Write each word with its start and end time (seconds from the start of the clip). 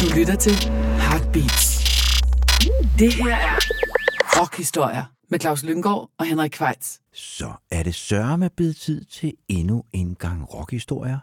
Du 0.00 0.16
lytter 0.16 0.36
til 0.40 0.52
Heartbeats. 1.00 1.84
Det 2.98 3.14
her 3.14 3.36
er 3.36 3.58
Rockhistorier 4.40 5.04
med 5.28 5.40
Claus 5.40 5.64
Lyngård 5.64 6.10
og 6.18 6.26
Henrik 6.26 6.50
Kvejts. 6.50 7.00
Så 7.12 7.52
er 7.70 7.82
det 7.82 7.94
sørme 7.94 8.50
blevet 8.56 8.76
tid 8.76 9.04
til 9.04 9.32
endnu 9.48 9.84
en 9.92 10.14
gang 10.14 10.54
rockhistorier. 10.54 11.18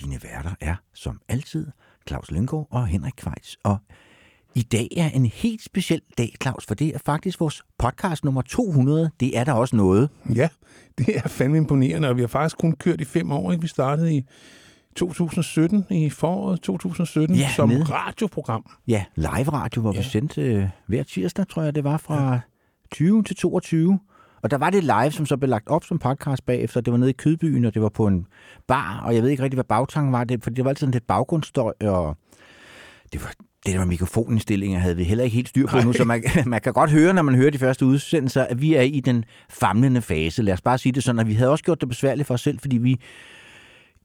Dine 0.00 0.20
værter 0.22 0.54
er, 0.60 0.74
som 0.94 1.20
altid, 1.28 1.66
Claus 2.08 2.30
Lyngård 2.30 2.68
og 2.70 2.86
Henrik 2.86 3.14
Kvejts. 3.16 3.56
Og 3.64 3.76
i 4.54 4.62
dag 4.62 4.88
er 4.96 5.08
en 5.08 5.26
helt 5.26 5.62
speciel 5.62 6.00
dag, 6.18 6.34
Claus, 6.42 6.66
for 6.66 6.74
det 6.74 6.88
er 6.94 6.98
faktisk 7.06 7.40
vores 7.40 7.62
podcast 7.78 8.24
nummer 8.24 8.42
200. 8.42 9.10
Det 9.20 9.38
er 9.38 9.44
der 9.44 9.52
også 9.52 9.76
noget. 9.76 10.10
Ja, 10.34 10.48
det 10.98 11.16
er 11.16 11.28
fandme 11.28 11.56
imponerende, 11.56 12.08
og 12.08 12.16
vi 12.16 12.20
har 12.20 12.28
faktisk 12.28 12.58
kun 12.58 12.72
kørt 12.72 13.00
i 13.00 13.04
fem 13.04 13.32
år. 13.32 13.52
Ikke? 13.52 13.62
Vi 13.62 13.68
startede 13.68 14.14
i 14.14 14.24
2017, 14.96 15.84
i 15.90 16.10
foråret 16.10 16.60
2017, 16.60 17.36
Ja, 17.36 17.48
som 17.56 17.68
nede. 17.68 17.84
radioprogram. 17.84 18.66
Ja, 18.88 19.04
live 19.16 19.28
radio, 19.52 19.80
hvor 19.82 19.92
ja. 19.92 19.98
vi 19.98 20.02
Ja. 20.04 20.08
sendte 20.10 20.42
øh, 20.42 20.64
hver 20.86 21.02
tirsdag, 21.02 21.48
tror 21.48 21.62
jeg, 21.62 21.74
det 21.74 21.84
var 21.84 21.96
fra 21.96 22.40
20 22.92 23.22
til 23.22 23.36
22. 23.36 23.98
Og 24.42 24.50
der 24.50 24.58
var 24.58 24.70
det 24.70 24.84
live, 24.84 25.10
som 25.10 25.26
så 25.26 25.36
blev 25.36 25.48
lagt 25.50 25.68
op 25.68 25.84
som 25.84 25.98
podcast 25.98 26.46
bagefter. 26.46 26.80
Det 26.80 26.92
var 26.92 26.98
nede 26.98 27.10
i 27.10 27.12
Kødbyen, 27.12 27.64
og 27.64 27.74
det 27.74 27.82
var 27.82 27.88
på 27.88 28.06
en 28.06 28.26
bar, 28.68 29.02
og 29.06 29.14
jeg 29.14 29.22
ved 29.22 29.30
ikke 29.30 29.42
rigtig, 29.42 29.56
hvad 29.56 29.64
bagtanken 29.64 30.12
var, 30.12 30.24
det, 30.24 30.42
for 30.42 30.50
det 30.50 30.64
var 30.64 30.68
altid 30.68 30.80
sådan 30.80 30.92
lidt 30.92 31.06
baggrundsstøj, 31.06 31.72
og 31.80 32.16
det 33.12 33.22
var 33.22 33.32
det 33.66 33.74
der 33.74 33.84
mikrofonindstillinger, 33.84 34.78
havde 34.78 34.96
vi 34.96 35.04
heller 35.04 35.24
ikke 35.24 35.34
helt 35.34 35.48
styr 35.48 35.66
på 35.66 35.76
nu, 35.84 35.92
så 35.92 36.04
man, 36.04 36.22
man 36.46 36.60
kan 36.60 36.72
godt 36.72 36.90
høre, 36.90 37.14
når 37.14 37.22
man 37.22 37.34
hører 37.34 37.50
de 37.50 37.58
første 37.58 37.86
udsendelser, 37.86 38.42
at 38.44 38.60
vi 38.60 38.74
er 38.74 38.82
i 38.82 39.00
den 39.00 39.24
famlende 39.50 40.02
fase. 40.02 40.42
Lad 40.42 40.54
os 40.54 40.60
bare 40.60 40.78
sige 40.78 40.92
det 40.92 41.02
sådan, 41.04 41.18
at 41.18 41.26
vi 41.26 41.34
havde 41.34 41.50
også 41.50 41.64
gjort 41.64 41.80
det 41.80 41.88
besværligt 41.88 42.26
for 42.26 42.34
os 42.34 42.40
selv, 42.40 42.58
fordi 42.58 42.76
vi 42.78 43.00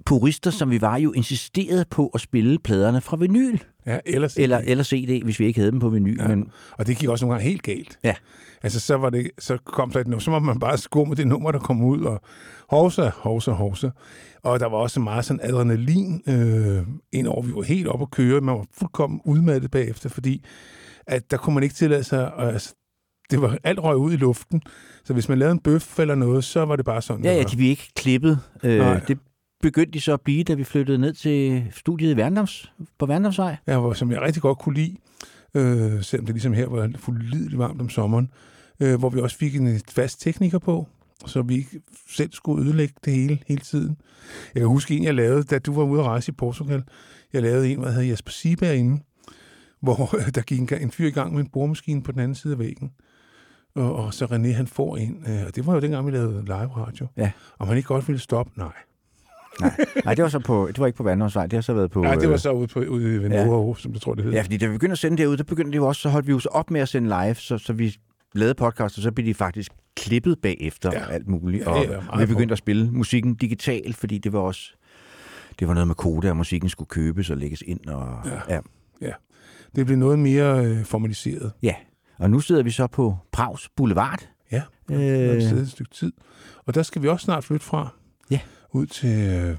purister, 0.07 0.52
som 0.52 0.71
vi 0.71 0.81
var, 0.81 0.97
jo 0.97 1.11
insisterede 1.11 1.85
på 1.89 2.07
at 2.07 2.21
spille 2.21 2.59
pladerne 2.59 3.02
fra 3.02 3.17
vinyl, 3.17 3.57
Ja, 3.85 3.99
ellers, 4.05 4.38
eller, 4.38 4.57
eller 4.57 4.83
CD, 4.83 5.23
hvis 5.23 5.39
vi 5.39 5.45
ikke 5.45 5.59
havde 5.59 5.71
dem 5.71 5.80
på 5.80 5.89
vinyl. 5.89 6.17
Ja. 6.19 6.27
Men 6.27 6.52
Og 6.72 6.88
det 6.88 6.97
gik 6.97 7.09
også 7.09 7.25
nogle 7.25 7.33
gange 7.33 7.50
helt 7.50 7.63
galt. 7.63 8.00
Ja. 8.03 8.16
Altså, 8.63 8.80
så, 8.80 8.97
var 8.97 9.09
det, 9.09 9.31
så 9.39 9.58
kom 9.66 9.91
der 9.91 10.00
et 10.00 10.08
nummer, 10.08 10.19
så 10.19 10.31
må 10.31 10.39
man 10.39 10.59
bare 10.59 11.05
med 11.05 11.16
det 11.16 11.28
nummer, 11.28 11.52
der 11.52 11.59
kom 11.59 11.81
ud, 11.83 12.02
og 12.02 12.22
hovsa, 12.69 13.09
hovsa, 13.16 13.52
hovsa. 13.52 13.89
Og 14.44 14.59
der 14.59 14.66
var 14.66 14.78
også 14.78 15.00
meget 15.00 15.25
sådan 15.25 15.39
adrenalin 15.44 16.22
øh, 16.28 16.88
indover. 17.11 17.41
Vi 17.41 17.55
var 17.55 17.61
helt 17.61 17.88
oppe 17.88 18.03
at 18.03 18.11
køre. 18.11 18.41
Man 18.41 18.55
var 18.55 18.66
fuldkommen 18.73 19.22
udmattet 19.25 19.72
bagefter, 19.72 20.09
fordi 20.09 20.45
at 21.08 21.31
der 21.31 21.38
kunne 21.38 21.53
man 21.53 21.63
ikke 21.63 21.75
tillade 21.75 22.03
sig... 22.03 22.31
Altså, 22.38 22.75
det 23.31 23.41
var 23.41 23.58
alt 23.63 23.80
røg 23.80 23.97
ud 23.97 24.13
i 24.13 24.16
luften. 24.16 24.61
Så 25.05 25.13
hvis 25.13 25.30
man 25.30 25.39
lavede 25.39 25.52
en 25.52 25.59
bøf 25.59 26.00
eller 26.00 26.16
noget, 26.16 26.44
så 26.44 26.66
var 26.66 26.75
det 26.75 26.85
bare 26.85 27.02
sådan. 27.02 27.25
ja, 27.25 27.33
ja, 27.33 27.44
de 27.44 27.55
blev 27.58 27.69
ikke 27.69 27.91
klippet. 27.95 28.39
Øh, 28.63 28.78
Nej. 28.78 29.00
det 29.08 29.19
begyndte 29.61 29.91
de 29.91 30.02
så 30.02 30.13
at 30.13 30.22
blive, 30.22 30.44
da 30.44 30.53
vi 30.53 30.63
flyttede 30.63 30.97
ned 30.97 31.13
til 31.13 31.67
studiet 31.72 32.13
i 32.13 32.17
Værndoms, 32.17 32.72
på 32.97 33.05
Værndomsvej. 33.05 33.55
Ja, 33.67 33.80
hvor, 33.80 33.94
som 33.94 34.11
jeg 34.11 34.22
rigtig 34.22 34.41
godt 34.41 34.59
kunne 34.59 34.75
lide, 34.75 34.97
øh, 35.53 36.03
selvom 36.03 36.25
det 36.25 36.36
ligesom 36.36 36.53
her 36.53 36.67
var 36.67 36.91
fuldt 36.95 37.58
varmt 37.58 37.81
om 37.81 37.89
sommeren, 37.89 38.31
øh, 38.80 39.00
hvor 39.00 39.09
vi 39.09 39.19
også 39.19 39.38
fik 39.38 39.55
en 39.55 39.81
fast 39.89 40.22
tekniker 40.22 40.59
på, 40.59 40.88
så 41.25 41.41
vi 41.41 41.55
ikke 41.55 41.81
selv 42.09 42.31
skulle 42.31 42.66
ødelægge 42.66 42.94
det 43.05 43.13
hele, 43.13 43.39
hele 43.47 43.61
tiden. 43.61 43.97
Jeg 44.53 44.61
kan 44.61 44.67
huske 44.67 44.97
en, 44.97 45.03
jeg 45.03 45.13
lavede, 45.13 45.44
da 45.44 45.59
du 45.59 45.73
var 45.73 45.83
ude 45.83 46.00
at 46.00 46.05
rejse 46.05 46.31
i 46.31 46.35
Portugal. 46.35 46.83
Jeg 47.33 47.41
lavede 47.41 47.72
en, 47.72 47.83
der 47.83 47.91
hed 47.91 48.03
Jesper 48.03 48.31
Sieberg 48.31 48.75
inde, 48.75 49.03
hvor 49.81 50.16
der 50.35 50.41
gik 50.41 50.59
en, 50.59 50.69
en 50.81 50.91
fyr 50.91 51.08
i 51.08 51.11
gang 51.11 51.33
med 51.33 51.41
en 51.41 51.50
boremaskine 51.50 52.03
på 52.03 52.11
den 52.11 52.19
anden 52.19 52.35
side 52.35 52.53
af 52.53 52.59
væggen. 52.59 52.91
Og, 53.75 53.95
og 53.95 54.13
så 54.13 54.25
René, 54.25 54.47
han 54.47 54.67
får 54.67 54.97
en, 54.97 55.23
øh, 55.28 55.45
og 55.47 55.55
det 55.55 55.66
var 55.66 55.73
jo 55.73 55.80
dengang, 55.80 56.08
vi 56.08 56.11
lavede 56.11 56.45
live 56.45 56.78
radio. 56.78 57.08
Ja. 57.17 57.31
Om 57.59 57.67
han 57.67 57.78
ikke 57.78 57.88
godt 57.88 58.08
ville 58.08 58.19
stoppe, 58.19 58.52
nej. 58.55 58.73
Nej, 59.61 59.72
nej 60.05 60.13
det, 60.13 60.23
var 60.23 60.30
så 60.30 60.39
på, 60.39 60.67
det 60.67 60.80
var 60.80 60.86
ikke 60.88 60.97
på 60.97 61.03
Værndomsvej, 61.03 61.44
det 61.47 61.53
har 61.53 61.61
så 61.61 61.73
været 61.73 61.91
på... 61.91 62.02
Nej, 62.02 62.16
det 62.16 62.27
var 62.27 62.33
øh, 62.33 62.39
så 62.39 62.52
ude, 62.52 62.67
på, 62.67 62.80
ude 62.80 63.09
i 63.09 63.13
Ja. 63.13 63.17
Venova, 63.44 63.73
som 63.80 63.94
jeg 63.94 64.02
tror, 64.02 64.13
det 64.13 64.23
hed. 64.23 64.33
Ja, 64.33 64.41
fordi 64.41 64.58
da 64.58 64.66
vi 64.67 64.72
begyndte 64.73 64.91
at 64.91 64.97
sende 65.00 65.17
derud, 65.17 65.38
der 65.38 65.44
begyndte 65.44 65.72
det 65.72 65.77
jo 65.77 65.88
også, 65.88 66.02
så 66.02 66.09
holdt 66.09 66.27
vi 66.27 66.31
jo 66.31 66.39
så 66.39 66.50
op 66.50 66.72
med 66.72 66.81
at 66.81 66.89
sende 66.89 67.08
live, 67.09 67.36
så, 67.36 67.58
så 67.58 67.73
vi 67.73 67.95
lavede 68.35 68.55
podcast, 68.55 68.97
og 68.97 69.03
så 69.03 69.11
blev 69.11 69.25
de 69.28 69.33
faktisk 69.33 69.72
klippet 69.95 70.38
bagefter 70.41 70.91
Ja. 70.94 71.06
og 71.06 71.13
alt 71.13 71.28
muligt. 71.28 71.63
Ja, 71.63 71.69
Og, 71.69 71.84
ja, 71.84 71.90
meget 71.90 72.09
og 72.09 72.19
vi 72.19 72.25
begyndte 72.25 72.51
at 72.51 72.57
spille 72.57 72.91
musikken 72.91 73.35
digitalt, 73.35 73.95
fordi 73.95 74.18
det 74.18 74.34
var 74.34 74.40
også 74.40 74.73
det 75.59 75.68
var 75.68 75.74
noget 75.74 75.88
med 75.88 75.95
kode, 75.95 76.29
og 76.29 76.38
musikken 76.38 76.69
skulle 76.69 76.88
købes 76.88 77.29
og 77.29 77.38
lægges 77.38 77.63
ind. 77.68 77.85
Og, 77.88 78.19
Ja. 78.50 78.59
ja. 79.01 79.12
Det 79.75 79.85
blev 79.85 79.97
noget 79.97 80.19
mere 80.19 80.66
øh, 80.66 80.84
formaliseret. 80.85 81.51
ja. 81.63 81.74
Og 82.19 82.29
nu 82.29 82.39
sidder 82.39 82.63
vi 82.63 82.72
så 82.72 82.88
på 82.88 83.18
Prags 83.31 83.69
Boulevard. 83.75 84.28
Ja, 84.51 84.62
Øh, 84.91 85.00
øh. 85.00 85.07
et 85.38 85.44
sted 85.44 85.62
et 85.62 85.69
stykke 85.72 85.91
tid. 85.91 86.12
Og 86.66 86.75
der 86.75 86.84
skal 86.84 87.01
vi 87.01 87.07
også 87.07 87.24
snart 87.24 87.44
flytte 87.44 87.66
fra. 87.66 87.88
Ja. 88.31 88.39
Ud 88.77 88.85
til, 88.85 89.09
øh, 89.09 89.55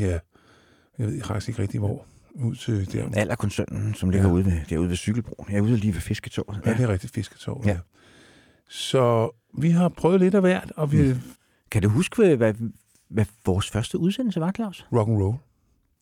ja, 0.00 0.18
jeg 0.98 1.06
ved 1.06 1.22
faktisk 1.22 1.48
ikke 1.48 1.62
rigtig 1.62 1.80
hvor. 1.80 2.04
Ud 2.34 2.54
til 2.54 2.92
der. 2.92 3.08
Alderkoncernen, 3.14 3.94
som 3.94 4.10
ligger 4.10 4.28
Ja. 4.28 4.34
ude 4.34 4.44
ved, 4.44 4.52
derude 4.70 4.88
ved 4.88 4.96
Cykelbroen. 4.96 5.50
Jeg 5.52 5.58
er 5.58 5.62
ude 5.62 5.76
lige 5.76 5.94
ved 5.94 6.00
Fisketåret. 6.00 6.60
Ja, 6.66 6.72
det 6.72 6.80
er 6.80 6.88
rigtigt 6.88 7.14
fisketår. 7.14 7.62
Ja. 7.64 7.70
Ja. 7.70 7.78
Så 8.68 9.30
vi 9.58 9.70
har 9.70 9.88
prøvet 9.88 10.20
lidt 10.20 10.34
af 10.34 10.40
hvert, 10.40 10.72
og 10.76 10.92
vi 10.92 11.02
mm. 11.02 11.20
Kan 11.70 11.82
du 11.82 11.88
huske, 11.88 12.36
hvad, 12.36 12.54
hvad, 13.08 13.24
vores 13.46 13.70
første 13.70 13.98
udsendelse 13.98 14.40
var, 14.40 14.52
Claus? 14.52 14.86
rock 14.92 15.08
and 15.08 15.22
roll. 15.22 15.36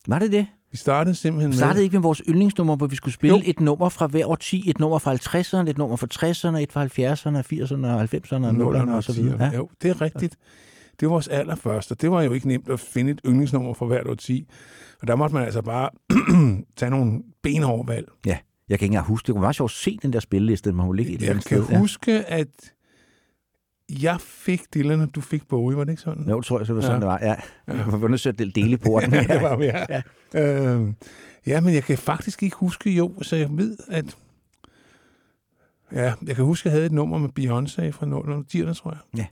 Var 0.07 0.19
det 0.19 0.31
det? 0.31 0.47
Vi 0.71 0.77
startede 0.77 1.15
simpelthen 1.15 1.51
Vi 1.51 1.57
startede 1.57 1.75
med... 1.77 1.83
ikke 1.83 1.95
med 1.95 2.01
vores 2.01 2.21
yndlingsnummer, 2.27 2.75
hvor 2.75 2.87
vi 2.87 2.95
skulle 2.95 3.13
spille 3.13 3.37
Jo. 3.37 3.43
et 3.45 3.59
nummer 3.59 3.89
fra 3.89 4.07
hver 4.07 4.25
årti, 4.27 4.69
et 4.69 4.79
nummer 4.79 4.99
fra 4.99 5.13
50'erne, 5.15 5.69
et 5.69 5.77
nummer 5.77 5.95
fra 5.95 6.07
60'erne, 6.13 6.57
et 6.57 6.71
fra 6.71 6.85
70'erne, 6.85 7.41
80'erne, 7.41 7.87
90'erne, 8.15 8.61
0'erne 8.61 8.91
og 8.91 9.03
så 9.03 9.13
videre. 9.13 9.43
Ja. 9.45 9.51
Jo, 9.57 9.69
det 9.81 9.89
er 9.89 10.01
rigtigt. 10.01 10.35
Det 10.99 11.07
var 11.07 11.11
vores 11.13 11.27
allerførste. 11.27 11.95
Det 11.95 12.11
var 12.11 12.21
jo 12.21 12.33
ikke 12.33 12.47
nemt 12.47 12.69
at 12.69 12.79
finde 12.79 13.11
et 13.11 13.21
yndlingsnummer 13.25 13.73
for 13.73 13.85
hvert 13.85 14.07
årti. 14.07 14.47
Og 15.01 15.07
der 15.07 15.15
måtte 15.15 15.33
man 15.35 15.43
altså 15.43 15.61
bare 15.61 15.89
tage 16.77 16.89
nogle 16.89 17.23
benhårde 17.43 17.87
valg. 17.87 18.07
Ja. 18.25 18.37
Jeg 18.69 18.79
kan 18.79 18.85
ikke 18.85 18.93
engang 18.93 19.07
huske, 19.07 19.27
det 19.27 19.35
var 19.35 19.41
meget 19.41 19.55
sjovt 19.55 19.71
at 19.71 19.75
se 19.75 19.97
den 20.01 20.13
der 20.13 20.19
spilleliste, 20.19 20.69
den 20.69 20.77
må 20.77 20.91
ligge 20.91 21.11
et 21.13 21.21
Jeg 21.21 21.31
kan 21.33 21.41
sted. 21.41 21.77
huske, 21.77 22.11
at 22.25 22.47
jeg 24.01 24.21
fik 24.21 24.73
Dylan, 24.73 25.01
og 25.01 25.15
du 25.15 25.21
fik 25.21 25.47
Bowie, 25.47 25.77
var 25.77 25.83
det 25.83 25.91
ikke 25.91 26.01
sådan? 26.01 26.23
Ja. 26.23 26.29
Jo, 26.31 26.37
det 26.37 26.45
tror 26.45 26.59
jeg, 26.59 26.67
så 26.67 26.73
var 26.73 26.81
sådan, 26.81 26.93
Ja. 26.95 26.99
det 26.99 27.07
var. 27.07 27.19
Ja. 27.21 27.35
Jeg 27.93 28.01
var 28.01 28.07
nødt 28.07 28.21
til 28.21 28.29
at 28.29 28.39
dele 28.55 28.77
porten. 28.77 29.13
Ja, 29.13 29.21
det 29.23 29.41
var 29.41 29.55
vi, 29.57 29.65
ja. 29.65 29.85
Ja. 30.33 30.63
Øhm, 30.73 30.95
ja, 31.47 31.61
men 31.61 31.73
jeg 31.73 31.83
kan 31.83 31.97
faktisk 31.97 32.43
ikke 32.43 32.55
huske, 32.55 32.89
jo, 32.91 33.13
så 33.21 33.35
jeg 33.35 33.49
ved, 33.51 33.77
at... 33.87 34.17
Ja, 35.91 36.13
jeg 36.27 36.35
kan 36.35 36.45
huske, 36.45 36.61
at 36.61 36.65
jeg 36.65 36.71
havde 36.71 36.85
et 36.85 36.91
nummer 36.91 37.17
med 37.17 37.29
Beyoncé 37.39 37.89
fra 37.91 38.05
0'erne, 38.05 38.73
tror 38.73 38.91
jeg. 38.91 38.99
Ja. 39.17 39.25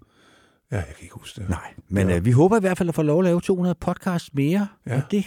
Ja, 0.71 0.75
jeg 0.77 0.85
kan 0.85 0.95
ikke 1.01 1.13
huske 1.15 1.41
det. 1.41 1.49
Nej, 1.49 1.73
men 1.89 2.09
Ja. 2.09 2.17
øh, 2.17 2.25
vi 2.25 2.31
håber 2.31 2.57
i 2.57 2.59
hvert 2.59 2.77
fald 2.77 2.89
at 2.89 2.95
få 2.95 3.01
lov 3.01 3.19
at 3.19 3.23
lave 3.25 3.41
200 3.41 3.75
podcasts 3.75 4.33
mere. 4.33 4.67
Ja. 4.87 4.95
Og 4.95 5.01
det 5.11 5.25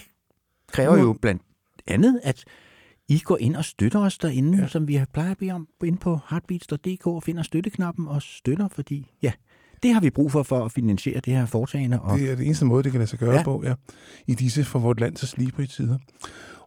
kræver 0.72 0.98
jo 0.98 1.12
blandt 1.22 1.42
andet, 1.86 2.20
at 2.24 2.44
I 3.08 3.18
går 3.18 3.36
ind 3.40 3.56
og 3.56 3.64
støtter 3.64 4.00
os 4.00 4.18
derinde, 4.18 4.58
ja. 4.58 4.66
Som 4.66 4.88
vi 4.88 5.00
plejer 5.12 5.30
at 5.30 5.38
bede 5.38 5.50
om, 5.50 5.68
ind 5.84 5.98
på 5.98 6.18
heartbeats.dk 6.30 7.06
og 7.06 7.22
finder 7.22 7.42
støtteknappen 7.42 8.08
og 8.08 8.22
støtter, 8.22 8.68
fordi 8.68 9.10
ja, 9.22 9.32
det 9.82 9.94
har 9.94 10.00
vi 10.00 10.10
brug 10.10 10.32
for 10.32 10.42
for 10.42 10.64
at 10.64 10.72
finansiere 10.72 11.20
det 11.20 11.32
her 11.32 11.46
foretagende. 11.46 12.00
Og, 12.00 12.18
Det 12.18 12.30
er 12.30 12.36
det 12.36 12.46
eneste 12.46 12.64
måde, 12.64 12.82
det 12.82 12.92
kan 12.92 12.98
lade 12.98 13.10
sig 13.10 13.18
gøre 13.18 13.30
Ja. 13.30 13.36
ja. 13.36 13.42
på, 13.44 13.62
ja. 13.64 13.74
I 14.26 14.34
disse 14.34 14.64
for 14.64 14.78
vort 14.78 15.00
land 15.00 15.16
så 15.16 15.26
slibrige 15.26 15.66
tider. 15.66 15.98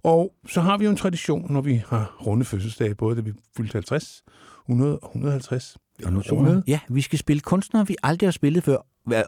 Og 0.03 0.33
så 0.47 0.61
har 0.61 0.77
vi 0.77 0.85
jo 0.85 0.91
en 0.91 0.97
tradition, 0.97 1.51
når 1.53 1.61
vi 1.61 1.83
har 1.87 2.15
runde 2.27 2.45
fødselsdage, 2.45 2.95
både 2.95 3.15
da 3.15 3.21
vi 3.21 3.33
fyldte 3.57 3.73
50, 3.73 4.23
100 4.69 4.99
og 4.99 5.09
150. 5.09 5.77
og 6.05 6.13
nu 6.13 6.21
200. 6.21 6.55
med. 6.55 6.63
Ja, 6.67 6.79
vi 6.89 7.01
skal 7.01 7.19
spille 7.19 7.39
kunstnere, 7.39 7.87
vi 7.87 7.95
aldrig 8.03 8.27
har 8.27 8.31
spillet 8.31 8.63
før, 8.63 8.77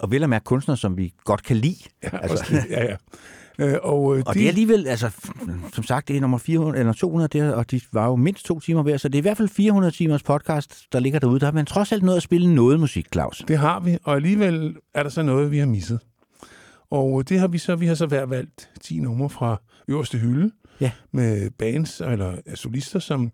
og 0.00 0.10
vel 0.10 0.22
at 0.22 0.28
mærke 0.30 0.44
kunstnere, 0.44 0.76
som 0.76 0.96
vi 0.96 1.12
godt 1.24 1.42
kan 1.42 1.56
lide. 1.56 1.76
Ja, 2.02 2.08
Altså. 2.22 2.36
også, 2.36 2.66
ja, 2.70 2.84
ja. 2.84 2.96
Øh, 3.58 3.78
og, 3.82 4.16
øh, 4.16 4.22
Og 4.26 4.34
det 4.34 4.42
er 4.44 4.48
alligevel, 4.48 4.86
altså, 4.86 5.10
som 5.72 5.84
sagt, 5.84 6.08
det 6.08 6.16
er 6.16 6.20
nummer 6.20 6.38
400, 6.38 6.78
eller 6.80 6.92
200, 6.92 7.38
der, 7.38 7.52
og 7.52 7.70
de 7.70 7.80
var 7.92 8.06
jo 8.06 8.16
mindst 8.16 8.44
to 8.44 8.60
timer 8.60 8.82
hver, 8.82 8.96
så 8.96 9.08
det 9.08 9.14
er 9.14 9.20
i 9.20 9.22
hvert 9.22 9.36
fald 9.36 9.48
400 9.48 9.92
timers 9.96 10.22
podcast, 10.22 10.86
der 10.92 11.00
ligger 11.00 11.18
derude. 11.18 11.40
Der 11.40 11.46
har 11.46 11.52
man 11.52 11.66
trods 11.66 11.92
alt 11.92 12.02
nået 12.02 12.16
at 12.16 12.22
spille 12.22 12.54
noget 12.54 12.80
musik, 12.80 13.06
Claus. 13.12 13.44
Det 13.48 13.58
har 13.58 13.80
vi, 13.80 13.98
og 14.04 14.14
alligevel 14.16 14.76
er 14.94 15.02
der 15.02 15.10
så 15.10 15.22
noget, 15.22 15.50
vi 15.50 15.58
har 15.58 15.66
misset. 15.66 16.00
Og 16.90 17.28
det 17.28 17.38
har 17.40 17.48
vi 17.48 17.58
så, 17.58 17.76
vi 17.76 17.86
har 17.86 17.94
så 17.94 18.06
hver 18.06 18.26
valgt 18.26 18.70
10 18.80 18.98
numre 19.00 19.30
fra 19.30 19.60
øverste 19.88 20.18
hylde, 20.18 20.50
Ja. 20.80 20.90
med 21.12 21.50
bands 21.50 22.00
eller 22.00 22.34
solister, 22.54 22.98
som 22.98 23.30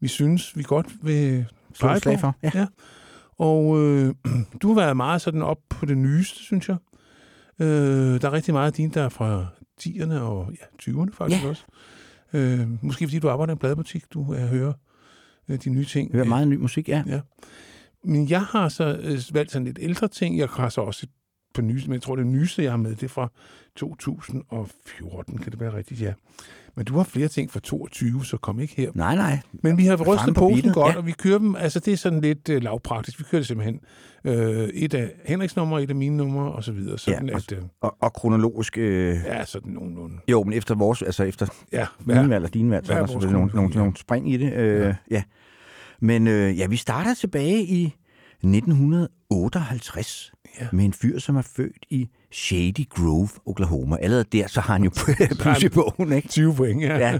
vi 0.00 0.08
synes, 0.08 0.56
vi 0.56 0.62
godt 0.62 0.86
vil 1.02 1.44
Slå 1.78 1.98
slag 1.98 2.20
for. 2.20 2.36
Ja. 2.42 2.50
Ja. 2.54 2.66
Og 3.38 3.78
øh, 3.82 4.14
du 4.62 4.68
har 4.68 4.74
været 4.74 4.96
meget 4.96 5.20
sådan 5.20 5.42
op 5.42 5.58
på 5.68 5.86
det 5.86 5.98
nyeste, 5.98 6.38
synes 6.38 6.68
jeg. 6.68 6.76
Øh, 7.58 8.20
der 8.20 8.28
er 8.28 8.32
rigtig 8.32 8.54
meget 8.54 8.66
af 8.66 8.72
dine, 8.72 8.90
der 8.92 9.02
er 9.02 9.08
fra 9.08 9.46
10'erne 9.82 10.14
og 10.14 10.52
ja, 10.52 10.92
20'erne 10.92 11.12
faktisk 11.12 11.44
Ja. 11.44 11.48
også. 11.48 11.64
Øh, 12.32 12.84
måske 12.84 13.06
fordi 13.06 13.18
du 13.18 13.28
arbejder 13.28 13.50
i 13.50 13.54
en 13.54 13.58
pladebutik, 13.58 14.04
du 14.14 14.32
er 14.32 14.46
hører 14.46 14.72
øh, 15.48 15.58
de 15.64 15.70
nye 15.70 15.84
ting. 15.84 16.12
Det 16.12 16.20
er 16.20 16.24
meget 16.24 16.48
ny 16.48 16.56
musik, 16.56 16.88
ja. 16.88 17.02
Ja. 17.06 17.20
Men 18.04 18.30
jeg 18.30 18.42
har 18.42 18.68
så 18.68 18.98
øh, 19.02 19.20
valgt 19.32 19.52
sådan 19.52 19.66
lidt 19.66 19.78
ældre 19.82 20.08
ting. 20.08 20.38
Jeg 20.38 20.48
har 20.48 20.68
så 20.68 20.80
også 20.80 21.00
et 21.06 21.10
på 21.58 21.62
nyeste, 21.62 21.88
men 21.88 21.94
jeg 21.94 22.02
tror, 22.02 22.16
det 22.16 22.26
nyeste, 22.26 22.62
jeg 22.62 22.72
har 22.72 22.76
med, 22.76 22.90
det 22.90 23.02
er 23.02 23.08
fra 23.08 23.30
2014, 23.76 25.38
kan 25.38 25.52
det 25.52 25.60
være 25.60 25.76
rigtigt, 25.76 26.00
ja. 26.00 26.12
Men 26.76 26.84
du 26.84 26.96
har 26.96 27.04
flere 27.04 27.28
ting 27.28 27.50
fra 27.50 27.60
22, 27.60 28.24
så 28.24 28.36
kom 28.36 28.60
ikke 28.60 28.74
her. 28.76 28.90
Nej, 28.94 29.14
nej. 29.16 29.38
Men 29.52 29.78
vi 29.78 29.86
har 29.86 29.96
rystet 29.96 30.34
posen 30.34 30.72
godt, 30.72 30.92
ja. 30.92 30.98
og 30.98 31.06
vi 31.06 31.12
kører 31.12 31.38
dem, 31.38 31.56
altså 31.56 31.80
det 31.80 31.92
er 31.92 31.96
sådan 31.96 32.20
lidt 32.20 32.48
øh, 32.48 32.62
lavpraktisk. 32.62 33.18
Vi 33.18 33.24
kører 33.30 33.40
det 33.40 33.46
simpelthen 33.46 33.80
øh, 34.24 34.68
et 34.68 34.94
af 34.94 35.10
Henriks 35.24 35.56
numre, 35.56 35.82
et 35.82 35.90
af 35.90 35.96
mine 35.96 36.16
numre, 36.16 36.52
og 36.52 36.64
så 36.64 36.72
videre. 36.72 36.98
Sådan 36.98 37.28
Ja, 37.28 37.36
at, 37.36 37.52
øh, 37.52 37.58
Og, 37.80 37.96
og 38.00 38.12
kronologisk... 38.12 38.78
Øh, 38.78 39.16
ja, 39.26 39.44
sådan 39.44 39.72
nogenlunde. 39.72 40.16
jo, 40.28 40.42
men 40.42 40.52
efter 40.52 40.74
vores... 40.74 41.02
Altså 41.02 41.24
efter 41.24 41.46
Ja, 41.72 41.86
mine 42.04 42.20
ja. 42.20 42.26
valg 42.26 42.44
og 42.44 42.54
dine 42.54 42.70
valg, 42.70 42.86
så 42.86 42.92
Hver 42.92 42.96
er 43.02 43.06
der 43.06 43.12
selvfølgelig 43.12 43.38
nogle, 43.38 43.54
nogle, 43.54 43.70
ja. 43.74 43.78
nogle 43.78 43.96
spring 43.96 44.32
i 44.32 44.36
det. 44.36 44.52
Øh, 44.52 44.80
ja. 44.80 44.94
ja. 45.10 45.22
Men 46.00 46.26
øh, 46.26 46.58
ja, 46.58 46.66
vi 46.66 46.76
starter 46.76 47.14
tilbage 47.14 47.62
i 47.64 47.84
1958 48.42 50.32
Ja. 50.60 50.68
med 50.72 50.84
en 50.84 50.92
fyr, 50.92 51.18
som 51.18 51.36
er 51.36 51.42
født 51.42 51.86
i 51.90 52.08
Shady 52.32 52.88
Grove, 52.88 53.28
Oklahoma. 53.46 53.96
Allerede 53.96 54.24
der, 54.32 54.46
så 54.46 54.60
har 54.60 54.72
han 54.72 54.84
jo 54.84 54.90
plus 55.42 55.62
i 55.62 55.68
bogen, 55.68 56.12
ikke? 56.12 56.28
20 56.28 56.54
point, 56.54 56.82
ja. 56.82 56.96
Ja. 56.98 57.18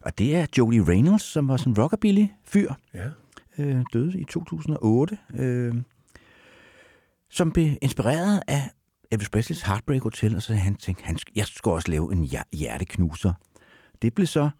Og 0.00 0.18
det 0.18 0.36
er 0.36 0.46
Jody 0.58 0.78
Reynolds, 0.88 1.22
som 1.22 1.48
var 1.48 1.56
sådan 1.56 1.72
en 1.72 1.78
rockabilly-fyr, 1.82 2.72
ja. 2.94 3.04
øh, 3.58 3.84
døde 3.92 4.20
i 4.20 4.24
2008, 4.24 5.18
øh, 5.34 5.74
som 7.30 7.52
blev 7.52 7.76
inspireret 7.82 8.42
af 8.48 8.70
Elvis 9.10 9.28
Presleys 9.30 9.62
Heartbreak 9.62 10.02
Hotel, 10.02 10.36
og 10.36 10.42
så 10.42 10.54
han 10.54 10.74
tænkte, 10.74 11.04
han, 11.04 11.18
jeg 11.36 11.46
skal 11.46 11.70
også 11.72 11.90
lave 11.90 12.12
en 12.12 12.24
hjer- 12.24 12.48
hjerteknuser. 12.56 13.32
Det 14.02 14.14
blev 14.14 14.26
så 14.26 14.50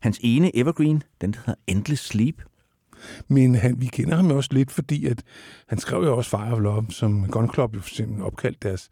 hans 0.00 0.20
ene 0.22 0.56
evergreen, 0.56 1.02
den 1.20 1.32
der 1.32 1.38
hedder 1.38 1.54
Endless 1.66 2.04
Sleep. 2.06 2.42
Men 3.28 3.54
han, 3.54 3.74
vi 3.80 3.86
kender 3.86 4.16
ham 4.16 4.30
også 4.30 4.50
lidt, 4.52 4.70
fordi 4.70 5.06
at 5.06 5.22
han 5.68 5.78
skrev 5.78 6.02
jo 6.04 6.16
også 6.16 6.30
Fire 6.30 6.52
of 6.52 6.58
Love, 6.60 6.86
som 6.90 7.26
Gun 7.30 7.50
Club 7.54 7.74
jo 7.76 7.80
for 7.80 7.88
eksempel 7.90 8.22
opkaldt 8.22 8.62
deres, 8.62 8.88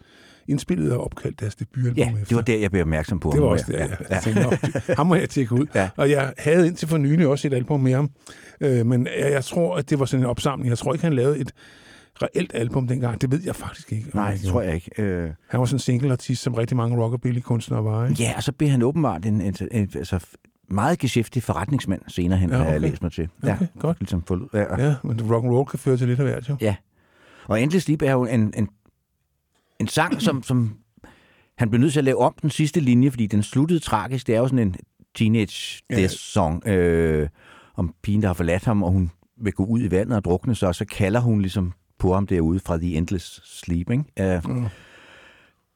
indspillet 0.49 0.93
og 0.93 1.05
opkaldt 1.05 1.41
deres 1.41 1.55
debutalbum 1.57 1.97
Ja, 1.97 2.11
efter. 2.13 2.25
det 2.25 2.37
var 2.37 2.43
der, 2.43 2.59
jeg 2.59 2.71
blev 2.71 2.83
opmærksom 2.83 3.21
på 3.21 3.31
Det 3.35 3.43
var 3.43 3.47
også 3.49 3.65
det, 3.69 3.73
ja, 3.73 3.79
jeg, 3.87 3.97
ja. 4.11 4.21
tænkte, 4.21 4.43
"Nå, 4.43 4.51
ham 4.97 5.07
må 5.07 5.15
jeg 5.15 5.29
tjekke 5.31 5.53
ud. 5.55 5.67
Ja. 5.75 5.89
Og 5.97 6.11
jeg 6.11 6.33
havde 6.39 6.67
indtil 6.67 6.89
for 6.89 6.97
nylig 6.99 7.27
også 7.27 7.49
et 7.49 7.55
album 7.55 7.81
med 7.81 7.93
ham, 7.95 8.11
øh, 8.61 8.87
men 8.87 9.07
jeg, 9.21 9.33
jeg 9.33 9.45
tror, 9.45 9.77
at 9.77 9.91
det 9.91 9.99
var 9.99 10.05
sådan 10.05 10.25
en 10.25 10.31
opsamling. 10.31 10.69
Jeg 10.71 10.79
tror 10.79 10.93
ikke, 10.93 11.05
han 11.05 11.13
lavede 11.13 11.39
et 11.39 11.53
reelt 12.23 12.51
album 12.55 12.89
dengang. 12.89 13.21
Det 13.21 13.31
ved 13.31 13.41
jeg 13.45 13.57
faktisk 13.57 13.93
ikke. 13.93 14.11
Nej, 14.15 14.33
det 14.33 14.43
tror 14.43 14.63
jeg 14.63 14.75
ikke. 14.75 14.91
Øh, 15.03 15.31
Han 15.49 15.61
var 15.61 15.67
sådan 15.67 15.75
en 15.77 15.81
single-artist, 15.81 16.43
som 16.43 16.55
rigtig 16.55 16.77
mange 16.77 16.97
rockabilly-kunstnere 17.05 17.85
var, 17.85 18.09
ikke? 18.09 18.23
ja, 18.23 18.33
og 18.37 18.43
så 18.43 18.53
blev 18.53 18.69
han 18.71 18.83
åbenbart 18.83 19.27
en, 19.27 19.41
en, 19.41 19.55
en 19.73 19.91
altså, 19.95 20.21
meget 20.71 20.99
geschæftig 20.99 21.43
forretningsmand 21.43 22.03
senere 22.09 22.39
hen, 22.39 22.51
Ja, 22.51 22.55
ja, 22.57 22.61
okay. 22.61 22.67
har 22.67 22.73
jeg 22.73 22.81
læst 22.81 23.03
mig 23.03 23.13
til. 23.13 23.29
Okay, 23.43 23.67
godt. 23.79 24.01
Ligesom 24.01 24.23
for, 24.23 24.49
ja, 24.55 24.85
Ja, 24.87 24.95
men 25.05 25.33
rock 25.33 25.45
and 25.45 25.53
roll 25.53 25.67
kan 25.67 25.79
føre 25.79 25.97
til 25.97 26.09
lidt 26.09 26.21
af 26.21 26.27
hvert, 26.27 26.49
jo. 26.49 26.57
Ja. 26.61 26.77
Og 27.47 27.63
Endless 27.63 27.85
Sleep 27.87 28.03
er 28.03 28.13
jo 28.13 28.25
en, 28.25 28.53
en, 28.57 28.69
en 29.81 29.89
sang, 29.89 30.23
som, 30.23 30.43
som 30.43 30.77
han 31.59 31.71
blev 31.71 31.81
nødt 31.81 31.93
til 31.93 32.01
at 32.01 32.05
lave 32.05 32.19
om 32.19 32.35
den 32.43 32.51
sidste 32.51 32.81
linje, 32.81 33.11
fordi 33.11 33.27
den 33.27 33.43
sluttede 33.43 33.81
tragisk. 33.81 34.27
Det 34.27 34.35
er 34.35 34.39
jo 34.39 34.49
sådan 34.49 34.59
en 34.69 34.75
teenage 35.15 35.83
Ja. 35.91 35.97
death 35.97 36.15
song 36.15 36.69
øh, 36.69 37.29
om 37.77 37.95
pigen, 38.03 38.23
der 38.23 38.27
har 38.29 38.35
forladt 38.35 38.65
ham, 38.65 38.83
og 38.83 38.93
hun 38.93 39.11
vil 39.43 39.53
gå 39.53 39.65
ud 39.65 39.81
i 39.81 39.91
vandet 39.91 40.17
og 40.17 40.25
drukne 40.25 40.55
sig, 40.55 40.69
og 40.69 40.75
så 40.75 40.85
kalder 40.85 41.21
hun 41.21 41.41
ligesom 41.41 41.73
på 41.99 42.15
ham 42.15 42.27
derude 42.27 42.61
fra 42.61 42.77
The 42.77 42.97
Endless 42.97 43.41
Sleep. 43.61 43.91
Ikke? 43.91 44.39
Uh, 44.47 44.51
Mm. 44.57 44.67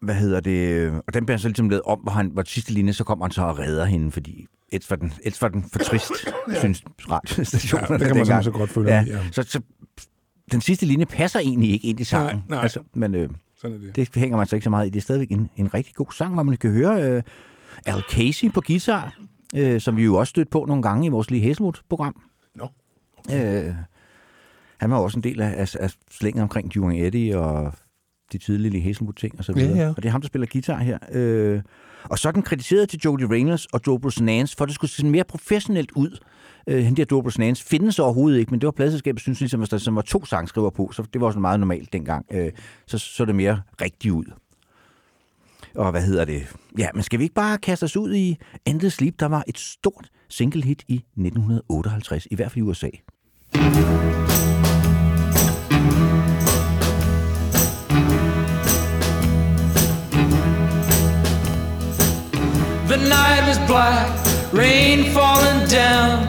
hvad 0.00 0.14
hedder 0.14 0.41
det? 0.41 0.91
Og 1.06 1.14
den 1.14 1.26
bliver 1.26 1.38
så 1.38 1.49
ligesom 1.49 1.69
lavet 1.69 1.82
om, 1.82 1.99
hvor, 1.99 2.12
han, 2.12 2.26
hvor 2.32 2.43
sidste 2.46 2.73
linje, 2.73 2.93
så 2.93 3.05
kommer 3.05 3.25
han 3.25 3.32
så 3.32 3.43
og 3.43 3.58
redder 3.58 3.85
hende, 3.85 4.11
fordi 4.11 4.46
ellers 4.74 4.90
var 4.90 4.96
den, 4.96 5.12
ellers 5.22 5.42
var 5.42 5.48
den 5.48 5.64
for 5.72 5.78
trist, 5.78 6.12
synes 6.58 6.82
radiostationen. 7.10 7.86
Ja, 7.90 7.98
det 7.98 8.06
kan 8.06 8.16
man 8.16 8.26
sådan 8.26 8.44
så 8.44 8.50
godt 8.50 8.70
følge 8.70 8.94
ja, 8.94 9.04
i, 9.04 9.08
ja. 9.08 9.18
Så, 9.32 9.42
så 9.42 9.60
den 10.52 10.60
sidste 10.60 10.86
linje 10.86 11.06
passer 11.06 11.40
egentlig 11.40 11.70
ikke 11.70 11.88
ind 11.88 12.00
i 12.00 12.04
sangen. 12.04 12.36
Nej, 12.36 12.42
nej. 12.48 12.62
Altså, 12.62 12.80
men 12.94 13.14
øh, 13.14 13.28
Sådan 13.56 13.76
er 13.76 13.80
det. 13.80 13.96
det 13.96 14.16
hænger 14.16 14.36
man 14.36 14.46
så 14.46 14.56
ikke 14.56 14.64
så 14.64 14.70
meget 14.70 14.86
i. 14.86 14.90
Det 14.90 14.96
er 14.96 15.02
stadigvæk 15.02 15.30
en, 15.30 15.50
en 15.56 15.74
rigtig 15.74 15.94
god 15.94 16.12
sang, 16.12 16.34
hvor 16.34 16.42
man 16.42 16.56
kan 16.56 16.70
høre 16.70 17.02
øh, 17.02 17.22
Al 17.86 18.02
Casey 18.10 18.52
på 18.52 18.60
guitar, 18.66 19.18
øh, 19.56 19.80
som 19.80 19.96
vi 19.96 20.04
jo 20.04 20.14
også 20.14 20.30
stødt 20.30 20.50
på 20.50 20.64
nogle 20.68 20.82
gange 20.82 21.06
i 21.06 21.08
vores 21.08 21.30
Lige 21.30 21.42
Hazelwood-program. 21.42 22.20
Nå. 22.54 22.68
Øh, 23.34 23.74
han 24.76 24.90
var 24.90 24.96
også 24.96 25.18
en 25.18 25.22
del 25.22 25.40
af, 25.40 25.54
af, 25.56 25.76
af 25.80 25.94
slænget 26.10 26.42
omkring 26.42 26.74
Duane 26.74 26.98
Eddy 27.06 27.34
og 27.34 27.72
de 28.32 28.38
tidlige 28.38 28.72
Lee 28.72 28.82
Hazelwood-ting 28.82 29.38
og 29.38 29.44
så 29.44 29.52
videre. 29.52 29.76
Ja, 29.76 29.82
ja. 29.82 29.88
Og 29.88 29.96
det 29.96 30.04
er 30.04 30.10
ham, 30.10 30.20
der 30.20 30.26
spiller 30.26 30.46
guitar 30.52 30.78
her. 30.78 30.98
Øh, 31.12 31.62
og 32.10 32.18
så 32.18 32.28
er 32.28 32.32
den 32.32 32.42
til 32.86 33.00
Jody 33.04 33.22
Reynolds 33.22 33.66
og 33.66 33.80
Joe 33.86 34.00
Nance, 34.20 34.56
for 34.56 34.64
at 34.64 34.68
det 34.68 34.74
skulle 34.74 34.90
se 34.90 35.06
mere 35.06 35.24
professionelt 35.24 35.92
ud. 35.96 36.18
Øh, 36.66 36.84
hende 36.84 37.04
der 37.04 37.16
Joe 37.16 37.30
Nance 37.38 37.64
findes 37.64 37.98
overhovedet 37.98 38.38
ikke, 38.38 38.50
men 38.50 38.60
det 38.60 38.66
var 38.66 38.72
pladselskabet, 38.72 39.22
synes 39.22 39.40
ligesom, 39.40 39.62
at 39.62 39.70
der 39.70 39.78
som 39.78 39.96
var 39.96 40.02
to 40.02 40.24
sangskriver 40.24 40.70
på, 40.70 40.90
så 40.92 41.02
det 41.12 41.20
var 41.20 41.30
sådan 41.30 41.40
meget 41.40 41.60
normalt 41.60 41.92
dengang. 41.92 42.26
Øh, 42.30 42.52
så 42.86 42.98
så 42.98 43.24
det 43.24 43.34
mere 43.34 43.62
rigtigt 43.80 44.14
ud. 44.14 44.24
Og 45.74 45.90
hvad 45.90 46.02
hedder 46.02 46.24
det? 46.24 46.56
Ja, 46.78 46.88
men 46.94 47.02
skal 47.02 47.18
vi 47.18 47.24
ikke 47.24 47.34
bare 47.34 47.58
kaste 47.58 47.84
os 47.84 47.96
ud 47.96 48.14
i 48.14 48.36
Endless 48.66 48.96
Sleep, 48.96 49.20
der 49.20 49.26
var 49.26 49.44
et 49.46 49.58
stort 49.58 50.08
single 50.28 50.62
hit 50.62 50.84
i 50.88 50.94
1958, 50.94 52.26
i 52.30 52.34
hvert 52.34 52.52
fald 52.52 52.64
i 52.64 52.68
USA. 52.68 52.88
The 62.94 63.08
night 63.08 63.44
was 63.49 63.58
black, 63.67 64.08
rain 64.52 65.11
falling 65.12 65.67
down. 65.67 66.29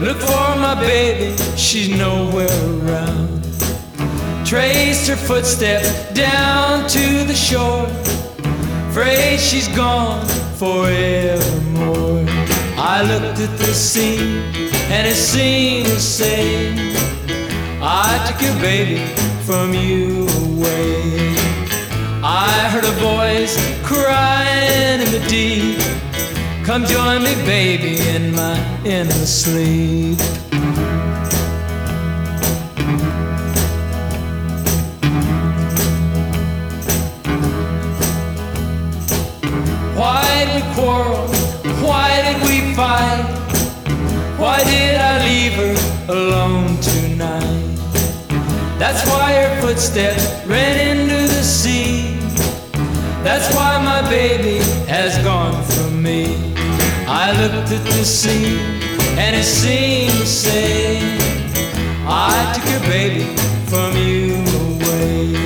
Look 0.00 0.18
for 0.18 0.54
my 0.56 0.76
baby, 0.78 1.36
she's 1.56 1.88
nowhere 1.88 2.46
around. 2.46 3.42
Traced 4.46 5.08
her 5.08 5.16
footsteps 5.16 6.12
down 6.12 6.88
to 6.90 7.24
the 7.24 7.34
shore. 7.34 7.88
Afraid 8.90 9.40
she's 9.40 9.66
gone 9.74 10.24
forevermore. 10.54 12.24
I 12.78 13.02
looked 13.02 13.40
at 13.40 13.58
the 13.58 13.74
sea 13.74 14.20
and 14.94 15.08
it 15.08 15.16
seemed 15.16 15.86
the 15.86 15.98
same. 15.98 16.94
I 17.82 18.24
took 18.28 18.40
your 18.42 18.54
baby 18.60 19.04
from 19.44 19.74
you 19.74 20.28
away. 20.28 21.37
I 22.30 22.68
heard 22.68 22.84
a 22.84 22.90
voice 23.00 23.56
crying 23.82 25.00
in 25.00 25.10
the 25.12 25.26
deep. 25.30 25.78
Come 26.62 26.84
join 26.84 27.22
me, 27.22 27.34
baby, 27.46 27.96
in 28.06 28.34
my 28.34 28.54
endless 28.84 29.44
sleep. 29.44 30.18
Why 39.96 40.44
did 40.44 40.54
we 40.54 40.74
quarrel? 40.74 41.28
Why 41.80 42.10
did 42.26 42.42
we 42.42 42.74
fight? 42.74 43.24
Why 44.36 44.62
did 44.64 44.96
I 45.00 45.24
leave 45.24 45.54
her 45.54 46.12
alone 46.12 46.78
tonight? 46.82 47.78
That's 48.78 49.08
why 49.08 49.32
her 49.32 49.60
footsteps 49.62 50.46
ran 50.46 50.98
into 50.98 51.34
the 51.34 51.42
sea. 51.42 51.97
That's 53.28 53.54
why 53.54 53.76
my 53.84 54.00
baby 54.08 54.56
has 54.88 55.22
gone 55.22 55.62
from 55.62 56.02
me. 56.02 56.34
I 57.06 57.30
looked 57.42 57.70
at 57.70 57.84
the 57.84 58.02
sea 58.02 58.58
and 59.18 59.36
it 59.36 59.44
seemed 59.44 60.12
to 60.12 60.26
say, 60.26 60.98
I 62.06 62.32
took 62.54 62.64
your 62.72 62.80
baby 62.88 63.24
from 63.66 63.94
you 63.98 64.32
away. 64.64 65.36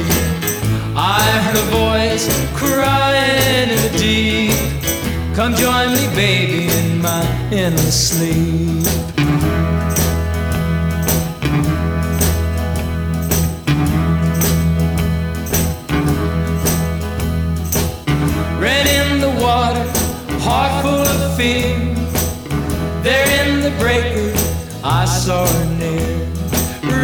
I 0.95 1.27
heard 1.43 1.59
a 1.59 1.69
voice 1.83 2.25
crying 2.55 3.71
in 3.71 3.77
the 3.83 3.99
deep. 3.99 5.35
Come 5.35 5.57
join 5.57 5.93
me, 5.93 6.07
baby, 6.15 6.73
in 6.73 7.03
my 7.03 7.27
endless 7.51 8.11
sleep. 8.11 9.12
Water, 19.43 19.85
heart 20.47 20.73
full 20.83 21.07
of 21.15 21.37
fear. 21.37 21.75
There 23.03 23.29
in 23.41 23.61
the 23.67 23.73
breaker, 23.83 24.31
I 24.85 25.05
saw 25.05 25.45
her 25.47 25.69
near. 25.83 26.13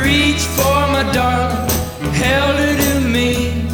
Reached 0.04 0.48
for 0.58 0.80
my 0.94 1.04
darling, 1.12 1.68
held 2.14 2.56
her 2.62 2.74
to 2.86 3.00
me. 3.00 3.66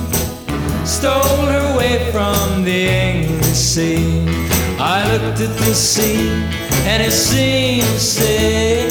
Stole 0.85 1.47
her 1.53 1.75
away 1.75 2.11
from 2.11 2.65
the 2.65 2.89
angry 2.89 3.43
sea. 3.43 4.27
I 4.79 4.99
looked 5.13 5.41
at 5.41 5.55
the 5.65 5.75
sea, 5.75 6.31
and 6.91 7.03
it 7.03 7.13
seemed 7.13 7.83
to 7.83 8.01
say, 8.01 8.87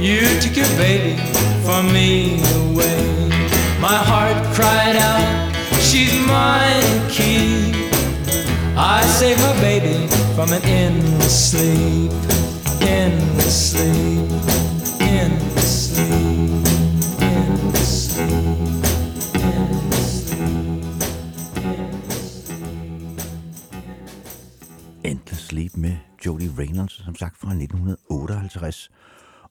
You 0.00 0.22
took 0.40 0.56
your 0.56 0.72
baby 0.78 1.16
from 1.64 1.92
me 1.92 2.40
away. 2.62 3.28
My 3.80 3.98
heart 4.10 4.38
cried 4.54 4.96
out, 4.96 5.52
She's 5.80 6.14
mine 6.26 7.10
keep. 7.10 7.35
save 9.20 9.38
my 9.38 9.54
baby 9.60 10.06
from 10.34 10.48
an 10.52 10.62
endless 10.64 11.50
sleep, 11.50 12.12
endless 12.82 13.70
sleep, 13.70 14.30
endless 15.00 15.72
sleep, 15.88 16.66
endless 17.22 18.12
sleep. 18.12 18.46
Endless 19.40 20.10
sleep, 20.20 20.24
endless 20.24 20.28
sleep. 20.28 20.56
Endless 25.04 25.46
sleep 25.46 25.76
med 25.76 25.96
Jody 26.26 26.48
Reynolds, 26.58 27.04
som 27.04 27.14
sagt 27.14 27.38
fra 27.38 27.48
1958. 27.48 28.90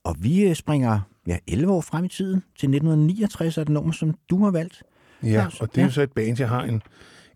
Og 0.03 0.15
vi 0.19 0.43
øh, 0.43 0.55
springer 0.55 0.99
ja, 1.27 1.37
11 1.47 1.73
år 1.73 1.81
frem 1.81 2.05
i 2.05 2.09
tiden 2.09 2.43
til 2.59 2.67
1969 2.69 3.57
er 3.57 3.63
det 3.63 3.73
nummer, 3.73 3.91
som 3.91 4.13
du 4.29 4.43
har 4.43 4.51
valgt. 4.51 4.83
Ja, 5.23 5.47
og 5.59 5.75
det 5.75 5.81
er 5.81 5.85
jo 5.85 5.91
så 5.91 6.01
et 6.01 6.11
band, 6.11 6.39
jeg 6.39 6.49
har 6.49 6.63
en 6.63 6.81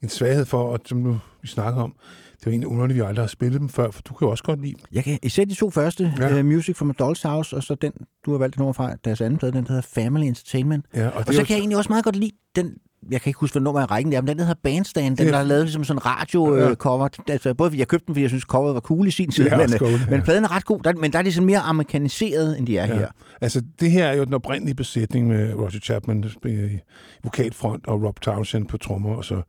en 0.04 0.10
svaghed 0.10 0.46
for, 0.46 0.64
og 0.64 0.80
som 0.86 0.98
nu 0.98 1.20
vi 1.42 1.48
snakker 1.48 1.82
om, 1.82 1.94
det 2.40 2.46
er 2.48 2.52
jo 2.52 2.52
egentlig 2.52 2.68
underligt, 2.68 3.00
at 3.00 3.04
vi 3.06 3.08
aldrig 3.10 3.24
har 3.24 3.28
spillet 3.28 3.60
dem 3.62 3.70
før, 3.70 3.92
for 3.92 4.02
du 4.02 4.14
kan 4.14 4.26
jo 4.26 4.32
også 4.32 4.44
godt 4.44 4.62
lide 4.62 4.74
dem. 4.74 4.82
Jeg 4.92 5.04
kan 5.04 5.20
især 5.24 5.46
de 5.46 5.54
to 5.54 5.70
første, 5.70 6.14
Ja. 6.20 6.40
uh, 6.40 6.46
Music 6.46 6.76
from 6.78 6.90
a 6.90 6.94
Doll's 7.04 7.22
House, 7.30 7.56
og 7.56 7.64
så 7.64 7.76
den, 7.76 7.92
du 8.26 8.32
har 8.32 8.38
valgt 8.38 8.58
nummer 8.58 8.74
fra 8.74 8.96
deres 9.06 9.22
anden 9.22 9.40
plade, 9.40 9.54
den 9.54 9.64
der 9.64 9.70
hedder 9.72 9.88
Family 9.94 10.26
Entertainment. 10.26 10.86
Ja, 10.96 11.08
og 11.08 11.14
Og, 11.28 11.34
så 11.34 11.40
jo 11.40 11.46
kan 11.46 11.54
jeg 11.54 11.60
egentlig 11.60 11.78
også 11.78 11.90
meget 11.90 12.04
godt 12.04 12.16
lide 12.16 12.32
den, 12.56 12.74
jeg 13.12 13.22
kan 13.22 13.30
ikke 13.30 13.40
huske, 13.40 13.54
hvad 13.54 13.62
nummer 13.62 13.82
af 13.82 13.92
rækken 13.92 14.14
er, 14.14 14.22
men 14.22 14.28
den 14.28 14.38
der 14.38 14.44
hedder 14.44 14.60
Bandstand, 14.64 15.18
den 15.18 15.28
er- 15.28 15.32
der 15.32 15.38
har 15.38 15.46
lavet 15.46 15.64
ligesom 15.64 15.84
sådan 15.84 15.98
en 15.98 16.06
radio-cover. 16.06 17.08
Altså, 17.30 17.54
både 17.54 17.70
fordi 17.70 17.80
jeg 17.80 17.88
købte 17.88 18.06
den, 18.08 18.16
fordi 18.16 18.22
jeg 18.22 18.30
synes, 18.30 18.44
coveret 18.44 18.74
var 18.74 18.82
cool 18.82 19.08
i 19.08 19.12
sin 19.12 19.32
tid, 19.32 19.48
er 19.48 19.58
men, 19.58 19.74
øh, 19.74 19.80
cool, 19.80 19.92
ja. 19.92 19.98
men 20.10 20.22
pladen 20.22 20.44
er 20.44 20.56
ret 20.56 20.66
god, 20.66 20.80
der, 20.80 20.94
men 20.94 21.14
der 21.14 21.20
er 21.20 21.24
de 21.24 21.32
sådan 21.34 21.46
mere 21.46 21.60
amerikaniseret, 21.60 22.58
end 22.58 22.68
de 22.68 22.78
er 22.78 22.86
ja. 22.88 22.94
her. 22.96 23.08
Altså, 23.42 23.62
det 23.80 23.92
her 23.92 24.06
er 24.08 24.14
jo 24.16 24.24
den 24.24 24.34
oprindelige 24.34 24.76
besætning 24.76 25.28
med 25.28 25.54
Roger 25.54 25.80
Chapman 25.84 26.30
spiller 26.30 26.66
i 26.66 26.80
vokalfront, 27.24 27.88
og 27.88 28.04
Rob 28.04 28.20
Townsend 28.22 28.68
på 28.68 28.78
trommer, 28.78 29.16
og 29.16 29.26
så 29.26 29.42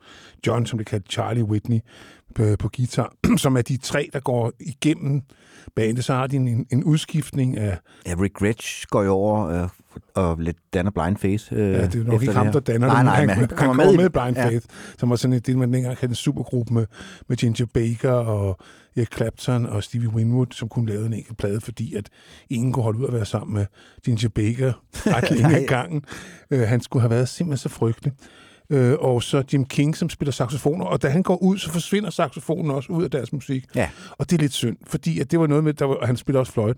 John, 0.47 0.67
som 0.67 0.79
det 0.79 0.87
kaldt 0.87 1.13
Charlie 1.13 1.45
Whitney, 1.45 1.79
på, 2.35 2.43
på 2.59 2.71
guitar, 2.77 3.13
som 3.37 3.57
er 3.57 3.63
de 3.63 3.77
tre, 3.77 4.09
der 4.13 4.21
går 4.21 4.53
igennem 4.61 5.23
bandet. 5.77 6.05
Så 6.05 6.15
har 6.15 6.27
de 6.27 6.37
en, 6.37 6.67
en 6.73 6.85
udskiftning 6.85 7.59
af... 7.59 7.79
Ja, 8.07 8.15
Rick 8.21 8.35
Gretsch 8.35 8.87
går 8.91 9.03
jo 9.03 9.11
over 9.13 9.47
øh, 9.63 9.69
og 10.15 10.39
lidt 10.39 10.57
danner 10.75 10.91
Blind 10.91 11.17
Faith. 11.17 11.45
Øh, 11.53 11.59
Ja, 11.73 11.83
det 11.87 11.95
er 11.95 11.99
jo 11.99 12.05
nok 12.05 12.23
ikke 12.23 12.35
ham, 12.35 12.53
der 12.53 12.61
danner 12.61 12.87
nej, 12.87 13.03
nej, 13.03 13.15
han, 13.15 13.27
men 13.27 13.37
han, 13.37 13.49
han 13.49 13.57
kommer 13.57 13.75
med, 13.75 13.97
med, 13.97 14.05
i- 14.05 14.09
Blind 14.09 14.37
ja. 14.37 14.47
Faith, 14.49 14.67
som 14.99 15.11
var 15.11 15.17
sådan 15.17 15.35
et, 15.37 15.47
det, 15.47 15.57
man 15.59 15.73
dengang 15.73 15.97
kaldte 15.97 16.13
en 16.13 16.15
supergruppe 16.15 16.75
med, 16.75 16.87
med 17.29 17.37
Ginger 17.37 17.67
Baker 17.75 18.13
og 18.13 18.59
Eric 18.97 19.09
Clapton 19.17 19.67
og 19.67 19.83
Stevie 19.83 20.09
Winwood, 20.09 20.47
som 20.53 20.69
kunne 20.69 20.87
lave 20.91 21.07
en 21.07 21.13
enkelt 21.13 21.39
plade, 21.39 21.61
fordi 21.61 21.95
at 21.95 22.09
ingen 22.51 22.73
kunne 22.73 22.83
holde 22.83 22.99
ud 22.99 23.07
at 23.07 23.13
være 23.13 23.25
sammen 23.25 23.55
med 23.55 23.67
Ginger 24.05 24.29
Baker 24.29 24.73
ret 25.17 25.31
længe 25.31 25.57
ad 25.57 25.67
gangen. 25.67 26.03
Uh, 26.55 26.61
han 26.61 26.81
skulle 26.81 27.01
have 27.01 27.11
været 27.11 27.29
simpelthen 27.29 27.69
så 27.71 27.77
frygtelig. 27.77 28.13
Uh, 28.75 28.93
og 28.99 29.23
så 29.23 29.43
Jim 29.53 29.65
King, 29.65 29.97
som 29.97 30.11
spiller 30.11 30.33
saxofoner, 30.33 30.85
og 30.85 31.03
da 31.03 31.09
han 31.09 31.23
går 31.23 31.37
ud, 31.43 31.59
så 31.59 31.71
forsvinder 31.73 32.11
saxofonen 32.11 32.71
også 32.71 32.93
ud 32.93 33.05
af 33.05 33.11
deres 33.11 33.33
musik. 33.33 33.65
Ja. 33.75 33.91
Og 34.11 34.31
det 34.31 34.37
er 34.37 34.41
lidt 34.41 34.53
synd, 34.53 34.77
fordi 34.87 35.21
at 35.21 35.31
det 35.31 35.41
var 35.41 35.47
noget 35.47 35.65
med, 35.65 35.75
der 35.75 35.85
var, 35.85 36.07
han 36.07 36.17
spiller 36.17 36.41
også 36.41 36.53
fløjt, 36.53 36.77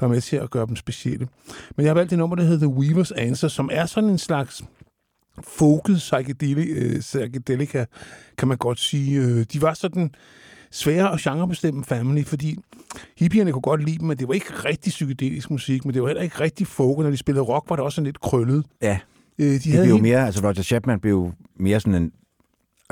der 0.00 0.06
var 0.06 0.08
med 0.08 0.20
til 0.20 0.36
at 0.36 0.50
gøre 0.50 0.66
dem 0.66 0.76
specielle. 0.76 1.28
Men 1.76 1.84
jeg 1.84 1.90
har 1.90 1.94
valgt 1.94 2.10
det 2.10 2.18
nummer, 2.18 2.36
der 2.36 2.42
hedder 2.44 2.66
The 2.68 2.76
Weaver's 2.78 3.12
Answer, 3.20 3.48
som 3.48 3.70
er 3.72 3.86
sådan 3.86 4.10
en 4.10 4.18
slags 4.18 4.62
folket 5.42 5.96
psychedelic, 5.96 6.68
øh, 6.70 7.00
psychedelica, 7.00 7.84
kan 8.38 8.48
man 8.48 8.56
godt 8.58 8.80
sige. 8.80 9.20
Øh, 9.20 9.46
de 9.52 9.62
var 9.62 9.74
sådan 9.74 10.14
svære 10.70 11.12
at 11.12 11.20
genrebestemme 11.20 11.84
family, 11.84 12.24
fordi 12.24 12.56
hippierne 13.18 13.52
kunne 13.52 13.62
godt 13.62 13.84
lide 13.84 13.98
dem, 13.98 14.06
men 14.08 14.18
det 14.18 14.28
var 14.28 14.34
ikke 14.34 14.52
rigtig 14.64 14.90
psykedelisk 14.90 15.50
musik, 15.50 15.84
men 15.84 15.94
det 15.94 16.02
var 16.02 16.08
heller 16.08 16.22
ikke 16.22 16.40
rigtig 16.40 16.66
folk. 16.66 16.98
Når 16.98 17.10
de 17.10 17.16
spillede 17.16 17.44
rock, 17.44 17.70
var 17.70 17.76
det 17.76 17.84
også 17.84 17.96
sådan 17.96 18.06
lidt 18.06 18.20
krøllet. 18.20 18.64
Ja, 18.82 18.98
Øh, 19.38 19.46
de 19.46 19.52
det 19.58 19.64
havde 19.64 19.84
blev 19.84 19.94
helt- 19.94 20.02
mere, 20.02 20.26
altså 20.26 20.42
Roger 20.42 20.62
Chapman 20.62 21.00
blev 21.00 21.12
jo 21.12 21.32
mere 21.56 21.80
sådan 21.80 22.02
en 22.02 22.12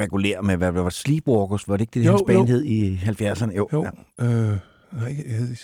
regulær 0.01 0.41
med, 0.41 0.57
hvad 0.57 0.73
hvad 0.73 0.83
var 0.83 0.89
det, 0.89 0.99
Sleepwalkers, 0.99 1.69
var 1.69 1.77
det 1.77 1.81
ikke 1.81 2.01
det, 2.01 2.07
Jo, 2.07 2.11
hans 2.11 2.23
band 2.27 2.49
hed 2.49 2.65
i 2.65 2.97
70'erne? 2.97 3.57
Jo. 3.57 3.69
Jo, 3.73 3.87
Ja. 4.19 4.25
øh, 4.25 4.59
nej, 4.93 5.17
jeg 5.29 5.37
hed 5.37 5.57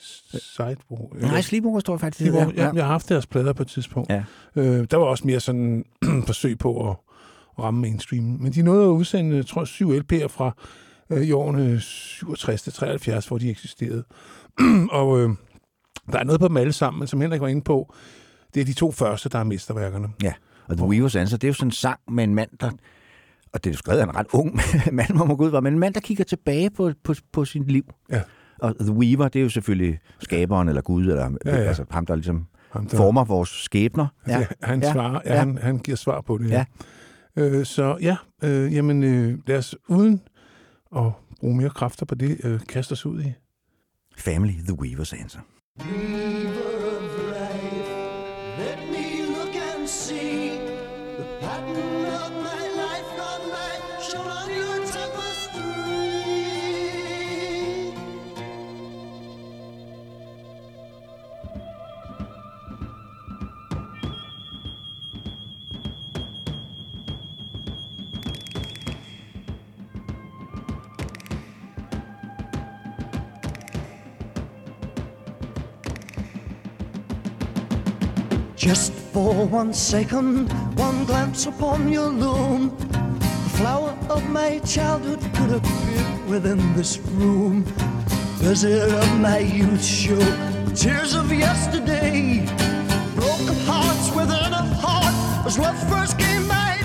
Sidewalk. 0.00 1.20
Nej, 1.20 1.42
tror 1.80 1.94
jeg 1.94 2.00
faktisk, 2.00 2.32
var, 2.32 2.44
hedder. 2.44 2.64
ja. 2.64 2.70
Jeg 2.74 2.84
har 2.84 2.92
haft 2.92 3.08
deres 3.08 3.26
plader 3.26 3.52
på 3.52 3.62
et 3.62 3.68
tidspunkt. 3.68 4.10
Ja. 4.10 4.24
Øh, 4.56 4.86
der 4.90 4.96
var 4.96 5.04
også 5.04 5.26
mere 5.26 5.40
sådan 5.40 5.84
forsøg 6.26 6.58
på 6.58 6.90
at, 6.90 6.96
ramme 7.58 7.80
mainstream. 7.80 8.24
Men 8.24 8.52
de 8.52 8.62
nåede 8.62 8.84
at 8.84 8.88
udsende, 8.88 9.36
jeg 9.36 9.46
tror 9.46 9.64
syv 9.64 9.92
LP'er 9.92 10.26
fra 10.26 10.56
øh, 11.10 11.22
i 11.22 11.32
årene 11.32 11.80
67 11.80 12.62
til 12.62 12.72
73, 12.72 13.26
hvor 13.26 13.38
de 13.38 13.50
eksisterede. 13.50 14.04
og 14.90 15.20
øh, 15.20 15.30
der 16.12 16.18
er 16.18 16.24
noget 16.24 16.40
på 16.40 16.48
dem 16.48 16.56
alle 16.56 16.72
sammen, 16.72 16.98
men 16.98 17.08
som 17.08 17.20
Henrik 17.20 17.40
var 17.40 17.48
inde 17.48 17.62
på, 17.62 17.94
det 18.54 18.60
er 18.60 18.64
de 18.64 18.72
to 18.72 18.92
første, 18.92 19.28
der 19.28 19.38
er 19.38 19.44
mesterværkerne. 19.44 20.08
Ja, 20.22 20.32
og 20.68 20.76
The 20.76 20.86
Weaver's 20.86 21.18
Answer, 21.18 21.38
det 21.38 21.44
er 21.44 21.48
jo 21.48 21.54
sådan 21.54 21.68
en 21.68 21.72
sang 21.72 22.00
med 22.10 22.24
en 22.24 22.34
mand, 22.34 22.50
der... 22.60 22.70
Og 23.52 23.64
det 23.64 23.70
er 23.70 23.74
jo 23.74 23.78
skrevet 23.78 24.00
af 24.00 24.04
en 24.04 24.16
ret 24.16 24.26
ung 24.32 24.60
mand, 24.92 25.14
må 25.14 25.24
man 25.24 25.36
gå 25.36 25.44
ud 25.44 25.50
fra, 25.50 25.60
men 25.60 25.72
en 25.72 25.78
mand, 25.78 25.94
der 25.94 26.00
kigger 26.00 26.24
tilbage 26.24 26.70
på, 26.70 26.92
på, 27.04 27.14
på 27.32 27.44
sit 27.44 27.70
liv. 27.70 27.84
Ja. 28.10 28.22
Og 28.62 28.74
The 28.80 28.92
Weaver, 28.92 29.28
det 29.28 29.38
er 29.38 29.42
jo 29.42 29.48
selvfølgelig 29.48 29.98
skaberen 30.20 30.68
eller 30.68 30.82
Gud, 30.82 31.02
eller 31.06 31.30
Ja, 31.44 31.56
ja. 31.56 31.62
altså 31.62 31.84
ham, 31.90 32.06
der 32.06 32.14
ligesom 32.14 32.46
Ham, 32.70 32.86
der, 32.86 32.96
former 32.96 33.24
vores 33.24 33.48
skæbner. 33.48 34.06
ja. 34.28 34.46
han, 34.62 34.82
Ja. 34.82 34.92
svarer, 34.92 35.20
ja, 35.24 35.32
Ja. 35.34 35.38
Han, 35.38 35.58
han 35.58 35.78
giver 35.78 35.96
svar 35.96 36.20
på 36.20 36.38
det. 36.38 36.50
Ja. 36.50 36.64
Øh, 37.36 37.64
så 37.66 37.98
ja, 38.02 38.16
øh, 38.42 38.74
jamen 38.74 39.02
øh, 39.02 39.38
lad 39.46 39.58
os 39.58 39.76
uden 39.88 40.20
at 40.96 41.02
bruge 41.40 41.56
mere 41.56 41.70
kræfter 41.70 42.06
på 42.06 42.14
det, 42.14 42.40
øh, 42.44 42.60
kaste 42.68 42.92
os 42.92 43.06
ud 43.06 43.22
i. 43.22 43.32
Family, 44.16 44.52
The 44.52 44.76
Weaver's 44.82 45.20
Answer. 45.22 45.40
Weaver 45.80 45.86
of 45.86 46.74
life, 46.74 46.79
Just 78.60 78.92
for 78.92 79.46
one 79.46 79.72
second, 79.72 80.52
one 80.76 81.06
glance 81.06 81.46
upon 81.46 81.90
your 81.90 82.10
loom. 82.10 82.76
The 82.76 83.50
flower 83.56 83.96
of 84.10 84.28
my 84.28 84.58
childhood 84.58 85.20
could 85.34 85.52
appear 85.52 86.26
within 86.28 86.74
this 86.74 86.98
room. 86.98 87.64
Visit 88.36 88.92
of 88.92 89.18
my 89.18 89.38
youth 89.38 89.82
show, 89.82 90.20
tears 90.74 91.14
of 91.14 91.32
yesterday. 91.32 92.44
Broken 93.14 93.56
hearts 93.64 94.14
within 94.14 94.52
a 94.52 94.64
heart 94.76 95.46
as 95.46 95.58
love 95.58 95.78
first 95.88 96.18
came 96.18 96.46
my. 96.46 96.76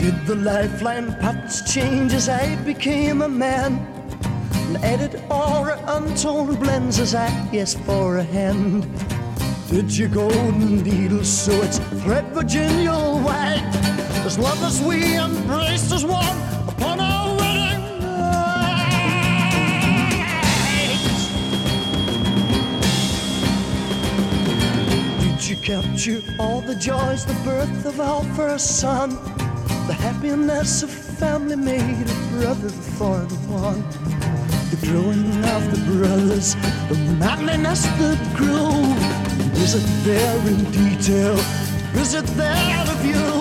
Did 0.00 0.26
the 0.26 0.34
lifeline 0.34 1.14
patterns 1.20 1.62
change 1.72 2.12
as 2.12 2.28
I 2.28 2.56
became 2.64 3.22
a 3.22 3.28
man? 3.28 3.97
And 4.68 4.76
added 4.84 5.22
or 5.30 5.78
untold 5.86 6.60
blends 6.60 6.98
as 7.00 7.14
I 7.14 7.28
asked 7.56 7.80
for 7.80 8.18
a 8.18 8.22
hand. 8.22 8.86
Did 9.70 9.96
your 9.96 10.10
golden 10.10 10.82
needle 10.82 11.24
sew 11.24 11.62
its 11.62 11.78
thread 12.02 12.26
Virginia 12.34 12.92
white? 12.92 13.62
As 14.26 14.38
long 14.38 14.58
as 14.58 14.82
we 14.82 15.16
embraced 15.16 15.90
as 15.90 16.04
one 16.04 16.36
upon 16.68 17.00
our 17.00 17.34
wedding 17.38 18.00
night. 18.00 18.98
Did 25.22 25.48
you 25.48 25.56
capture 25.56 26.20
all 26.38 26.60
the 26.60 26.74
joys, 26.74 27.24
the 27.24 27.32
birth 27.42 27.86
of 27.86 28.00
our 28.00 28.22
first 28.34 28.80
son? 28.80 29.16
The 29.86 29.94
happiness 29.94 30.82
of 30.82 30.90
family 30.90 31.56
made 31.56 32.06
a 32.06 32.14
brother 32.36 32.68
for 32.68 33.20
the 33.20 33.36
one. 33.48 33.82
The 34.70 34.86
growing 34.86 35.44
of 35.44 35.70
the 35.70 35.80
brothers, 35.90 36.54
the 36.88 36.96
manliness 37.18 37.82
that 37.82 38.18
grew. 38.36 38.68
Is 39.62 39.74
it 39.74 40.04
there 40.04 40.38
in 40.46 40.64
detail? 40.70 41.38
Is 41.94 42.14
it 42.14 42.26
there 42.36 42.80
of 42.82 43.04
you? 43.04 43.37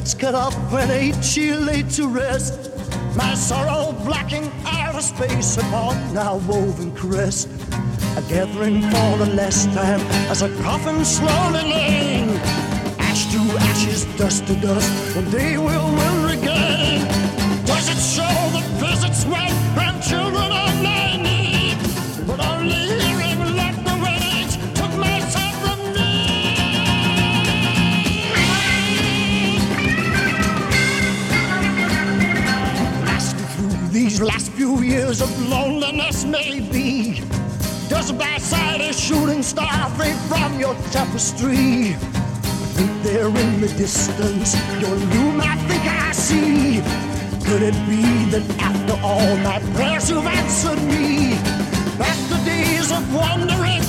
Threads 0.00 0.14
cut 0.14 0.34
off 0.34 0.54
when 0.72 0.90
eight 0.90 1.22
she 1.22 1.52
laid 1.52 1.90
to 1.90 2.08
rest. 2.08 2.70
My 3.16 3.34
sorrow 3.34 3.92
blocking 4.04 4.50
outer 4.64 5.02
space 5.02 5.58
upon 5.58 6.14
now 6.14 6.38
woven 6.48 6.94
crest. 6.94 7.48
A 8.16 8.22
gathering 8.22 8.80
for 8.80 9.18
the 9.18 9.30
last 9.34 9.66
time 9.74 10.00
as 10.30 10.40
a 10.40 10.48
coffin 10.62 11.04
slowly 11.04 11.64
laying. 11.64 12.30
Ash 12.98 13.26
to 13.32 13.40
ashes, 13.68 14.06
dust 14.16 14.46
to 14.46 14.54
dust, 14.56 15.16
one 15.16 15.30
day 15.30 15.58
we'll 15.58 15.92
win 15.98 16.29
few 34.70 34.82
years 34.84 35.20
of 35.20 35.48
loneliness 35.48 36.24
maybe 36.24 37.20
does 37.88 38.12
by 38.12 38.36
sight 38.38 38.80
a 38.80 38.92
shooting 38.92 39.42
star 39.42 39.90
fade 39.98 40.16
from 40.28 40.60
your 40.60 40.74
tapestry. 40.92 41.94
Think 42.76 43.02
there 43.02 43.26
in 43.26 43.60
the 43.60 43.68
distance 43.68 44.54
your 44.80 44.94
loom 44.94 45.40
I 45.40 45.56
think 45.68 45.82
I 45.84 46.12
see. 46.12 46.80
Could 47.46 47.62
it 47.62 47.74
be 47.88 48.30
that 48.30 48.44
after 48.60 48.94
all 49.02 49.36
my 49.38 49.58
prayers 49.74 50.08
you've 50.08 50.26
answered 50.26 50.80
me? 50.82 51.34
After 51.98 52.44
days 52.44 52.92
of 52.92 53.02
wondering 53.14 53.82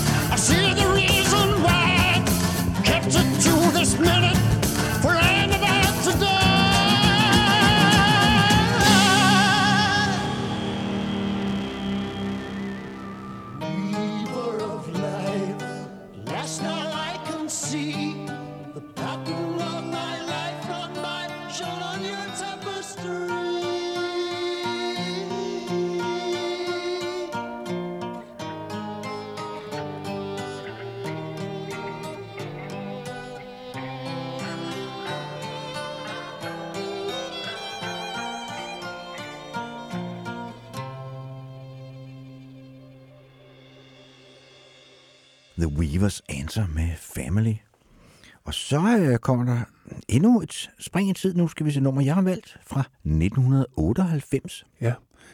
Answer 46.41 46.67
med 46.75 46.89
Family. 46.97 47.53
Og 48.43 48.53
så 48.53 48.97
øh, 48.99 49.17
kommer 49.17 49.45
der 49.45 49.59
endnu 50.07 50.41
et 50.41 50.69
spring 50.79 51.09
i 51.09 51.13
tid. 51.13 51.33
Nu 51.33 51.47
skal 51.47 51.65
vi 51.65 51.71
se 51.71 51.79
nummer, 51.81 52.01
jeg 52.01 52.15
har 52.15 52.21
valgt 52.21 52.57
fra 52.67 52.79
1998. 53.05 54.65
Ja, 54.81 54.93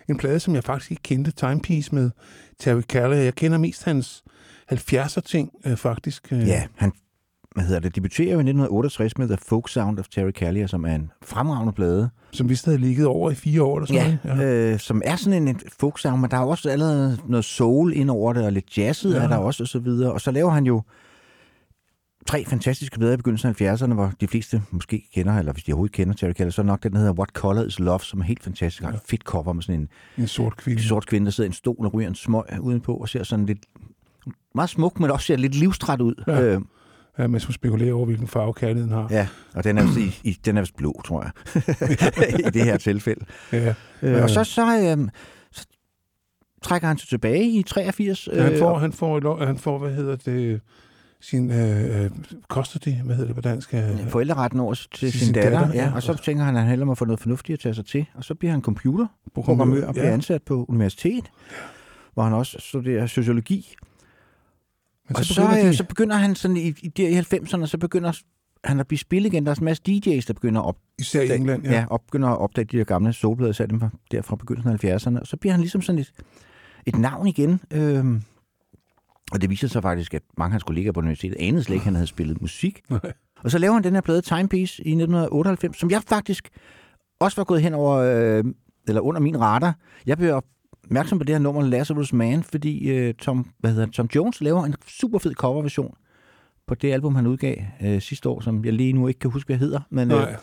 en 0.09 0.17
plade, 0.17 0.39
som 0.39 0.55
jeg 0.55 0.63
faktisk 0.63 0.91
ikke 0.91 1.03
kendte, 1.03 1.31
Timepiece 1.31 1.95
med 1.95 2.11
Terry 2.59 2.81
Callier. 2.81 3.21
Jeg 3.21 3.35
kender 3.35 3.57
mest 3.57 3.83
hans 3.83 4.23
70'er 4.73 5.19
ting, 5.21 5.51
øh, 5.65 5.77
faktisk. 5.77 6.31
Øh, 6.31 6.47
Ja, 6.47 6.67
han 6.75 6.91
hvad 7.57 7.65
hedder 7.67 7.79
det, 7.81 7.95
debuterer 7.95 8.27
jo 8.33 8.37
i 8.37 8.41
1968 8.41 9.17
med 9.17 9.27
The 9.27 9.37
Folk 9.47 9.69
Sound 9.69 9.99
of 9.99 10.07
Terry 10.07 10.31
Callier, 10.31 10.67
som 10.67 10.85
er 10.85 10.95
en 10.95 11.11
fremragende 11.23 11.73
plade. 11.73 12.09
Som 12.31 12.49
vist 12.49 12.65
havde 12.65 12.77
ligget 12.77 13.05
over 13.05 13.31
i 13.31 13.35
fire 13.35 13.63
år 13.63 13.77
eller 13.77 13.87
sådan 13.87 14.19
Ja, 14.23 14.35
noget. 14.35 14.73
Øh, 14.73 14.79
som 14.79 15.01
er 15.05 15.15
sådan 15.15 15.41
en, 15.41 15.47
en 15.47 15.59
folk 15.79 15.99
sound, 15.99 16.21
men 16.21 16.31
der 16.31 16.37
er 16.37 16.41
også 16.45 16.69
allerede 16.69 17.17
noget 17.27 17.45
soul 17.45 17.93
ind 17.93 18.09
over 18.09 18.33
det, 18.33 18.45
og 18.45 18.51
lidt 18.51 18.77
jazzet 18.77 19.11
ja. 19.13 19.17
Ja. 19.17 19.23
er 19.23 19.27
der 19.27 19.37
også, 19.37 19.63
og 19.63 19.67
så 19.67 19.79
videre. 19.79 20.11
Og 20.11 20.21
så 20.21 20.31
laver 20.31 20.49
han 20.51 20.65
jo 20.65 20.81
tre 22.27 22.45
fantastiske 22.45 22.97
plader 22.99 23.13
i 23.13 23.17
begyndelsen 23.17 23.49
af 23.59 23.61
70'erne, 23.75 23.93
hvor 23.93 24.11
de 24.21 24.27
fleste 24.27 24.61
måske 24.71 25.03
kender, 25.13 25.37
eller 25.37 25.53
hvis 25.53 25.63
de 25.63 25.71
overhovedet 25.71 25.95
kender 25.95 26.13
Terry 26.13 26.33
Callier, 26.33 26.51
så 26.51 26.61
er 26.61 26.65
nok 26.65 26.83
den, 26.83 26.91
der 26.91 26.97
hedder 26.99 27.13
What 27.13 27.29
Color 27.29 27.63
is 27.63 27.79
Love, 27.79 27.99
som 27.99 28.19
er 28.19 28.23
helt 28.23 28.43
fantastisk. 28.43 28.83
Ja. 28.83 28.89
Fedt 29.05 29.23
cover 29.23 29.53
med 29.53 29.63
sådan 29.63 29.81
en 29.81 29.89
En 30.17 30.27
sort 30.27 30.57
kvinde. 30.57 30.83
sort 30.83 31.05
kvinde, 31.07 31.25
der 31.25 31.31
sidder 31.31 31.47
i 31.47 31.49
en 31.49 31.53
stol 31.53 31.85
og 31.85 31.93
ryger 31.93 32.07
en 32.09 32.15
smøg 32.15 32.43
udenpå, 32.61 32.93
og 32.93 33.09
ser 33.09 33.23
sådan 33.23 33.45
lidt 33.45 33.59
meget 34.55 34.69
smuk, 34.69 34.99
men 34.99 35.11
også 35.11 35.25
ser 35.25 35.35
lidt 35.35 35.55
livstræt 35.55 36.01
ud. 36.01 36.23
Ja. 36.27 36.41
Øh, 36.41 36.61
Ja, 37.19 37.27
mens 37.27 37.45
hun 37.45 37.53
spekulerer 37.53 37.93
over, 37.93 38.05
hvilken 38.05 38.27
farve 38.27 38.53
kærligheden 38.53 38.93
har. 38.93 39.07
ja 39.11 39.27
og 39.53 39.63
den 39.63 39.77
er, 39.77 39.83
i, 39.97 40.19
i, 40.31 40.39
den 40.45 40.57
er 40.57 40.71
blå, 40.77 41.01
tror 41.05 41.23
jeg, 41.23 41.31
i 42.47 42.49
det 42.49 42.63
her 42.63 42.77
tilfælde. 42.77 43.25
Ja. 43.51 43.73
Øh, 44.01 44.23
og 44.23 44.29
så, 44.29 44.43
så, 44.43 44.95
øh, 44.97 45.09
så 45.51 45.67
trækker 46.61 46.87
han 46.87 46.97
sig 46.97 47.09
tilbage 47.09 47.49
i 47.49 47.63
83. 47.63 48.27
Ja, 48.33 48.43
han, 48.43 48.53
øh, 48.53 48.59
får, 48.59 48.77
han, 48.77 48.91
får, 48.91 49.45
han 49.45 49.57
får, 49.57 49.77
hvad 49.77 49.91
hedder 49.91 50.15
det, 50.15 50.61
sin 51.21 51.51
øh, 51.51 52.03
øh, 52.03 52.11
custody, 52.47 52.93
hvad 53.05 53.15
hedder 53.15 53.27
det 53.27 53.35
på 53.35 53.41
dansk? 53.41 53.73
Øh, 53.73 54.07
forældreretten 54.09 54.59
over 54.59 54.73
til 54.73 54.89
Til 54.93 55.11
sin, 55.11 55.19
sin 55.19 55.33
datter, 55.33 55.59
datter, 55.59 55.75
ja, 55.75 55.83
ja. 55.83 55.95
og 55.95 56.03
så 56.03 56.17
tænker 56.17 56.43
han, 56.43 56.55
at 56.55 56.61
han 56.61 56.69
hellere 56.69 56.85
må 56.85 56.95
få 56.95 57.05
noget 57.05 57.19
fornuftigt 57.19 57.53
at 57.53 57.59
tage 57.59 57.75
sig 57.75 57.85
til, 57.85 58.05
og 58.13 58.23
så 58.23 58.35
bliver 58.35 58.51
han 58.51 58.61
computerprogrammør 58.61 59.87
og 59.87 59.93
bliver 59.93 60.07
ja. 60.07 60.13
ansat 60.13 60.43
på 60.43 60.65
universitet, 60.69 61.31
hvor 62.13 62.23
han 62.23 62.33
også 62.33 62.57
studerer 62.59 63.05
sociologi. 63.05 63.75
Men 65.07 65.17
Og 65.17 65.25
så, 65.25 65.33
begynder 65.35 65.53
så, 65.55 65.61
de- 65.61 65.67
øh, 65.67 65.73
så 65.73 65.83
begynder 65.83 66.15
han 66.15 66.35
sådan 66.35 66.57
i, 66.57 66.67
i, 66.67 66.87
der 66.87 67.07
i 67.07 67.19
90'erne, 67.19 67.65
så 67.65 67.77
begynder 67.77 68.11
han 68.63 68.79
at 68.79 68.87
blive 68.87 68.99
spillet 68.99 69.33
igen. 69.33 69.45
Der 69.45 69.51
er 69.51 69.55
en 69.55 69.65
masse 69.65 69.83
DJ's, 69.89 70.25
der 70.27 70.33
begynder 70.33 70.61
at 70.61 70.67
op, 70.67 70.77
Især 70.99 71.21
i 71.21 71.35
England, 71.35 71.63
ja. 71.63 71.71
ja. 71.71 71.85
Op, 71.89 72.01
begynder 72.05 72.29
at 72.29 72.37
opdage 72.37 72.65
de 72.65 72.77
der 72.77 72.83
gamle 72.83 73.13
solplader, 73.13 73.51
især 73.51 73.65
dem 73.65 73.81
der 74.11 74.21
fra 74.21 74.35
begyndelsen 74.35 74.71
af 74.89 74.97
70'erne. 74.97 75.19
Og 75.19 75.27
så 75.27 75.37
bliver 75.37 75.53
han 75.53 75.59
ligesom 75.61 75.81
sådan 75.81 75.99
et, 75.99 76.11
et 76.85 76.95
navn 76.99 77.27
igen. 77.27 77.61
Øhm, 77.73 78.21
og 79.31 79.41
det 79.41 79.49
viser 79.49 79.67
sig 79.67 79.81
faktisk, 79.81 80.13
at 80.13 80.21
mange 80.37 80.49
af 80.49 80.53
hans 80.53 80.63
kolleger 80.63 80.91
på 80.91 80.99
universitetet 80.99 81.37
anede 81.39 81.63
slet 81.63 81.75
ikke, 81.75 81.81
at 81.81 81.85
han 81.85 81.95
havde 81.95 82.07
spillet 82.07 82.41
musik. 82.41 82.81
Nej. 82.89 83.13
Og 83.43 83.51
så 83.51 83.57
laver 83.57 83.73
han 83.73 83.83
den 83.83 83.93
her 83.93 84.01
plade 84.01 84.21
Timepiece 84.21 84.83
i 84.83 84.89
1998, 84.91 85.77
som 85.77 85.91
jeg 85.91 86.01
faktisk 86.07 86.49
også 87.19 87.35
var 87.35 87.43
gået 87.43 87.61
hen 87.61 87.73
over, 87.73 87.95
øh, 87.97 88.43
eller 88.87 89.01
under 89.01 89.21
min 89.21 89.39
radar. 89.41 89.75
Jeg 90.05 90.17
blev 90.17 90.41
opmærksom 90.87 91.17
på 91.17 91.23
det 91.23 91.35
her 91.35 91.39
nummer 91.39 91.61
Lazarus 91.61 92.13
Man, 92.13 92.43
fordi 92.43 92.89
øh, 92.89 93.13
Tom, 93.13 93.45
hvad 93.59 93.71
hedder 93.71 93.87
Tom 93.87 94.09
Jones 94.15 94.41
laver 94.41 94.65
en 94.65 94.75
super 94.87 95.19
fed 95.19 95.33
coverversion 95.33 95.93
på 96.67 96.75
det 96.75 96.93
album, 96.93 97.15
han 97.15 97.27
udgav 97.27 97.55
øh, 97.83 98.01
sidste 98.01 98.29
år, 98.29 98.39
som 98.41 98.65
jeg 98.65 98.73
lige 98.73 98.93
nu 98.93 99.07
ikke 99.07 99.19
kan 99.19 99.31
huske, 99.31 99.47
hvad 99.47 99.57
hedder, 99.57 99.79
men 99.89 100.11
øh, 100.11 100.17
Nej, 100.17 100.35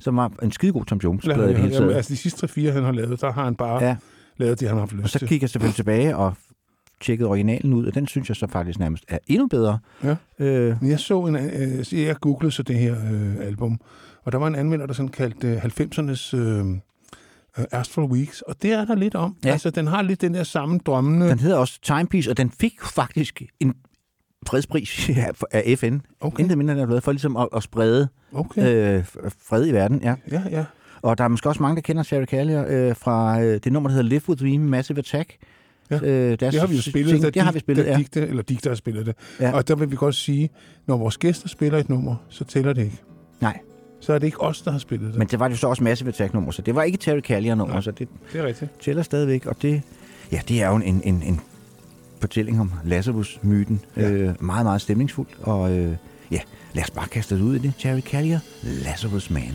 som 0.00 0.16
var 0.16 0.32
en 0.42 0.52
skidegod 0.52 0.84
Tom 0.84 0.98
Jones 1.04 1.26
lad, 1.26 1.34
plade 1.36 1.48
det 1.48 1.58
hele 1.58 1.74
jamen, 1.74 1.90
altså 1.90 2.10
de 2.12 2.16
sidste 2.16 2.46
3-4, 2.46 2.70
han 2.70 2.84
har 2.84 2.92
lavet, 2.92 3.20
der 3.20 3.32
har 3.32 3.44
han 3.44 3.54
bare 3.54 3.82
Ja. 3.82 3.88
ja. 3.88 3.96
lavet 4.36 4.60
det, 4.60 4.68
han 4.68 4.76
har 4.76 4.80
haft 4.82 4.92
Og 4.92 4.98
lyst 4.98 5.12
så 5.12 5.18
til. 5.18 5.28
gik 5.28 5.42
jeg 5.42 5.50
selvfølgelig 5.50 5.76
tilbage 5.76 6.16
og 6.16 6.34
tjekkede 7.00 7.28
originalen 7.28 7.72
ud, 7.74 7.86
og 7.86 7.94
den 7.94 8.06
synes 8.06 8.28
jeg 8.28 8.36
så 8.36 8.46
faktisk 8.46 8.78
nærmest 8.78 9.04
er 9.08 9.18
endnu 9.26 9.46
bedre. 9.46 9.78
Ja. 10.04 10.16
Øh, 10.38 10.76
Jeg 10.82 11.00
så 11.00 11.26
en, 11.26 11.36
øh, 11.36 11.84
så 11.84 11.96
jeg 11.96 12.16
googlede 12.20 12.52
så 12.52 12.62
det 12.62 12.76
her 12.78 12.96
øh, 13.12 13.46
album, 13.46 13.80
og 14.24 14.32
der 14.32 14.38
var 14.38 14.46
en 14.46 14.54
anmelder, 14.54 14.86
der 14.86 14.94
sådan 14.94 15.08
kaldte 15.08 15.48
øh, 15.48 15.64
90'ernes 15.64 16.36
øh, 16.36 16.64
øh, 17.58 17.64
Astral 17.72 18.06
Weeks, 18.06 18.40
og 18.42 18.62
det 18.62 18.72
er 18.72 18.84
der 18.84 18.94
lidt 18.94 19.14
om. 19.14 19.36
Ja. 19.44 19.50
Altså, 19.50 19.70
den 19.70 19.86
har 19.86 20.02
lidt 20.02 20.20
den 20.20 20.34
der 20.34 20.42
samme 20.44 20.78
drømmende... 20.86 21.28
den 21.28 21.38
hedder 21.38 21.56
også 21.56 21.78
Timepiece, 21.82 22.30
og 22.30 22.36
den 22.36 22.50
fik 22.60 22.82
faktisk 22.84 23.42
en 23.60 23.74
fredspris 24.46 25.10
af 25.52 25.78
FN. 25.78 25.98
Okay, 26.20 26.42
Intet 26.42 26.58
mindre 26.58 26.82
end 26.82 26.92
jeg 26.92 27.02
for 27.02 27.12
ligesom 27.12 27.36
at, 27.36 27.48
at 27.56 27.62
sprede 27.62 28.08
okay. 28.32 28.96
øh, 28.98 29.04
fred 29.48 29.66
i 29.66 29.72
verden. 29.72 30.02
Ja. 30.02 30.14
Ja, 30.30 30.42
ja. 30.50 30.64
Og 31.02 31.18
der 31.18 31.24
er 31.24 31.28
måske 31.28 31.48
også 31.48 31.62
mange, 31.62 31.76
der 31.76 31.82
kender 31.82 32.02
Sarah 32.02 32.26
Callier 32.26 32.64
øh, 32.68 32.96
fra 32.96 33.42
øh, 33.42 33.60
det 33.64 33.72
nummer, 33.72 33.88
der 33.90 33.94
hedder 33.96 34.08
Live 34.08 34.28
With 34.28 34.44
Me, 34.44 34.58
Massive 34.58 34.98
Attack. 34.98 35.36
Ja. 35.90 35.96
Øh, 36.02 36.40
Det 36.40 36.54
har 36.54 36.66
vi 36.66 36.76
jo 36.76 36.82
spillet. 36.82 37.22
da 37.22 37.30
det 37.30 37.42
har 37.42 37.52
vi 37.52 37.58
spillet, 37.58 37.86
ja. 37.86 37.96
Digte, 37.96 38.26
eller 38.28 38.42
Digte 38.42 38.68
har 38.68 38.74
spillet 38.76 39.06
det. 39.06 39.14
Ja. 39.40 39.52
Og 39.52 39.68
der 39.68 39.74
vil 39.76 39.90
vi 39.90 39.96
godt 39.96 40.14
sige, 40.14 40.50
når 40.86 40.96
vores 40.96 41.18
gæster 41.18 41.48
spiller 41.48 41.78
et 41.78 41.88
nummer, 41.88 42.16
så 42.28 42.44
tæller 42.44 42.72
det 42.72 42.82
ikke. 42.84 43.02
Så 44.00 44.12
er 44.12 44.18
det 44.18 44.26
ikke 44.26 44.40
os, 44.40 44.62
der 44.62 44.70
har 44.70 44.78
spillet 44.78 45.08
det. 45.10 45.18
Men 45.18 45.28
det 45.28 45.40
var 45.40 45.48
jo 45.48 45.56
så 45.56 45.68
også 45.68 45.84
Massive 45.84 46.08
Attack 46.08 46.34
nummer, 46.34 46.50
så 46.50 46.62
det 46.62 46.74
var 46.74 46.82
ikke 46.82 46.98
Terry 46.98 47.20
Callier 47.20 47.54
nummer, 47.54 47.74
Nej. 47.74 47.82
så 47.82 47.90
det 47.90 48.08
det 48.32 48.40
er 48.40 48.46
rigtigt. 48.46 48.80
tæller 48.80 49.02
stadigvæk. 49.02 49.46
Og 49.46 49.62
det, 49.62 49.82
ja, 50.32 50.40
det 50.48 50.62
er 50.62 50.68
jo 50.68 50.76
en, 50.76 50.82
en, 50.82 51.22
en, 51.22 51.40
fortælling 52.20 52.60
om 52.60 52.72
Lazarus-myten. 52.84 53.80
Ja. 53.96 54.02
Ja. 54.02 54.10
Øh, 54.10 54.42
meget, 54.42 54.66
meget 54.66 54.80
stemningsfuldt. 54.80 55.30
Og 55.42 55.72
øh, 55.72 55.96
ja, 56.30 56.40
lad 56.72 56.82
os 56.82 56.90
bare 56.90 57.08
kaste 57.08 57.32
os 57.32 57.40
ud 57.40 57.54
i 57.54 57.58
det. 57.58 57.72
Terry 57.78 58.00
Callier, 58.00 58.38
Lazarus 58.62 59.30
Man. 59.30 59.54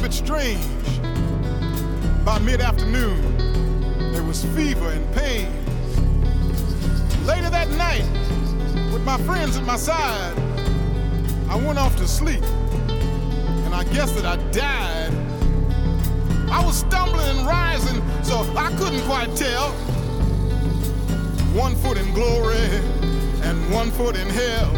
Bit 0.00 0.12
strange. 0.14 0.64
By 2.24 2.38
mid 2.38 2.60
afternoon, 2.60 3.20
there 4.12 4.22
was 4.22 4.44
fever 4.56 4.88
and 4.88 5.14
pain. 5.14 5.48
Later 7.26 7.50
that 7.50 7.68
night, 7.70 8.04
with 8.92 9.02
my 9.04 9.18
friends 9.18 9.58
at 9.58 9.64
my 9.64 9.76
side, 9.76 10.38
I 11.48 11.56
went 11.56 11.78
off 11.78 11.96
to 11.96 12.08
sleep. 12.08 12.42
And 13.64 13.74
I 13.74 13.84
guess 13.92 14.12
that 14.12 14.24
I 14.24 14.36
died. 14.52 15.12
I 16.50 16.64
was 16.64 16.78
stumbling 16.78 17.26
and 17.36 17.46
rising, 17.46 18.02
so 18.24 18.38
I 18.56 18.72
couldn't 18.78 19.02
quite 19.02 19.36
tell. 19.36 19.70
One 21.52 21.74
foot 21.76 21.98
in 21.98 22.12
glory 22.14 22.56
and 23.42 23.70
one 23.70 23.90
foot 23.90 24.16
in 24.16 24.28
hell. 24.28 24.70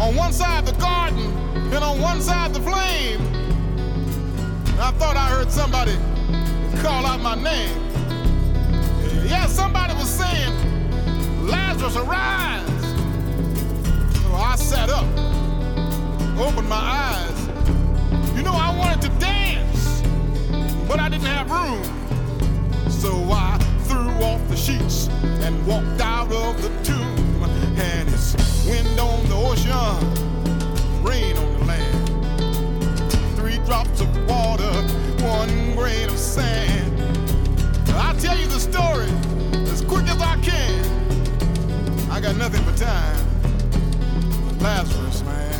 On 0.00 0.16
one 0.16 0.32
side 0.32 0.64
the 0.64 0.72
garden, 0.72 1.32
and 1.74 1.84
on 1.84 2.00
one 2.00 2.22
side 2.22 2.54
the 2.54 2.60
flame. 2.60 3.33
Heard 5.44 5.52
somebody 5.52 5.96
call 6.80 7.04
out 7.04 7.20
my 7.20 7.34
name. 7.34 7.76
Yeah, 9.26 9.46
somebody 9.46 9.94
was 9.94 10.08
saying, 10.08 10.54
Lazarus, 11.46 11.96
arise. 11.96 12.66
So 14.22 14.32
I 14.32 14.56
sat 14.56 14.88
up, 14.88 15.04
opened 16.38 16.68
my 16.68 16.76
eyes. 16.76 17.46
You 18.36 18.42
know, 18.42 18.54
I 18.54 18.74
wanted 18.76 19.02
to 19.02 19.08
dance, 19.18 20.02
but 20.88 20.98
I 20.98 21.08
didn't 21.08 21.26
have 21.26 21.50
room. 21.50 21.82
So 22.90 23.10
I 23.30 23.58
threw 23.84 24.10
off 24.24 24.46
the 24.48 24.56
sheets 24.56 25.08
and 25.44 25.66
walked 25.66 26.00
out 26.00 26.32
of 26.32 26.62
the 26.62 26.70
tomb. 26.82 27.42
And 27.76 28.08
it's 28.08 28.34
wind 28.66 28.98
on 28.98 29.28
the 29.28 29.36
ocean, 29.36 31.02
rain 31.02 31.36
on 31.36 31.58
the 31.58 31.64
land. 31.66 33.36
Three 33.36 33.58
drops 33.66 34.00
of 34.00 34.08
water, 34.26 34.72
grain 35.84 36.08
of 36.08 36.18
sand. 36.18 36.98
I'll 37.90 38.16
tell 38.16 38.38
you 38.38 38.46
the 38.46 38.58
story 38.58 39.10
as 39.70 39.82
quick 39.82 40.08
as 40.08 40.18
I 40.18 40.40
can. 40.40 42.10
I 42.10 42.22
got 42.22 42.36
nothing 42.36 42.64
but 42.64 42.74
time. 42.78 44.58
Lazarus, 44.60 45.22
man. 45.24 45.53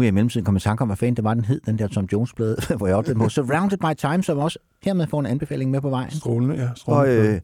Nu 0.00 0.02
er 0.02 0.06
jeg 0.06 0.12
i 0.12 0.14
mellemtiden 0.14 0.44
kommet 0.44 0.60
i 0.60 0.64
tanke 0.64 0.82
om, 0.82 0.88
hvad 0.88 0.96
fanden 0.96 1.16
det 1.16 1.24
var, 1.24 1.34
den 1.34 1.44
hed, 1.44 1.60
den 1.66 1.78
der 1.78 1.88
Tom 1.88 2.08
Jones-blade, 2.12 2.56
hvor 2.76 2.86
jeg 2.86 2.96
opdagede 2.96 3.18
på 3.18 3.28
Surrounded 3.28 3.78
by 3.78 3.94
Time, 3.98 4.22
som 4.22 4.38
også 4.38 4.58
hermed 4.84 5.06
får 5.06 5.20
en 5.20 5.26
anbefaling 5.26 5.70
med 5.70 5.80
på 5.80 5.90
vejen. 5.90 6.10
Strålende, 6.10 6.54
ja. 6.54 6.70
Og 6.70 6.76
Strålende. 6.76 7.34
øh, 7.34 7.40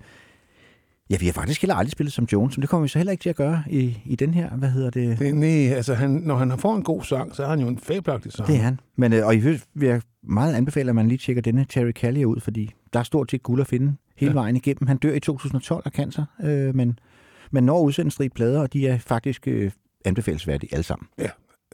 ja, 1.11 1.17
vi 1.21 1.27
har 1.27 1.33
faktisk 1.33 1.63
heller 1.63 1.75
aldrig 1.75 1.93
spillet 1.93 2.13
som 2.13 2.25
Jones, 2.33 2.57
men 2.57 2.63
det 2.63 2.71
kommer 2.71 2.83
vi 2.83 2.89
så 2.89 2.99
heller 2.99 3.13
ikke 3.13 3.23
til 3.23 3.31
at 3.31 3.37
gøre 3.37 3.63
i, 3.71 3.99
i 4.05 4.17
den 4.17 4.35
her, 4.35 4.51
hvad 4.51 4.69
hedder 4.69 4.91
det? 4.91 5.19
det, 5.19 5.35
nej, 5.35 5.49
altså 5.77 5.95
han, 5.95 6.11
når 6.11 6.37
han 6.37 6.59
får 6.59 6.77
en 6.77 6.83
god 6.83 7.03
sang, 7.03 7.35
så 7.37 7.45
er 7.45 7.49
han 7.49 7.61
jo 7.61 7.69
en 7.69 7.79
fabelagtig 7.79 8.33
sang. 8.33 8.49
Det 8.49 8.57
er 8.57 8.61
han. 8.61 8.81
Men, 8.97 9.13
øh, 9.13 9.27
og 9.27 9.35
i 9.35 9.39
øvrigt 9.39 9.65
vil 9.75 9.89
jeg 9.89 10.01
meget 10.23 10.55
anbefale, 10.55 10.89
at 10.89 10.95
man 10.95 11.09
lige 11.09 11.19
tjekker 11.19 11.43
denne 11.43 11.67
Terry 11.69 11.91
Kelly 11.95 12.25
ud, 12.25 12.41
fordi 12.41 12.73
der 12.93 12.99
er 12.99 13.03
stort 13.05 13.31
set 13.31 13.43
guld 13.43 13.61
at 13.61 13.67
finde 13.67 13.95
hele 14.17 14.31
Ja. 14.33 14.35
vejen 14.39 14.57
igennem. 14.57 14.87
Han 14.87 14.97
dør 14.97 15.13
i 15.13 15.21
2012 15.21 15.83
af 15.85 15.91
cancer, 15.93 16.25
øh, 16.45 16.75
men 16.77 16.99
man 17.51 17.65
når 17.65 17.81
udsendt 17.81 18.35
plader, 18.35 18.61
og 18.61 18.73
de 18.73 18.89
er 18.89 18.99
faktisk 18.99 19.49
øh, 19.49 19.71
anbefalesværdige 20.05 20.75
alle 20.75 20.83
sammen. 20.83 21.09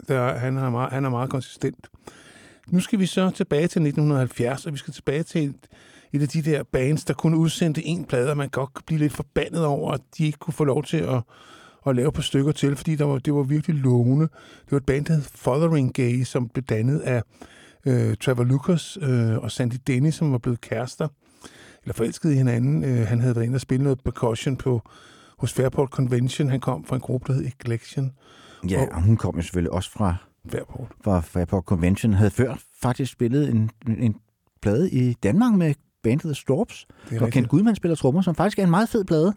Der, 0.09 0.39
han, 0.39 0.57
er 0.57 0.71
meget, 0.71 0.93
han 0.93 1.05
er 1.05 1.11
meget 1.11 1.31
konsistent. 1.31 1.89
Nu 2.69 2.81
skal 2.81 2.99
vi 2.99 3.07
så 3.07 3.31
tilbage 3.31 3.61
til 3.69 3.83
1970, 3.83 4.67
og 4.67 4.73
vi 4.73 4.79
skal 4.79 4.95
tilbage 4.95 5.23
til 5.23 5.45
et, 5.45 5.67
et 6.13 6.23
af 6.23 6.29
de 6.29 6.43
der 6.43 6.63
bands, 6.63 7.05
der 7.05 7.15
kun 7.15 7.35
udsendte 7.35 7.85
en 7.85 8.05
plade, 8.05 8.31
og 8.31 8.37
man 8.37 8.51
kan 8.51 8.67
kunne 8.75 8.83
blive 8.87 8.99
lidt 8.99 9.13
forbandet 9.13 9.65
over, 9.65 9.93
at 9.93 10.01
de 10.19 10.27
ikke 10.27 10.39
kunne 10.39 10.55
få 10.55 10.65
lov 10.65 10.85
til 10.85 10.97
at, 10.97 11.23
at 11.87 11.97
lave 11.97 12.13
på 12.13 12.23
stykker 12.23 12.53
til, 12.53 12.77
fordi 12.77 12.97
der 12.97 13.05
var, 13.05 13.19
det 13.19 13.35
var 13.35 13.43
virkelig 13.43 13.77
lovende. 13.77 14.29
Det 14.65 14.71
var 14.71 14.77
et 14.77 14.87
band, 14.87 15.05
der 15.05 15.15
hed 15.15 15.23
Fothering 15.23 15.95
Gay, 15.95 16.23
som 16.23 16.49
blev 16.49 16.65
dannet 16.65 17.01
af 17.01 17.23
øh, 17.87 18.17
Trevor 18.17 18.45
Lucas 18.45 18.99
øh, 19.03 19.39
og 19.39 19.51
Sandy 19.51 19.77
Denny, 19.87 20.11
som 20.11 20.33
var 20.33 20.39
blevet 20.39 20.61
kærester, 20.61 21.09
eller 21.83 21.95
forelskede 21.95 22.33
i 22.33 22.37
hinanden. 22.37 22.85
Øh, 22.85 23.07
han 23.07 23.21
havde 23.21 23.37
været 23.37 23.47
inde 23.47 23.57
og 23.57 23.61
spille 23.61 23.85
noget 23.85 24.01
percussion 24.05 24.57
på, 24.57 24.83
hos 25.43 25.53
Fairport 25.53 25.89
Convention. 25.89 26.51
Han 26.51 26.61
kom 26.61 26.85
fra 26.85 26.97
en 26.97 27.03
gruppe, 27.03 27.33
der 27.33 27.39
hed 27.39 27.47
Eclection. 27.47 28.13
Ja, 28.71 28.81
Og- 28.83 28.89
og 28.93 29.03
hun 29.03 29.17
kom 29.17 29.37
jo 29.37 29.43
selvfølgelig 29.43 29.73
også 29.73 29.91
fra, 29.91 30.15
Fairport. 30.51 30.89
fra 31.05 31.21
Fairport 31.21 31.65
Convention, 31.65 32.13
havde 32.13 32.31
før 32.31 32.55
faktisk 32.83 33.13
spillet 33.13 33.49
en, 33.51 33.71
en 33.99 34.15
plade 34.63 34.91
i 34.91 35.13
Danmark 35.13 35.55
med 35.55 35.75
bandet 36.03 36.23
The 36.25 36.35
Storps, 36.35 36.87
hvor 37.19 37.27
Kent 37.31 37.49
Gudman 37.49 37.75
spiller 37.77 37.95
trommer, 37.97 38.23
som 38.23 38.35
faktisk 38.35 38.59
er 38.59 38.63
en 38.65 38.71
meget 38.71 38.89
fed 38.89 39.05
plade, 39.05 39.35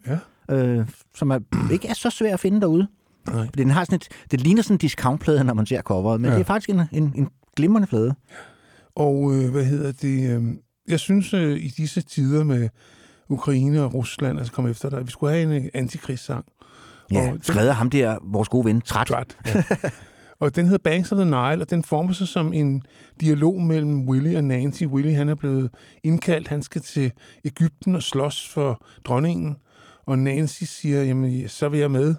Ja. 0.50 0.56
øh, 0.56 0.88
som 1.16 1.30
er, 1.32 1.40
ikke 1.72 1.88
er 1.88 1.94
så 1.94 2.10
svær 2.10 2.34
at 2.34 2.40
finde 2.40 2.62
derude. 2.62 2.88
Nej. 3.28 3.48
Den 3.58 3.70
har 3.70 3.84
sådan 3.84 3.96
et, 3.96 4.08
det 4.32 4.42
ligner 4.42 4.62
sådan 4.62 4.76
en 4.76 4.78
discountplade, 4.80 5.44
når 5.44 5.54
man 5.54 5.66
ser 5.66 5.82
coveret, 5.82 6.22
men 6.22 6.30
Ja. 6.30 6.36
det 6.36 6.42
er 6.42 6.46
faktisk 6.46 6.70
en, 6.70 6.82
en, 6.92 7.14
en 7.16 7.30
glimrende 7.56 7.88
plade. 7.88 8.16
Og 8.96 9.36
øh, 9.36 9.52
hvad 9.52 9.66
hedder 9.66 9.92
det? 9.92 10.30
Øh, 10.38 10.44
jeg 10.88 11.00
synes, 11.00 11.34
øh, 11.34 11.58
i 11.58 11.68
disse 11.68 12.02
tider 12.02 12.44
med 12.44 12.70
Ukraine 13.30 13.84
og 13.84 13.94
Rusland, 13.94 14.38
altså 14.40 14.54
kom 14.54 14.68
efter 14.68 14.90
dig, 14.90 15.06
vi 15.06 15.12
skulle 15.12 15.34
have 15.34 15.44
en 15.56 15.64
øh, 15.64 15.70
antikrigssang. 15.74 16.46
Ja, 17.12 17.32
Og 17.32 17.38
skrevet 17.42 17.68
af 17.68 17.76
ham 17.76 17.90
der, 17.90 18.18
vores 18.24 18.50
gode 18.50 18.66
ven, 18.66 18.82
Træt. 18.82 19.08
Træt. 19.08 19.38
Ja. 19.46 19.64
og 20.40 20.56
den 20.56 20.66
hedder 20.66 20.84
Banks 20.84 21.12
of 21.12 21.16
the 21.16 21.26
Nile, 21.26 21.62
og 21.62 21.70
den 21.70 21.84
former 21.84 22.14
sig 22.14 22.28
som 22.28 22.54
en 22.54 22.84
dialog 23.22 23.62
mellem 23.62 24.10
Willy 24.10 24.36
og 24.36 24.44
Nancy. 24.44 24.84
Willy, 24.84 25.14
han 25.14 25.30
er 25.30 25.36
blevet 25.36 25.70
indkaldt, 26.04 26.48
han 26.48 26.64
skal 26.64 26.82
til 26.82 27.12
Ægypten 27.46 27.96
og 27.96 28.04
slås 28.04 28.50
for 28.50 28.86
dronningen. 29.04 29.56
Og 30.06 30.20
Nancy 30.20 30.64
siger, 30.64 31.04
jamen, 31.04 31.50
så 31.50 31.70
vil 31.70 31.80
jeg 31.80 31.92
med. 31.92 32.16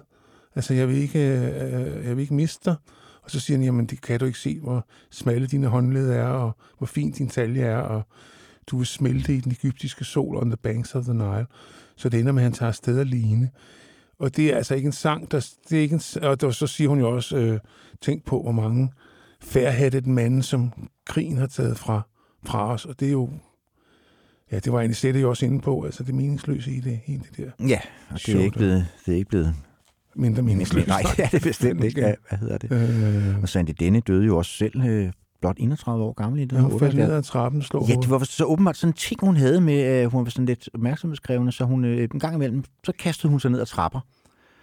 Altså, 0.55 0.73
jeg 0.73 0.87
vil 0.87 0.97
ikke, 0.97 1.19
øh, 1.19 2.05
jeg 2.05 2.15
vil 2.15 2.21
ikke 2.21 2.33
miste 2.33 2.69
dig. 2.69 2.75
Og 3.23 3.31
så 3.31 3.39
siger 3.39 3.57
han, 3.57 3.65
jamen, 3.65 3.85
det 3.85 4.01
kan 4.01 4.19
du 4.19 4.25
ikke 4.25 4.39
se, 4.39 4.59
hvor 4.59 4.85
smalle 5.11 5.47
dine 5.47 5.67
håndled 5.67 6.09
er, 6.09 6.27
og 6.27 6.57
hvor 6.77 6.87
fin 6.87 7.11
din 7.11 7.29
talje 7.29 7.61
er, 7.61 7.77
og 7.77 8.01
du 8.67 8.77
vil 8.77 8.87
smelte 8.87 9.35
i 9.35 9.39
den 9.39 9.51
egyptiske 9.51 10.03
sol 10.03 10.37
on 10.37 10.49
the 10.49 10.57
banks 10.57 10.95
of 10.95 11.03
the 11.03 11.13
Nile. 11.13 11.45
Så 11.95 12.09
det 12.09 12.19
ender 12.19 12.31
med, 12.31 12.41
at 12.41 12.43
han 12.43 12.53
tager 12.53 12.67
afsted 12.67 12.99
alene. 12.99 13.49
Og 14.19 14.35
det 14.35 14.53
er 14.53 14.57
altså 14.57 14.75
ikke 14.75 14.85
en 14.85 14.91
sang, 14.91 15.31
der, 15.31 15.49
det 15.69 15.77
er 15.77 15.81
ikke 15.81 15.95
en, 15.95 16.01
og 16.21 16.41
der, 16.41 16.51
så 16.51 16.67
siger 16.67 16.89
hun 16.89 16.99
jo 16.99 17.15
også, 17.15 17.37
øh, 17.37 17.59
tænk 18.01 18.25
på, 18.25 18.41
hvor 18.41 18.51
mange 18.51 18.91
færhattet 19.41 20.07
mænd, 20.07 20.43
som 20.43 20.71
krigen 21.05 21.37
har 21.37 21.47
taget 21.47 21.77
fra, 21.77 22.01
fra 22.45 22.73
os. 22.73 22.85
Og 22.85 22.99
det 22.99 23.07
er 23.07 23.11
jo, 23.11 23.29
ja, 24.51 24.59
det 24.59 24.71
var 24.73 24.79
egentlig 24.79 24.95
slet 24.95 25.21
jo 25.21 25.29
også 25.29 25.45
inde 25.45 25.61
på, 25.61 25.83
altså 25.83 26.03
det 26.03 26.15
meningsløse 26.15 26.71
i 26.71 26.79
det, 26.79 26.99
hele 27.05 27.23
det 27.29 27.37
der 27.37 27.67
Ja, 27.67 27.79
og 28.09 28.19
det 28.25 28.35
er 28.35 28.39
ikke 28.39 28.57
blevet, 28.57 28.87
det 29.05 29.11
er 29.13 29.17
ikke 29.17 29.29
blevet 29.29 29.55
mindre 30.15 30.43
meningsløse. 30.43 30.87
Nej, 30.87 31.03
ja, 31.17 31.29
det 31.31 31.37
er 31.39 31.49
bestemt 31.49 31.83
ikke. 31.83 32.01
Ja, 32.01 32.13
hvad 32.29 32.39
hedder 32.39 32.57
det? 32.57 32.71
Øh, 32.71 33.41
Og 33.41 33.49
Sandy 33.49 33.71
Denny 33.79 34.01
døde 34.07 34.25
jo 34.25 34.37
også 34.37 34.51
selv 34.51 34.81
øh, 34.81 35.11
blot 35.41 35.55
31 35.59 36.03
år 36.03 36.13
gammel 36.13 36.39
i 36.41 36.45
det. 36.45 36.55
ja, 36.55 36.61
hun 36.61 36.79
faldt 36.79 36.95
ned 36.95 37.11
ad 37.11 37.23
trappen, 37.23 37.61
slår 37.61 37.85
Ja, 37.89 37.95
det 37.95 38.09
var 38.09 38.19
så 38.23 38.43
åbenbart 38.45 38.77
sådan 38.77 38.89
en 38.89 38.93
ting, 38.93 39.19
hun 39.21 39.35
havde 39.35 39.61
med, 39.61 39.79
at 39.81 40.09
hun 40.09 40.23
var 40.25 40.29
sådan 40.29 40.45
lidt 40.45 40.69
opmærksomhedskrævende, 40.73 41.51
så 41.51 41.63
hun 41.63 41.85
øh, 41.85 42.09
en 42.13 42.19
gang 42.19 42.35
imellem, 42.35 42.63
så 42.83 42.91
kastede 42.99 43.29
hun 43.31 43.39
sig 43.39 43.51
ned 43.51 43.59
ad 43.61 43.65
trapper. 43.65 43.99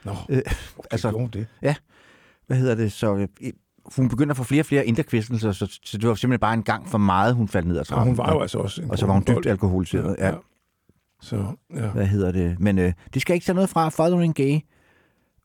Nå, 0.04 0.12
Øh, 0.28 0.42
altså- 0.90 1.10
gjorde 1.10 1.38
det. 1.62 1.76
Hvad 2.46 2.56
hedder 2.56 2.74
det? 2.74 2.92
Så 2.92 3.16
øh, 3.16 3.28
hun 3.96 4.08
begyndte 4.08 4.30
at 4.30 4.36
få 4.36 4.44
flere 4.44 4.62
og 4.62 4.66
flere 4.66 4.86
indekvistelser, 4.86 5.52
så, 5.52 5.78
så 5.84 5.98
det 5.98 6.08
var 6.08 6.14
simpelthen 6.14 6.40
bare 6.40 6.54
en 6.54 6.62
gang 6.62 6.88
for 6.88 6.98
meget, 6.98 7.34
hun 7.34 7.48
faldt 7.48 7.68
ned 7.68 7.76
ad 7.76 7.80
Og 7.80 7.86
trappen. 7.86 8.06
hun 8.08 8.18
var 8.18 8.32
jo 8.32 8.40
altså 8.40 8.58
også 8.58 8.82
en 8.82 8.90
og 8.90 8.98
så 8.98 9.06
var 9.06 9.12
hun 9.12 9.24
dybt 9.28 9.46
alkoholiseret. 9.46 10.16
Ja, 10.18 10.26
ja. 10.28 10.34
Så, 11.20 11.46
ja. 11.74 11.88
Hvad 11.88 12.06
hedder 12.06 12.32
det? 12.32 12.60
Men 12.60 12.78
øh, 12.78 12.92
det 13.14 13.22
skal 13.22 13.34
ikke 13.34 13.44
tage 13.44 13.54
noget 13.54 13.70
fra. 13.70 13.88
Following 13.88 14.34
Gay 14.34 14.60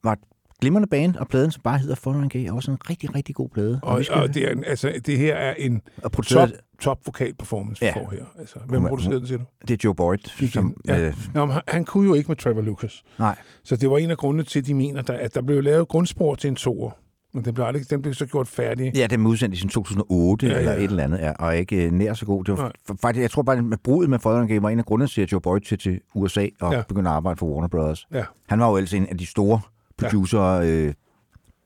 var 0.03 0.11
et 0.13 0.19
glimrende 0.61 0.87
band, 0.87 1.15
og 1.15 1.27
pladen, 1.27 1.51
som 1.51 1.61
bare 1.63 1.77
hedder 1.79 1.95
Following 1.95 2.31
Gay, 2.31 2.39
er 2.47 2.53
også 2.53 2.71
en 2.71 2.77
rigtig, 2.89 3.15
rigtig 3.15 3.35
god 3.35 3.49
plade. 3.49 3.79
Og, 3.83 3.99
vi 3.99 4.03
skal, 4.03 4.15
og 4.21 4.33
det, 4.33 4.47
er 4.47 4.51
en, 4.51 4.63
altså, 4.67 4.93
det 5.05 5.17
her 5.17 5.35
er 5.35 5.53
en 5.57 5.81
og 5.97 6.03
top, 6.03 6.11
produceret, 6.11 6.53
top 6.81 6.99
vokal 7.05 7.33
performance, 7.35 7.79
vi 7.81 7.85
Ja. 7.85 7.93
får 7.95 8.09
her. 8.11 8.23
Altså, 8.39 8.59
hvem 8.67 8.83
producerede 8.85 9.19
den, 9.19 9.27
siger 9.27 9.37
du? 9.37 9.43
det 9.67 9.73
er 9.73 9.77
Joe 9.83 9.95
Boyd, 9.95 10.47
som... 10.51 10.75
Ja. 10.87 10.99
Øh, 11.07 11.13
Nå, 11.33 11.45
han, 11.45 11.61
han 11.67 11.85
kunne 11.85 12.07
jo 12.07 12.13
ikke 12.13 12.27
med 12.27 12.35
Trevor 12.35 12.61
Lucas. 12.61 13.03
nej, 13.19 13.35
Så 13.63 13.75
det 13.75 13.89
var 13.89 13.97
en 13.97 14.11
af 14.11 14.17
grundene 14.17 14.43
til, 14.43 14.59
at 14.59 14.65
de 14.65 14.73
mener, 14.73 15.01
der, 15.01 15.13
at 15.13 15.35
der 15.35 15.41
blev 15.41 15.63
lavet 15.63 15.87
grundspor 15.87 16.35
til 16.35 16.47
en 16.47 16.55
toer. 16.55 16.91
Men 17.33 17.45
den 17.45 17.53
blev, 17.53 17.65
aldrig, 17.65 17.89
den 17.89 18.01
blev 18.01 18.13
så 18.13 18.25
gjort 18.25 18.47
færdig. 18.47 18.91
Ja, 18.95 19.07
den 19.07 19.19
blev 19.19 19.27
udsendt 19.31 19.55
i 19.55 19.57
sin 19.59 19.69
2008 19.69 20.47
Ja, 20.47 20.51
ja, 20.53 20.57
ja, 20.57 20.61
eller 20.61 20.73
et 20.83 20.83
eller 20.83 21.03
andet, 21.03 21.17
ja, 21.19 21.31
og 21.31 21.57
ikke 21.57 21.85
øh, 21.85 21.91
nær 21.91 22.13
så 22.13 22.25
god. 22.25 22.43
Det 22.43 22.57
var 22.57 22.63
Nej. 22.63 22.97
faktisk, 23.01 23.21
jeg 23.21 23.31
tror 23.31 23.41
bare, 23.41 23.57
at 23.57 23.79
brudet 23.83 24.09
med 24.09 24.19
Following 24.19 24.49
Game 24.49 24.61
var 24.61 24.69
en 24.69 24.79
af 24.79 24.85
grundene 24.85 25.07
til, 25.07 25.21
at 25.21 25.31
Joe 25.31 25.41
Boyd 25.41 25.59
til, 25.59 25.77
til 25.77 25.99
USA 26.15 26.47
og 26.61 26.71
Ja. 26.71 26.77
ja. 26.77 26.83
begyndte 26.87 27.09
at 27.09 27.15
arbejde 27.15 27.37
for 27.37 27.45
Warner 27.45 27.67
Brothers. 27.67 28.07
Ja. 28.13 28.23
Han 28.49 28.59
var 28.59 28.69
jo 28.69 28.77
ellers 28.77 28.93
en 28.93 29.05
af 29.09 29.17
de 29.17 29.25
store 29.25 29.61
producer, 29.99 30.43
øh, 30.43 30.93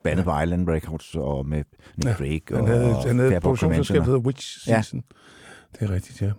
bandet 0.03 0.25
på 0.25 0.39
Island 0.43 0.69
Records 0.69 1.15
og 1.15 1.45
med 1.47 1.63
Nick 1.97 2.05
Ja, 2.05 2.13
Drake 2.13 2.41
Han 2.55 2.67
havde, 2.67 2.95
og 2.97 3.03
han 3.03 3.19
havde 3.19 3.35
et 3.35 3.41
produktionsselskab, 3.41 3.97
der 3.97 4.03
hedder 4.03 4.19
Witch 4.19 4.67
Ja. 4.69 4.73
Season. 4.73 5.03
Det 5.79 5.89
er 5.89 5.93
rigtigt, 5.93 6.21
ja. 6.21 6.31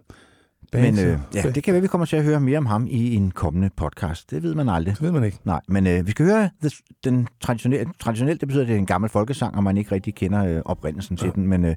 Men 0.72 0.82
Bands, 0.82 1.00
øh, 1.02 1.18
ja, 1.34 1.50
det 1.50 1.62
kan 1.64 1.72
være, 1.74 1.80
vi 1.82 1.88
kommer 1.88 2.04
til 2.04 2.16
at 2.16 2.24
høre 2.24 2.40
mere 2.40 2.58
om 2.58 2.66
ham 2.66 2.86
i 2.90 3.14
en 3.14 3.30
kommende 3.30 3.70
podcast. 3.76 4.30
Det 4.30 4.42
ved 4.42 4.54
man 4.54 4.68
aldrig. 4.68 4.94
det 4.94 5.02
ved 5.02 5.12
man 5.12 5.24
ikke. 5.24 5.38
Nej, 5.44 5.60
men 5.68 5.86
øh, 5.86 6.06
vi 6.06 6.10
skal 6.10 6.26
høre 6.26 6.50
the, 6.62 6.70
den 7.04 7.28
traditionelle, 7.40 7.92
traditionelt, 8.00 8.40
det 8.40 8.48
betyder, 8.48 8.62
at 8.62 8.68
det 8.68 8.74
er 8.74 8.78
en 8.78 8.86
gammel 8.86 9.10
folkesang, 9.10 9.56
og 9.56 9.62
man 9.64 9.76
ikke 9.76 9.92
rigtig 9.92 10.14
kender 10.14 10.44
øh, 10.44 10.62
oprindelsen 10.64 11.16
til 11.16 11.26
Ja. 11.26 11.32
den. 11.34 11.46
Men 11.46 11.64
øh, 11.64 11.74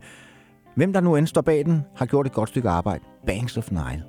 hvem 0.75 0.93
der 0.93 1.01
nu 1.01 1.15
end 1.15 1.27
står 1.27 1.41
bag 1.41 1.65
den, 1.65 1.82
har 1.95 2.06
gjort 2.06 2.25
et 2.25 2.32
godt 2.34 2.49
stykke 2.49 2.69
arbejde. 2.69 3.03
Banks 3.27 3.58
of 3.58 3.71
Nile. 3.71 4.03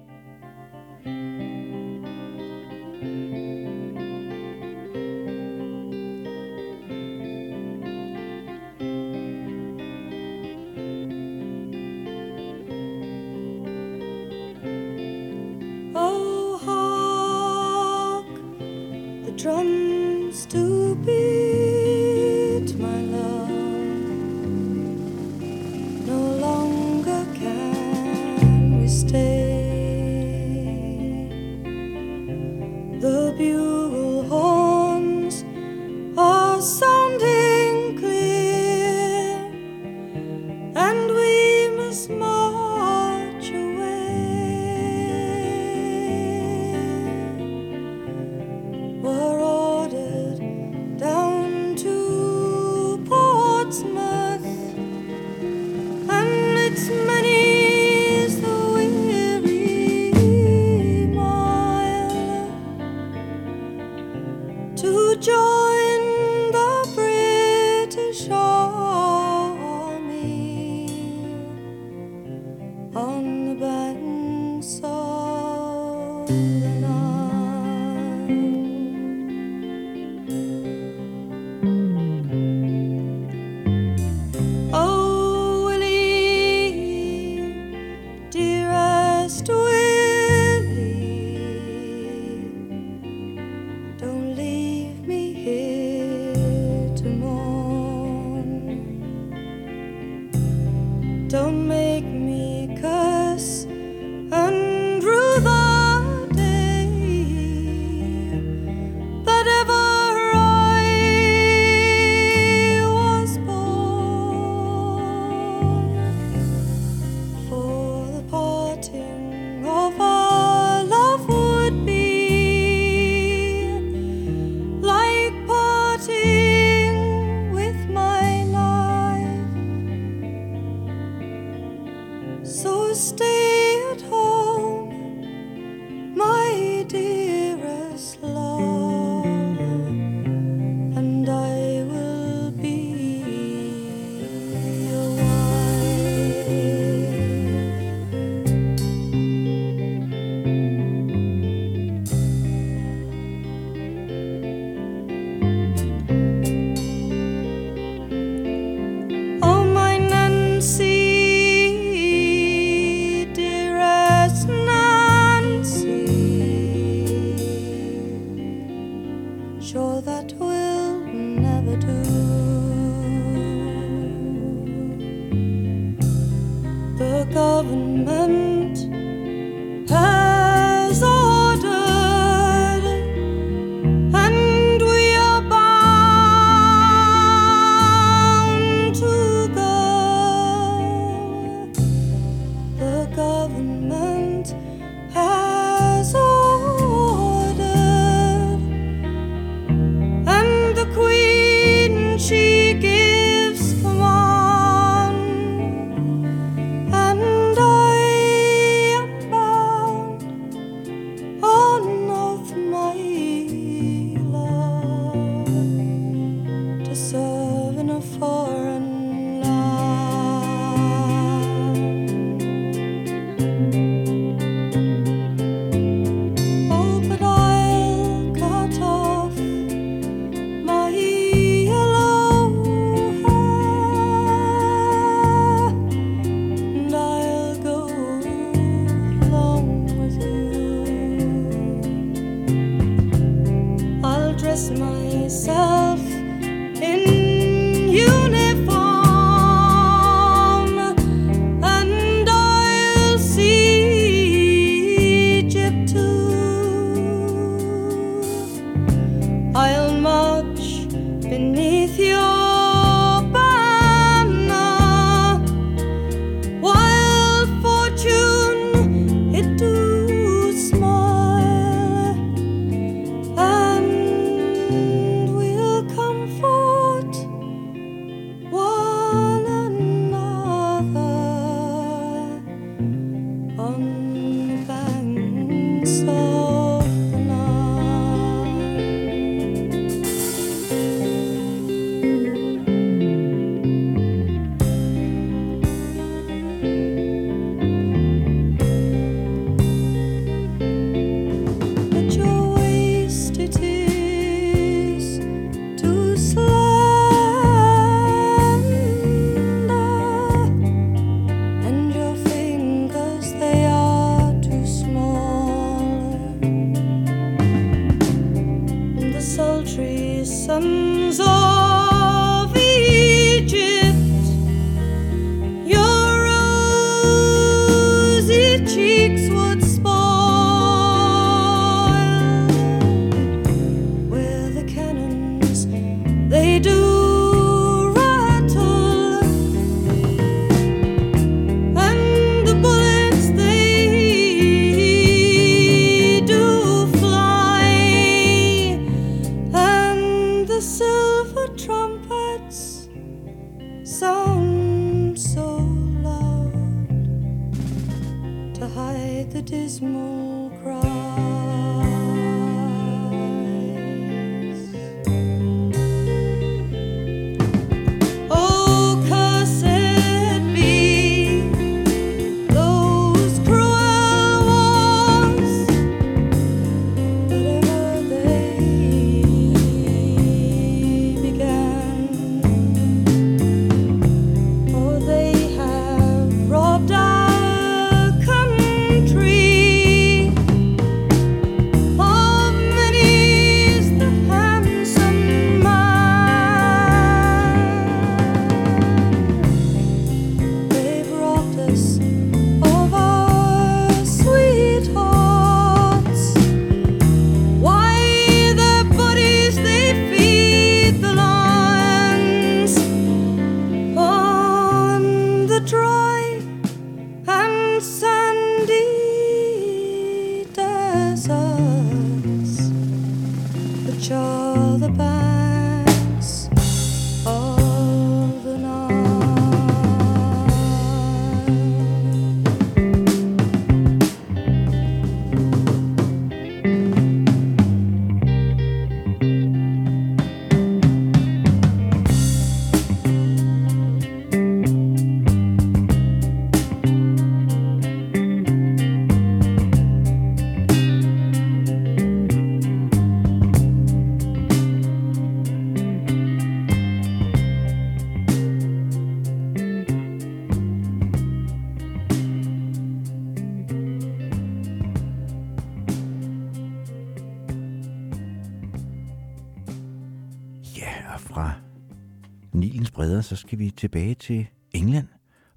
Så 473.29 473.37
skal 473.37 473.59
vi 473.59 473.71
tilbage 473.71 474.15
til 474.15 474.47
England. 474.73 475.07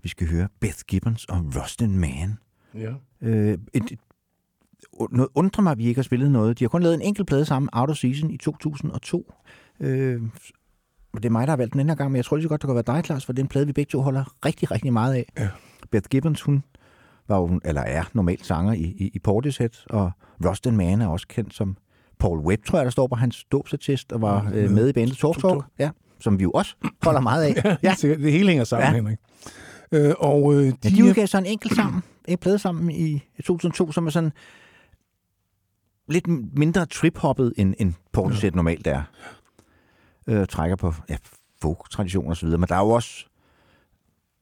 Vi 0.04 0.10
skal 0.10 0.28
høre 0.28 0.48
Beth 0.60 0.80
Gibbons 0.88 1.26
og 1.26 1.38
Rustin 1.62 2.00
Man. 2.00 2.38
Ja. 2.76 2.94
Øh, 3.22 3.58
et, 3.74 3.92
et, 3.92 4.00
noget 5.12 5.30
undrer 5.36 5.64
mig, 5.64 5.72
at 5.72 5.78
vi 5.78 5.86
ikke 5.86 5.98
har 5.98 6.04
spillet 6.04 6.32
noget. 6.32 6.60
De 6.60 6.64
har 6.64 6.70
kun 6.70 6.84
lavet 6.84 6.96
en 6.96 7.02
enkelt 7.02 7.28
plade 7.28 7.46
sammen, 7.46 7.70
Out 7.74 7.90
of 7.90 7.96
Season, 7.96 8.32
i 8.32 8.38
2002. 8.38 9.34
Øh, 9.80 10.22
det 11.14 11.26
er 11.26 11.30
mig, 11.30 11.48
der 11.48 11.52
har 11.52 11.58
valgt 11.58 11.74
den 11.74 11.90
her 11.90 11.96
gang, 11.96 12.12
men 12.12 12.16
jeg 12.16 12.26
tror 12.26 12.38
lige 12.38 12.44
så 12.44 12.50
godt, 12.50 12.62
det 12.62 12.68
kan 12.68 12.76
være 12.76 12.96
dig, 12.96 13.06
Claus, 13.06 13.26
for 13.26 13.34
det 13.34 13.40
er 13.40 13.44
en 13.44 13.50
plade, 13.50 13.68
vi 13.68 13.74
begge 13.74 13.90
to 13.90 14.02
holder 14.02 14.46
rigtig, 14.46 14.72
rigtig 14.72 14.94
meget 14.94 15.14
af. 15.14 15.26
Ja. 15.40 15.50
Beth 15.92 16.10
Gibbons, 16.10 16.42
hun 16.42 16.64
var 17.28 17.38
jo, 17.38 17.60
eller 17.66 17.82
er 17.82 18.04
normalt 18.14 18.46
sanger 18.46 18.74
i, 18.74 18.84
i, 18.84 19.12
i 19.14 19.20
Portishead, 19.20 19.86
og 19.90 20.12
Rustin 20.46 20.78
Man 20.78 21.02
er 21.02 21.08
også 21.08 21.28
kendt 21.28 21.54
som 21.54 21.78
Paul 22.20 22.40
Webb, 22.40 22.66
tror 22.66 22.80
jeg, 22.80 22.86
der 22.86 22.92
står 22.92 23.08
på 23.08 23.16
hans 23.16 23.44
dåbsattest, 23.52 24.12
og 24.12 24.22
var 24.22 24.52
øh, 24.54 24.72
med 24.72 24.90
i 24.90 24.94
bandet 24.94 25.18
Talk 25.18 25.40
Talk, 25.42 25.66
ja, 25.80 25.90
som 26.22 26.40
vi 26.40 26.44
jo 26.44 26.52
også 26.52 26.76
holder 27.04 27.22
meget 27.22 27.44
af. 27.44 27.54
Ja, 27.66 27.76
ja. 27.84 27.96
Sikkert. 27.96 28.20
det 28.20 28.32
hele 28.32 28.48
hænger 28.50 28.64
sammen, 28.64 28.84
Ja. 28.86 28.90
ja. 28.92 28.96
Henrik. 28.96 29.18
Øh, 29.92 30.14
og 30.20 30.54
øh, 30.54 30.60
de, 30.66 30.74
Ja, 30.84 30.90
de 30.90 31.04
udgav 31.04 31.28
så 31.28 31.38
en 31.38 31.46
enkelt 31.46 31.76
sammen, 31.76 32.04
en 32.28 32.38
plade 32.38 32.60
sammen 32.60 32.92
i 32.92 33.24
2002, 33.46 33.92
som 33.92 34.06
er 34.08 34.12
sådan 34.12 34.32
lidt 36.10 36.28
mindre 36.58 36.86
trip-hoppet, 36.86 37.54
end, 37.58 37.74
end 37.80 37.94
Portishead 38.14 38.52
normalt 38.54 38.88
er. 38.88 39.04
Øh, 40.28 40.48
trækker 40.48 40.76
på 40.76 40.94
ja, 41.10 41.18
folk-tradition 41.62 42.28
og 42.28 42.38
så 42.38 42.46
videre, 42.46 42.60
men 42.60 42.70
der 42.70 42.76
er 42.76 42.80
jo 42.80 42.90
også 42.90 43.26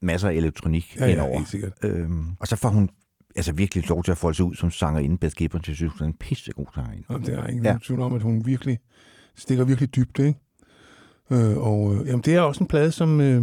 masser 0.02 0.28
af 0.28 0.34
elektronik 0.34 0.96
ja, 1.00 1.06
ja, 1.06 1.12
indover. 1.12 1.44
sikkert. 1.44 1.72
Øhm, 1.84 2.26
og 2.40 2.48
så 2.48 2.56
får 2.56 2.68
hun 2.68 2.88
altså 3.36 3.52
virkelig 3.52 3.88
lov 3.88 4.04
til 4.04 4.12
at 4.12 4.18
folde 4.18 4.36
sig 4.36 4.44
ud 4.44 4.54
som 4.54 4.70
sangerinde. 4.70 5.18
Beth 5.18 5.34
Gibbons, 5.36 5.68
jeg 5.68 5.76
synes, 5.76 5.92
hun 5.92 6.02
er 6.02 6.06
en 6.06 6.14
pissegod 6.14 6.66
sangerinde. 6.74 7.04
Jamen, 7.10 7.26
det 7.26 7.34
er 7.34 7.46
ingen 7.46 7.64
Ja. 7.64 7.72
ja. 7.72 7.78
tvivl 7.82 8.00
om, 8.00 8.14
at 8.14 8.22
hun 8.22 8.46
virkelig 8.46 8.78
stikker 9.36 9.64
virkelig 9.64 9.96
dybt, 9.96 10.18
ikke? 10.18 10.38
Øh, 11.30 11.56
og 11.58 11.94
øh, 11.94 12.06
jamen, 12.06 12.20
det 12.20 12.34
er 12.34 12.40
også 12.40 12.64
en 12.64 12.68
plade, 12.68 12.92
som, 12.92 13.20
øh, 13.20 13.42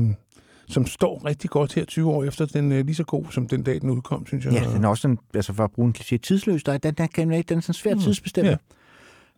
som 0.67 0.85
står 0.85 1.25
rigtig 1.25 1.49
godt 1.49 1.73
her 1.73 1.85
20 1.85 2.09
år 2.09 2.23
efter. 2.23 2.45
Den 2.45 2.71
er 2.71 2.83
lige 2.83 2.95
så 2.95 3.03
god, 3.03 3.25
som 3.31 3.47
den 3.47 3.63
dag, 3.63 3.81
den 3.81 3.89
udkom, 3.89 4.25
synes 4.27 4.45
jeg. 4.45 4.53
Ja, 4.53 4.63
den 4.73 4.83
er 4.83 4.87
også 4.87 5.01
sådan, 5.01 5.17
altså 5.33 5.53
for 5.53 5.63
at 5.63 5.71
bruge 5.71 5.87
en 5.87 5.95
kliché, 5.97 6.17
tidsløs. 6.17 6.63
Der, 6.63 6.73
er- 6.73 6.77
den, 6.77 6.93
den, 6.93 7.07
kan, 7.07 7.29
den 7.29 7.39
er 7.57 7.61
sådan 7.61 7.73
svært 7.73 7.95
Mm, 7.97 8.01
tidsbestemt. 8.03 8.47
ja. 8.47 8.55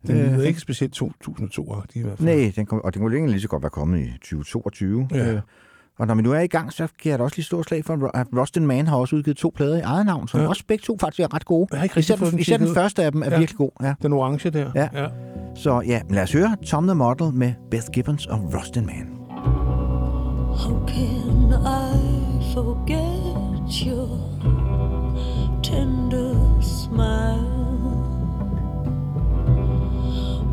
Den 0.07 0.17
lyder 0.17 0.39
Øh, 0.39 0.45
ikke 0.45 0.59
specielt 0.59 1.01
2002-agtig 1.01 1.99
i 1.99 2.01
hvert 2.01 2.17
fald. 2.17 2.35
Nej, 2.35 2.51
den 2.55 2.65
kom, 2.65 2.81
og 2.83 2.93
den 2.93 3.01
kunne 3.01 3.15
ikke 3.15 3.27
lige 3.27 3.41
så 3.41 3.47
godt 3.47 3.63
være 3.63 3.69
kommet 3.69 3.99
i 3.99 4.11
2022. 4.11 5.07
Ja. 5.11 5.31
Øh, 5.33 5.41
og 5.99 6.07
når 6.07 6.15
vi 6.15 6.21
nu 6.21 6.31
er 6.31 6.39
i 6.39 6.47
gang, 6.47 6.73
så 6.73 6.87
kan 7.01 7.09
jeg 7.11 7.19
da 7.19 7.23
også 7.23 7.35
lige 7.35 7.45
stå 7.45 7.63
slag 7.63 7.85
for, 7.85 8.11
at 8.17 8.27
Rustin 8.37 8.67
Man 8.67 8.87
har 8.87 8.95
også 8.97 9.15
udgivet 9.15 9.37
to 9.37 9.51
plader 9.55 9.77
i 9.77 9.81
eget 9.81 10.05
navn, 10.05 10.27
som 10.27 10.39
Ja. 10.41 10.47
også 10.47 10.63
begge 10.67 10.81
to 10.81 10.97
faktisk 11.01 11.19
er 11.19 11.33
ret 11.35 11.45
gode. 11.45 11.67
Jeg 11.71 11.79
har 11.79 11.83
ikke 11.83 11.99
Især, 11.99 12.15
den, 12.15 12.39
især 12.39 12.57
den 12.57 12.73
første 12.73 13.03
af 13.03 13.11
dem 13.11 13.21
er 13.21 13.29
ja. 13.31 13.37
virkelig 13.37 13.57
god. 13.57 13.69
Ja. 13.83 13.93
Den 14.01 14.13
orange 14.13 14.49
der. 14.49 14.71
Ja. 14.75 14.87
ja. 14.93 15.07
Så 15.55 15.81
ja, 15.87 16.01
lad 16.09 16.23
os 16.23 16.31
høre 16.33 16.55
Tom 16.65 16.87
the 16.87 16.95
Model 16.95 17.33
med 17.33 17.53
Beth 17.71 17.87
Gibbons 17.93 18.25
og 18.25 18.53
Rustin 18.57 18.85
Man. 18.85 19.07
How 20.57 20.87
can 20.87 21.53
I 21.53 22.53
forget 22.53 23.85
your 23.87 24.09
tender 25.63 26.61
smile? 26.61 27.59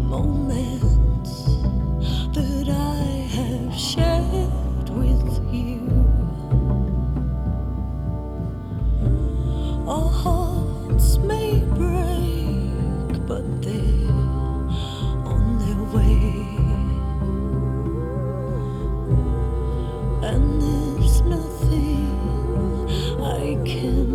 Moments 0.08 1.44
that 2.34 2.68
I 2.68 3.26
have 3.36 3.72
shared 3.78 4.05
Our 9.88 10.10
hearts 10.10 11.18
may 11.18 11.60
break, 11.74 13.26
but 13.26 13.44
they're 13.62 14.10
on 15.34 15.58
their 15.58 15.82
way. 15.94 16.46
and 20.22 20.60
there's 20.60 21.20
nothing 21.22 22.08
I 23.22 23.54
can 23.64 24.05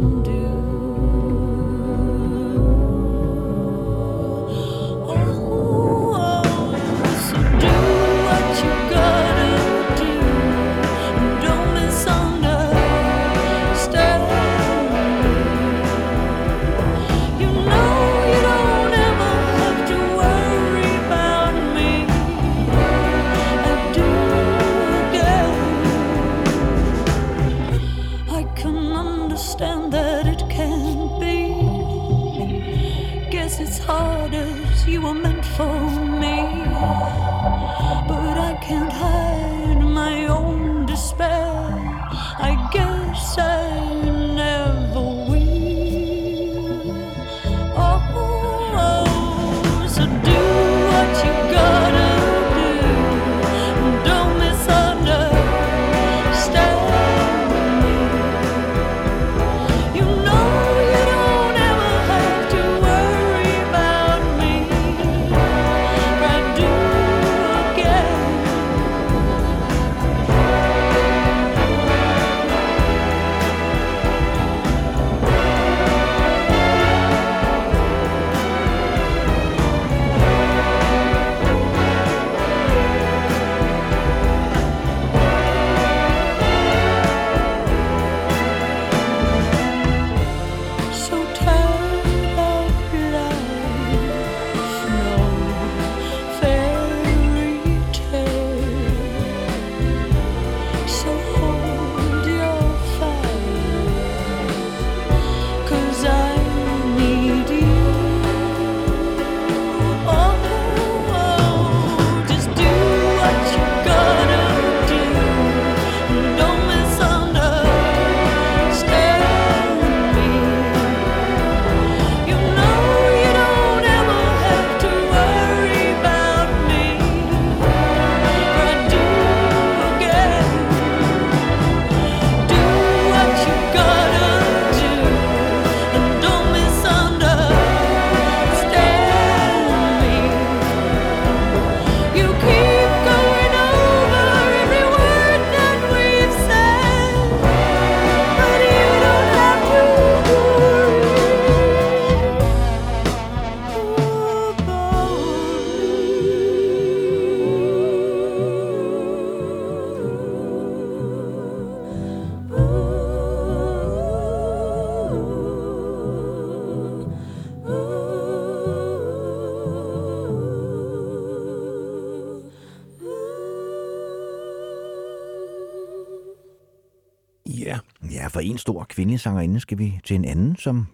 en 178.52 178.58
stor 178.58 178.86
kvindelig 178.90 179.20
sangerinde 179.20 179.60
skal 179.60 179.78
vi 179.78 180.00
til 180.04 180.16
en 180.16 180.26
anden, 180.26 180.56
som 180.56 180.88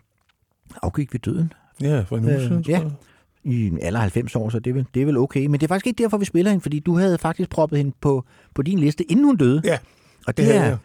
afgik 0.84 1.14
ved 1.14 1.20
døden 1.20 1.54
Ja, 1.82 2.02
for 2.02 2.18
en 2.18 2.24
uge 2.24 2.34
Øh, 2.34 2.42
siden, 2.42 2.66
ja. 2.68 2.82
i 3.44 3.68
en 3.68 3.80
alder 3.82 4.00
af 4.00 4.04
90 4.04 4.36
år, 4.36 4.50
så 4.50 4.60
det 4.60 4.70
er, 4.70 4.74
vel, 4.74 4.88
det 4.94 5.02
er 5.02 5.06
vel 5.06 5.18
okay. 5.18 5.46
Men 5.46 5.54
det 5.54 5.64
er 5.64 5.68
faktisk 5.68 5.88
ikke 5.88 6.04
derfor, 6.04 6.18
vi 6.18 6.26
spiller 6.26 6.52
hende, 6.52 6.62
fordi 6.62 6.80
du 6.80 6.98
havde 6.98 7.18
faktisk 7.18 7.50
proppet 7.50 7.78
hende 7.78 7.92
på, 8.02 8.26
på 8.56 8.62
din 8.62 8.80
liste, 8.80 9.12
inden 9.12 9.26
hun 9.26 9.38
døde. 9.38 9.62
Ja, 9.66 9.78
og 10.28 10.38
det 10.38 10.46
det, 10.46 10.56
er, 10.56 10.64
jeg. 10.64 10.78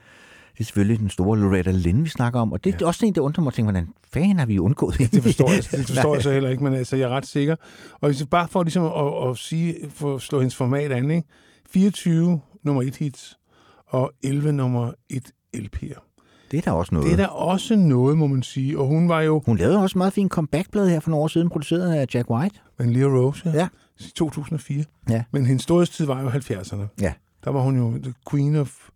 det 0.53 0.61
er 0.61 0.65
selvfølgelig 0.65 0.99
den 0.99 1.11
store 1.11 1.39
Loretta 1.39 1.71
Lynn, 1.71 2.05
vi 2.05 2.09
snakker 2.09 2.41
om. 2.41 2.53
Og 2.53 2.65
det 2.65 2.75
er 2.75 2.79
ja. 2.81 2.87
også 2.87 2.99
sådan 2.99 3.09
en, 3.09 3.15
der 3.15 3.21
undrer 3.21 3.43
mig 3.43 3.51
at 3.51 3.55
tænke, 3.55 3.71
hvordan 3.71 3.89
fanden 4.13 4.39
har 4.39 4.47
vi 4.47 4.59
undgået 4.59 4.97
hende? 4.97 5.17
Det 5.17 5.23
forstår 5.23 5.51
jeg, 5.51 5.63
det 5.81 5.87
forstår 5.87 6.15
jeg 6.15 6.23
så 6.23 6.33
heller 6.33 6.51
ikke, 6.51 6.65
men 6.65 6.75
altså, 6.75 6.97
jeg 6.97 7.05
er 7.05 7.09
ret 7.09 7.27
sikker. 7.27 7.57
Og 8.01 8.09
hvis 8.09 8.27
bare 8.31 8.49
for 8.49 8.63
ligesom 8.63 8.85
at, 8.85 9.31
at 9.31 9.39
sige, 9.39 9.77
for 9.91 10.15
at 10.15 10.23
slå 10.23 10.39
hendes 10.39 10.57
format 10.57 10.93
an, 10.93 11.11
ikke? 11.11 11.29
24 11.71 12.41
nummer 12.63 12.83
1 12.83 12.97
hits 12.97 13.39
og 13.87 14.13
11 14.23 14.53
nummer 14.53 14.93
1 15.11 15.33
LP'er. 15.57 16.12
Det 16.53 16.59
er 16.59 16.63
da 16.63 16.73
også 16.73 16.95
noget. 16.95 17.07
Det 17.07 17.13
er 17.13 17.17
da 17.17 17.27
også 17.27 17.77
noget, 17.77 18.19
må 18.19 18.27
man 18.27 18.43
sige. 18.43 18.79
Og 18.79 18.87
hun 18.87 19.09
var 19.09 19.21
jo 19.21 19.43
Hun 19.47 19.57
lavede 19.59 19.79
også 19.79 19.99
meget 19.99 20.13
fin 20.13 20.29
comeback-blad 20.29 20.89
her 20.89 21.01
for 21.01 21.11
nogle 21.11 21.23
år 21.23 21.29
siden, 21.29 21.49
produceret 21.51 21.93
af 21.95 22.07
Jack 22.15 22.31
White. 22.31 22.59
en 22.81 22.93
Leo 22.93 23.09
Rose, 23.09 23.51
Ja. 23.55 23.69
i 24.01 24.13
2004. 24.17 24.85
Ja. 25.11 25.25
Men 25.33 25.47
hendes 25.47 25.63
storhedstid 25.63 26.07
var 26.07 26.21
jo 26.23 26.29
70'erne. 26.31 26.83
Ja. 27.01 27.13
Der 27.45 27.51
var 27.51 27.61
hun 27.61 27.77
jo 27.77 27.99
the 28.03 28.15
queen 28.31 28.57
of, 28.57 28.89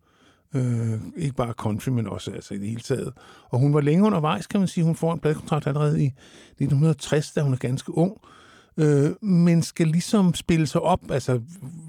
øh, 0.55 0.93
ikke 1.17 1.35
bare 1.37 1.53
country, 1.53 1.89
men 1.89 2.07
også 2.09 2.31
altså 2.31 2.55
i 2.55 2.59
det 2.59 2.69
hele 2.69 2.81
taget. 2.81 3.13
Og 3.51 3.59
hun 3.59 3.75
var 3.75 3.81
længe 3.81 4.05
undervejs, 4.07 4.47
kan 4.47 4.61
man 4.61 4.69
sige. 4.69 4.85
Hun 4.85 4.95
får 4.97 5.13
en 5.13 5.19
pladekontrakt 5.21 5.67
allerede 5.67 6.03
i 6.05 6.07
1960, 6.07 7.33
da 7.33 7.41
hun 7.43 7.53
er 7.53 7.57
ganske 7.57 7.99
ung. 7.99 8.13
Øh, 8.77 9.11
men 9.23 9.63
skal 9.63 9.87
ligesom 9.87 10.35
spille 10.35 10.67
sig 10.67 10.81
op, 10.81 11.01
altså 11.11 11.41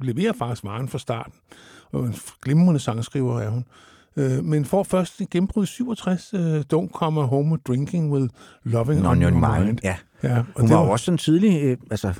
leverer 0.01 0.33
faktisk 0.33 0.63
varen 0.63 0.87
fra 0.89 0.99
starten. 0.99 1.33
Og 1.91 2.05
en 2.05 2.15
glimrende 2.41 2.79
sangskriver 2.79 3.39
er 3.41 3.49
hun. 3.49 3.65
Øh, 4.17 4.43
men 4.45 4.65
får 4.65 4.83
først 4.83 5.21
et 5.21 5.29
gennembrud 5.29 5.63
i 5.63 5.67
67, 5.67 6.33
øh, 6.33 6.63
Don't 6.73 6.89
Come 6.91 7.21
Home 7.21 7.57
Drinking 7.67 8.11
with 8.13 8.33
Loving 8.63 9.07
On 9.07 9.21
Your 9.21 9.31
Mind. 9.59 9.79
Ja. 9.83 9.95
Ja, 10.23 10.37
og 10.37 10.45
Hun 10.55 10.63
det 10.67 10.75
var 10.75 10.81
var- 10.83 10.91
også 10.91 11.05
sådan 11.05 11.17
tidlig, 11.17 11.63
øh, 11.63 11.77
altså 11.91 12.13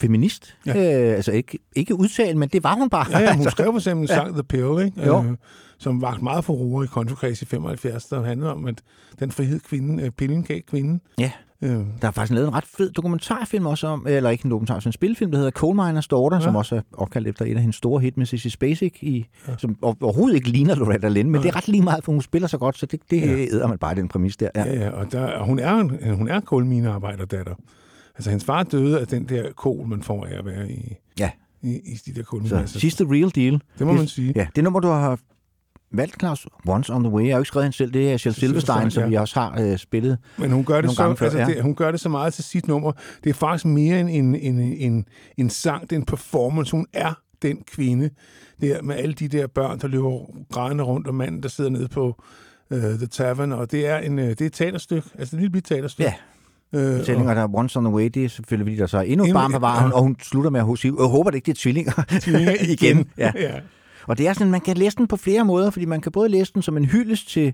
feminist. 0.00 0.56
Ja. 0.66 0.70
Øh, 1.10 1.16
altså 1.16 1.32
ikke, 1.32 1.58
ikke 1.76 1.94
udtalt, 1.94 2.36
men 2.36 2.48
det 2.48 2.64
var 2.64 2.74
hun 2.74 2.90
bare. 2.90 3.06
Ja, 3.10 3.18
ja, 3.18 3.36
hun 3.36 3.50
skrev 3.50 3.72
for 3.72 3.78
eksempel 3.78 4.02
en 4.02 4.08
sang, 4.16 4.32
The 4.34 4.42
Pill, 4.42 4.84
ikke? 4.84 5.06
Jo. 5.06 5.22
Øh, 5.24 5.36
som 5.78 6.02
vagt 6.02 6.22
meget 6.22 6.44
for 6.44 6.82
i 6.82 6.86
countrykreds 6.86 7.42
i 7.42 7.44
75, 7.44 8.04
der 8.06 8.22
handlede 8.24 8.52
om, 8.52 8.66
at 8.66 8.82
den 9.20 9.30
frihed, 9.30 9.60
kvinden, 9.60 10.00
øh, 10.00 10.10
pillen 10.10 10.42
gav 10.42 10.60
kvinden. 10.60 11.00
ja. 11.18 11.30
Øh, 11.62 11.70
Der 11.70 12.08
er 12.08 12.10
faktisk 12.10 12.32
lavet 12.34 12.48
en 12.48 12.54
ret 12.54 12.64
fed 12.64 12.90
dokumentarfilm 12.90 13.66
også 13.66 13.86
om, 13.86 14.06
eller 14.08 14.30
ikke 14.30 14.44
en 14.44 14.50
dokumentar, 14.50 14.74
men 14.74 14.82
en 14.86 14.92
spilfilm, 14.92 15.30
der 15.30 15.38
hedder 15.38 15.50
Coal 15.50 15.74
Miners 15.74 16.08
Daughter, 16.08 16.36
ja. 16.36 16.42
som 16.42 16.56
også 16.56 16.76
er 16.76 16.80
opkaldt 16.92 17.28
efter 17.28 17.44
et 17.44 17.54
af 17.54 17.60
hendes 17.60 17.76
store 17.76 18.00
hit 18.00 18.16
med 18.16 18.26
Sissy 18.26 18.48
Spacek, 18.48 19.02
i, 19.02 19.26
ja. 19.48 19.52
som 19.58 19.76
over- 19.82 19.94
overhovedet 20.00 20.36
ikke 20.36 20.48
ligner 20.48 20.74
Loretta 20.74 21.08
Lynn, 21.08 21.30
men 21.30 21.42
det 21.42 21.48
er 21.48 21.56
ret 21.56 21.68
lige 21.68 21.82
meget, 21.82 22.04
for 22.04 22.12
hun 22.12 22.22
spiller 22.22 22.48
så 22.48 22.58
godt, 22.58 22.78
så 22.78 22.86
det, 22.86 23.00
det 23.10 23.20
ja. 23.20 23.26
æder 23.26 23.68
man 23.68 23.78
bare 23.78 23.94
den 23.94 24.08
præmis 24.08 24.36
der. 24.36 24.48
Ja. 24.54 24.64
ja, 24.64 24.74
ja, 24.84 24.90
og, 24.90 25.12
der, 25.12 25.42
hun 25.44 25.58
er 25.58 25.74
en, 25.74 26.14
hun 26.14 26.28
er 26.28 26.40
kulminearbejderdatter. 26.40 27.54
Altså, 28.16 28.30
hendes 28.30 28.44
far 28.44 28.62
døde 28.62 29.00
af 29.00 29.06
den 29.06 29.28
der 29.28 29.52
kål, 29.56 29.86
man 29.86 30.02
får 30.02 30.26
af 30.26 30.38
at 30.38 30.44
være 30.46 30.70
i, 30.70 30.94
ja. 31.20 31.30
i, 31.62 31.68
i 31.74 31.98
de 32.06 32.10
der 32.14 32.22
Så 32.22 32.22
kulminer. 32.22 32.66
sidste 32.66 33.04
real 33.04 33.30
deal. 33.34 33.60
Det 33.78 33.86
må 33.86 33.92
man 33.92 34.06
sige. 34.06 34.32
Ja, 34.36 34.46
det 34.56 34.64
nummer, 34.64 34.80
du 34.80 34.88
har 34.88 35.18
valgt, 35.92 36.20
Claus, 36.20 36.46
Once 36.68 36.92
on 36.92 37.02
the 37.02 37.12
Way, 37.12 37.22
jeg 37.22 37.32
har 37.32 37.38
jo 37.38 37.40
ikke 37.40 37.48
skrevet 37.48 37.64
hende 37.64 37.76
selv, 37.76 37.92
det 37.92 38.12
er 38.12 38.16
Shel 38.16 38.34
Silverstein, 38.34 38.90
som 38.90 39.10
vi 39.10 39.14
også 39.14 39.40
har 39.40 39.60
øh, 39.60 39.78
spillet. 39.78 40.18
Men 40.36 40.50
hun 40.50 40.64
gør, 40.64 40.80
det 40.80 40.90
så, 40.90 41.02
gange 41.02 41.16
før, 41.16 41.26
altså, 41.26 41.38
ja. 41.38 41.46
det, 41.46 41.62
hun 41.62 41.74
gør 41.74 41.90
det 41.90 42.00
så 42.00 42.08
meget 42.08 42.34
til 42.34 42.44
sit 42.44 42.68
nummer. 42.68 42.92
Det 43.24 43.30
er 43.30 43.34
faktisk 43.34 43.64
mere 43.64 44.00
end 44.00 44.10
en, 44.10 44.34
en, 44.34 44.58
en, 44.58 45.04
en 45.36 45.50
sang, 45.50 45.82
det 45.82 45.92
er 45.92 45.96
en 45.96 46.06
performance. 46.06 46.72
Hun 46.72 46.86
er 46.92 47.14
den 47.42 47.58
kvinde, 47.72 48.10
der 48.60 48.82
med 48.82 48.96
alle 48.96 49.14
de 49.14 49.28
der 49.28 49.46
børn, 49.46 49.78
der 49.78 49.88
løber 49.88 50.26
grædende 50.52 50.84
rundt, 50.84 51.06
og 51.06 51.14
manden, 51.14 51.42
der 51.42 51.48
sidder 51.48 51.70
nede 51.70 51.88
på 51.88 52.22
uh, 52.70 52.78
The 52.78 53.06
Tavern, 53.06 53.52
og 53.52 53.70
det 53.70 53.86
er, 53.86 53.98
en, 53.98 54.18
uh, 54.18 54.24
det 54.24 54.40
er 54.40 54.46
et 54.46 54.52
teaterstykke, 54.52 55.08
altså 55.18 55.36
et 55.36 55.40
lille 55.40 55.52
bitte 55.52 55.74
teaterstykke. 55.74 56.10
Ja. 56.10 56.14
Øh, 56.74 56.96
Fortællinger, 56.96 57.34
der 57.34 57.42
er 57.42 57.48
Once 57.54 57.78
on 57.78 57.84
the 57.84 57.94
Way, 57.94 58.10
det 58.14 58.24
er 58.24 58.28
selvfølgelig, 58.28 58.66
fordi 58.66 58.76
der 58.76 58.86
så 58.86 58.98
er 58.98 59.02
endnu 59.02 59.26
et 59.26 59.32
barn 59.32 59.52
på 59.52 59.58
vejen, 59.58 59.88
ja. 59.88 59.94
og 59.94 60.02
hun 60.02 60.16
slutter 60.22 60.50
med 60.50 60.60
at 60.60 60.78
sige, 60.78 60.94
jeg 60.98 61.06
håber 61.06 61.30
det 61.30 61.36
ikke, 61.36 61.46
det 61.46 61.52
er 61.52 61.60
tvillinger. 61.60 61.92
Tvillinger 62.20 62.54
igen. 62.74 63.08
ja. 63.18 63.32
ja. 63.34 63.60
Og 64.06 64.18
det 64.18 64.28
er 64.28 64.32
sådan, 64.32 64.50
man 64.50 64.60
kan 64.60 64.76
læse 64.76 64.96
den 64.96 65.06
på 65.06 65.16
flere 65.16 65.44
måder, 65.44 65.70
fordi 65.70 65.84
man 65.84 66.00
kan 66.00 66.12
både 66.12 66.28
læse 66.28 66.52
den 66.52 66.62
som 66.62 66.76
en 66.76 66.84
hyldest 66.84 67.28
til 67.30 67.52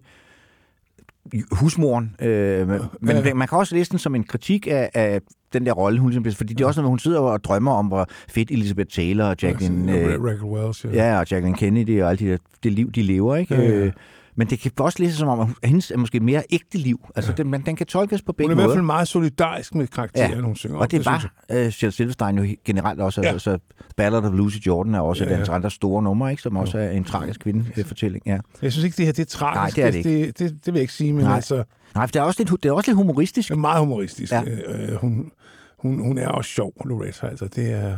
husmoren, 1.53 2.14
øh, 2.22 2.68
men 2.68 2.80
Ja. 3.09 3.34
man 3.34 3.49
kan 3.49 3.59
også 3.59 3.74
læse 3.74 3.90
den 3.90 3.99
som 3.99 4.14
en 4.14 4.24
kritik 4.24 4.66
af, 4.70 4.90
af 4.94 5.20
den 5.53 5.66
der 5.66 5.72
rolle, 5.72 5.99
hun 6.01 6.22
bliver- 6.22 6.34
fordi 6.34 6.55
det 6.55 6.64
er 6.64 6.66
også 6.66 6.80
noget, 6.80 6.90
hun 6.90 6.99
sidder 6.99 7.20
og 7.20 7.44
drømmer 7.44 7.72
om, 7.72 7.86
hvor 7.86 8.07
fedt 8.28 8.51
Elizabeth 8.51 8.88
Taylor 8.90 9.24
og 9.24 9.36
Jacqueline, 9.42 9.92
Ja, 9.92 10.07
øh, 10.09 10.42
Welch, 10.44 10.86
ja. 10.86 10.90
ja, 10.92 11.18
og 11.18 11.26
Jacqueline 11.30 11.57
Kennedy 11.57 12.03
og 12.03 12.11
alt 12.11 12.20
det, 12.20 12.28
der, 12.30 12.36
det 12.62 12.72
liv, 12.72 12.90
de 12.92 13.03
lever, 13.03 13.36
ikke? 13.36 13.55
Ja, 13.55 13.84
ja. 13.84 13.90
Øh, 14.39 14.41
men 14.41 14.51
det 14.51 14.61
kan 14.61 14.72
også 14.78 15.03
læses 15.03 15.18
som 15.18 15.28
om, 15.28 15.41
at 15.41 15.47
hun- 15.47 15.55
hendes 15.64 15.91
er 15.91 15.97
måske 15.97 16.20
mere 16.20 16.43
ægte 16.51 16.78
liv. 16.78 17.07
Altså, 17.16 17.32
den, 17.32 17.51
man, 17.51 17.62
den 17.66 17.76
kan 17.76 17.86
tolkes 17.86 18.22
på 18.22 18.26
Hun 18.32 18.34
begge 18.36 18.51
er 18.51 18.53
i 18.53 18.55
hvert 18.55 18.64
måder. 18.66 18.76
fald 18.76 18.84
meget 18.84 19.09
solidarisk 19.09 19.74
med 19.74 19.86
karakteren, 19.86 20.30
Ja. 20.32 20.41
hun 20.41 20.57
synger. 20.57 20.78
Og 20.78 20.91
det 20.91 21.07
var 21.07 21.30
uh, 21.55 21.68
Shel 21.70 21.93
Silverstein 21.93 22.39
jo 22.39 22.57
generelt 22.64 23.01
også. 23.01 23.20
Ja. 23.20 23.26
Ja. 23.26 23.32
Altså, 23.32 23.59
Ballad 23.97 24.24
of 24.24 24.32
Lucy 24.34 24.57
Jordan 24.66 24.95
er 24.95 25.01
også 25.01 25.24
Ja, 25.24 25.30
ja, 25.30 25.39
ja. 25.39 25.45
ja. 25.49 25.55
andre 25.55 25.70
store 25.70 26.03
numre, 26.03 26.30
ikke? 26.30 26.43
som 26.43 26.57
også 26.57 26.78
er 26.78 26.91
en 26.91 27.05
tragisk 27.05 27.41
kvindefortælling. 27.41 28.22
Ja. 28.26 28.32
jeg. 28.32 28.41
jeg 28.62 28.72
synes 28.72 28.84
ikke, 28.84 28.97
det 28.97 29.05
her 29.07 29.12
det 29.12 29.22
er 29.22 29.26
tragisk. 29.39 29.76
Nej, 29.76 29.91
det 29.91 29.97
er 29.97 30.03
det 30.03 30.36
det, 30.39 30.39
det, 30.39 30.51
det 30.66 30.66
vil 30.66 30.74
jeg 30.74 30.80
ikke 30.82 30.93
sige, 30.93 31.12
men 31.12 31.24
Nej. 31.24 31.34
altså, 31.36 31.64
Nej, 31.95 32.07
for 32.07 32.12
det 32.12 32.16
er 32.16 32.22
også 32.22 32.41
lidt, 32.45 32.62
det 32.62 32.68
er 32.68 32.72
også 32.72 32.91
lidt 32.91 32.97
humoristisk. 32.97 33.49
det 33.49 33.55
er 33.55 33.59
meget 33.59 33.80
humoristisk. 33.80 34.32
Ja. 34.32 34.43
Øh, 34.45 34.95
hun, 34.95 35.30
hun, 35.78 35.99
hun 36.01 36.18
er 36.18 36.28
også 36.28 36.51
sjov, 36.51 36.72
Loretta. 36.84 37.26
Altså, 37.26 37.49
det 37.57 37.72
er, 37.72 37.97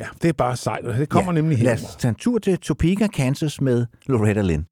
ja, 0.00 0.04
det 0.22 0.28
er 0.28 0.32
bare 0.32 0.56
sejt. 0.56 0.84
og 0.84 0.94
Det 0.98 1.08
kommer 1.08 1.32
ja. 1.32 1.40
nemlig 1.40 1.58
Lad 1.58 1.76
her. 1.78 1.86
os 1.88 1.96
tage 1.96 2.08
en 2.10 2.14
tur 2.14 2.38
til 2.38 2.58
Topeka, 2.58 3.06
Kansas 3.06 3.60
med 3.60 3.86
Loretta 4.06 4.42
Lynn. 4.42 4.66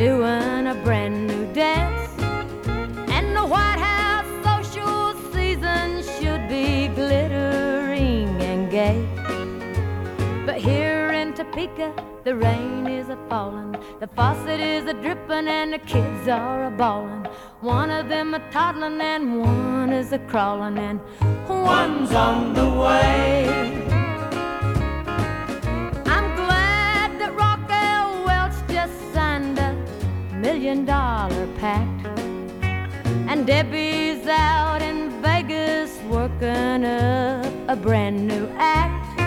Doing 0.00 0.66
a 0.66 0.74
brand 0.82 1.26
new 1.26 1.44
dance. 1.52 2.10
And 3.10 3.36
the 3.36 3.44
White 3.44 3.78
House 3.78 4.32
social 4.42 5.12
season 5.30 6.02
should 6.14 6.48
be 6.48 6.88
glittering 6.88 8.30
and 8.40 8.70
gay. 8.70 8.98
But 10.46 10.56
here 10.56 11.10
in 11.10 11.34
Topeka, 11.34 11.92
the 12.24 12.34
rain 12.34 12.86
is 12.86 13.10
a 13.10 13.18
falling, 13.28 13.76
the 14.00 14.06
faucet 14.06 14.58
is 14.58 14.86
a 14.86 14.94
dripping, 14.94 15.48
and 15.48 15.74
the 15.74 15.78
kids 15.80 16.28
are 16.28 16.64
a 16.64 16.70
bawling. 16.70 17.26
One 17.60 17.90
of 17.90 18.08
them 18.08 18.32
a 18.32 18.38
toddling, 18.50 19.02
and 19.02 19.40
one 19.40 19.92
is 19.92 20.14
a 20.14 20.18
crawling, 20.20 20.78
and 20.78 20.98
one's 21.46 22.14
on 22.14 22.54
the 22.54 22.70
way. 22.70 23.99
Million 30.40 30.86
dollar 30.86 31.46
pact. 31.58 32.06
And 33.28 33.46
Debbie's 33.46 34.26
out 34.26 34.80
in 34.80 35.10
Vegas 35.22 35.98
working 36.08 36.84
up 36.84 37.52
a 37.68 37.76
brand 37.76 38.26
new 38.26 38.48
act. 38.58 39.20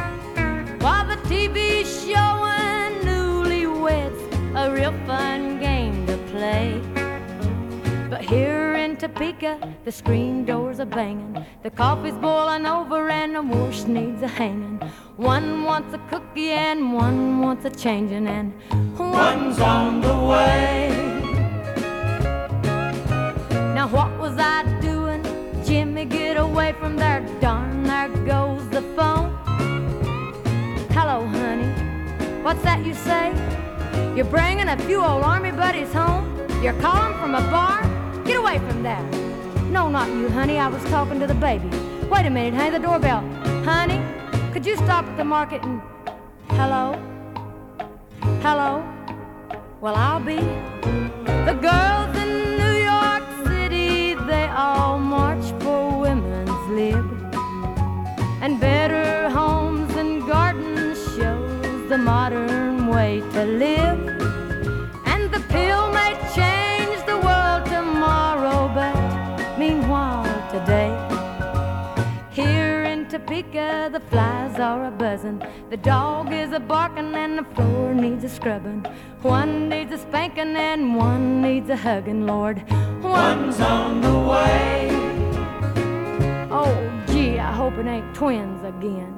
While 0.82 1.06
the 1.08 1.18
TV 1.30 1.86
showing 1.86 2.94
newlyweds 3.08 4.22
a 4.56 4.74
real 4.74 4.94
fun 5.06 5.60
game 5.60 6.06
to 6.08 6.18
play. 6.32 6.93
Here 8.24 8.76
in 8.76 8.96
Topeka, 8.96 9.60
the 9.84 9.92
screen 9.92 10.46
doors 10.46 10.80
are 10.80 10.86
banging, 10.86 11.46
the 11.62 11.70
coffee's 11.70 12.14
boiling 12.14 12.66
over, 12.66 13.10
and 13.10 13.36
the 13.36 13.42
wash 13.42 13.84
needs 13.84 14.24
a 14.24 14.30
hanging. 14.30 14.80
One 15.18 15.66
wants 15.66 15.94
a 15.94 15.98
cookie 16.10 16.52
and 16.52 16.94
one 16.94 17.42
wants 17.42 17.66
a 17.66 17.70
changing, 17.70 18.28
and 18.28 18.54
one's 18.98 19.60
on 19.60 20.00
the 20.00 20.16
way. 20.16 20.90
Now 23.76 23.90
what 23.90 24.18
was 24.18 24.38
I 24.40 24.64
doing? 24.80 25.22
Jimmy, 25.66 26.06
get 26.06 26.38
away 26.38 26.72
from 26.80 26.96
there. 26.96 27.20
Darn, 27.42 27.84
there 27.84 28.08
goes 28.26 28.66
the 28.70 28.84
phone. 28.96 29.36
Hello, 30.92 31.28
honey. 31.28 31.68
What's 32.42 32.64
that 32.64 32.86
you 32.86 32.94
say? 32.94 33.34
You're 34.16 34.32
bringing 34.32 34.70
a 34.70 34.78
few 34.78 35.04
old 35.04 35.24
army 35.24 35.52
buddies 35.52 35.92
home? 35.92 36.30
You're 36.64 36.80
calling 36.80 37.18
from 37.20 37.36
a 37.36 37.42
bar? 37.52 37.93
Get 38.26 38.38
away 38.38 38.60
from 38.60 38.84
there. 38.84 39.04
No, 39.70 39.90
not 39.90 40.08
you, 40.10 40.30
honey. 40.30 40.60
I 40.60 40.68
was 40.68 40.84
talking 40.86 41.20
to 41.20 41.28
the 41.28 41.34
baby. 41.36 41.70
Wait 42.10 42.26
a 42.26 42.30
minute, 42.30 42.54
honey. 42.54 42.72
The 42.72 42.80
doorbell. 42.80 43.22
Honey, 43.64 44.02
could 44.52 44.66
you 44.66 44.76
stop 44.78 45.06
at 45.06 45.18
the 45.18 45.24
market 45.24 45.64
and. 45.64 45.82
Hello? 46.50 46.86
Hello? 48.42 48.84
Well, 49.82 49.96
I'll 49.96 50.20
be. 50.20 50.38
The 51.50 51.58
girls 51.70 52.16
in 52.24 52.58
New 52.62 52.76
York 52.92 53.24
City, 53.48 54.16
they 54.28 54.48
all 54.48 54.98
march 55.00 55.46
for 55.62 56.00
women's 56.00 56.68
lib. 56.70 57.06
And 58.42 58.60
better 58.60 58.83
Topeka, 73.34 73.90
the 73.92 74.00
flies 74.12 74.60
are 74.60 74.86
a 74.86 74.92
buzzing, 74.92 75.42
the 75.72 75.78
dog 75.78 76.32
is 76.32 76.52
a 76.52 76.60
barking, 76.60 77.16
and 77.16 77.36
the 77.36 77.44
floor 77.56 77.92
needs 77.96 78.24
a 78.24 78.30
scrubbing. 78.30 78.86
One 79.24 79.70
needs 79.70 79.92
a 79.92 79.98
spanking, 79.98 80.56
and 80.56 80.96
one 80.96 81.42
needs 81.42 81.68
a 81.70 81.76
hugging, 81.76 82.28
Lord. 82.28 82.58
One's 83.02 83.60
on 83.60 84.02
the 84.02 84.18
way. 84.32 84.90
Oh, 86.52 86.76
gee, 87.08 87.40
I 87.40 87.52
hope 87.52 87.80
it 87.80 87.88
ain't 87.88 88.14
twins 88.14 88.62
again. 88.64 89.14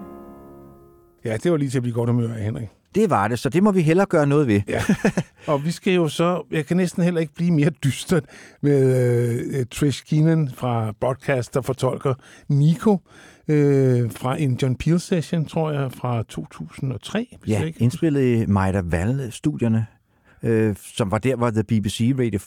Ja, 1.26 1.38
det 1.38 1.52
var 1.52 1.58
lige 1.58 1.70
til 1.70 1.78
at 1.78 1.84
blive 1.84 1.94
godt 1.94 2.10
humør 2.10 2.34
af, 2.34 2.44
Henrik. 2.44 2.68
Det 2.96 3.10
var 3.10 3.28
det, 3.28 3.40
så 3.40 3.50
det 3.50 3.64
må 3.64 3.72
vi 3.72 3.82
hellere 3.82 4.06
gøre 4.06 4.28
noget 4.28 4.48
ved. 4.48 4.62
Ja. 4.68 4.82
Og 5.54 5.66
vi 5.66 5.72
skal 5.72 5.94
jo 5.94 6.08
så, 6.08 6.44
jeg 6.52 6.66
kan 6.66 6.78
næsten 6.78 7.04
heller 7.04 7.22
ikke 7.22 7.34
blive 7.34 7.52
mere 7.52 7.70
dystert 7.70 8.24
med 8.62 9.60
uh, 9.60 9.66
Trish 9.72 10.06
Keenan 10.06 10.50
fra 10.54 10.94
Broadcast, 11.00 11.54
der 11.54 11.62
fortolker 11.62 12.14
Nico 12.50 13.00
uh, 13.48 14.12
fra 14.12 14.42
en 14.42 14.60
John 14.62 14.76
Peel 14.76 15.00
session, 15.00 15.46
tror 15.46 15.72
jeg, 15.72 15.92
fra 15.92 16.24
2003. 16.24 17.28
hvis 17.42 17.52
Ja, 17.54 17.58
jeg 17.60 17.68
ikke- 17.68 17.82
indspillet 17.84 18.22
i 18.42 18.46
Maida 18.46 18.82
Vall-studierne, 18.86 19.86
øh, 20.44 20.76
som 20.80 21.12
var 21.12 21.18
der, 21.18 21.36
hvor 21.36 21.50
The 21.50 21.64
BBC 21.64 22.14
Radio 22.20 22.40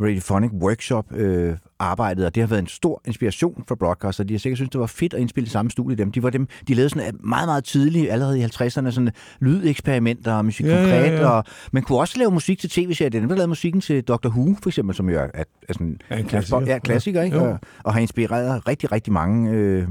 Radiophonic 0.00 0.50
Workshop 0.52 1.12
øh, 1.14 1.56
arbejdet, 1.78 2.26
og 2.26 2.34
det 2.34 2.40
har 2.42 2.48
været 2.48 2.60
en 2.60 2.66
stor 2.66 3.02
inspiration 3.06 3.64
for 3.68 3.74
broadcaster. 3.74 4.24
De 4.24 4.34
har 4.34 4.38
sikkert 4.38 4.58
synes 4.58 4.70
det 4.70 4.80
var 4.80 4.86
fedt 4.86 5.14
at 5.14 5.20
indspille 5.20 5.46
i 5.46 5.50
samme 5.50 5.70
studie 5.70 5.96
dem. 5.96 6.12
De 6.12 6.22
var 6.22 6.30
dem, 6.30 6.48
de 6.68 6.74
lavede 6.74 6.90
sådan 6.90 7.14
meget, 7.24 7.48
meget 7.48 7.64
tidligt, 7.64 8.10
allerede 8.10 8.40
i 8.40 8.44
50'erne, 8.44 8.90
sådan 8.90 9.10
lydeksperimenter 9.40 10.32
og 10.34 10.44
musik 10.44 10.66
Ja, 10.66 10.72
ja, 10.74 10.80
konkret, 10.82 11.12
ja. 11.12 11.28
og 11.28 11.44
man 11.72 11.82
kunne 11.82 11.98
også 11.98 12.18
lave 12.18 12.30
musik 12.30 12.58
til 12.58 12.70
tv-serier. 12.70 13.10
Den 13.10 13.28
lavede 13.28 13.46
musikken 13.48 13.80
til 13.80 14.02
Doctor 14.02 14.30
Who, 14.30 14.56
for 14.62 14.70
eksempel, 14.70 14.94
som 14.96 15.08
jo 15.10 15.18
er, 15.18 15.26
er, 15.34 15.44
er 15.68 15.72
sådan 15.72 16.00
Ja, 16.10 16.16
en 16.18 16.26
klassiker. 16.26 16.60
Ja, 16.66 16.78
klassiker, 16.78 17.22
ikke? 17.22 17.36
Jo. 17.36 17.44
Og, 17.44 17.58
og 17.84 17.92
har 17.92 18.00
inspireret 18.00 18.68
rigtig, 18.68 18.92
rigtig 18.92 19.12
mange 19.12 19.50
øh, 19.50 19.88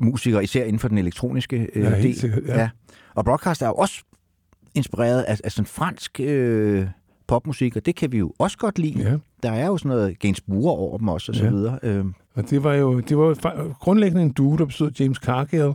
musikere, 0.00 0.44
især 0.44 0.64
inden 0.64 0.78
for 0.78 0.88
den 0.88 0.98
elektroniske 0.98 1.68
øh, 1.74 1.82
Ja, 1.84 2.02
del. 2.02 2.16
sikkert, 2.20 2.42
ja. 2.46 2.68
Og 3.14 3.24
broadcast 3.24 3.62
er 3.62 3.66
jo 3.66 3.74
også 3.74 4.02
inspireret 4.74 5.22
af, 5.22 5.40
af 5.44 5.52
sådan 5.52 5.66
fransk 5.66 6.20
øh, 6.20 6.86
popmusik, 7.28 7.76
og 7.76 7.86
det 7.86 7.96
kan 7.96 8.12
vi 8.12 8.18
jo 8.18 8.32
også 8.38 8.58
godt 8.58 8.78
lide. 8.78 9.02
Ja. 9.10 9.16
Der 9.42 9.50
er 9.52 9.66
jo 9.66 9.76
sådan 9.78 9.88
noget 9.96 10.18
Gainsbourg 10.18 10.78
over 10.78 10.98
dem 10.98 11.08
også, 11.08 11.32
og 11.32 11.36
så 11.36 11.44
Ja. 11.44 11.50
videre. 11.50 11.78
Øh, 11.82 12.04
Og 12.34 12.50
det 12.50 12.64
var 12.64 12.74
jo, 12.74 13.00
det 13.00 13.18
var 13.18 13.34
grundlæggende 13.80 14.22
en 14.22 14.32
duo, 14.32 14.56
der 14.56 14.64
bestod 14.64 14.90
James 15.00 15.18
Cargill, 15.18 15.72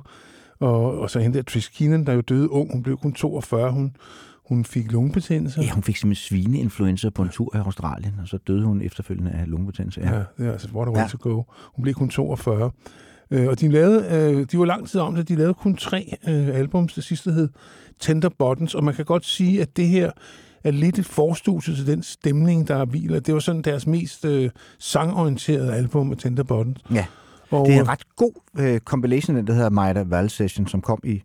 og, 0.59 0.99
og 0.99 1.09
så 1.09 1.19
hende 1.19 1.37
der 1.37 1.43
Trish 1.43 1.71
Keenan, 1.73 2.05
der 2.05 2.13
jo 2.13 2.21
døde 2.21 2.51
ung. 2.51 2.71
Hun 2.73 2.83
blev 2.83 2.97
kun 2.97 3.13
42. 3.13 3.71
Hun, 3.71 3.95
hun 4.49 4.65
fik 4.65 4.91
lungebetændelse. 4.91 5.61
ja, 5.61 5.69
hun 5.73 5.83
fik 5.83 5.97
simpelthen 5.97 6.27
svineinfluenza 6.43 7.09
på 7.09 7.21
en 7.21 7.29
tur 7.29 7.55
i 7.55 7.57
Australien, 7.59 8.13
og 8.21 8.27
så 8.27 8.37
døde 8.37 8.65
hun 8.65 8.81
efterfølgende 8.81 9.31
af 9.31 9.43
lungebetændelse. 9.49 10.01
Ja. 10.01 10.13
Ja, 10.17 10.23
det 10.37 10.47
er 10.47 10.51
altså 10.51 10.67
what 10.75 10.87
a 10.87 10.91
way 10.91 11.01
Ja. 11.01 11.07
to 11.07 11.17
go. 11.21 11.43
Hun 11.75 11.83
blev 11.83 11.93
kun 11.93 12.09
42. 12.09 12.71
Øh, 13.31 13.47
og 13.47 13.59
de 13.61 13.67
lavede, 13.71 14.05
øh, 14.35 14.45
de 14.51 14.59
var 14.59 14.65
lang 14.65 14.87
tid 14.87 14.99
om 15.01 15.15
det, 15.15 15.27
de 15.29 15.35
lavede 15.35 15.53
kun 15.53 15.75
tre 15.75 16.13
øh, 16.27 16.47
albums. 16.47 16.93
Det 16.93 17.03
sidste 17.03 17.31
hed 17.31 17.49
Tender 17.99 18.29
Buttons, 18.39 18.75
og 18.75 18.83
man 18.83 18.93
kan 18.93 19.05
godt 19.05 19.25
sige, 19.25 19.61
at 19.61 19.77
det 19.77 19.87
her 19.87 20.11
er 20.67 20.71
lidt 20.71 20.99
et 20.99 21.05
forstudie 21.05 21.75
til 21.75 21.87
den 21.87 22.03
stemning, 22.03 22.67
der 22.67 22.85
hviler. 22.85 23.19
Det 23.19 23.33
var 23.33 23.39
sådan 23.39 23.61
deres 23.61 23.87
mest 23.87 24.25
øh, 24.25 24.49
sangorienterede 24.79 25.73
album 25.73 26.11
af 26.11 26.17
Tender 26.17 26.43
Buttons. 26.43 26.79
ja. 26.93 27.05
Og, 27.49 27.65
Det 27.67 27.75
er 27.75 27.79
en 27.81 27.87
ret 27.87 28.15
god 28.15 28.31
øh, 28.59 28.79
compilation, 28.79 29.35
den 29.35 29.47
der 29.47 29.53
hedder 29.53 29.69
Maida 29.69 30.03
Val 30.03 30.29
Session, 30.29 30.67
som 30.67 30.81
kom 30.81 30.99
i, 31.03 31.21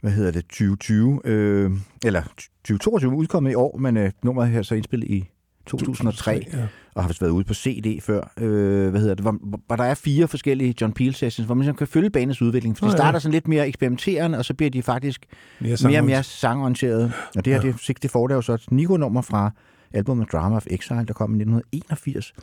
hvad 0.00 0.12
hedder 0.12 0.30
det, 0.30 0.44
2020, 0.44 1.20
øh, 1.24 1.70
eller 2.04 2.22
2022 2.64 3.12
udkommet 3.12 3.50
i 3.50 3.54
år, 3.54 3.78
men 3.78 3.96
øh, 3.96 4.12
nummeret 4.22 4.48
her 4.50 4.58
er 4.58 4.62
så 4.62 4.74
indspillet 4.74 5.08
i 5.10 5.24
2003, 5.66 6.46
Ja. 6.52 6.66
Og 6.94 7.02
har 7.02 7.08
vist 7.08 7.20
været 7.20 7.30
ude 7.30 7.44
på 7.44 7.54
CD 7.54 8.00
før. 8.02 8.32
Øh, 8.40 8.90
hvad 8.90 9.00
hedder 9.00 9.14
det? 9.14 9.24
Hvor, 9.24 9.38
hvor 9.66 9.76
der 9.76 9.84
er 9.84 9.94
fire 9.94 10.28
forskellige 10.28 10.74
John 10.80 10.92
Peel 10.92 11.14
sessions, 11.14 11.46
hvor 11.46 11.54
man 11.54 11.62
ligesom 11.62 11.76
kan 11.76 11.86
følge 11.86 12.10
banens 12.10 12.42
udvikling. 12.42 12.78
For 12.78 12.86
de 12.86 12.88
Nå 12.88 12.92
ja. 12.92 12.96
starter 12.96 13.18
sådan 13.18 13.32
lidt 13.32 13.48
mere 13.48 13.68
eksperimenterende, 13.68 14.38
og 14.38 14.44
så 14.44 14.54
bliver 14.54 14.70
de 14.70 14.82
faktisk 14.82 15.26
Mere, 15.60 15.76
mere 15.84 15.98
og 15.98 16.04
mere 16.04 16.22
sangorienterede. 16.22 17.12
Og 17.36 17.44
det 17.44 17.52
her, 17.52 17.60
det, 17.60 17.74
64, 17.80 18.00
det 18.00 18.14
er 18.14 18.34
jo 18.34 18.42
så 18.42 18.52
et 18.52 18.72
Nico-nummer 18.72 19.22
fra 19.22 19.50
albumet 19.92 20.32
Drama 20.32 20.56
of 20.56 20.66
Exile, 20.66 21.04
der 21.04 21.14
kom 21.14 21.30
i 21.30 21.36
1981, 21.36 22.34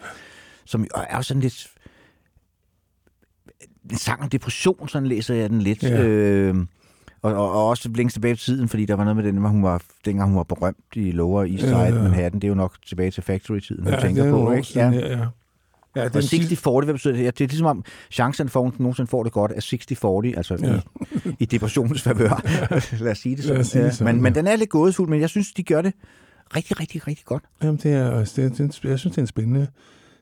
som 0.65 0.81
jo 0.81 0.87
er 0.95 1.17
jo 1.17 1.21
sådan 1.21 1.41
lidt 1.41 1.67
en 3.91 3.97
sang 3.97 4.21
om 4.21 4.29
depression, 4.29 4.87
sådan 4.87 5.07
læser 5.07 5.35
jeg 5.35 5.49
den 5.49 5.61
lidt. 5.61 5.83
Ja. 5.83 6.03
Øh, 6.03 6.55
og, 7.21 7.33
og, 7.35 7.51
og, 7.51 7.67
også 7.67 7.89
længst 7.95 8.13
tilbage 8.13 8.33
i 8.33 8.37
tiden, 8.37 8.69
fordi 8.69 8.85
der 8.85 8.95
var 8.95 9.03
noget 9.03 9.15
med 9.15 9.23
den, 9.23 9.37
hvor 9.37 9.49
hun 9.49 9.63
var, 9.63 9.81
dengang 10.05 10.29
hun 10.29 10.37
var 10.37 10.43
berømt 10.43 10.77
i 10.95 11.11
Lower 11.11 11.43
East 11.43 11.59
Side, 11.63 11.77
Ja, 11.77 11.83
ja, 11.83 11.95
ja. 11.95 12.01
Manhattan. 12.01 12.33
Det 12.41 12.43
er 12.43 12.49
jo 12.49 12.55
nok 12.55 12.75
tilbage 12.85 13.11
til 13.11 13.23
Factory-tiden, 13.23 13.83
hun 13.83 13.93
Ja, 13.93 13.99
tænker 13.99 14.23
det 14.23 14.31
på. 14.31 14.51
Ikke? 14.51 14.67
siden, 14.67 14.93
Ja. 14.93 14.99
ja. 14.99 15.17
ja. 15.17 15.25
Ja, 15.95 16.05
Og 16.05 16.13
den 16.13 16.21
sidste, 16.21 16.69
60-40, 16.69 16.83
hvad 16.83 16.93
betyder 16.93 17.13
det? 17.13 17.19
Ja, 17.23 17.25
det 17.25 17.41
er 17.41 17.47
ligesom 17.47 17.65
om 17.67 17.83
chancen 18.11 18.49
for, 18.49 18.59
at 18.59 18.63
hun 18.65 18.73
nogensinde 18.79 19.07
får 19.09 19.23
det 19.23 19.31
godt, 19.31 19.51
er 19.51 20.31
60-40, 20.33 20.37
altså 20.37 20.57
Ja. 20.61 20.73
ja. 20.73 20.79
i, 21.29 21.35
i 21.39 21.45
depressionens 21.45 22.01
favør. 22.01 22.41
Lad 23.03 23.11
os 23.11 23.17
sige 23.17 23.35
det 23.35 23.51
os 23.59 23.67
sige 23.67 23.71
sådan. 23.71 23.85
det 23.85 23.95
sådan, 23.95 24.13
men, 24.15 24.23
men 24.23 24.33
ja. 24.33 24.39
den 24.39 24.47
er 24.47 24.55
lidt 24.55 24.69
gådefuld, 24.69 25.09
men 25.09 25.21
jeg 25.21 25.29
synes, 25.29 25.53
de 25.53 25.63
gør 25.63 25.81
det 25.81 25.93
rigtig, 26.55 26.79
rigtig, 26.79 27.07
rigtig 27.07 27.25
godt. 27.25 27.43
jamen, 27.63 27.79
det 27.83 27.93
er, 27.93 28.09
det, 28.19 28.37
er, 28.39 28.49
det 28.49 28.79
jeg 28.83 28.99
synes, 28.99 29.13
det 29.15 29.17
er 29.17 29.21
en 29.21 29.27
spændende, 29.27 29.67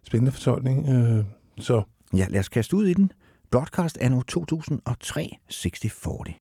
spændende 0.07 0.31
fortolkning. 0.31 0.89
Øh, 0.89 1.23
så 1.59 1.81
Ja, 2.17 2.25
lad 2.29 2.39
os 2.39 2.49
kaste 2.49 2.75
ud 2.75 2.85
i 2.87 2.93
den. 2.93 3.11
Broadcast 3.51 3.97
anno 3.99 4.21
2003 4.27 5.39
6040. 5.49 6.37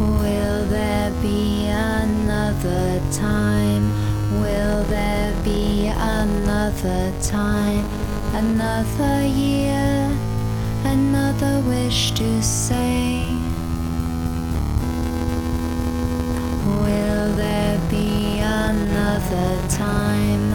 Will 0.00 0.66
there 0.66 1.12
be 1.22 1.68
another 1.68 3.00
time? 3.12 3.92
Will 4.40 4.82
there 4.84 5.32
be 5.44 5.86
another 5.86 7.12
time? 7.22 7.84
Another 8.34 9.24
year? 9.24 10.10
Another 10.84 11.60
wish 11.68 12.10
to 12.12 12.42
say? 12.42 13.45
Will 16.84 17.32
there 17.34 17.78
be 17.90 18.38
another 18.38 19.68
time? 19.68 20.50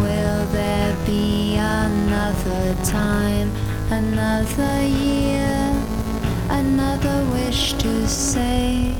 Will 0.00 0.44
there 0.46 0.96
be 1.04 1.56
another 1.56 2.74
time? 2.84 3.50
Another 3.90 4.82
year? 4.86 5.72
Another 6.48 7.24
wish 7.32 7.72
to 7.74 8.06
say? 8.06 8.94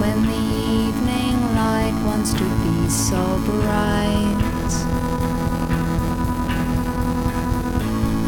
When 0.00 0.22
the 0.26 0.42
evening 0.82 1.54
light 1.54 1.96
wants 2.04 2.32
to 2.34 2.44
be 2.64 2.88
so 2.88 3.22
bright 3.46 4.72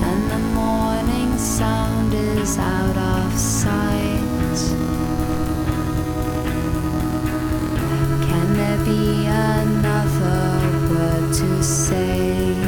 And 0.08 0.30
the 0.30 0.38
morning 0.54 1.36
sound 1.36 2.14
is 2.14 2.58
out 2.58 2.96
of 2.96 3.38
sight 3.38 4.17
Can 8.26 8.56
there 8.56 8.84
be 8.84 9.26
another 9.26 10.40
word 10.90 11.34
to 11.34 11.62
say? 11.62 12.67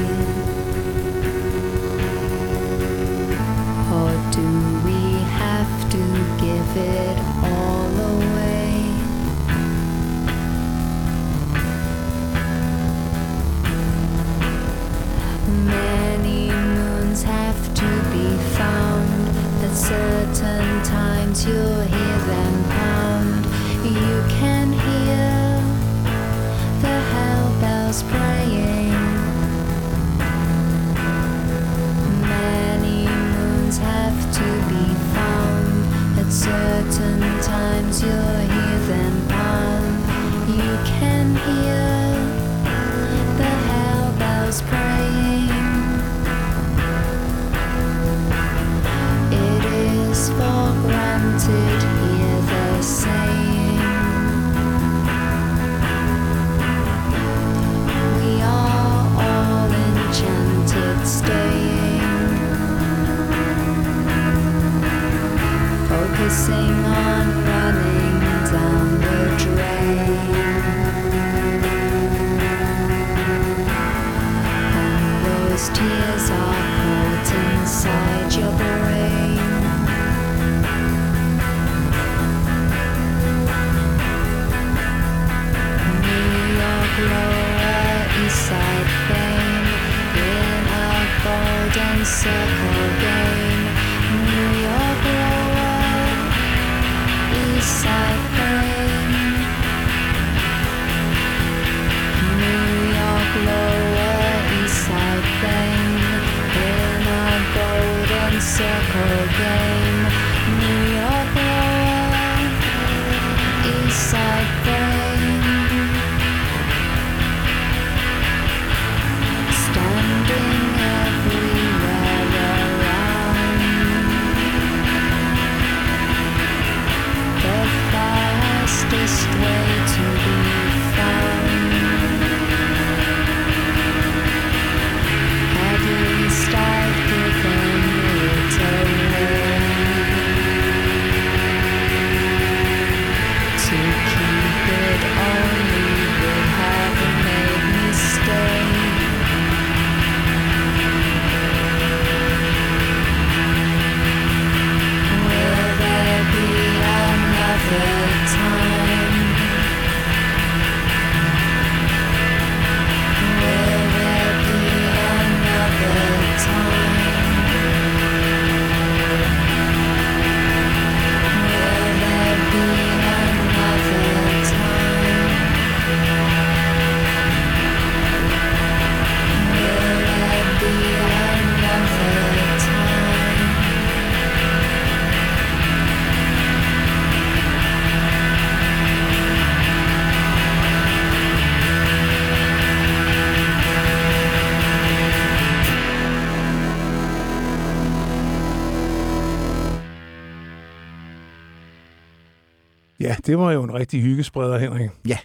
Det 203.31 203.39
var 203.39 203.53
jo 203.53 203.63
en 203.63 203.75
rigtig 203.75 204.03
hyggespreder, 204.03 204.59
Henrik. 204.59 204.91
Ja. 205.09 205.19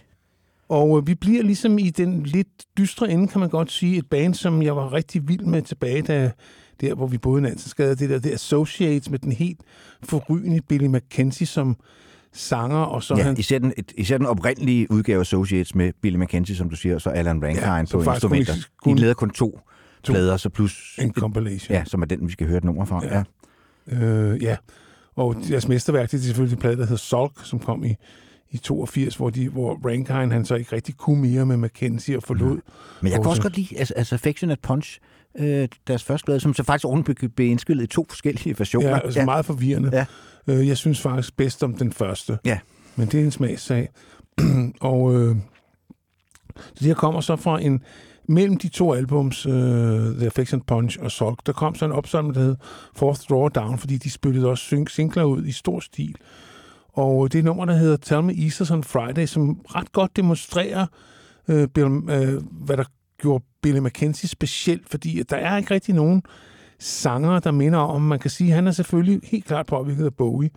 Og 0.68 0.98
øh, 0.98 1.06
vi 1.06 1.14
bliver 1.14 1.42
ligesom 1.42 1.78
i 1.78 1.90
den 1.90 2.22
lidt 2.22 2.48
dystre 2.78 3.10
ende, 3.10 3.28
kan 3.28 3.40
man 3.40 3.48
godt 3.48 3.72
sige. 3.72 3.98
Et 3.98 4.06
band, 4.10 4.34
som 4.34 4.62
jeg 4.62 4.76
var 4.76 4.92
rigtig 4.92 5.28
vild 5.28 5.44
med 5.44 5.62
tilbage, 5.62 6.02
da, 6.02 6.30
der 6.80 6.94
hvor 6.94 7.06
vi 7.06 7.18
boede 7.18 7.38
i 7.40 7.42
Nansensgade. 7.42 7.96
Det 7.96 8.10
der, 8.10 8.18
det 8.18 8.32
Associates 8.32 9.10
med 9.10 9.18
den 9.18 9.32
helt 9.32 9.60
forrygende 10.02 10.60
Billy 10.68 10.86
McKenzie 10.86 11.46
som 11.46 11.76
sanger, 12.32 12.76
og 12.78 13.02
så 13.02 13.14
ja, 13.16 13.22
han... 13.22 13.38
især, 13.38 13.58
den, 13.58 13.72
især 13.96 14.18
den 14.18 14.26
oprindelige 14.26 14.90
udgave 14.90 15.16
af 15.16 15.20
Associates 15.20 15.74
med 15.74 15.92
Billy 16.02 16.16
McKenzie, 16.16 16.56
som 16.56 16.70
du 16.70 16.76
siger, 16.76 16.94
og 16.94 17.00
så 17.00 17.10
Alan 17.10 17.42
Rankine 17.42 17.66
Ja, 17.66 17.84
på 17.92 18.02
instrumenter. 18.10 18.54
kun- 18.82 18.96
de 18.96 19.00
lavede 19.00 19.14
kun 19.14 19.30
to, 19.30 19.50
to. 19.50 19.60
to 20.02 20.12
plader, 20.12 20.36
så 20.36 20.48
plus... 20.48 20.98
En 21.02 21.12
compilation. 21.12 21.74
Ja, 21.76 21.84
som 21.84 22.02
er 22.02 22.06
den, 22.06 22.26
vi 22.26 22.32
skal 22.32 22.46
høre 22.46 22.58
et 22.58 22.64
nummer 22.64 22.84
fra. 22.84 23.00
Ja. 23.04 23.22
Ja. 23.90 23.96
Øh, 24.04 24.42
ja. 24.42 24.56
Og 25.16 25.36
deres 25.48 25.68
mesterværk, 25.68 26.10
det 26.10 26.18
er 26.18 26.22
selvfølgelig 26.22 26.56
en 26.56 26.60
plade, 26.60 26.76
der 26.76 26.82
hedder 26.82 26.96
Sulk, 26.96 27.32
som 27.44 27.58
kom 27.58 27.84
i, 27.84 27.94
i 28.50 28.58
82, 28.58 29.16
hvor, 29.16 29.30
de, 29.30 29.48
hvor 29.48 29.80
Rankine 29.84 30.32
han 30.32 30.44
så 30.44 30.54
ikke 30.54 30.76
rigtig 30.76 30.96
kunne 30.96 31.20
mere 31.20 31.46
med 31.46 31.56
McKenzie 31.56 32.16
og 32.16 32.22
forlod. 32.22 32.58
Men 33.00 33.12
jeg 33.12 33.20
kan 33.20 33.30
også 33.30 33.42
godt 33.42 33.56
lide 33.56 33.78
altså, 33.78 33.94
altså 33.94 34.14
Affectionate 34.14 34.60
Punch, 34.62 34.98
øh, 35.38 35.68
deres 35.86 36.04
første 36.04 36.24
plade, 36.24 36.40
som 36.40 36.54
så 36.54 36.62
faktisk 36.62 36.84
oven 36.84 37.04
blev 37.36 37.50
indspillet 37.50 37.84
i 37.84 37.86
to 37.86 38.06
forskellige 38.08 38.58
versioner. 38.58 38.88
Ja, 38.88 38.98
altså 38.98 39.20
ja. 39.20 39.24
meget 39.24 39.44
forvirrende. 39.44 39.90
Ja. 39.92 40.06
Øh, 40.46 40.68
jeg 40.68 40.76
synes 40.76 41.00
faktisk 41.00 41.36
bedst 41.36 41.64
om 41.64 41.74
den 41.74 41.92
første. 41.92 42.38
Ja. 42.44 42.58
Men 42.96 43.08
det 43.08 43.20
er 43.20 43.24
en 43.24 43.30
smagssag. 43.30 43.88
og 44.80 45.14
øh, 45.14 45.36
så 46.56 46.78
det 46.78 46.86
her 46.86 46.94
kommer 46.94 47.20
så 47.20 47.36
fra 47.36 47.60
en... 47.62 47.82
Mellem 48.28 48.56
de 48.56 48.68
to 48.68 48.92
albums, 48.92 49.46
uh, 49.46 49.52
The 50.16 50.26
Affection 50.26 50.60
Punch 50.60 50.98
og 51.00 51.10
Sulk, 51.10 51.46
der 51.46 51.52
kom 51.52 51.74
så 51.74 51.84
en 51.84 51.92
opsamling, 51.92 52.34
der 52.34 52.40
hed 52.40 52.56
Fourth 52.96 53.20
Drawdown, 53.30 53.78
fordi 53.78 53.96
de 53.96 54.10
spillede 54.10 54.48
også 54.48 54.84
singler 54.88 55.24
ud 55.24 55.44
i 55.44 55.52
stor 55.52 55.80
stil. 55.80 56.16
Og 56.92 57.24
øh, 57.24 57.32
det 57.32 57.38
er 57.38 57.42
nummer, 57.42 57.64
der 57.64 57.74
hedder 57.74 57.96
Tell 57.96 58.22
Me 58.22 58.32
Easter's 58.32 58.72
on 58.72 58.84
Friday, 58.84 59.26
som 59.26 59.60
ret 59.64 59.92
godt 59.92 60.16
demonstrerer, 60.16 60.86
uh, 61.48 61.64
Bill, 61.74 61.86
uh, 61.86 62.42
hvad 62.64 62.76
der 62.76 62.84
gjorde 63.18 63.44
Billy 63.62 63.78
McKenzie 63.78 64.28
specielt, 64.28 64.88
fordi 64.90 65.20
at 65.20 65.30
der 65.30 65.36
er 65.36 65.56
ikke 65.56 65.74
rigtig 65.74 65.94
nogen 65.94 66.22
sanger, 66.78 67.38
der 67.38 67.50
minder 67.50 67.78
om, 67.78 68.02
man 68.02 68.18
kan 68.18 68.30
sige, 68.30 68.50
at 68.50 68.54
han 68.54 68.66
er 68.66 68.72
selvfølgelig 68.72 69.20
helt 69.24 69.44
klart 69.44 69.66
påvirket 69.66 70.04
af 70.04 70.14
Bowie, 70.14 70.50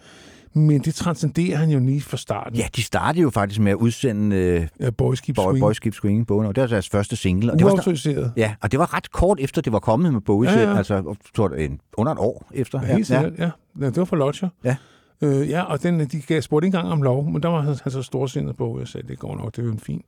men 0.54 0.82
det 0.82 0.95
transcenderer 0.95 1.58
han 1.58 1.70
jo 1.70 1.80
lige 1.80 2.02
fra 2.02 2.18
starten. 2.18 2.56
Ja, 2.58 2.68
de 2.76 2.84
startede 2.84 3.22
jo 3.22 3.30
faktisk 3.30 3.60
med 3.60 3.72
at 3.72 3.76
udsende 3.76 4.36
øh, 4.36 4.68
Ja, 4.80 4.89
Boys 4.89 5.22
Keep 5.22 5.36
Boy, 5.36 5.43
Swinging. 5.43 5.62
Boys 5.62 5.80
Keep 5.80 5.93
Swinging 5.93 6.28
bogen, 6.28 6.45
og 6.47 6.56
det 6.56 6.62
var 6.62 6.68
deres 6.68 6.89
første 6.89 7.16
single. 7.16 7.52
Og 7.52 7.60
det 7.60 7.66
var, 7.66 7.82
sådan- 7.95 8.32
ja, 8.38 8.56
og 8.62 8.72
det 8.72 8.80
var 8.80 8.93
ret 8.93 9.12
kort 9.12 9.39
efter, 9.39 9.62
det 9.62 9.74
var 9.74 9.80
kommet 9.80 10.14
med 10.14 10.22
Bowie, 10.22 10.50
Ja, 10.52 10.70
ja, 10.70 10.78
altså 10.78 11.16
tror, 11.36 11.50
en, 11.50 11.80
under 11.97 12.12
et 12.12 12.18
år 12.20 12.47
efter. 12.54 12.82
Ja, 12.82 12.93
helt 12.95 13.08
sikkert, 13.08 13.34
ja. 13.38 13.50
ja. 13.80 13.86
Det 13.86 13.97
var 13.97 14.06
for 14.06 14.16
Lodger. 14.16 14.50
Ja. 14.64 14.76
Øh, 15.22 15.50
ja, 15.50 15.62
og 15.64 15.84
den, 15.84 16.00
de 16.00 16.22
gav 16.22 16.41
spurgte 16.41 16.66
ikke 16.68 16.78
engang 16.78 16.93
om 16.93 17.02
lov, 17.02 17.32
men 17.32 17.43
der 17.43 17.50
var 17.50 17.62
han, 17.62 17.76
han 17.84 17.91
så 17.91 18.02
storsindet 18.02 18.58
på, 18.58 18.68
og 18.68 18.80
jeg 18.80 18.88
sagde, 18.88 19.08
det 19.08 19.20
går 19.20 19.36
nok, 19.36 19.56
det 19.56 19.62
er 19.62 19.66
jo 19.66 19.72
en 19.72 19.80
fin, 19.80 20.02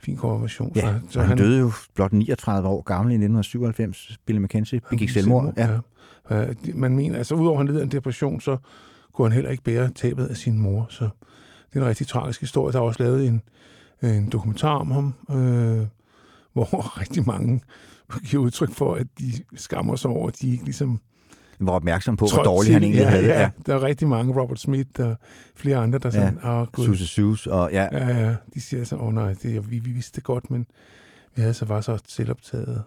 fin 0.00 0.16
konversion. 0.16 0.72
Ja, 0.76 0.80
så, 0.80 0.94
så 1.10 1.20
han, 1.20 1.28
han 1.28 1.38
døde 1.38 1.58
jo 1.58 1.72
blot 1.94 2.12
39 2.12 2.68
år 2.68 2.82
gammel 2.82 3.12
i 3.12 3.14
1997. 3.14 4.18
Billy 4.26 4.38
McKenzie 4.38 4.80
begik 4.90 5.10
selvmord. 5.10 5.52
Ja. 5.56 5.66
Ja. 5.70 5.78
Ja, 6.30 6.44
de- 6.44 6.72
man 6.74 6.96
mener, 6.96 7.18
altså 7.18 7.34
udover 7.34 7.52
at 7.60 7.66
han 7.66 7.66
led 7.74 7.80
af 7.80 7.84
en 7.84 7.90
depression, 7.92 8.40
så 8.40 8.56
kunne 9.18 9.28
han 9.28 9.32
heller 9.32 9.50
ikke 9.50 9.62
bære 9.62 9.90
tabet 9.94 10.26
af 10.26 10.36
sin 10.36 10.58
mor. 10.58 10.86
Så 10.90 11.08
det 11.72 11.78
er 11.78 11.80
en 11.80 11.88
rigtig 11.88 12.06
tragisk 12.06 12.40
historie. 12.40 12.72
Der 12.72 12.78
er 12.78 12.82
også 12.82 13.02
lavet 13.02 13.26
en, 13.26 13.42
en 14.02 14.30
dokumentar 14.30 14.74
om 14.74 14.90
ham, 14.90 15.14
øh, 15.30 15.86
hvor 16.52 16.98
rigtig 17.00 17.26
mange 17.26 17.60
giver 18.24 18.42
udtryk 18.42 18.70
for, 18.72 18.94
at 18.94 19.06
de 19.18 19.32
skammer 19.56 19.96
sig 19.96 20.10
over, 20.10 20.28
at 20.28 20.40
de 20.40 20.50
ikke 20.50 20.64
ligesom 20.64 21.00
var 21.60 21.72
opmærksom 21.72 22.16
på, 22.16 22.26
hvor 22.44 22.62
til 22.62 22.72
han 22.72 22.82
egentlig 22.82 23.00
ja, 23.00 23.08
havde. 23.08 23.26
Ja, 23.26 23.50
der 23.66 23.74
er 23.74 23.82
rigtig 23.82 24.08
mange, 24.08 24.40
Robert 24.42 24.60
Smith 24.60 24.90
og 24.98 25.16
flere 25.56 25.76
andre, 25.76 25.98
der 25.98 26.10
sådan, 26.10 26.38
Ja, 26.44 26.64
gud. 26.64 26.84
Susie 26.84 27.06
Sus, 27.06 27.46
og 27.46 27.70
ja, 27.72 27.88
Ja, 27.92 28.18
ja, 28.18 28.34
de 28.54 28.60
siger 28.60 28.84
så, 28.84 28.96
åh 28.96 29.02
oh, 29.06 29.14
nej, 29.14 29.34
det, 29.42 29.70
vi, 29.70 29.78
vi 29.78 29.90
vidste 29.90 30.16
det 30.16 30.24
godt, 30.24 30.50
men 30.50 30.66
vi 31.36 31.42
havde 31.42 31.54
så 31.54 31.64
var 31.64 31.80
så 31.80 31.98
selvoptaget 32.06 32.82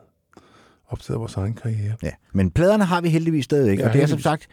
optaget 0.90 1.20
vores 1.20 1.36
egen 1.36 1.54
karriere. 1.54 1.96
ja. 2.04 2.12
Men 2.34 2.52
pladerne 2.52 2.86
har 2.86 3.02
vi 3.02 3.10
heldigvis 3.10 3.46
stadigvæk, 3.46 3.80
Ja, 3.80 3.88
og 3.88 3.94
det 3.94 4.04
er 4.04 4.08
som 4.08 4.20
sagt 4.20 4.48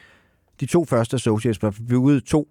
de 0.60 0.66
to 0.66 0.84
første 0.84 1.14
Associates, 1.14 1.58
der 1.58 1.70
blev 1.86 1.98
ud 1.98 2.20
to 2.20 2.48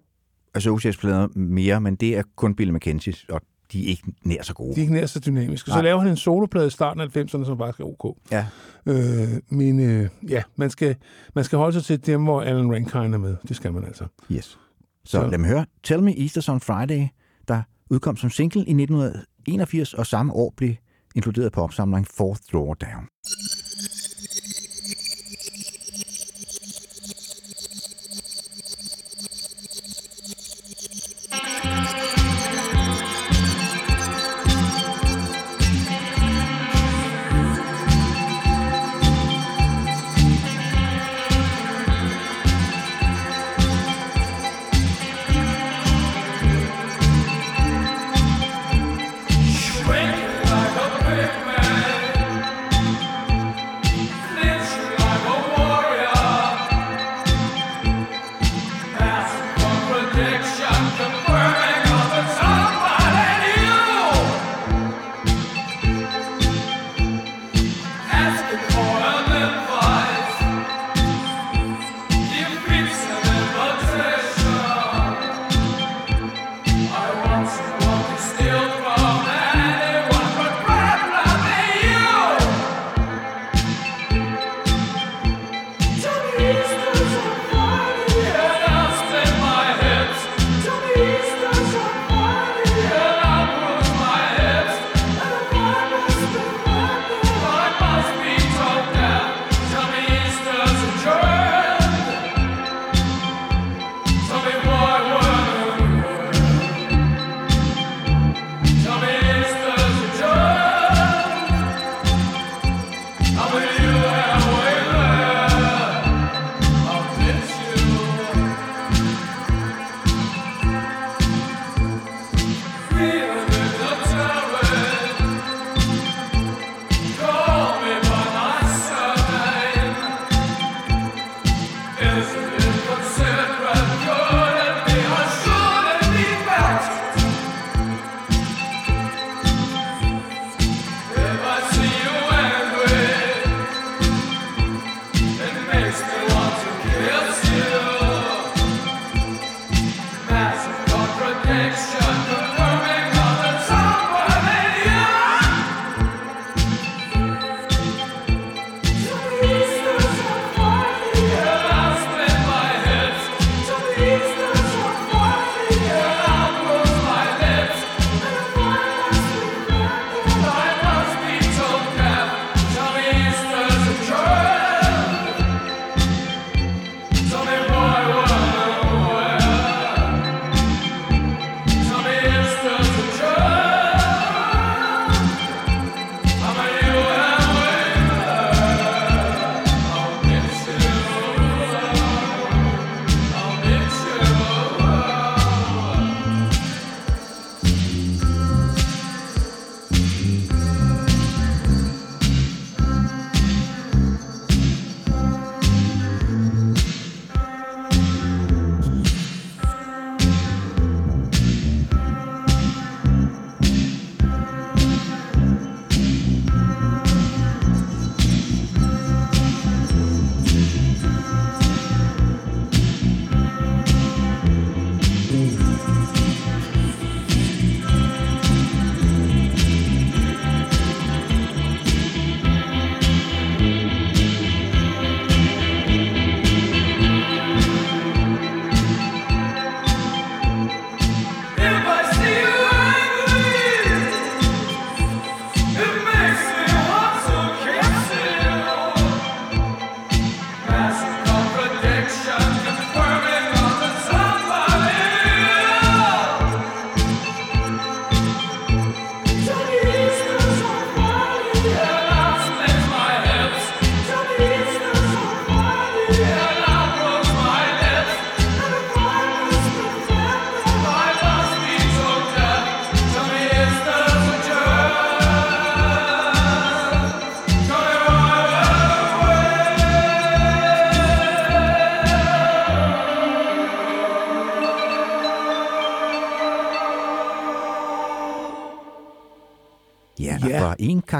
Associates-plader 0.54 1.28
mere, 1.38 1.80
men 1.80 1.96
det 1.96 2.16
er 2.16 2.22
kun 2.36 2.54
Billy 2.54 2.70
McKenzie, 2.70 3.14
og 3.28 3.40
de 3.72 3.84
er 3.84 3.88
ikke 3.88 4.02
nær 4.24 4.42
så 4.42 4.54
gode. 4.54 4.74
De 4.74 4.80
er 4.80 4.82
ikke 4.82 4.92
nær 4.92 5.06
så 5.06 5.20
dynamiske. 5.20 5.70
Så 5.70 5.74
Nej. 5.76 5.82
laver 5.82 6.00
han 6.00 6.08
en 6.10 6.16
soloplade 6.16 6.66
i 6.66 6.70
starten 6.70 7.00
af 7.00 7.06
90'erne, 7.16 7.44
som 7.44 7.58
faktisk 7.58 7.80
er 7.80 7.84
ok. 8.04 8.16
Ja. 8.32 8.46
Øh, 8.86 9.28
men 9.48 9.80
øh, 9.80 10.08
ja, 10.28 10.42
man 10.56 10.70
skal, 10.70 10.96
man 11.34 11.44
skal 11.44 11.58
holde 11.58 11.72
sig 11.80 11.84
til 11.84 12.06
dem, 12.06 12.22
hvor 12.24 12.42
Alan 12.42 12.72
Rankine 12.74 13.14
er 13.14 13.18
med. 13.18 13.36
Det 13.48 13.56
skal 13.56 13.72
man 13.72 13.84
altså. 13.84 14.04
Yes. 14.32 14.44
Så, 14.44 14.56
Så- 15.04 15.10
så 15.20 15.26
lad 15.26 15.38
mig 15.38 15.48
høre. 15.48 15.66
Tell 15.84 16.02
Me 16.02 16.10
Easter's 16.12 16.48
on 16.52 16.60
Friday, 16.60 17.06
der 17.48 17.62
udkom 17.90 18.16
som 18.16 18.30
single 18.30 18.60
i 18.60 18.72
1981, 18.74 19.94
og 19.94 20.06
samme 20.06 20.32
år 20.32 20.54
blev 20.56 20.74
inkluderet 21.14 21.52
på 21.52 21.60
opsamlingen 21.62 22.08
Fourth 22.16 22.40
Drawdown. 22.52 23.06
Asking 23.24 23.67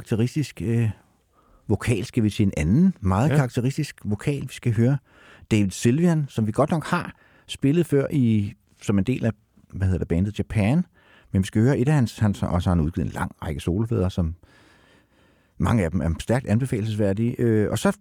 karakteristisk 0.00 0.62
øh, 0.64 0.90
vokal 1.68 2.04
skal 2.04 2.22
vi 2.22 2.30
til 2.30 2.42
en 2.46 2.52
anden 2.56 2.94
meget 3.00 3.30
Ja. 3.30 3.36
karakteristisk 3.36 4.00
vokal, 4.04 4.42
vi 4.42 4.52
skal 4.52 4.74
høre. 4.74 4.98
David 5.50 5.70
Sylvian, 5.70 6.24
som 6.28 6.46
vi 6.46 6.52
godt 6.52 6.70
nok 6.70 6.86
har 6.86 7.14
spillet 7.46 7.86
før 7.86 8.06
i, 8.10 8.52
som 8.82 8.98
en 8.98 9.04
del 9.04 9.24
af 9.24 9.32
hvad 9.72 9.86
hedder 9.86 9.98
det, 9.98 10.08
bandet 10.08 10.38
Japan. 10.38 10.84
Men 11.32 11.42
vi 11.42 11.46
skal 11.46 11.62
høre 11.62 11.78
et 11.78 11.88
af 11.88 11.94
hans, 11.94 12.18
han, 12.18 12.30
og 12.42 12.62
så 12.62 12.70
har 12.70 12.76
han 12.76 12.80
udgivet 12.84 13.06
en 13.06 13.12
lang 13.12 13.32
række 13.42 13.60
solofædre, 13.60 14.10
som 14.10 14.34
mange 15.58 15.84
af 15.84 15.90
dem 15.90 16.00
er 16.00 16.10
stærkt 16.20 16.46
anbefalesværdige. 16.46 17.34
Øh, 17.38 17.70
og 17.70 17.78
så 17.78 17.96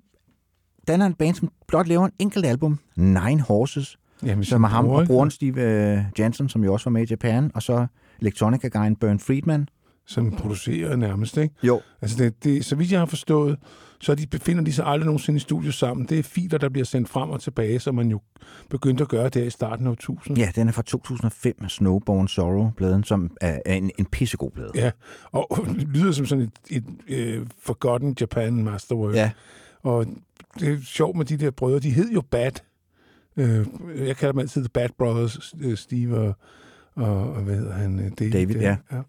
danner 0.88 1.06
en 1.06 1.14
band, 1.14 1.36
som 1.36 1.52
blot 1.68 1.88
laver 1.88 2.06
en 2.06 2.12
enkelt 2.20 2.46
album, 2.46 2.80
Nine 2.96 3.42
Horses, 3.42 3.98
Jamen, 4.24 4.44
som 4.44 4.64
er 4.64 4.68
ham 4.68 4.86
bror, 4.86 5.00
og 5.00 5.08
broren 5.08 5.32
Steve 5.32 5.62
øh, 5.62 6.04
Jansen, 6.20 6.50
som 6.50 6.64
jo 6.64 6.74
også 6.74 6.86
var 6.90 6.92
med 6.92 7.02
i 7.02 7.06
Japan, 7.10 7.52
og 7.54 7.62
så 7.64 7.88
Electronica-guyen 8.22 8.96
Bern 8.96 9.20
Friedman. 9.20 9.68
Som 10.08 10.32
producerer 10.32 10.96
nærmest, 10.96 11.38
ikke? 11.38 11.56
Jo. 11.64 11.82
Altså, 12.02 12.24
det, 12.24 12.44
det, 12.44 12.66
så 12.66 12.76
vidt 12.76 12.92
jeg 12.92 13.00
har 13.00 13.06
forstået, 13.06 13.58
så 14.00 14.16
de 14.16 14.28
befinder 14.28 14.64
de 14.64 14.74
sig 14.74 14.86
aldrig 14.86 15.06
nogensinde 15.06 15.38
i 15.38 15.40
studio 15.40 15.72
sammen. 15.72 16.06
Det 16.06 16.20
er 16.20 16.24
filer, 16.24 16.58
der 16.58 16.70
bliver 16.70 16.86
sendt 16.86 17.10
frem 17.10 17.30
og 17.30 17.42
tilbage, 17.42 17.80
som 17.80 17.96
man 17.96 18.10
jo 18.10 18.20
begyndte 18.70 19.02
at 19.02 19.10
gøre 19.10 19.30
der 19.30 19.44
i 19.44 19.50
starten 19.50 19.88
af 19.88 19.92
1000. 19.92 20.38
Ja, 20.38 20.52
den 20.56 20.68
er 20.68 20.72
fra 20.72 20.82
2005, 20.82 21.70
Snowborn 21.70 22.28
Sorrow-bladen, 22.28 23.04
som 23.04 23.32
er, 23.42 23.60
er 23.66 23.74
en, 23.74 23.92
en 24.00 24.06
pissegod 24.06 24.52
blade. 24.52 24.72
Ja, 24.76 24.92
og 25.32 25.66
lyder 25.94 26.12
som 26.12 26.26
sådan 26.26 26.52
et, 26.70 26.84
et 27.10 27.40
uh, 27.40 27.48
Forgotten 27.60 28.16
Japan 28.22 28.64
Masterwork. 28.64 29.16
Ja. 29.16 29.32
Og 29.84 30.06
det 30.60 30.74
er 30.74 30.78
sjovt 30.84 31.18
med 31.18 31.26
de 31.26 31.38
der 31.38 31.52
brødre. 31.52 31.80
De 31.80 31.92
hed 31.92 32.12
jo 32.12 32.22
Bad. 32.22 32.52
Uh, 33.36 33.44
jeg 34.08 34.18
kalder 34.18 34.32
dem 34.32 34.40
altid 34.40 34.62
The 34.62 34.70
Bad 34.70 34.90
Brothers, 34.98 35.54
uh, 35.66 35.76
Steve 35.76 36.18
og, 36.18 36.36
og, 36.96 37.34
og 37.34 37.42
hvad 37.42 37.56
hedder 37.56 37.74
han? 37.74 38.00
øh, 38.00 38.12
David. 38.20 38.32
David, 38.32 38.56
ja. 38.56 38.78
ja. 38.92 39.02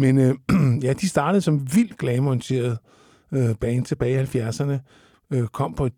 Men 0.00 0.18
uh, 0.18 0.34
ja, 0.84 0.92
de 0.92 1.08
startede 1.08 1.40
som 1.42 1.74
vildt 1.74 1.98
glamoriseret 1.98 2.78
uh, 3.30 3.54
band 3.60 3.84
tilbage 3.84 4.22
i 4.22 4.40
70'erne. 4.40 4.72
Uh, 5.36 5.46
kom 5.46 5.74
på 5.74 5.86
et 5.86 5.92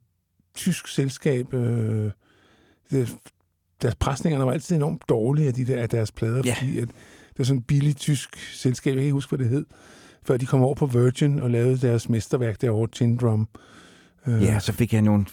tysk 0.54 0.88
selskab. 0.88 1.54
Uh, 1.54 1.60
det, 2.90 3.16
deres 3.82 3.94
presningerne 3.94 4.46
var 4.46 4.52
altid 4.52 4.76
enormt 4.76 5.02
dårlige 5.08 5.48
af, 5.48 5.54
de 5.54 5.64
der, 5.66 5.82
af 5.82 5.88
deres 5.88 6.12
plader, 6.12 6.42
Ja. 6.44 6.54
fordi 6.58 6.78
at 6.78 6.88
det 6.88 7.38
var 7.38 7.44
sådan 7.44 7.58
et 7.60 7.66
billigt 7.66 7.98
tysk 7.98 8.36
selskab, 8.54 8.90
jeg 8.90 8.96
kan 8.96 9.02
ikke 9.04 9.12
huske, 9.12 9.30
hvad 9.36 9.38
det 9.38 9.48
hed, 9.48 9.66
før 10.26 10.36
de 10.36 10.46
kom 10.46 10.62
over 10.62 10.74
på 10.74 10.86
Virgin 10.86 11.38
og 11.40 11.50
lavede 11.50 11.78
deres 11.78 12.08
mesterværk 12.08 12.60
derovre, 12.60 12.88
Tin 12.92 13.16
Drum. 13.16 13.48
Øh, 14.26 14.42
Ja, 14.42 14.58
så 14.58 14.72
fik 14.72 14.92
han 14.92 15.04
jo 15.04 15.14
en, 15.14 15.26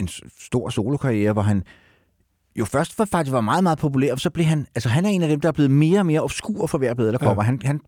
en 0.00 0.08
stor 0.38 0.68
solokarriere, 0.68 1.32
hvor 1.32 1.42
han 1.42 1.62
jo 2.56 2.64
først 2.64 2.98
var, 2.98 3.04
faktisk 3.04 3.32
var 3.32 3.40
meget, 3.40 3.62
meget 3.62 3.78
populær, 3.78 4.12
og 4.12 4.20
så 4.20 4.30
blev 4.30 4.46
han, 4.46 4.66
altså 4.74 4.88
han 4.88 5.04
er 5.04 5.08
en 5.08 5.22
af 5.22 5.28
dem, 5.28 5.40
der 5.40 5.48
er 5.48 5.52
blevet 5.52 5.70
mere 5.70 5.98
og 6.00 6.06
mere 6.06 6.20
obskur 6.20 6.66
for 6.66 6.78
hver 6.78 6.94
plade, 6.94 7.12
der 7.12 7.18
kommer. 7.18 7.42
Ja. 7.42 7.46
Han, 7.46 7.60
han, 7.64 7.80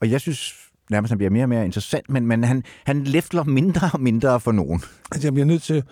og 0.00 0.10
jeg 0.10 0.20
synes 0.20 0.54
nærmest, 0.90 1.10
han 1.10 1.18
bliver 1.18 1.30
mere 1.30 1.44
og 1.44 1.48
mere 1.48 1.64
interessant, 1.64 2.10
men, 2.10 2.26
men 2.26 2.44
han, 2.44 2.62
han 2.84 3.04
læfler 3.04 3.44
mindre 3.44 3.90
og 3.92 4.00
mindre 4.00 4.40
for 4.40 4.52
nogen. 4.52 4.80
Altså, 5.12 5.26
jeg 5.26 5.32
bliver 5.32 5.46
nødt 5.46 5.62
til, 5.62 5.74
det 5.76 5.84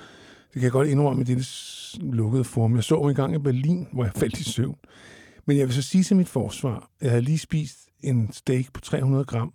kan 0.52 0.62
jeg 0.62 0.72
godt 0.72 0.88
indrømme 0.88 1.22
i 1.22 1.24
dette 1.24 1.44
s- 1.44 1.96
lukkede 2.02 2.44
form. 2.44 2.74
Jeg 2.76 2.84
så 2.84 2.94
en 2.94 3.14
gang 3.14 3.34
i 3.34 3.38
Berlin, 3.38 3.86
hvor 3.92 4.04
jeg 4.04 4.12
faldt 4.16 4.38
i 4.38 4.44
søvn. 4.44 4.76
Men 5.46 5.58
jeg 5.58 5.66
vil 5.66 5.74
så 5.74 5.82
sige 5.82 6.04
til 6.04 6.16
mit 6.16 6.28
forsvar, 6.28 6.88
jeg 7.02 7.10
havde 7.10 7.22
lige 7.22 7.38
spist 7.38 7.78
en 8.02 8.28
steak 8.32 8.64
på 8.74 8.80
300 8.80 9.24
gram, 9.24 9.52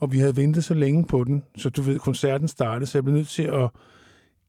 og 0.00 0.12
vi 0.12 0.18
havde 0.18 0.36
ventet 0.36 0.64
så 0.64 0.74
længe 0.74 1.04
på 1.04 1.24
den, 1.24 1.42
så 1.56 1.70
du 1.70 1.82
ved, 1.82 1.98
koncerten 1.98 2.48
startede, 2.48 2.86
så 2.90 2.98
jeg 2.98 3.04
blev 3.04 3.14
nødt 3.16 3.28
til 3.28 3.42
at 3.42 3.70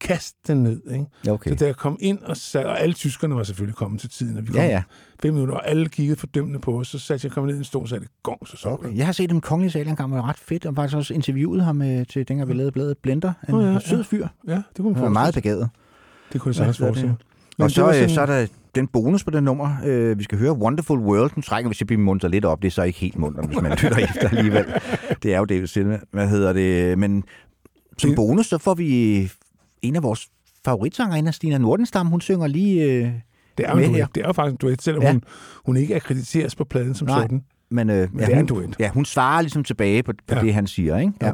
kaste 0.01 0.37
den 0.47 0.63
ned. 0.63 0.81
Ikke? 0.91 1.05
Okay. 1.29 1.49
Så 1.49 1.55
da 1.55 1.65
jeg 1.65 1.75
kom 1.75 1.97
ind 1.99 2.19
og 2.19 2.37
sad, 2.37 2.65
og 2.65 2.79
alle 2.81 2.93
tyskerne 2.93 3.35
var 3.35 3.43
selvfølgelig 3.43 3.75
kommet 3.75 4.01
til 4.01 4.09
tiden, 4.09 4.37
og 4.37 4.43
vi 4.43 4.47
kom 4.51 4.55
Ja, 4.61 4.67
ja. 4.67 4.83
fem 5.21 5.33
minutter, 5.33 5.53
og 5.55 5.69
alle 5.69 5.89
kiggede 5.89 6.19
fordømmende 6.19 6.59
på 6.59 6.79
os, 6.79 6.87
så 6.87 6.99
satte 6.99 7.25
jeg 7.25 7.31
kom 7.31 7.45
ned 7.45 7.55
i 7.55 7.57
en 7.57 7.63
stol, 7.63 7.85
så 7.87 7.89
sagde 7.89 8.03
det 8.03 8.11
gong, 8.23 8.47
så 8.47 8.57
så 8.57 8.69
okay. 8.69 8.95
Jeg 8.97 9.05
har 9.05 9.13
set 9.13 9.29
dem 9.29 9.41
Kongelige 9.41 9.71
Sal 9.71 9.87
engang, 9.87 10.11
var 10.11 10.29
ret 10.29 10.37
fedt, 10.37 10.65
og 10.65 10.75
faktisk 10.75 10.97
også 10.97 11.13
interviewet 11.13 11.63
ham 11.63 11.81
øh, 11.81 12.05
til 12.05 12.27
dengang 12.27 12.49
vi 12.49 12.53
lavede 12.53 12.71
bladet 12.71 12.97
Blender. 12.97 13.33
En 13.49 13.55
ja, 13.55 13.67
oh, 13.67 13.73
ja. 13.73 13.79
sød 13.79 14.03
fyr. 14.03 14.27
Ja, 14.47 14.51
det 14.53 14.63
kunne 14.77 14.85
man 14.85 14.95
Han 14.95 15.03
var 15.03 15.09
meget 15.09 15.33
begavet. 15.33 15.69
Det 16.33 16.41
kunne 16.41 16.49
jeg 16.49 16.55
sagtens 16.55 16.77
forestille 16.77 17.09
det? 17.11 17.25
Men 17.57 17.63
Og 17.63 17.69
det 17.69 17.75
så, 17.75 17.87
øh, 17.87 17.93
sådan- 17.93 18.09
så 18.09 18.21
er 18.21 18.25
der 18.25 18.47
den 18.75 18.87
bonus 18.87 19.23
på 19.23 19.31
det 19.31 19.43
nummer, 19.43 19.75
øh, 19.85 20.19
vi 20.19 20.23
skal 20.23 20.37
høre, 20.37 20.51
Wonderful 20.53 20.99
World. 20.99 21.31
Nu 21.35 21.41
trækker 21.41 21.69
vi 21.69 21.75
til 21.75 21.83
at 21.83 21.87
blive 21.87 22.01
munter 22.01 22.27
lidt 22.27 22.45
op. 22.45 22.61
Det 22.61 22.67
er 22.67 22.71
så 22.71 22.83
ikke 22.83 22.99
helt 22.99 23.17
munter, 23.17 23.47
hvis 23.47 23.61
man 23.61 23.71
lytter 23.83 23.97
efter 23.97 24.29
alligevel. 24.29 24.65
Det 25.23 25.33
er 25.33 25.37
jo 25.37 25.45
David 25.45 25.67
Silva. 25.67 25.99
Hvad 26.11 26.27
hedder 26.27 26.53
det? 26.53 26.99
Men 26.99 27.23
som 27.97 28.09
Det- 28.09 28.15
bonus, 28.15 28.45
så 28.47 28.57
får 28.57 28.73
vi 28.73 29.31
en 29.82 29.95
af 29.95 30.03
vores 30.03 30.27
favoritsangerinder, 30.65 31.32
Stina 31.32 31.57
Nordenstam. 31.57 32.07
Hun 32.07 32.21
synger 32.21 32.47
lige 32.47 32.84
øh, 32.84 33.09
Det 33.57 33.65
er 33.67 33.75
med 33.75 33.86
en 33.86 33.89
her. 33.95 33.97
duet. 34.05 34.15
Det 34.15 34.23
er 34.23 34.27
jo 34.27 34.34
faktisk 34.34 34.51
en 34.51 34.57
duet, 34.57 34.82
selvom 34.82 35.03
Ja. 35.03 35.11
hun, 35.11 35.21
hun 35.65 35.77
ikke 35.77 35.95
akkrediteres 35.95 36.55
på 36.55 36.63
pladen 36.63 36.93
som 36.95 37.07
Nej. 37.07 37.21
sådan. 37.21 37.43
Men, 37.71 37.89
øh, 37.89 37.95
Men 37.95 38.19
ja, 38.19 38.25
det 38.25 38.32
er 38.32 38.36
hun, 38.36 38.43
en 38.43 38.47
duet. 38.47 38.75
Ja, 38.80 38.89
hun 38.93 39.05
svarer 39.05 39.41
ligesom 39.41 39.63
tilbage 39.63 40.03
på, 40.03 40.11
på 40.27 40.36
Ja. 40.36 40.41
det, 40.41 40.53
han 40.53 40.67
siger. 40.67 40.97
Ikke? 40.97 41.13
Ja. 41.21 41.27
Ja. 41.27 41.32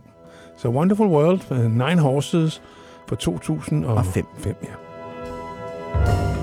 Så 0.58 0.70
Wonderful 0.70 1.08
World, 1.08 1.40
uh, 1.52 1.58
Nine 1.72 2.00
Horses 2.00 2.62
fra 3.08 3.16
2005. 3.16 3.84
Og 3.98 4.06
fem. 4.06 4.26
fem 4.38 4.56
ja. 4.64 6.35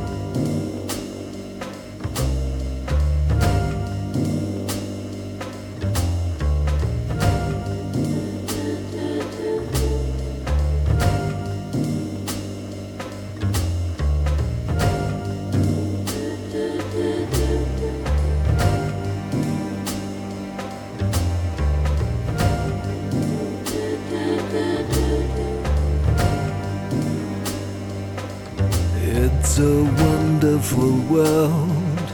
It's 29.25 29.57
a 29.61 29.85
wonderful 29.85 30.97
world, 31.03 32.09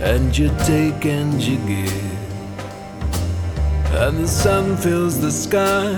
and 0.00 0.36
you 0.36 0.48
take 0.66 1.06
and 1.06 1.40
you 1.40 1.56
give, 1.66 2.18
and 4.02 4.18
the 4.18 4.28
sun 4.28 4.76
fills 4.76 5.18
the 5.18 5.32
sky 5.32 5.88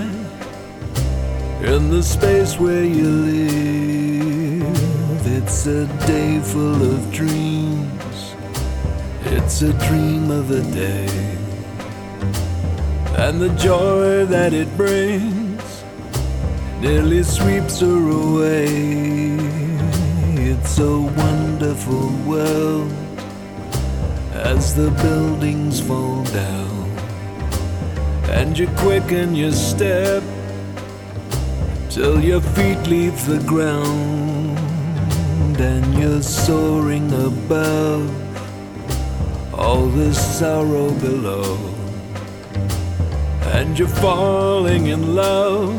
in 1.61 1.89
the 1.89 2.01
space 2.01 2.57
where 2.57 2.85
you 2.85 3.09
live. 3.33 4.67
It's 5.27 5.67
a 5.67 5.85
day 6.07 6.39
full 6.39 6.81
of 6.93 7.11
dreams, 7.11 8.33
it's 9.25 9.61
a 9.61 9.73
dream 9.87 10.31
of 10.31 10.51
a 10.51 10.61
day, 10.71 11.09
and 13.25 13.41
the 13.41 13.53
joy 13.57 14.25
that 14.27 14.53
it 14.53 14.69
brings 14.77 15.83
nearly 16.79 17.23
sweeps 17.23 17.81
her 17.81 18.09
away. 18.09 19.46
It's 20.59 20.79
a 20.79 20.99
wonderful 20.99 22.09
world 22.25 22.91
as 24.33 24.75
the 24.75 24.91
buildings 25.01 25.79
fall 25.79 26.23
down, 26.25 26.91
and 28.29 28.57
you 28.57 28.67
quicken 28.77 29.35
your 29.35 29.51
step 29.51 30.23
till 31.89 32.19
your 32.23 32.41
feet 32.41 32.81
leave 32.87 33.25
the 33.25 33.39
ground, 33.47 34.57
and 35.59 35.85
you're 35.97 36.21
soaring 36.21 37.11
above 37.13 38.05
all 39.53 39.87
the 39.87 40.13
sorrow 40.13 40.91
below, 40.91 41.57
and 43.55 43.77
you're 43.79 43.97
falling 44.05 44.87
in 44.87 45.15
love 45.15 45.73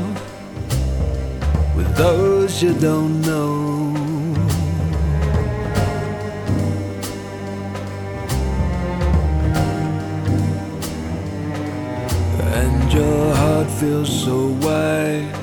with 1.76 1.94
those 1.96 2.62
you 2.62 2.74
don't 2.74 3.20
know. 3.22 3.68
Your 12.98 13.34
heart 13.34 13.70
feels 13.80 14.10
so 14.24 14.38
wide, 14.66 15.34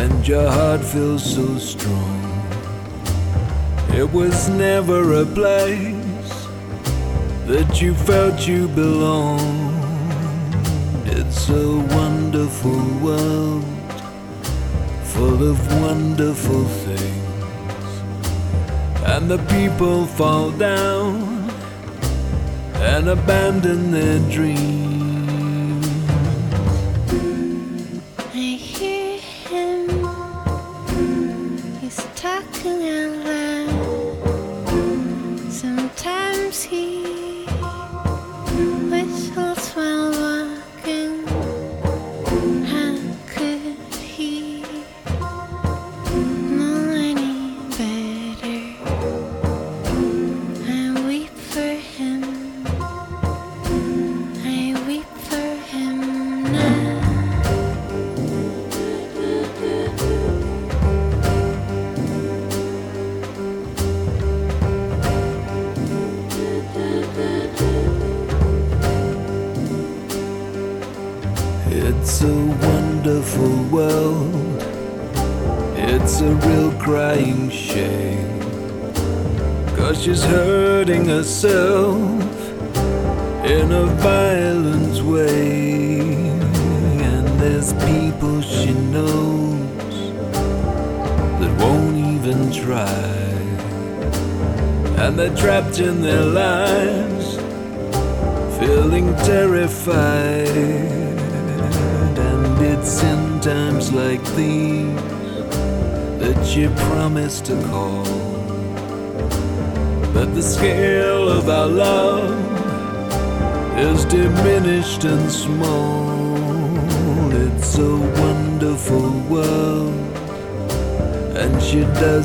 and 0.00 0.28
your 0.28 0.48
heart 0.50 0.82
feels 0.84 1.24
so 1.34 1.46
strong. 1.58 2.20
It 4.00 4.08
was 4.12 4.48
never 4.48 5.00
a 5.24 5.24
place 5.24 6.32
that 7.52 7.80
you 7.80 7.94
felt 7.94 8.46
you 8.46 8.68
belonged. 8.68 9.76
It's 11.06 11.48
a 11.48 11.68
wonderful 11.98 12.82
world 13.06 13.64
full 15.14 15.40
of 15.52 15.58
wonderful 15.80 16.64
things. 16.84 17.90
And 19.12 19.30
the 19.30 19.40
people 19.56 20.04
fall 20.04 20.50
down 20.50 21.48
and 22.92 23.08
abandon 23.08 23.90
their 23.90 24.18
dreams. 24.36 24.95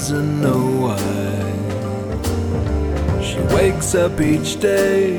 Doesn't 0.02 0.42
know 0.42 0.64
why. 0.86 0.98
She 3.22 3.38
wakes 3.56 3.94
up 3.94 4.20
each 4.20 4.60
day 4.60 5.18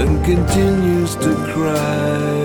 and 0.00 0.24
continues 0.24 1.16
to 1.16 1.34
cry. 1.52 2.39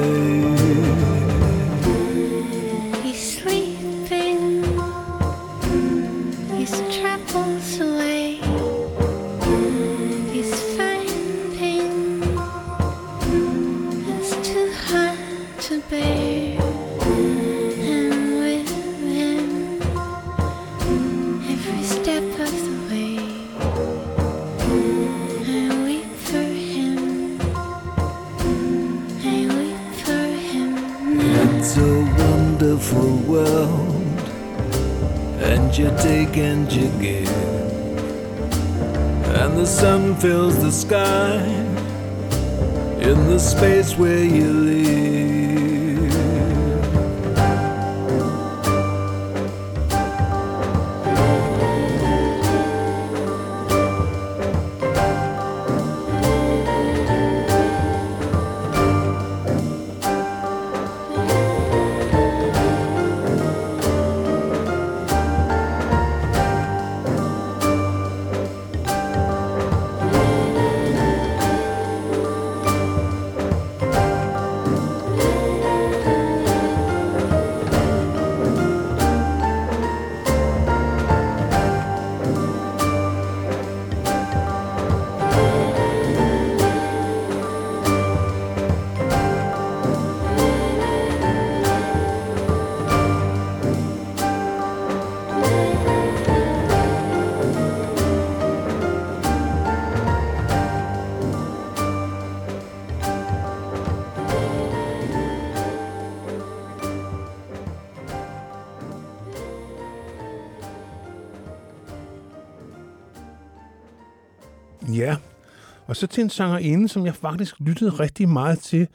Så 116.06 116.16
til 116.16 116.24
en 116.24 116.30
sangerinde, 116.30 116.88
som 116.88 117.06
jeg 117.06 117.16
faktisk 117.16 117.56
lyttede 117.60 117.90
rigtig 117.92 118.30
meget 118.30 118.60
til. 118.60 118.88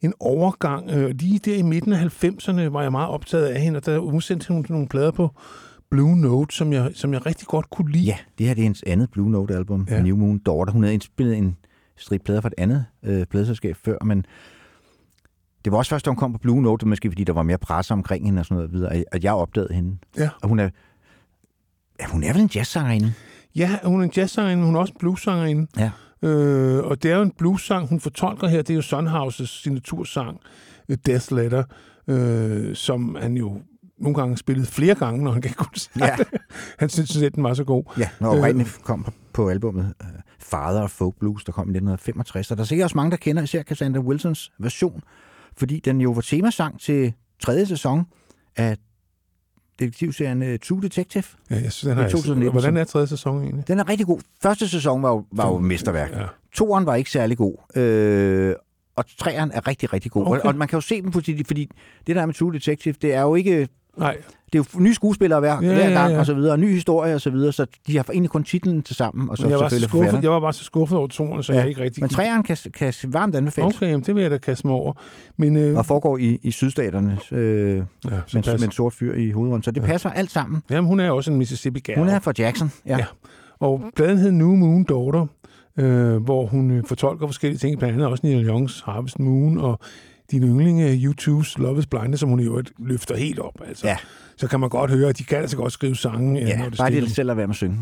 En 0.00 0.14
overgang. 0.20 0.90
Øh, 0.90 1.10
lige 1.10 1.38
der 1.38 1.56
i 1.56 1.62
midten 1.62 1.92
af 1.92 2.24
90'erne 2.24 2.60
var 2.60 2.82
jeg 2.82 2.92
meget 2.92 3.08
optaget 3.08 3.46
af 3.46 3.60
hende, 3.60 3.76
og 3.76 3.86
der 3.86 3.98
udsendte 3.98 4.48
hun 4.48 4.66
nogle 4.68 4.88
plader 4.88 5.10
på 5.10 5.30
Blue 5.90 6.16
Note, 6.16 6.56
som 6.56 6.72
jeg, 6.72 6.90
som 6.94 7.12
jeg 7.12 7.26
rigtig 7.26 7.46
godt 7.46 7.70
kunne 7.70 7.92
lide. 7.92 8.04
Ja, 8.04 8.16
det 8.38 8.46
her 8.46 8.54
det 8.54 8.60
er 8.60 8.64
hendes 8.64 8.82
andet 8.86 9.10
Blue 9.10 9.30
Note-album, 9.30 9.86
Ja. 9.90 10.02
New 10.02 10.16
Moon 10.16 10.38
Daughter. 10.38 10.72
Hun 10.72 10.82
havde 10.82 10.94
indspillet 10.94 11.36
en 11.38 11.56
stribe 11.96 12.24
plader 12.24 12.40
fra 12.40 12.48
et 12.48 12.54
andet 12.58 12.84
øh, 13.02 13.26
pladeselskab 13.26 13.76
før, 13.76 14.04
men 14.04 14.24
det 15.64 15.72
var 15.72 15.78
også 15.78 15.88
først, 15.90 16.04
da 16.04 16.10
hun 16.10 16.16
kom 16.16 16.32
på 16.32 16.38
Blue 16.38 16.62
Note, 16.62 16.86
måske 16.86 17.10
fordi 17.10 17.24
der 17.24 17.32
var 17.32 17.42
mere 17.42 17.58
presse 17.58 17.92
omkring 17.92 18.24
hende 18.24 18.40
og 18.40 18.44
sådan 18.46 18.56
noget 18.56 18.72
videre, 18.72 19.04
at 19.12 19.24
jeg 19.24 19.32
opdagede 19.32 19.74
hende. 19.74 19.96
Ja. 20.18 20.28
Og 20.42 20.48
hun 20.48 20.58
er, 20.58 20.68
ja, 22.00 22.06
hun 22.06 22.24
er 22.24 22.32
vel 22.32 22.42
en 22.42 22.50
jazzsangerinde? 22.54 23.12
Ja, 23.56 23.78
hun 23.84 24.00
er 24.00 24.04
en 24.04 24.12
jazzsangerinde, 24.16 24.56
men 24.60 24.66
hun 24.66 24.76
er 24.76 24.80
også 24.80 24.92
en 24.92 24.98
bluessangerinde. 24.98 25.66
Ja. 25.78 25.90
Øh, 26.22 26.84
og 26.84 27.02
det 27.02 27.10
er 27.10 27.16
jo 27.16 27.22
en 27.22 27.32
blues-sang, 27.38 27.88
hun 27.88 28.00
fortolker 28.00 28.48
her. 28.48 28.62
Det 28.62 28.70
er 28.70 28.74
jo 28.74 28.82
Sunhouses 28.82 29.50
signatursang, 29.50 30.40
øh, 30.88 30.96
Death 31.06 31.32
Letter, 31.32 31.64
øh, 32.08 32.76
som 32.76 33.16
han 33.20 33.36
jo 33.36 33.62
nogle 33.98 34.14
gange 34.14 34.36
spillede 34.36 34.66
flere 34.66 34.94
gange, 34.94 35.24
når 35.24 35.32
han 35.32 35.40
gav 35.40 35.52
koncert. 35.52 35.96
Ja. 35.96 36.16
han 36.78 36.88
synes, 36.88 37.16
at 37.22 37.34
den 37.34 37.42
var 37.42 37.54
så 37.54 37.64
god. 37.64 37.84
Ja, 37.98 38.08
når 38.20 38.36
oprindeligt 38.36 38.78
kom 38.82 39.04
på, 39.04 39.12
på 39.32 39.48
albumet 39.48 39.94
uh, 40.00 40.08
Father 40.38 40.82
of 40.82 40.90
Folk 40.90 41.14
Blues, 41.20 41.44
der 41.44 41.52
kom 41.52 41.68
i 41.68 41.70
1965. 41.70 42.50
Og 42.50 42.56
der 42.56 42.62
er 42.62 42.66
sikkert 42.66 42.84
også 42.84 42.96
mange, 42.96 43.10
der 43.10 43.16
kender 43.16 43.42
især 43.42 43.62
Cassandra 43.62 44.00
Wilsons 44.00 44.52
version, 44.58 45.02
fordi 45.56 45.80
den 45.84 46.00
jo 46.00 46.10
var 46.10 46.20
temasang 46.20 46.80
til 46.80 47.12
tredje 47.42 47.66
sæson 47.66 48.04
af 48.56 48.76
detektivserien 49.78 50.42
uh, 50.42 50.58
True 50.68 50.82
Detective. 50.82 51.24
Ja, 51.50 51.54
jeg 51.54 51.72
synes, 51.72 51.90
den 51.90 52.02
har, 52.02 52.08
2019. 52.08 52.52
hvordan 52.52 52.76
er 52.76 52.84
tredje 52.84 53.06
sæson 53.06 53.42
egentlig? 53.42 53.68
Den 53.68 53.78
er 53.78 53.88
rigtig 53.88 54.06
god. 54.06 54.20
Første 54.42 54.68
sæson 54.68 55.02
var 55.02 55.10
jo, 55.10 55.24
var 55.32 55.48
jo 55.48 55.58
mesterværk. 55.58 56.12
Ja. 56.12 56.24
Toeren 56.54 56.86
var 56.86 56.94
ikke 56.94 57.10
særlig 57.10 57.36
god. 57.36 57.76
Øh, 57.76 58.54
og 58.96 59.04
treeren 59.18 59.50
er 59.54 59.68
rigtig, 59.68 59.92
rigtig 59.92 60.10
god. 60.10 60.26
Okay. 60.26 60.38
Okay. 60.38 60.48
Og 60.48 60.54
man 60.54 60.68
kan 60.68 60.76
jo 60.76 60.80
se 60.80 61.02
dem, 61.02 61.12
fordi, 61.12 61.44
fordi 61.44 61.70
det 62.06 62.16
der 62.16 62.26
med 62.26 62.34
True 62.34 62.52
Detective, 62.52 62.94
det 63.02 63.14
er 63.14 63.22
jo 63.22 63.34
ikke... 63.34 63.68
Nej. 63.98 64.16
Det 64.52 64.58
er 64.58 64.64
jo 64.74 64.80
nye 64.80 64.94
skuespillere 64.94 65.40
hver, 65.40 65.58
Ja, 65.62 65.68
ja, 65.68 65.74
hver 65.74 65.88
ja, 65.88 66.00
gang, 66.00 66.12
ja. 66.12 66.18
og 66.18 66.26
så 66.26 66.34
videre, 66.34 66.52
og 66.52 66.58
ny 66.60 66.72
historie, 66.72 67.14
og 67.14 67.20
så 67.20 67.30
videre, 67.30 67.52
så 67.52 67.66
de 67.86 67.96
har 67.96 68.06
egentlig 68.12 68.30
kun 68.30 68.44
titlen 68.44 68.82
til 68.82 68.96
sammen, 68.96 69.30
og 69.30 69.36
så 69.36 69.42
Men 69.42 69.50
jeg, 69.50 69.58
var 69.58 69.64
selvfølgelig 69.64 69.88
skuffet, 69.88 69.98
forfatteren. 69.98 70.22
jeg 70.22 70.32
var 70.32 70.40
bare 70.40 70.52
så 70.52 70.64
skuffet 70.64 70.98
over 70.98 71.06
toren, 71.06 71.42
så 71.42 71.52
ja. 71.52 71.58
jeg 71.58 71.68
ikke 71.68 71.82
rigtig... 71.82 72.02
Men 72.02 72.10
træeren 72.10 72.42
kan, 72.42 72.56
kan 72.74 72.94
varmt 73.06 73.34
anbefales, 73.34 73.76
Okay, 73.76 73.86
jamen, 73.90 74.04
det 74.06 74.14
vil 74.14 74.22
jeg 74.22 74.30
da 74.30 74.38
kaste 74.38 74.66
mig 74.66 74.76
over. 74.76 74.92
Men, 75.36 75.56
øh, 75.56 75.76
og 75.78 75.86
foregår 75.86 76.18
i, 76.18 76.38
i 76.42 76.50
sydstaterne, 76.50 77.18
øh, 77.32 77.76
ja, 77.76 78.10
med, 78.34 78.62
en 78.62 78.70
sort 78.70 78.92
fyr 78.92 79.14
i 79.14 79.30
hovedrollen. 79.30 79.62
Så 79.62 79.70
det 79.70 79.82
passer 79.82 80.10
alt 80.10 80.30
sammen. 80.30 80.62
Jamen, 80.70 80.88
hun 80.88 81.00
er 81.00 81.10
også 81.10 81.30
en 81.30 81.38
Mississippi 81.38 81.80
Gal. 81.80 81.98
Hun 81.98 82.08
er 82.08 82.18
fra 82.18 82.32
Jackson, 82.38 82.72
ja. 82.86 82.98
Ja. 82.98 83.04
Og 83.60 83.82
pladen 83.96 84.18
hed 84.18 84.30
New 84.32 84.54
Moon 84.54 84.84
Daughter, 84.84 85.26
øh, 85.78 86.16
hvor 86.16 86.46
hun 86.46 86.70
øh, 86.70 86.84
fortolker 86.84 87.26
forskellige 87.26 87.58
ting, 87.58 87.78
blandt 87.78 87.94
andet 87.94 88.08
også 88.08 88.26
Neil 88.26 88.46
Youngs 88.46 88.82
Harvest 88.84 89.18
Moon, 89.18 89.58
og 89.58 89.80
din 90.30 90.42
yndling 90.42 90.80
U2's 91.10 91.62
Love 91.62 91.78
is 91.78 91.86
Blind, 91.86 92.16
som 92.16 92.28
hun 92.28 92.40
i 92.40 92.44
øvrigt 92.44 92.72
løfter 92.78 93.16
helt 93.16 93.38
op. 93.38 93.54
Altså. 93.66 93.86
Ja. 93.86 93.96
Så 94.36 94.48
kan 94.48 94.60
man 94.60 94.68
godt 94.68 94.90
høre, 94.90 95.08
at 95.08 95.18
de 95.18 95.24
kan 95.24 95.38
altså 95.38 95.56
godt 95.56 95.72
skrive 95.72 95.96
sange. 95.96 96.40
Ja, 96.40 96.58
når 96.58 96.68
det 96.68 96.78
bare 96.78 96.90
det 96.90 97.10
selv 97.10 97.30
at 97.30 97.36
være 97.36 97.46
med 97.46 97.52
at 97.52 97.56
synge. 97.56 97.78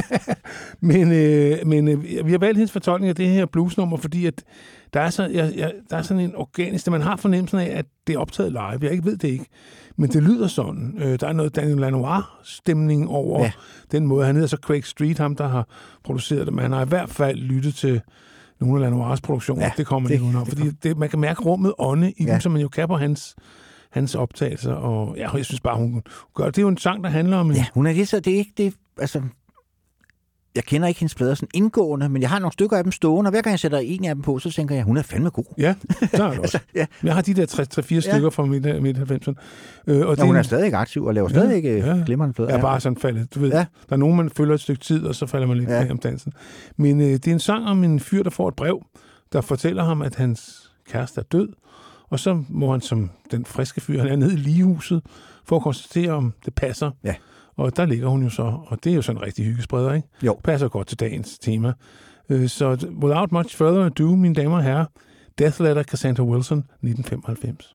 Men, 0.80 1.12
øh, 1.12 1.66
men 1.66 1.88
øh, 1.88 2.26
vi 2.26 2.30
har 2.30 2.38
valgt 2.38 2.56
hendes 2.56 2.72
fortolkning 2.72 3.08
af 3.08 3.16
det 3.16 3.28
her 3.28 3.46
bluesnummer, 3.46 3.96
fordi 3.96 4.26
at 4.26 4.44
der 4.94 5.00
er, 5.00 5.10
så, 5.10 5.26
jeg, 5.26 5.52
jeg, 5.56 5.72
der 5.90 5.96
er 5.96 6.02
sådan 6.02 6.22
en 6.22 6.36
organisk, 6.36 6.90
man 6.90 7.00
har 7.00 7.16
fornemmelsen 7.16 7.58
af, 7.58 7.78
at 7.78 7.86
det 8.06 8.14
er 8.14 8.18
optaget 8.18 8.52
live. 8.52 8.78
Jeg 8.82 8.92
ikke 8.92 9.04
ved 9.04 9.16
det 9.16 9.28
ikke, 9.28 9.46
men 9.96 10.10
det 10.10 10.22
lyder 10.22 10.46
sådan. 10.46 10.94
Øh, 10.98 11.20
der 11.20 11.26
er 11.26 11.32
noget 11.32 11.56
Daniel 11.56 11.78
Lanois-stemning 11.78 13.08
over. 13.08 13.42
Ja. 13.42 13.52
den 13.92 14.06
måde. 14.06 14.26
Han 14.26 14.34
hedder 14.34 14.48
så 14.48 14.58
Craig 14.62 14.84
Street, 14.84 15.18
ham 15.18 15.36
der 15.36 15.48
har 15.48 15.68
produceret 16.04 16.46
det, 16.46 16.54
men 16.54 16.62
han 16.62 16.72
har 16.72 16.84
i 16.84 16.88
hvert 16.88 17.10
fald 17.10 17.38
lyttet 17.38 17.74
til 17.74 18.00
nogle 18.66 18.84
af 18.84 18.90
Lanois 18.90 19.20
produktioner. 19.20 19.62
Ja, 19.64 19.72
det 19.76 19.86
kommer 19.86 20.00
man 20.02 20.08
det- 20.08 20.14
ikke 20.14 20.24
udenom, 20.24 20.46
fordi 20.46 20.70
det, 20.70 20.96
man 20.98 21.08
kan 21.08 21.18
mærke 21.20 21.42
rummet 21.42 21.74
ånde 21.78 22.12
i 22.16 22.24
ja. 22.24 22.32
Dem, 22.32 22.40
som 22.40 22.52
man 22.52 22.60
jo 22.60 22.68
kan 22.68 22.88
på 22.88 22.96
hans, 22.96 23.36
hans 23.92 24.14
optagelser, 24.14 24.72
og 24.72 25.14
ja, 25.16 25.30
jeg 25.36 25.44
synes 25.44 25.60
bare, 25.60 25.76
hun, 25.76 25.92
hun 25.92 26.02
gør 26.34 26.44
det. 26.44 26.56
Det 26.56 26.60
er 26.60 26.62
jo 26.62 26.68
en 26.68 26.76
sang, 26.78 27.04
der 27.04 27.10
handler 27.10 27.36
om 27.36 27.50
en... 27.50 27.56
Ja, 27.56 27.66
hun 27.74 27.86
er 27.86 27.92
det, 27.92 28.08
så 28.08 28.20
det 28.20 28.32
er 28.32 28.38
ikke 28.38 28.52
det, 28.56 28.74
altså, 28.98 29.22
jeg 30.54 30.64
kender 30.64 30.88
ikke 30.88 31.00
hendes 31.00 31.14
plader 31.14 31.34
sådan 31.34 31.48
indgående, 31.54 32.08
men 32.08 32.22
jeg 32.22 32.30
har 32.30 32.38
nogle 32.38 32.52
stykker 32.52 32.76
af 32.76 32.82
dem 32.84 32.92
stående, 32.92 33.28
og 33.28 33.30
hver 33.32 33.42
gang 33.42 33.50
jeg 33.52 33.60
sætter 33.60 33.78
en 33.78 34.04
af 34.04 34.14
dem 34.14 34.22
på, 34.22 34.38
så 34.38 34.50
tænker 34.50 34.74
jeg, 34.74 34.84
hun 34.84 34.96
er 34.96 35.02
fandme 35.02 35.30
god. 35.30 35.44
Ja, 35.58 35.74
der 36.12 36.24
er 36.24 36.30
det 36.30 36.38
også. 36.44 36.58
ja. 36.74 36.86
Jeg 37.02 37.14
har 37.14 37.22
de 37.22 37.34
der 37.34 37.46
3-4 37.80 38.00
stykker 38.00 38.30
fra 38.30 38.44
midt, 38.44 38.82
midt 38.82 38.96
90'erne. 38.98 39.34
Øh, 39.86 40.06
og 40.06 40.16
Ja, 40.18 40.24
hun 40.24 40.36
er 40.36 40.42
stadig 40.42 40.74
aktiv 40.74 41.04
og 41.04 41.14
laver 41.14 41.28
Ja, 41.30 41.34
stadig 41.34 41.56
ikke 41.56 41.78
ja. 41.78 41.86
ja. 41.96 42.02
glimrende 42.06 42.34
plader. 42.34 42.50
Er 42.56 42.60
bare 42.60 42.80
sådan 42.80 42.98
faldet. 42.98 43.34
Du 43.34 43.40
ved, 43.40 43.48
Ja. 43.50 43.58
ja. 43.58 43.64
der 43.88 43.92
er 43.92 43.96
nogen, 43.98 44.16
man 44.16 44.30
følger 44.30 44.54
et 44.54 44.60
stykke 44.60 44.80
tid, 44.80 45.04
og 45.06 45.14
så 45.14 45.26
falder 45.26 45.46
man 45.46 45.56
lidt 45.56 45.70
Ja. 45.70 45.82
ja. 45.82 45.90
om 45.90 45.98
dansen. 45.98 46.32
Men 46.76 47.00
øh, 47.00 47.06
det 47.06 47.28
er 47.28 47.32
en 47.32 47.40
sang 47.40 47.66
om 47.66 47.84
en 47.84 48.00
fyr, 48.00 48.22
der 48.22 48.30
får 48.30 48.48
et 48.48 48.54
brev, 48.54 48.82
der 49.32 49.40
fortæller 49.40 49.84
ham, 49.84 50.02
at 50.02 50.14
hans 50.14 50.70
kæreste 50.90 51.20
er 51.20 51.24
død. 51.24 51.48
Og 52.10 52.20
så 52.20 52.42
må 52.48 52.70
han 52.70 52.80
som 52.80 53.10
den 53.30 53.44
friske 53.44 53.80
fyr, 53.80 54.00
han 54.00 54.08
er 54.10 54.16
nede 54.16 54.32
i 54.32 54.36
ligehuset, 54.36 55.02
for 55.44 55.56
at 55.56 55.62
konstatere, 55.62 56.12
om 56.12 56.32
det 56.44 56.54
passer. 56.54 56.90
Ja. 57.04 57.14
Og 57.56 57.76
der 57.76 57.86
ligger 57.86 58.08
hun 58.08 58.22
jo 58.22 58.28
så, 58.30 58.42
og 58.42 58.84
det 58.84 58.92
er 58.92 58.96
jo 58.96 59.02
sådan 59.02 59.20
en 59.20 59.26
rigtig 59.26 59.44
hyggespreder, 59.44 59.92
ikke? 59.92 60.08
Jo. 60.22 60.40
Passer 60.44 60.68
godt 60.68 60.86
til 60.86 61.00
dagens 61.00 61.38
tema. 61.38 61.72
Øh, 62.28 62.48
Så 62.48 62.86
without 63.02 63.32
much 63.32 63.56
further 63.56 63.84
ado, 63.84 64.14
mine 64.14 64.34
damer 64.34 64.56
og 64.56 64.62
herrer, 64.62 64.84
Death 65.38 65.60
Letter 65.60 65.82
Cassandra 65.82 66.24
Wilson, 66.24 66.58
1995. 66.58 67.74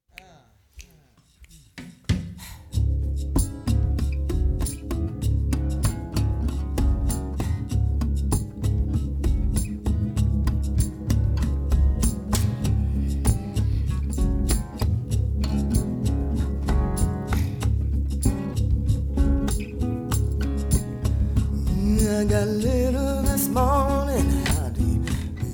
Got 22.27 22.47
little 22.47 23.21
this 23.21 23.47
morning. 23.47 24.29
How 24.47 24.69
do 24.69 24.83
you, 24.83 25.01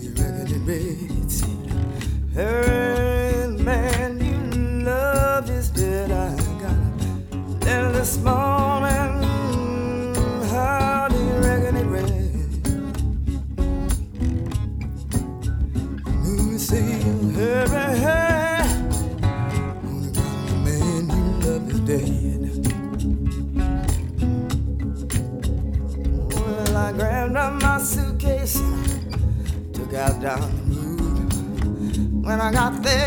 you 0.01 0.09
reckon 0.11 0.47
it 0.47 0.65
rates? 0.65 1.43
Hey, 2.33 3.45
man, 3.59 4.19
you 4.19 4.83
love 4.83 5.49
is 5.51 5.69
dead. 5.69 6.09
I 6.09 6.35
got 6.59 6.71
a 7.31 7.37
little 7.37 7.91
this 7.91 8.17
morning. 8.17 8.72
When 32.33 32.41
I 32.41 32.51
got 32.51 32.81
there, 32.81 33.02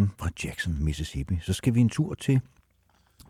Ja, 0.00 0.08
Cassandra 0.08 0.10
Wilson 0.10 0.10
fra 0.18 0.28
Jackson, 0.44 0.76
Mississippi. 0.80 1.38
Så 1.42 1.52
skal 1.52 1.74
vi 1.74 1.80
en 1.80 1.88
tur 1.88 2.14
til 2.14 2.40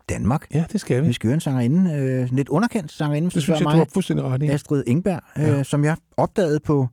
Danmark. 0.09 0.47
Ja, 0.53 0.65
det 0.71 0.81
skal 0.81 1.01
vi. 1.01 1.07
Vi 1.07 1.13
skal 1.13 1.27
høre 1.27 1.33
en 1.33 1.39
sangerinde, 1.41 1.93
øh, 1.93 2.29
lidt 2.31 2.49
underkendt 2.49 2.91
sangerinde, 2.91 3.25
Det 3.29 3.31
synes 3.43 3.47
jeg, 3.49 3.59
du 3.59 3.63
mig. 3.63 3.73
har 3.77 3.87
fuldstændig 3.93 4.25
ret 4.25 4.43
i. 4.43 4.47
Astrid 4.47 4.83
Ingberg, 4.87 5.21
øh, 5.37 5.43
Ja. 5.43 5.63
som 5.63 5.83
jeg 5.83 5.97
opdagede 6.17 6.59
på 6.59 6.87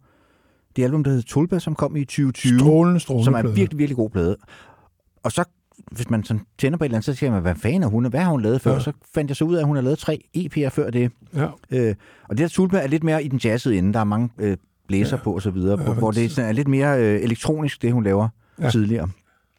det 0.76 0.84
album, 0.84 1.04
der 1.04 1.10
hedder 1.10 1.24
Tulpa, 1.26 1.58
som 1.58 1.74
kom 1.74 1.96
i 1.96 2.04
2020. 2.04 2.58
Strålende, 2.58 3.00
strålende 3.00 3.24
Som 3.24 3.34
er 3.34 3.38
en 3.38 3.56
virkelig, 3.56 3.78
virkelig 3.78 3.96
god 3.96 4.10
plade. 4.10 4.36
Og 5.22 5.32
så, 5.32 5.44
hvis 5.92 6.10
man 6.10 6.24
sådan 6.24 6.42
tænder 6.58 6.78
på 6.78 6.84
et 6.84 6.86
eller 6.86 6.96
andet, 6.96 7.04
så 7.04 7.14
siger 7.14 7.30
man, 7.30 7.42
hvad 7.42 7.54
fanden 7.54 7.82
er 7.82 7.86
hun? 7.86 8.06
Hvad 8.06 8.20
har 8.20 8.30
hun 8.30 8.42
lavet 8.42 8.60
før? 8.60 8.72
Ja. 8.72 8.80
Så 8.80 8.92
fandt 9.14 9.28
jeg 9.30 9.36
så 9.36 9.44
ud 9.44 9.54
af, 9.54 9.60
at 9.60 9.66
hun 9.66 9.76
har 9.76 9.82
lavet 9.82 9.98
tre 9.98 10.20
EP'er 10.36 10.68
før 10.68 10.90
det. 10.90 11.10
Ja. 11.34 11.46
Øh, 11.70 11.94
og 12.28 12.30
det 12.30 12.38
der 12.38 12.48
Tulpa 12.48 12.78
er 12.78 12.86
lidt 12.86 13.04
mere 13.04 13.24
i 13.24 13.28
den 13.28 13.38
jazzede 13.44 13.76
ende. 13.78 13.92
Der 13.92 14.00
er 14.00 14.04
mange 14.04 14.28
øh, 14.38 14.56
blæser 14.88 15.16
ja. 15.16 15.22
på 15.22 15.34
og 15.34 15.42
så 15.42 15.50
videre, 15.50 15.82
Ja, 15.82 15.92
hvor 15.92 16.10
det 16.10 16.30
sådan 16.30 16.48
er 16.48 16.52
lidt 16.52 16.68
mere 16.68 17.02
øh, 17.02 17.20
elektronisk, 17.22 17.82
det 17.82 17.92
hun 17.92 18.04
laver 18.04 18.28
Ja. 18.60 18.70
ja. 18.90 19.04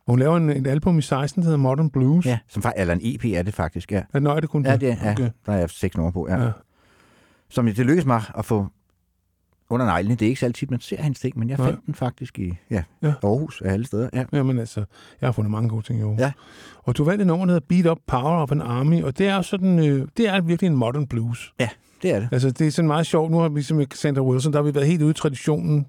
Tidligere. 0.10 0.32
Hun 0.32 0.44
laver 0.44 0.56
en, 0.56 0.66
et 0.66 0.68
album 0.72 0.98
i 0.98 1.02
16, 1.02 1.42
der 1.42 1.46
hedder 1.46 1.58
Modern 1.58 1.90
Blues. 1.90 2.26
Ja, 2.26 2.40
som, 2.48 2.64
fa- 2.66 2.72
eller 2.78 2.94
en 2.94 3.00
EP 3.04 3.26
er 3.26 3.42
det 3.44 3.54
faktisk, 3.54 3.92
ja. 3.92 4.02
Ja, 4.14 4.20
nøj, 4.20 4.40
det 4.40 4.50
kun 4.50 4.66
Ja, 4.66 4.78
det 4.78 4.90
er, 4.90 4.96
ja. 5.04 5.12
Okay. 5.12 5.30
Der 5.46 5.54
er 5.54 5.68
seks 5.68 5.98
numre 5.98 6.12
på, 6.12 6.28
ja. 6.30 6.44
Ja. 6.44 6.52
Som 7.50 7.66
det 7.66 7.78
lykkedes 7.78 8.06
mig 8.06 8.22
at 8.38 8.46
få 8.46 8.68
under 9.70 9.86
neglene. 9.86 10.16
Det 10.16 10.26
er 10.26 10.30
ikke 10.30 10.40
så 10.40 10.46
altid, 10.46 10.68
man 10.72 10.80
ser 10.80 11.02
hans 11.02 11.20
ting, 11.20 11.40
men 11.40 11.50
jeg 11.50 11.58
Nej. 11.58 11.68
fandt 11.68 11.86
den 11.86 11.96
faktisk 11.96 12.40
i 12.40 12.54
ja, 12.72 12.84
Ja. 13.02 13.14
Aarhus 13.24 13.62
af 13.62 13.74
alle 13.74 13.86
steder. 13.86 14.10
Ja. 14.14 14.24
Jamen 14.34 14.60
altså, 14.60 14.80
jeg 15.22 15.28
har 15.28 15.32
fundet 15.32 15.52
mange 15.52 15.70
gode 15.70 15.86
ting 15.86 16.00
i 16.00 16.04
år. 16.04 16.16
Ja. 16.20 16.32
Og 16.84 16.98
du 16.98 17.04
valgte 17.04 17.22
et 17.22 17.28
nummer, 17.28 17.46
der 17.46 17.54
hedder 17.54 17.66
Beat 17.70 17.86
Up 17.92 17.98
Power 18.08 18.42
of 18.42 18.52
an 18.52 18.62
Army, 18.62 19.04
og 19.04 19.18
det 19.18 19.28
er 19.28 19.42
sådan, 19.42 19.80
øh, 19.80 20.08
det 20.18 20.28
er 20.30 20.42
virkelig 20.42 20.68
en 20.68 20.76
modern 20.76 21.08
blues. 21.08 21.54
ja, 21.60 21.70
det 22.02 22.12
er 22.14 22.20
det. 22.20 22.30
Altså, 22.32 22.52
det 22.52 22.68
er 22.68 22.72
sådan 22.72 22.88
meget 22.88 23.06
sjovt. 23.08 23.32
Nu 23.32 23.38
har 23.38 23.50
vi 23.50 23.56
ligesom 23.56 23.78
med 23.78 23.86
Sandra 23.94 24.22
Wilson, 24.22 24.54
der 24.54 24.60
har 24.60 24.64
vi 24.64 24.76
været 24.76 24.88
helt 24.88 25.02
ude 25.02 25.12
i 25.12 25.14
traditionen. 25.14 25.86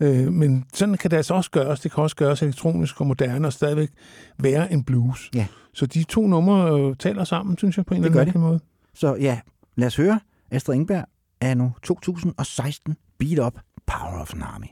Øh, 0.00 0.32
men 0.32 0.64
sådan 0.74 0.96
kan 0.96 1.10
det 1.10 1.16
altså 1.16 1.34
også 1.34 1.50
gøres. 1.50 1.80
Det 1.80 1.92
kan 1.92 2.02
også 2.02 2.16
gøres 2.16 2.42
elektronisk 2.42 3.00
og 3.00 3.06
moderne 3.06 3.46
og 3.46 3.52
stadigvæk 3.52 3.90
være 4.38 4.72
en 4.72 4.84
blues. 4.84 5.30
Ja. 5.34 5.46
Så 5.74 5.86
de 5.86 6.02
to 6.02 6.26
numre 6.26 6.80
øh, 6.80 6.96
taler 6.96 7.24
sammen, 7.24 7.58
synes 7.58 7.76
jeg, 7.76 7.86
på 7.86 7.94
en 7.94 8.02
Det 8.02 8.10
eller 8.10 8.20
anden 8.20 8.40
måde. 8.40 8.60
Så 8.94 9.14
ja, 9.14 9.40
lad 9.76 9.86
os 9.86 9.96
høre 9.96 10.20
Astrid 10.50 10.74
Ingberg 10.74 11.04
er 11.40 11.54
nu 11.54 11.72
2016 11.82 12.96
Beat 13.18 13.38
Up 13.38 13.60
Power 13.86 14.20
of 14.20 14.34
an 14.34 14.42
Army. 14.42 14.66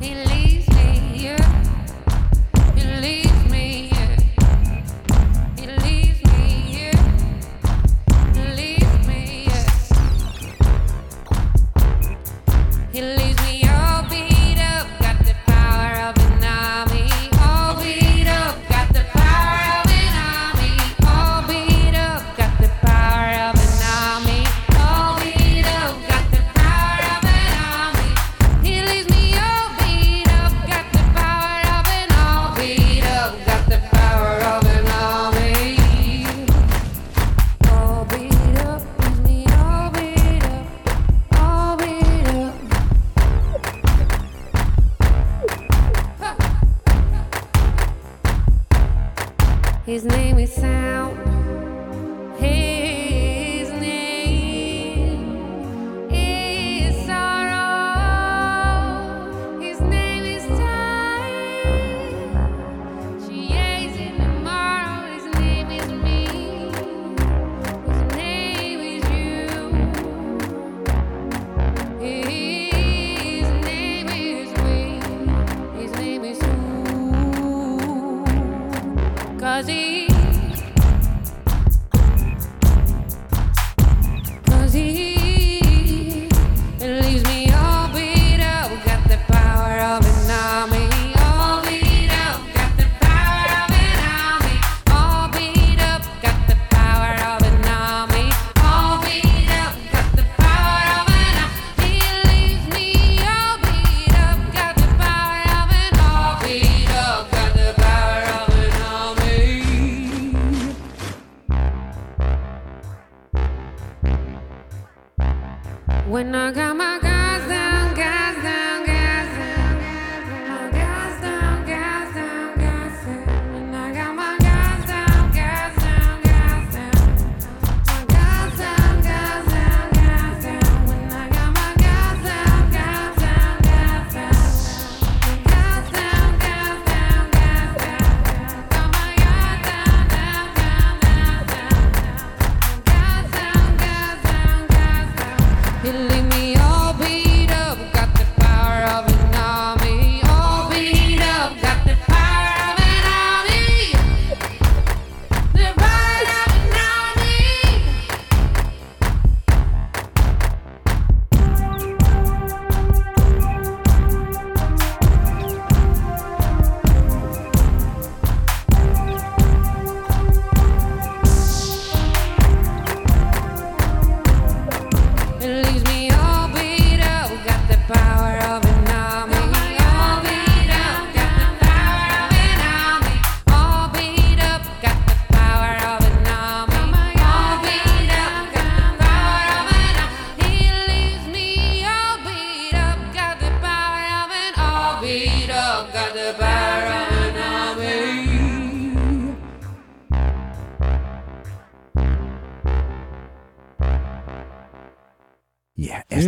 He 0.00 0.14
leaves 0.14 0.68
me 0.68 1.18
here. 1.18 1.63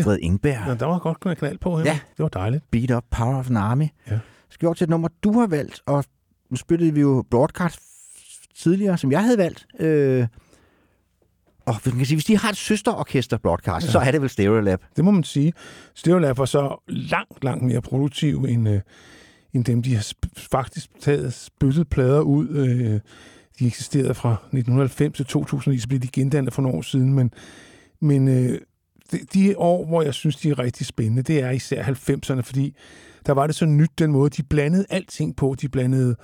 Astrid 0.07 0.19
Ingberg. 0.23 0.67
Ja, 0.69 0.75
der 0.75 0.87
var 0.87 0.99
godt 0.99 1.21
knald 1.21 1.59
på 1.59 1.77
her. 1.79 1.85
Ja. 1.85 1.93
Det 2.17 2.23
var 2.23 2.29
dejligt. 2.29 2.71
Beat 2.71 2.91
Up 2.91 3.05
Power 3.11 3.39
of 3.39 3.51
an 3.51 3.57
Army. 3.57 3.87
Ja. 4.11 4.19
Skal 4.51 4.67
vi 4.67 4.67
over 4.67 4.75
til 4.75 4.85
et 4.85 4.91
nummer, 4.91 5.09
du 5.25 5.33
har 5.41 5.47
valgt, 5.47 5.81
og 5.87 6.05
nu 6.51 6.57
spillede 6.57 6.95
vi 6.95 7.01
jo 7.01 7.25
Broadcast 7.31 7.81
tidligere, 8.57 8.99
som 8.99 9.13
jeg 9.13 9.23
havde 9.23 9.39
valgt. 9.39 9.67
Øh, 9.81 10.27
Og 11.67 11.75
man 11.87 11.97
kan 11.97 12.07
sige, 12.07 12.17
hvis 12.17 12.25
de 12.25 12.39
har 12.39 12.49
et 12.51 12.57
søsterorkester 12.57 13.37
broadcast, 13.39 13.87
ja. 13.87 13.93
så 13.93 13.99
er 13.99 14.11
det 14.11 14.21
vel 14.21 14.31
Stereolab. 14.31 14.81
Det 14.97 15.05
må 15.05 15.11
man 15.11 15.25
sige. 15.25 15.53
Stereolab 15.95 16.39
var 16.39 16.45
så 16.45 16.83
langt, 16.89 17.45
langt 17.45 17.65
mere 17.65 17.83
produktiv 17.83 18.45
end, 18.49 18.69
øh, 18.69 18.81
end 19.53 19.65
dem, 19.65 19.83
de 19.83 19.95
har 19.95 20.13
faktisk 20.39 20.91
taget 21.01 21.33
spyttet 21.35 21.89
plader 21.89 22.21
ud. 22.21 22.49
Øh, 22.49 23.01
de 23.59 23.67
eksisterede 23.67 24.15
fra 24.15 24.33
1990 24.33 25.17
til 25.17 25.27
2009, 25.27 25.79
så 25.79 25.89
blev 25.89 26.01
de 26.01 26.09
gendannet 26.09 26.53
for 26.53 26.63
nogle 26.63 26.79
år 26.79 26.83
siden, 26.83 27.15
men, 27.15 27.31
men 28.01 28.29
øh, 28.29 28.61
de, 29.13 29.19
de 29.35 29.55
år, 29.59 29.87
hvor 29.87 30.03
jeg 30.03 30.15
synes, 30.15 30.37
de 30.37 30.51
er 30.51 30.59
rigtig 30.59 30.87
spændende, 30.87 31.23
det 31.23 31.43
er 31.43 31.51
især 31.51 31.83
90'erne, 31.83 32.41
fordi 32.41 32.75
der 33.27 33.33
var 33.33 33.47
det 33.47 33.57
så 33.57 33.67
nyt 33.67 33.91
den 33.99 34.13
måde, 34.13 34.31
de 34.31 34.43
blandede 34.43 34.87
alting 34.91 35.37
på. 35.37 35.57
De 35.61 35.69
blandede 35.69 36.17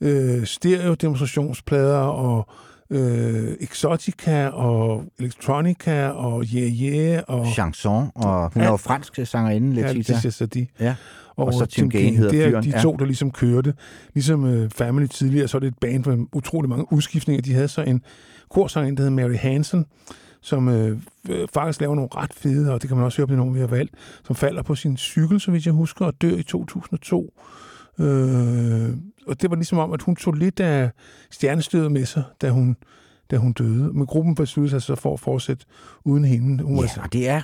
øh, 0.00 0.44
stereo-demonstrationsplader 0.46 1.98
og 1.98 2.48
øh, 2.90 3.56
Exotica 3.60 4.46
og 4.48 5.04
Electronica 5.18 6.06
og 6.08 6.44
Yeah 6.54 6.72
Yeah 6.82 7.22
og... 7.28 7.46
Chanson, 7.46 8.10
og 8.14 8.52
hun 8.54 8.62
er 8.62 8.68
jo 8.70 8.76
fransk 8.76 9.18
sangerinde, 9.24 9.80
Ja, 9.80 9.92
Letita. 9.92 10.18
det 10.22 10.34
siger 10.34 10.48
de. 10.48 10.66
Ja. 10.80 10.94
Og 11.36 11.54
så 11.54 11.66
Tim 11.66 11.90
Gane 11.90 12.16
hedder 12.16 12.30
Det 12.30 12.44
er 12.44 12.50
fyren, 12.50 12.64
de 12.64 12.70
ja. 12.70 12.82
to, 12.82 12.96
der 12.96 13.04
ligesom 13.04 13.30
kørte. 13.30 13.74
Ligesom 14.14 14.44
øh, 14.44 14.70
Family 14.70 15.06
tidligere, 15.06 15.48
så 15.48 15.56
er 15.56 15.60
det 15.60 15.68
et 15.68 15.78
band 15.80 16.04
med 16.06 16.26
utrolig 16.32 16.68
mange 16.68 16.92
udskiftninger. 16.92 17.42
De 17.42 17.52
havde 17.54 17.68
så 17.68 17.82
en 17.82 18.02
korsangerinde, 18.50 18.96
der 18.96 19.02
hed 19.02 19.10
Mary 19.10 19.36
Hansen, 19.36 19.86
som 20.40 20.68
øh, 20.68 20.98
øh, 21.28 21.48
faktisk 21.54 21.80
laver 21.80 21.94
nogle 21.94 22.10
ret 22.16 22.34
fede, 22.34 22.72
og 22.72 22.82
det 22.82 22.88
kan 22.88 22.96
man 22.96 23.06
også 23.06 23.18
høre 23.18 23.26
på 23.26 23.34
nogen, 23.34 23.54
vi 23.54 23.60
har 23.60 23.66
valgt, 23.66 23.94
som 24.24 24.36
falder 24.36 24.62
på 24.62 24.74
sin 24.74 24.96
cykel, 24.96 25.40
så 25.40 25.50
hvis 25.50 25.66
jeg 25.66 25.74
husker, 25.74 26.04
og 26.06 26.22
dør 26.22 26.36
i 26.36 26.42
2002. 26.42 27.34
Øh, 27.98 28.96
og 29.26 29.42
det 29.42 29.50
var 29.50 29.56
ligesom 29.56 29.78
om, 29.78 29.92
at 29.92 30.02
hun 30.02 30.16
tog 30.16 30.34
lidt 30.34 30.60
af 30.60 30.90
stjernestødet 31.30 31.92
med 31.92 32.04
sig, 32.04 32.22
da 32.42 32.50
hun, 32.50 32.76
da 33.30 33.36
hun 33.36 33.52
døde. 33.52 33.92
Men 33.92 34.06
gruppen 34.06 34.34
besluttede 34.34 34.70
sig 34.70 34.82
så 34.82 34.94
for 34.94 35.12
at 35.12 35.20
fortsætte 35.20 35.66
uden 36.04 36.24
hende. 36.24 36.64
Hun 36.64 36.76
Ja, 36.96 37.02
og 37.02 37.12
det 37.12 37.28
er, 37.28 37.42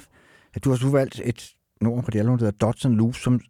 at 0.55 0.65
du 0.65 0.71
har 0.71 0.77
så 0.77 0.89
valgt 0.89 1.21
et 1.25 1.55
nummer 1.81 2.03
på 2.03 2.11
det 2.11 2.19
album, 2.19 2.39
der 2.39 2.45
hedder 2.45 2.67
Dodson 2.67 2.97
Loop, 2.97 3.15
som 3.15 3.41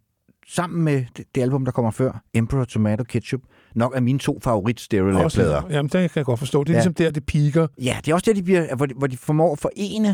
sammen 0.49 0.83
med 0.83 1.05
det, 1.17 1.41
album, 1.41 1.65
der 1.65 1.71
kommer 1.71 1.91
før, 1.91 2.23
Emperor 2.33 2.63
Tomato 2.65 3.03
Ketchup, 3.03 3.41
nok 3.75 3.95
er 3.95 3.99
mine 3.99 4.19
to 4.19 4.39
favorit 4.43 4.79
Stereolab-plader. 4.79 5.61
Jamen, 5.69 5.89
det 5.89 5.91
kan 5.91 6.11
jeg 6.15 6.25
godt 6.25 6.39
forstå. 6.39 6.63
Det 6.63 6.69
er 6.69 6.73
Ja. 6.73 6.77
ligesom 6.79 6.93
der, 6.93 7.11
det 7.11 7.25
piker. 7.25 7.67
Ja, 7.81 7.97
det 8.05 8.11
er 8.11 8.15
også 8.15 8.25
der, 8.25 8.33
de 8.33 8.43
bliver, 8.43 8.75
hvor 8.75 8.85
de, 8.85 8.93
hvor 8.97 9.07
de 9.07 9.17
formår 9.17 9.51
at 9.53 9.59
forene 9.59 10.07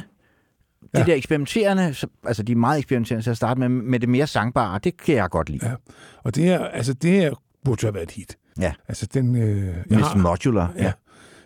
det 0.82 1.00
Ja. 1.00 1.04
der 1.04 1.14
eksperimenterende, 1.16 1.94
så, 1.94 2.08
altså 2.26 2.44
de 2.44 2.52
er 2.52 2.56
meget 2.56 2.78
eksperimenterende 2.78 3.26
til 3.26 3.30
at 3.32 3.38
starte 3.38 3.60
med, 3.60 3.70
med 3.70 4.00
det 4.00 4.10
mere 4.10 4.28
sangbare, 4.28 4.80
det 4.84 4.98
kan 4.98 5.16
jeg 5.16 5.30
godt 5.30 5.50
lide. 5.50 5.68
Ja. 5.70 5.76
Og 6.24 6.36
det 6.36 6.50
er, 6.50 6.60
altså, 6.66 6.94
det 6.94 7.12
her 7.12 7.34
burde 7.66 7.80
jo 7.84 7.88
have 7.88 7.94
været 7.94 8.04
et 8.04 8.12
hit. 8.12 8.38
Ja. 8.60 8.74
Altså, 8.88 9.06
den... 9.14 9.36
Øh, 9.36 9.76
Miss 9.90 10.02
har- 10.02 10.16
Modular, 10.18 10.74
ja. 10.78 10.84
Ja. 10.84 10.92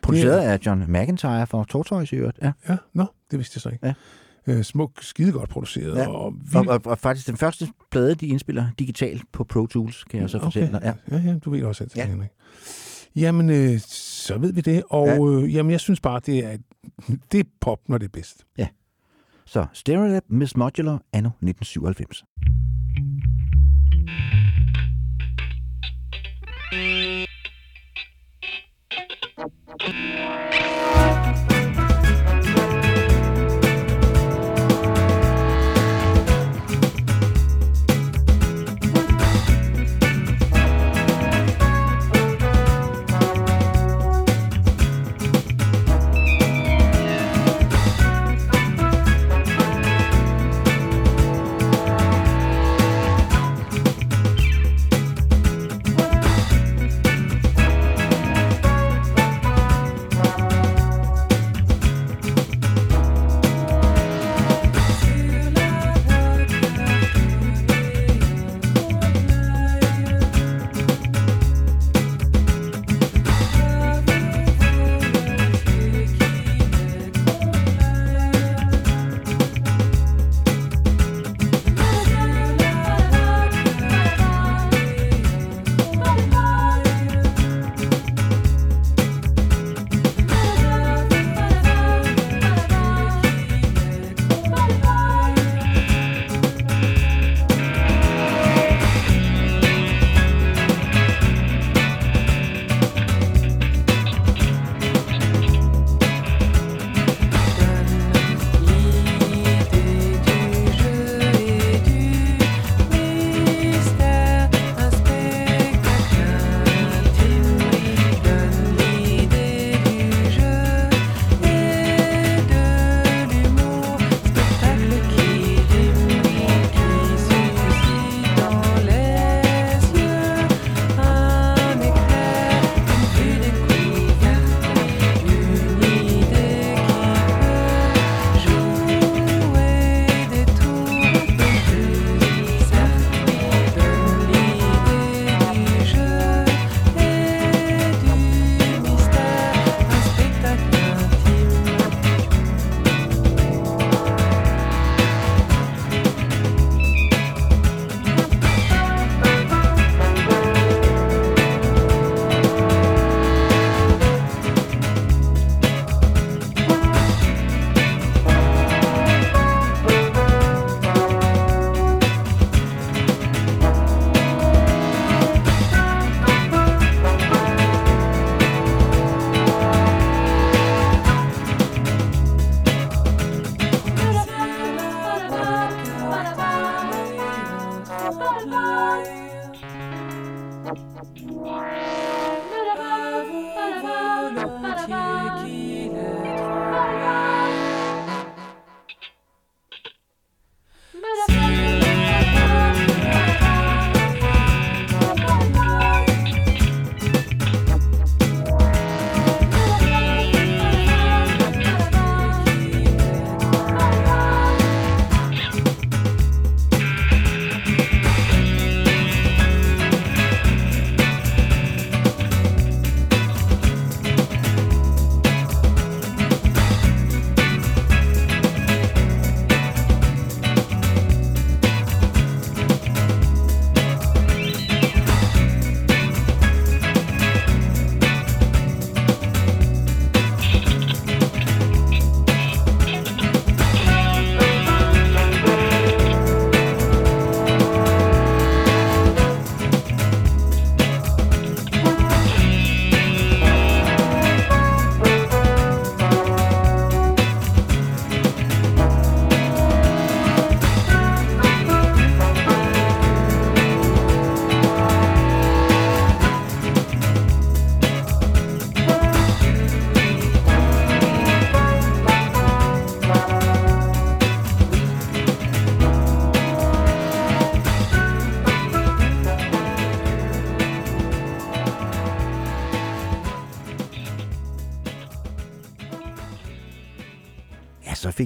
Produceret 0.01 0.39
af 0.39 0.59
John 0.65 0.85
McIntyre 0.91 1.47
for 1.47 1.64
Tortoise 1.64 2.15
i 2.15 2.19
øvrigt. 2.19 2.39
Ja. 2.43 2.51
Ja, 2.69 2.77
nå, 2.93 3.05
det 3.31 3.39
vidste 3.39 3.57
jeg 3.57 3.61
så 3.61 3.69
ikke. 3.69 3.85
Ja. 3.88 3.93
Øh, 4.48 4.64
smuk, 4.64 4.91
skide 5.02 5.32
godt 5.32 5.49
produceret. 5.49 5.95
Ja. 5.95 6.02
Ja. 6.02 6.07
Og, 6.10 6.26
Og, 6.26 6.34
vild, 6.53 6.68
og, 6.68 6.82
og, 6.86 6.98
faktisk 6.99 7.28
den 7.28 7.38
første 7.38 7.68
plade, 7.91 8.15
de 8.15 8.28
indspiller 8.28 8.68
digitalt 8.80 9.24
på 9.32 9.44
Pro 9.44 9.65
Tools, 9.65 10.03
kan 10.03 10.22
jeg 10.22 10.30
så 10.30 10.40
fortælle 10.40 10.72
dig. 10.72 10.82
Ja. 10.84 11.18
ja, 11.18 11.22
ja, 11.26 11.38
du 11.38 11.49
ved 11.49 11.64
også 11.64 11.84
alt 11.84 11.94
det, 11.94 11.98
Ja. 11.98 12.03
ja. 12.03 12.10
Henrik. 12.10 12.30
Jamen, 13.15 13.49
øh, 13.49 13.80
så 13.88 14.38
ved 14.38 14.53
vi 14.53 14.61
det. 14.61 14.84
Og 14.90 15.07
Ja. 15.07 15.14
ja. 15.14 15.41
øh, 15.44 15.53
jamen, 15.56 15.72
jeg 15.72 15.80
synes 15.80 15.99
bare, 15.99 16.22
det 16.26 16.45
er, 16.45 16.57
det 17.32 17.40
er 17.40 17.44
pop, 17.61 17.80
når 17.90 17.98
det 17.98 18.06
er 18.06 18.11
bedst. 18.14 18.45
Så 19.45 19.65
Stereolab 19.74 20.24
Miss 20.30 20.57
Modular 20.57 21.02
anno 21.14 21.30
1997. 21.30 22.24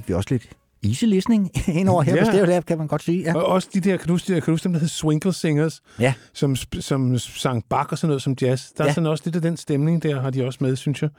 fik 0.02 0.10
vi 0.10 0.14
også 0.14 0.28
lidt 0.32 0.50
easy 0.84 1.06
listening 1.06 1.52
ind 1.80 1.90
over 1.90 2.02
her 2.04 2.16
Ja. 2.16 2.24
på 2.24 2.32
Stereo 2.32 2.46
Lab, 2.46 2.66
kan 2.66 2.78
man 2.78 2.88
godt 2.88 3.04
sige. 3.04 3.22
Ja. 3.24 3.36
Og 3.36 3.46
også 3.46 3.68
de 3.74 3.80
der, 3.80 3.98
kan 3.98 4.08
du 4.08 4.16
de 4.16 4.34
der- 4.34 4.40
kan 4.40 4.54
du 4.56 4.60
dem, 4.64 4.74
der 4.74 4.80
hed 4.80 4.88
Swinkle 4.88 5.34
Singers, 5.34 5.82
Ja. 6.00 6.14
som, 6.34 6.56
som 6.80 7.18
sang 7.18 7.64
bak 7.70 7.92
og 7.92 7.98
sådan 7.98 8.08
noget 8.10 8.22
som 8.22 8.36
jazz. 8.42 8.70
Der 8.78 8.84
er 8.84 8.88
Ja. 8.88 8.94
sådan 8.94 9.08
også 9.08 9.22
lidt 9.26 9.36
af 9.36 9.42
den 9.42 9.58
stemning 9.58 10.04
der, 10.04 10.22
har 10.22 10.30
de 10.30 10.46
også 10.46 10.60
med, 10.62 10.76
synes 10.76 11.02
jeg. 11.02 11.10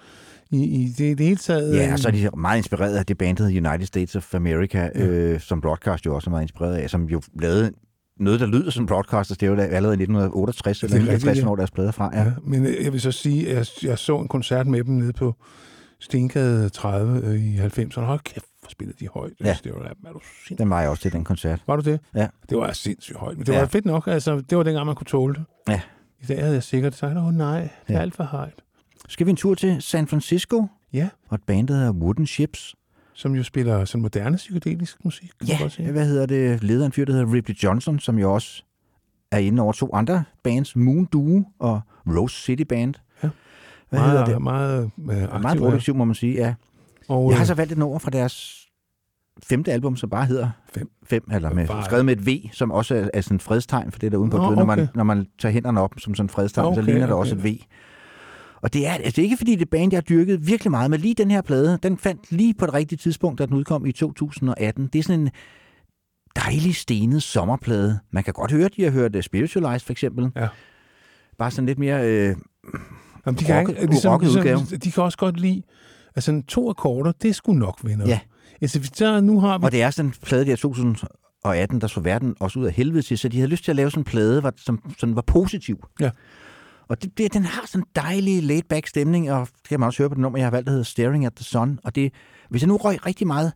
I, 0.50 0.64
i 0.64 0.88
det, 0.98 1.18
det 1.18 1.26
hele 1.26 1.36
taget. 1.36 1.76
Ja, 1.76 1.86
øh, 1.86 1.92
og 1.92 1.98
så 1.98 2.08
er 2.08 2.12
de 2.12 2.28
meget 2.36 2.56
inspireret 2.58 2.96
af 2.96 3.06
det 3.06 3.18
band, 3.18 3.36
der 3.36 3.44
hedder 3.48 3.70
United 3.70 3.86
States 3.86 4.16
of 4.16 4.34
America, 4.34 4.90
ja. 4.94 5.06
øh, 5.06 5.40
som 5.40 5.60
Broadcast 5.60 6.06
jo 6.06 6.14
også 6.14 6.30
er 6.30 6.30
meget 6.30 6.42
inspireret 6.42 6.74
af, 6.76 6.90
som 6.90 7.04
jo 7.04 7.22
lavede 7.40 7.72
noget, 8.20 8.40
der 8.40 8.46
lyder 8.46 8.70
som 8.70 8.86
Broadcast 8.86 9.30
og 9.30 9.34
Stereo 9.34 9.54
Lab 9.54 9.72
allerede 9.72 9.94
i 9.94 10.02
1968, 10.02 10.82
eller 10.82 10.96
Det 10.96 11.08
er 11.08 11.12
rigtigt, 11.12 11.24
50 11.24 11.44
ja. 11.44 11.50
år 11.50 11.56
deres 11.56 11.70
plader 11.70 11.90
fra. 11.92 12.10
Ja. 12.12 12.22
Ja, 12.22 12.32
men 12.44 12.66
øh, 12.66 12.84
jeg 12.84 12.92
vil 12.92 13.00
så 13.00 13.12
sige, 13.12 13.48
at 13.50 13.56
jeg, 13.56 13.88
jeg 13.90 13.98
så 13.98 14.18
en 14.18 14.28
koncert 14.28 14.66
med 14.66 14.84
dem 14.84 14.94
nede 14.94 15.12
på 15.12 15.34
Stengade 16.00 16.68
30 16.68 17.20
øh, 17.26 17.34
i 17.44 17.58
90'erne. 17.58 18.00
Hold 18.00 18.20
kæft, 18.24 18.44
spillede 18.68 18.96
de 19.00 19.08
højt. 19.08 19.32
Ja. 19.40 19.56
Det 19.64 19.72
var, 19.74 19.80
er 19.80 20.12
du 20.12 20.18
sindssygt. 20.22 20.58
Den 20.58 20.70
var 20.70 20.80
jeg 20.80 20.90
også 20.90 21.02
til 21.02 21.12
den 21.12 21.24
koncert. 21.24 21.62
Var 21.66 21.76
du 21.76 21.82
det? 21.90 22.00
Ja. 22.14 22.28
Det 22.50 22.58
var 22.58 22.72
sindssygt 22.72 23.18
højt. 23.18 23.36
Men 23.38 23.46
det 23.46 23.52
Ja. 23.52 23.58
var 23.58 23.66
fedt 23.66 23.84
nok. 23.84 24.06
Altså, 24.06 24.40
det 24.40 24.58
var 24.58 24.64
dengang, 24.64 24.86
man 24.86 24.94
kunne 24.94 25.06
tåle 25.06 25.34
det. 25.34 25.44
Ja. 25.68 25.80
I 26.20 26.24
dag 26.26 26.38
havde 26.40 26.54
jeg 26.54 26.62
sikkert 26.62 26.94
sagt, 26.94 27.16
åh 27.18 27.34
nej, 27.34 27.60
det 27.60 27.70
er 27.88 27.94
Ja. 27.94 28.00
alt 28.00 28.14
for 28.14 28.24
højt. 28.24 28.62
Skal 29.08 29.26
vi 29.26 29.30
en 29.30 29.36
tur 29.36 29.54
til 29.54 29.82
San 29.82 30.06
Francisco? 30.06 30.66
Ja. 30.92 31.08
Og 31.28 31.34
et 31.34 31.42
band, 31.46 31.68
der 31.68 31.74
hedder 31.74 31.92
Wooden 31.92 32.26
Ships. 32.26 32.74
Som 33.14 33.34
jo 33.34 33.42
spiller 33.42 33.84
sådan 33.84 34.02
moderne 34.02 34.36
psykedelisk 34.36 35.04
musik. 35.04 35.30
Ja, 35.48 35.58
hvad 35.90 36.06
hedder 36.06 36.26
det? 36.26 36.62
Lederen 36.64 36.92
fyr, 36.92 37.04
der 37.04 37.12
hedder 37.12 37.32
Ripley 37.32 37.54
Johnson, 37.54 37.98
som 37.98 38.18
jo 38.18 38.34
også 38.34 38.62
er 39.30 39.38
inde 39.38 39.62
over 39.62 39.72
to 39.72 39.94
andre 39.94 40.24
bands, 40.42 40.76
Moon 40.76 41.04
Duo 41.04 41.44
og 41.58 41.80
Rose 42.06 42.42
City 42.42 42.62
Band. 42.62 42.94
Ja. 43.22 43.28
Hvad 43.88 44.00
meget, 44.00 44.10
hedder 44.12 44.24
det? 44.24 44.42
Meget, 44.42 44.90
øh, 45.10 45.22
aktiv, 45.22 45.40
Meget 45.42 45.58
produktiv, 45.58 45.94
må 45.94 46.04
man 46.04 46.14
sige, 46.14 46.34
ja. 46.34 46.54
Og, 47.12 47.30
Jeg 47.30 47.36
har 47.38 47.42
øh, 47.42 47.46
så 47.46 47.54
valgt 47.54 47.72
et 47.72 47.78
nummer 47.78 47.98
fra 47.98 48.10
deres 48.10 48.58
femte 49.42 49.72
album, 49.72 49.96
som 49.96 50.10
bare 50.10 50.26
hedder 50.26 50.50
Fem. 50.74 50.90
Fem 51.04 51.22
eller 51.32 51.54
med, 51.54 51.66
Bare- 51.66 51.84
skrevet 51.84 52.04
med 52.04 52.16
et 52.16 52.26
V, 52.26 52.48
som 52.52 52.70
også 52.70 52.94
er, 52.94 53.08
er 53.14 53.20
sådan 53.20 53.34
en 53.36 53.40
fredstegn, 53.40 53.92
for 53.92 53.98
det 53.98 54.06
er 54.06 54.10
der 54.10 54.16
uden 54.16 54.30
på 54.30 54.36
Nå, 54.36 54.42
Nå, 54.50 54.54
når, 54.54 54.64
man, 54.64 54.78
okay. 54.80 54.88
når 54.94 55.04
man 55.04 55.26
tager 55.38 55.52
hænderne 55.52 55.80
op 55.80 55.94
som 55.98 56.14
sådan 56.14 56.24
en 56.24 56.28
fredstegn, 56.28 56.66
Okay, 56.66 56.76
så 56.76 56.82
ligner 56.82 57.06
der 57.06 57.14
okay. 57.14 57.20
også 57.20 57.34
et 57.34 57.44
V. 57.44 57.46
Og 58.62 58.72
det 58.72 58.86
er, 58.86 58.92
altså, 58.92 59.10
det 59.10 59.18
er 59.18 59.22
ikke 59.22 59.36
fordi, 59.36 59.56
det 59.56 59.70
band, 59.70 59.92
jeg 59.92 59.96
har 59.96 60.02
dyrket 60.02 60.46
virkelig 60.46 60.70
meget, 60.70 60.90
men 60.90 61.00
lige 61.00 61.14
den 61.14 61.30
her 61.30 61.40
plade, 61.42 61.78
den 61.82 61.98
fandt 61.98 62.32
lige 62.32 62.54
på 62.54 62.66
det 62.66 62.74
rigtige 62.74 62.96
tidspunkt, 62.96 63.38
da 63.38 63.46
den 63.46 63.54
udkom 63.54 63.86
i 63.86 63.92
2018. 63.92 64.86
Det 64.92 64.98
er 64.98 65.02
sådan 65.02 65.20
en 65.20 65.30
dejlig 66.36 66.74
stenet 66.76 67.22
sommerplade. 67.22 67.98
Man 68.10 68.24
kan 68.24 68.32
godt 68.34 68.52
høre, 68.52 68.64
at 68.64 68.76
de 68.76 68.82
har 68.82 68.90
hørt 68.90 69.16
uh, 69.16 69.22
Spiritualized 69.22 69.80
for 69.86 69.92
eksempel. 69.92 70.30
Ja. 70.36 70.48
Bare 71.38 71.50
sådan 71.50 71.66
lidt 71.66 71.78
mere... 71.78 72.04
Øh, 72.10 72.36
Jamen, 73.26 73.38
de, 73.38 73.44
kan 73.44 73.66
rock- 73.66 73.86
ligesom, 73.86 74.14
udgave. 74.22 74.56
ligesom, 74.56 74.78
de 74.80 74.90
kan 74.90 75.02
også 75.02 75.18
godt 75.18 75.40
lide, 75.40 75.62
altså 76.16 76.42
to 76.48 76.70
akkorder, 76.70 77.12
det 77.22 77.34
skulle 77.34 77.58
nok 77.58 77.78
vinde. 77.84 78.04
Ja. 78.06 78.20
Altså, 78.60 78.90
tager, 78.94 79.20
nu 79.20 79.40
har 79.40 79.58
vi... 79.58 79.64
Og 79.64 79.72
det 79.72 79.82
er 79.82 79.90
sådan 79.90 80.08
en 80.08 80.14
plade 80.22 80.46
der 80.46 80.56
2018, 80.56 81.80
der 81.80 81.86
så 81.86 82.00
verden 82.00 82.34
også 82.40 82.58
ud 82.58 82.64
af 82.64 82.72
helvede 82.72 83.02
til, 83.02 83.18
så 83.18 83.28
de 83.28 83.36
havde 83.36 83.50
lyst 83.50 83.64
til 83.64 83.72
at 83.72 83.76
lave 83.76 83.90
sådan 83.90 84.00
en 84.00 84.04
plade, 84.04 84.52
som 84.56 84.92
sådan 84.98 85.16
var 85.16 85.22
positiv. 85.22 85.84
Ja. 86.00 86.10
Og 86.88 87.02
det, 87.02 87.18
det, 87.18 87.34
den 87.34 87.44
har 87.44 87.66
sådan 87.66 87.82
en 87.82 87.86
dejlig 87.96 88.42
laid-back 88.42 88.86
stemning, 88.86 89.32
og 89.32 89.46
det 89.46 89.68
kan 89.68 89.80
man 89.80 89.86
også 89.86 90.02
høre 90.02 90.08
på 90.08 90.14
det 90.14 90.22
nummer, 90.22 90.38
jeg 90.38 90.46
har 90.46 90.50
valgt, 90.50 90.66
der 90.66 90.70
hedder 90.70 90.84
Staring 90.84 91.26
at 91.26 91.32
the 91.34 91.44
Sun. 91.44 91.78
Og 91.84 91.94
det, 91.94 92.12
hvis 92.50 92.62
jeg 92.62 92.68
nu 92.68 92.76
røg 92.76 93.06
rigtig 93.06 93.26
meget 93.26 93.52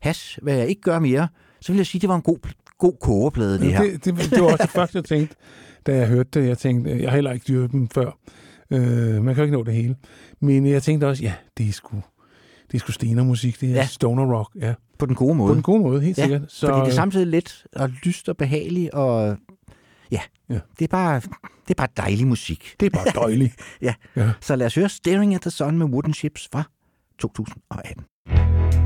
hash, 0.00 0.38
hvad 0.42 0.54
jeg 0.54 0.68
ikke 0.68 0.82
gør 0.82 0.98
mere, 0.98 1.28
så 1.60 1.72
vil 1.72 1.76
jeg 1.76 1.86
sige, 1.86 1.98
at 1.98 2.02
det 2.02 2.08
var 2.08 2.16
en 2.16 2.22
god, 2.22 2.38
god 2.78 2.92
kogeplade, 3.00 3.58
det 3.58 3.72
her. 3.72 3.82
Det, 3.82 4.04
det, 4.04 4.30
det 4.30 4.40
var 4.40 4.52
også 4.52 4.62
det 4.62 4.70
første, 4.70 4.96
jeg 4.96 5.04
tænkte, 5.04 5.36
da 5.86 5.96
jeg 5.96 6.08
hørte 6.08 6.40
det. 6.40 6.48
Jeg 6.48 6.58
tænkte, 6.58 6.90
jeg 6.90 7.10
har 7.10 7.14
heller 7.16 7.32
ikke 7.32 7.44
dyrket 7.48 7.72
dem 7.72 7.88
før. 7.88 8.18
Øh, 8.70 9.24
man 9.24 9.34
kan 9.34 9.36
jo 9.36 9.42
ikke 9.42 9.56
nå 9.56 9.62
det 9.62 9.74
hele. 9.74 9.96
Men 10.40 10.66
jeg 10.66 10.82
tænkte 10.82 11.08
også, 11.08 11.22
ja, 11.22 11.34
det 11.58 11.68
er 11.68 11.72
sgu, 11.72 12.02
det 12.66 12.74
er 12.74 12.78
sgu 12.78 12.92
stenermusik, 12.92 13.60
det 13.60 13.70
er 13.70 13.74
ja. 13.74 13.86
Stoner 13.86 14.38
rock. 14.38 14.50
Ja. 14.60 14.74
På 14.98 15.06
den 15.06 15.14
gode 15.14 15.34
måde. 15.34 15.50
På 15.50 15.54
den 15.54 15.62
gode 15.62 15.80
måde, 15.80 16.00
helt 16.00 16.18
ja, 16.18 16.22
sikkert. 16.22 16.42
Så... 16.52 16.66
Fordi 16.66 16.80
det 16.80 16.88
er 16.88 16.94
samtidig 16.94 17.26
let 17.26 17.64
og 17.76 17.88
lyst 17.88 18.28
og 18.28 18.36
behageligt, 18.36 18.90
og 18.90 19.36
ja, 20.10 20.20
Ja. 20.48 20.54
ja. 20.54 20.60
Det, 20.78 20.84
er 20.84 20.88
bare, 20.88 21.20
det 21.68 21.70
er 21.70 21.74
bare 21.74 21.88
dejlig 21.96 22.26
musik. 22.26 22.74
Det 22.80 22.86
er 22.86 22.90
bare 22.90 23.26
dejligt. 23.26 23.54
ja. 23.82 23.94
Ja. 24.16 24.30
Så 24.40 24.56
lad 24.56 24.66
os 24.66 24.74
høre 24.74 24.88
Staring 24.88 25.34
at 25.34 25.40
the 25.40 25.50
Sun 25.50 25.78
med 25.78 25.86
Wooden 25.86 26.14
Ships 26.14 26.48
fra 26.52 26.62
2018. 27.18 28.83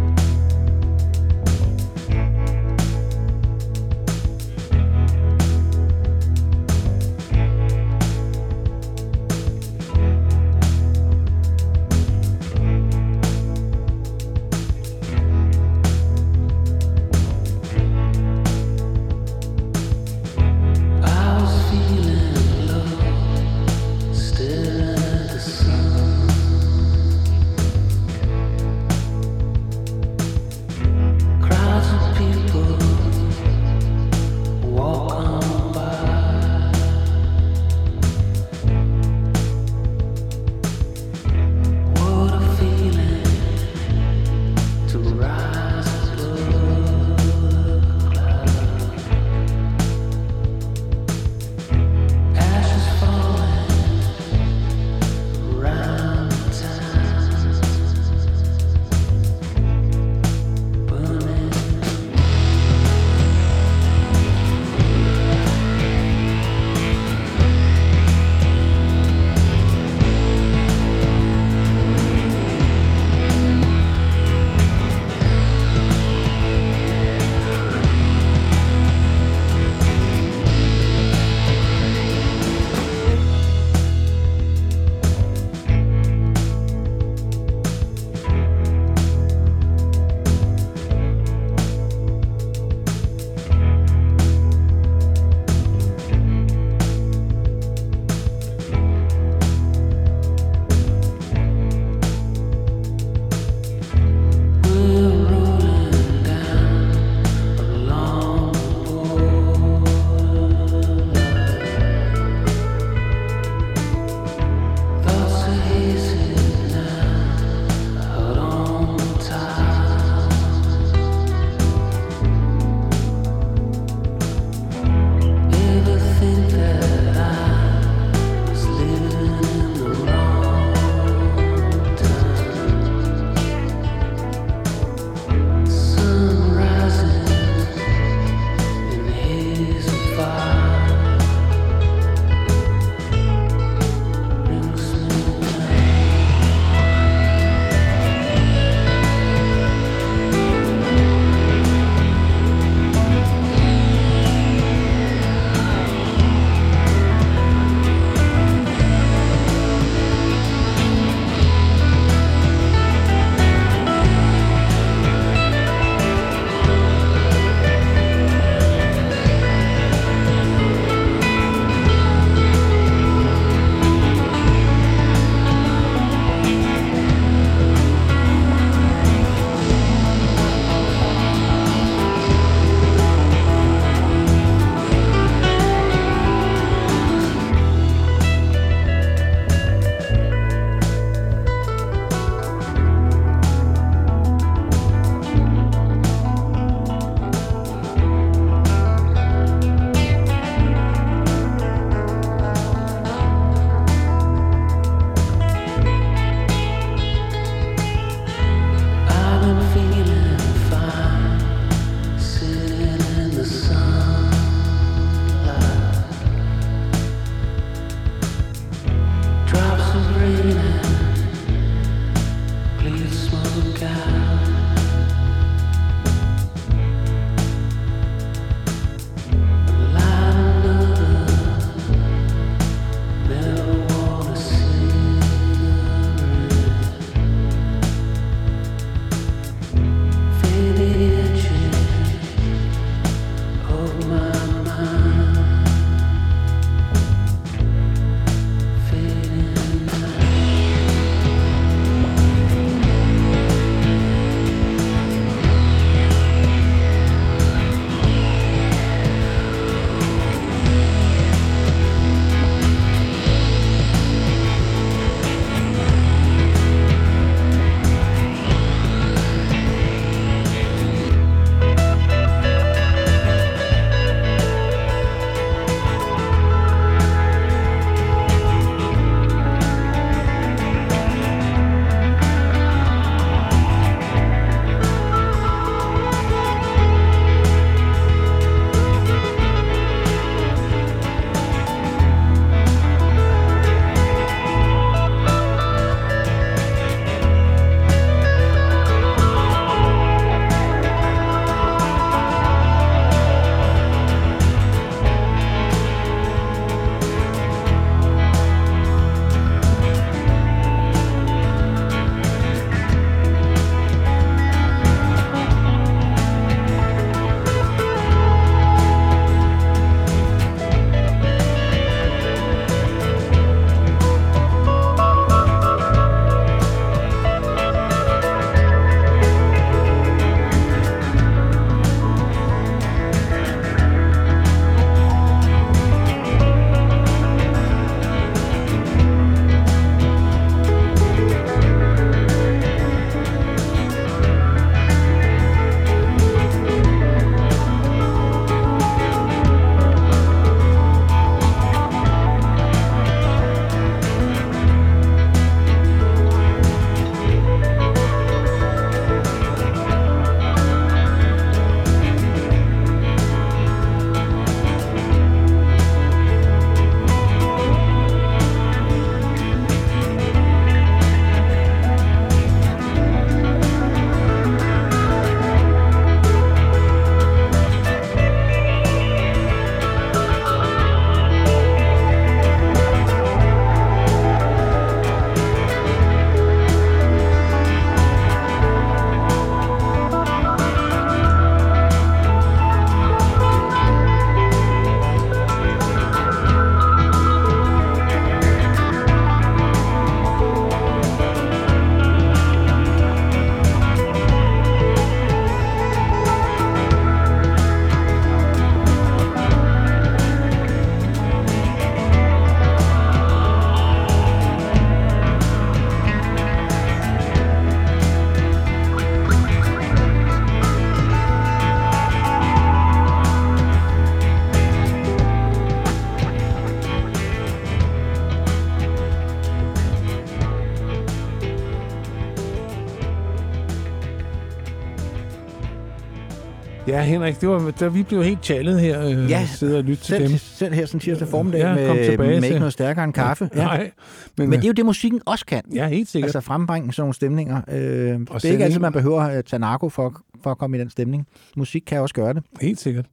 Ja, 436.99 437.05
Henrik, 437.05 437.41
det 437.41 437.49
var, 437.49 437.71
der, 437.79 437.89
vi 437.89 438.03
blev 438.03 438.25
helt 438.25 438.45
challet 438.45 438.81
her, 438.81 439.07
øh, 439.07 439.31
Ja, 439.31 439.47
sidde 439.47 439.79
og 439.79 439.85
lytte 439.85 440.05
til 440.05 440.21
dem. 440.29 440.39
selv 440.39 440.75
her 440.75 440.87
sådan 440.87 441.01
tirsdag 441.01 441.29
formiddag 441.29 441.61
Ja, 441.61 441.75
med, 441.75 442.05
tilbage 442.11 442.41
med 442.41 442.45
ikke 442.49 442.59
noget 442.59 442.73
stærkere 442.73 443.05
end 443.05 443.13
kaffe. 443.13 443.51
Ja. 443.55 443.65
Nej, 443.65 443.91
Men, 444.39 444.51
men, 444.51 444.59
det 444.59 444.65
er 444.65 444.69
jo 444.69 444.73
det, 444.73 444.87
musikken 444.87 445.21
også 445.27 445.47
kan. 445.47 445.63
Ja, 445.75 445.89
helt 445.89 446.09
sikkert. 446.09 446.27
Altså 446.27 446.41
frembringe 446.41 446.93
sådan 446.93 447.03
nogle 447.03 447.15
stemninger. 447.15 447.61
Øh, 447.69 447.79
det 447.79 448.45
er 448.45 448.51
ikke 448.51 448.65
altid, 448.65 448.79
man 448.81 448.93
behøver 448.93 449.21
at 449.23 449.45
tage 449.45 449.61
narko 449.61 449.89
for, 449.89 450.21
for 450.43 450.51
at 450.51 450.59
komme 450.59 450.77
i 450.77 450.81
den 450.81 450.91
stemning. 450.91 451.27
Musik 451.57 451.83
kan 451.87 452.01
også 452.01 452.15
gøre 452.15 452.35
det. 452.35 452.43
Helt 452.61 452.81
sikkert. 452.81 453.07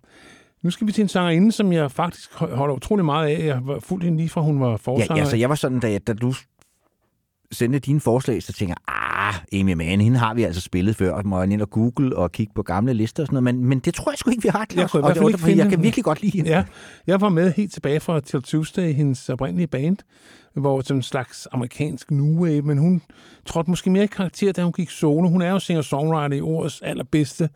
Nu 0.64 0.70
skal 0.72 0.88
vi 0.88 0.92
til 0.92 1.02
en 1.02 1.08
sangerinde, 1.08 1.52
som 1.52 1.74
jeg 1.74 1.92
faktisk 1.92 2.34
holder 2.34 2.76
utrolig 2.76 3.06
meget 3.06 3.28
af. 3.28 3.46
Jeg 3.46 3.56
har 3.56 3.80
fulgt 3.80 4.04
hende 4.06 4.18
lige 4.18 4.30
fra, 4.30 4.42
hun 4.42 4.60
var 4.60 4.78
forsanger. 4.78 5.16
ja, 5.16 5.22
altså, 5.22 5.38
jeg 5.38 5.50
var 5.50 5.56
sådan, 5.56 5.80
da, 5.80 5.98
da 5.98 6.14
du 6.14 6.34
sendte 7.52 7.80
dine 7.80 8.00
forslag, 8.00 8.44
så 8.44 8.54
tænker 8.54 8.76
jeg, 8.88 8.96
ah, 9.28 9.60
Amy 9.60 9.74
Mann, 9.74 10.02
hende 10.02 10.18
har 10.18 10.34
vi 10.34 10.44
altså 10.44 10.62
spillet 10.62 10.96
før, 10.96 11.12
og 11.12 11.28
må 11.28 11.42
jeg 11.42 11.52
ind 11.52 11.62
og 11.62 11.70
google 11.70 12.16
og 12.16 12.32
kigge 12.32 12.54
på 12.56 12.64
gamle 12.64 12.94
lister 12.94 13.24
og 13.24 13.28
sådan 13.28 13.44
noget, 13.44 13.56
men, 13.56 13.66
men 13.66 13.80
det 13.80 13.94
tror 13.94 14.12
jeg 14.12 14.18
sgu 14.18 14.30
ikke, 14.30 14.44
vi 14.44 14.50
har, 14.50 14.66
Claus. 14.72 14.94
Jeg 14.94 15.04
og 15.04 15.16
det 15.16 15.24
var 15.24 15.50
jeg 15.50 15.70
kan 15.70 15.84
virkelig 15.84 16.06
godt 16.06 16.22
lide 16.22 16.38
hende. 16.38 16.50
Ja, 16.52 16.64
jeg 17.08 17.22
var 17.22 17.30
med 17.30 17.54
helt 17.54 17.74
tilbage 17.74 18.00
fra 18.00 18.20
Till 18.20 18.44
Tuesday, 18.44 18.94
hendes 18.94 19.30
oprindelige 19.30 19.68
band, 19.68 19.98
hvor 20.54 20.82
som 20.82 20.98
en 20.98 21.04
slags 21.04 21.48
amerikansk 21.52 22.12
new 22.12 22.44
wave, 22.44 22.62
men 22.62 22.78
hun 22.78 23.02
trådte 23.46 23.70
måske 23.70 23.90
mere 23.90 24.04
i 24.04 24.08
karakter, 24.08 24.52
da 24.52 24.64
hun 24.64 24.74
gik 24.74 24.90
solo. 24.90 25.30
Hun 25.30 25.42
er 25.42 25.52
jo 25.52 25.60
singer-songwriter 25.60 26.36
i 26.36 26.42
ordets 26.42 26.82
allerbedste 26.82 27.50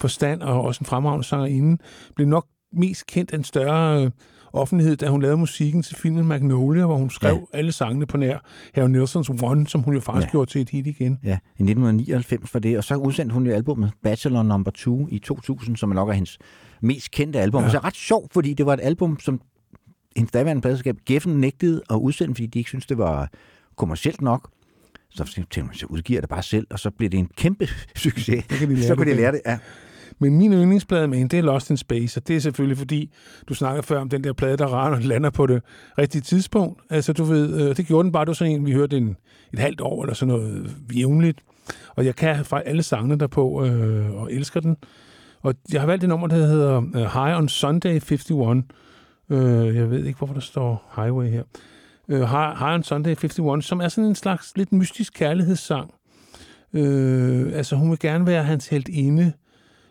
forstand, 0.00 0.42
og 0.42 0.62
også 0.62 0.80
en 0.80 0.86
fremragende 0.86 1.24
sangerinde. 1.24 1.82
Blev 2.16 2.28
nok 2.28 2.46
mest 2.72 3.06
kendt 3.06 3.32
af 3.32 3.36
en 3.36 3.44
større 3.44 4.04
øh, 4.04 4.10
offentlighed, 4.54 4.96
da 4.96 5.08
hun 5.08 5.22
lavede 5.22 5.36
musikken 5.36 5.82
til 5.82 5.96
filmen 5.96 6.24
Magnolia, 6.26 6.86
hvor 6.86 6.96
hun 6.96 7.10
skrev 7.10 7.34
ja. 7.52 7.58
alle 7.58 7.72
sangene 7.72 8.06
på 8.06 8.16
nær 8.16 8.38
Harry 8.74 8.88
Nilsons 8.88 9.30
One, 9.42 9.66
som 9.66 9.80
hun 9.82 9.94
jo 9.94 10.00
faktisk 10.00 10.26
Ja. 10.26 10.30
gjorde 10.30 10.50
til 10.50 10.60
et 10.60 10.70
hit 10.70 10.86
igen. 10.86 11.18
Ja, 11.24 11.38
i 11.58 11.62
1999 11.62 12.54
var 12.54 12.60
det, 12.60 12.78
og 12.78 12.84
så 12.84 12.94
udsendte 12.96 13.32
hun 13.32 13.46
jo 13.46 13.52
albumet 13.52 13.92
Bachelor 14.02 14.42
Number 14.42 14.70
2 14.70 15.08
i 15.10 15.18
2000, 15.18 15.76
som 15.76 15.90
er 15.90 15.94
nok 15.94 16.08
er 16.08 16.12
hendes 16.12 16.38
mest 16.80 17.10
kendte 17.10 17.40
album. 17.40 17.62
Ja. 17.62 17.70
Så 17.70 17.76
er 17.76 17.84
ret 17.84 17.96
sjovt, 17.96 18.32
fordi 18.32 18.54
det 18.54 18.66
var 18.66 18.72
et 18.74 18.80
album, 18.82 19.20
som 19.20 19.40
hendes 20.16 20.32
daværende 20.32 20.62
pladselskab 20.62 20.96
Geffen 21.06 21.32
nægtede 21.40 21.82
at 21.90 21.96
udsende, 21.96 22.34
fordi 22.34 22.46
de 22.46 22.58
ikke 22.58 22.68
syntes, 22.68 22.86
det 22.86 22.98
var 22.98 23.30
kommercielt 23.76 24.20
nok. 24.22 24.50
Så 25.10 25.24
tænkte 25.24 25.62
man, 25.62 25.74
så 25.74 25.86
udgiver 25.86 26.20
det 26.20 26.28
bare 26.30 26.42
selv, 26.42 26.66
og 26.70 26.78
så 26.78 26.90
bliver 26.90 27.10
det 27.10 27.18
en 27.18 27.28
kæmpe 27.36 27.68
succes. 27.96 28.44
kan 28.48 28.68
de 28.68 28.74
lære 28.74 28.82
så 28.82 28.88
det 28.88 28.96
kunne 28.98 29.10
de 29.10 29.16
lære 29.16 29.32
det, 29.32 29.40
ja. 29.46 29.58
Men 30.18 30.38
min 30.38 30.52
yndlingsplade 30.52 31.08
med 31.08 31.18
hende, 31.18 31.36
det 31.36 31.38
er 31.38 31.42
Lost 31.42 31.70
in 31.70 31.76
Space, 31.76 32.20
og 32.20 32.28
det 32.28 32.36
er 32.36 32.40
selvfølgelig 32.40 32.78
fordi, 32.78 33.10
du 33.48 33.54
snakker 33.54 33.82
før 33.82 34.00
om 34.00 34.08
den 34.08 34.24
der 34.24 34.32
plade, 34.32 34.56
der 34.56 34.66
rager 34.66 34.96
og 34.96 35.02
lander 35.02 35.30
på 35.30 35.46
det 35.46 35.62
rigtige 35.98 36.22
tidspunkt. 36.22 36.80
Altså 36.90 37.12
du 37.12 37.24
ved, 37.24 37.60
øh, 37.60 37.76
det 37.76 37.86
gjorde 37.86 38.04
den 38.04 38.12
bare, 38.12 38.24
du 38.24 38.34
sådan 38.34 38.52
en, 38.52 38.66
vi 38.66 38.72
hørte 38.72 38.96
en, 38.96 39.16
et 39.52 39.58
halvt 39.58 39.80
år 39.80 40.02
eller 40.02 40.14
sådan 40.14 40.34
noget 40.34 40.76
jævnligt. 40.94 41.40
Og 41.96 42.04
jeg 42.04 42.16
kan 42.16 42.44
fra 42.44 42.60
alle 42.60 42.82
sangene 42.82 43.18
derpå, 43.18 43.64
øh, 43.64 44.14
og 44.14 44.32
elsker 44.32 44.60
den. 44.60 44.76
Og 45.42 45.54
jeg 45.72 45.80
har 45.80 45.86
valgt 45.86 46.04
et 46.04 46.08
nummer, 46.08 46.26
der 46.26 46.36
hedder 46.36 46.76
øh, 46.76 47.00
High 47.00 47.38
on 47.38 47.48
Sunday 47.48 47.90
51. 47.90 48.30
Øh, 49.30 49.76
jeg 49.76 49.90
ved 49.90 50.04
ikke, 50.04 50.18
hvorfor 50.18 50.34
der 50.34 50.40
står 50.40 50.92
Highway 50.96 51.30
her. 51.30 51.42
Øh, 52.08 52.20
High, 52.20 52.58
High 52.58 52.74
on 52.74 52.82
Sunday 52.82 53.10
51, 53.10 53.64
som 53.64 53.80
er 53.80 53.88
sådan 53.88 54.08
en 54.08 54.14
slags 54.14 54.52
lidt 54.56 54.72
mystisk 54.72 55.12
kærlighedssang. 55.12 55.94
Øh, 56.72 57.52
altså 57.54 57.76
hun 57.76 57.90
vil 57.90 57.98
gerne 57.98 58.26
være 58.26 58.42
hans 58.42 58.68
helt 58.68 58.88
inde, 58.88 59.32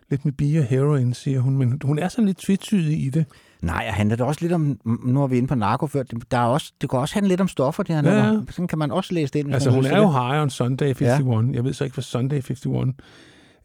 lidt 0.10 0.26
med 0.26 0.34
bi 0.34 0.56
og 0.56 0.64
heroin, 0.64 1.14
siger 1.14 1.40
hun, 1.40 1.58
men 1.58 1.82
hun 1.84 2.00
er 2.00 2.08
sådan 2.08 2.26
lidt 2.26 2.38
tvetydig 2.38 3.06
i 3.06 3.10
det. 3.10 3.26
Nej, 3.62 3.86
og 3.88 3.94
handler 3.94 4.16
det 4.16 4.26
også 4.26 4.42
lidt 4.42 4.54
om, 4.54 4.80
nu 5.06 5.24
er 5.24 5.28
vi 5.28 5.38
inde 5.38 5.48
på 5.48 5.56
narko 5.56 5.88
før, 5.88 6.04
der 6.32 6.38
er 6.38 6.46
også, 6.46 6.74
det 6.82 6.90
kan 6.90 7.00
også 7.00 7.14
handle 7.14 7.30
lidt 7.30 7.42
om 7.42 7.48
stoffer, 7.48 7.84
det 7.84 7.96
her 7.96 8.14
Ja, 8.14 8.26
nummer. 8.32 8.52
Sådan 8.52 8.68
kan 8.68 8.78
man 8.80 8.92
også 8.92 9.14
læse 9.14 9.34
det 9.34 9.40
ind. 9.40 9.54
Altså 9.54 9.72
hun 9.72 9.86
er 9.86 9.98
jo 9.98 10.10
high 10.10 10.42
on 10.42 10.50
Sunday 10.50 10.86
51. 10.86 11.20
Ja. 11.20 11.54
Jeg 11.54 11.64
ved 11.64 11.74
så 11.74 11.84
ikke, 11.84 11.94
hvad 11.94 12.04
Sunday 12.04 12.36
51 12.36 12.96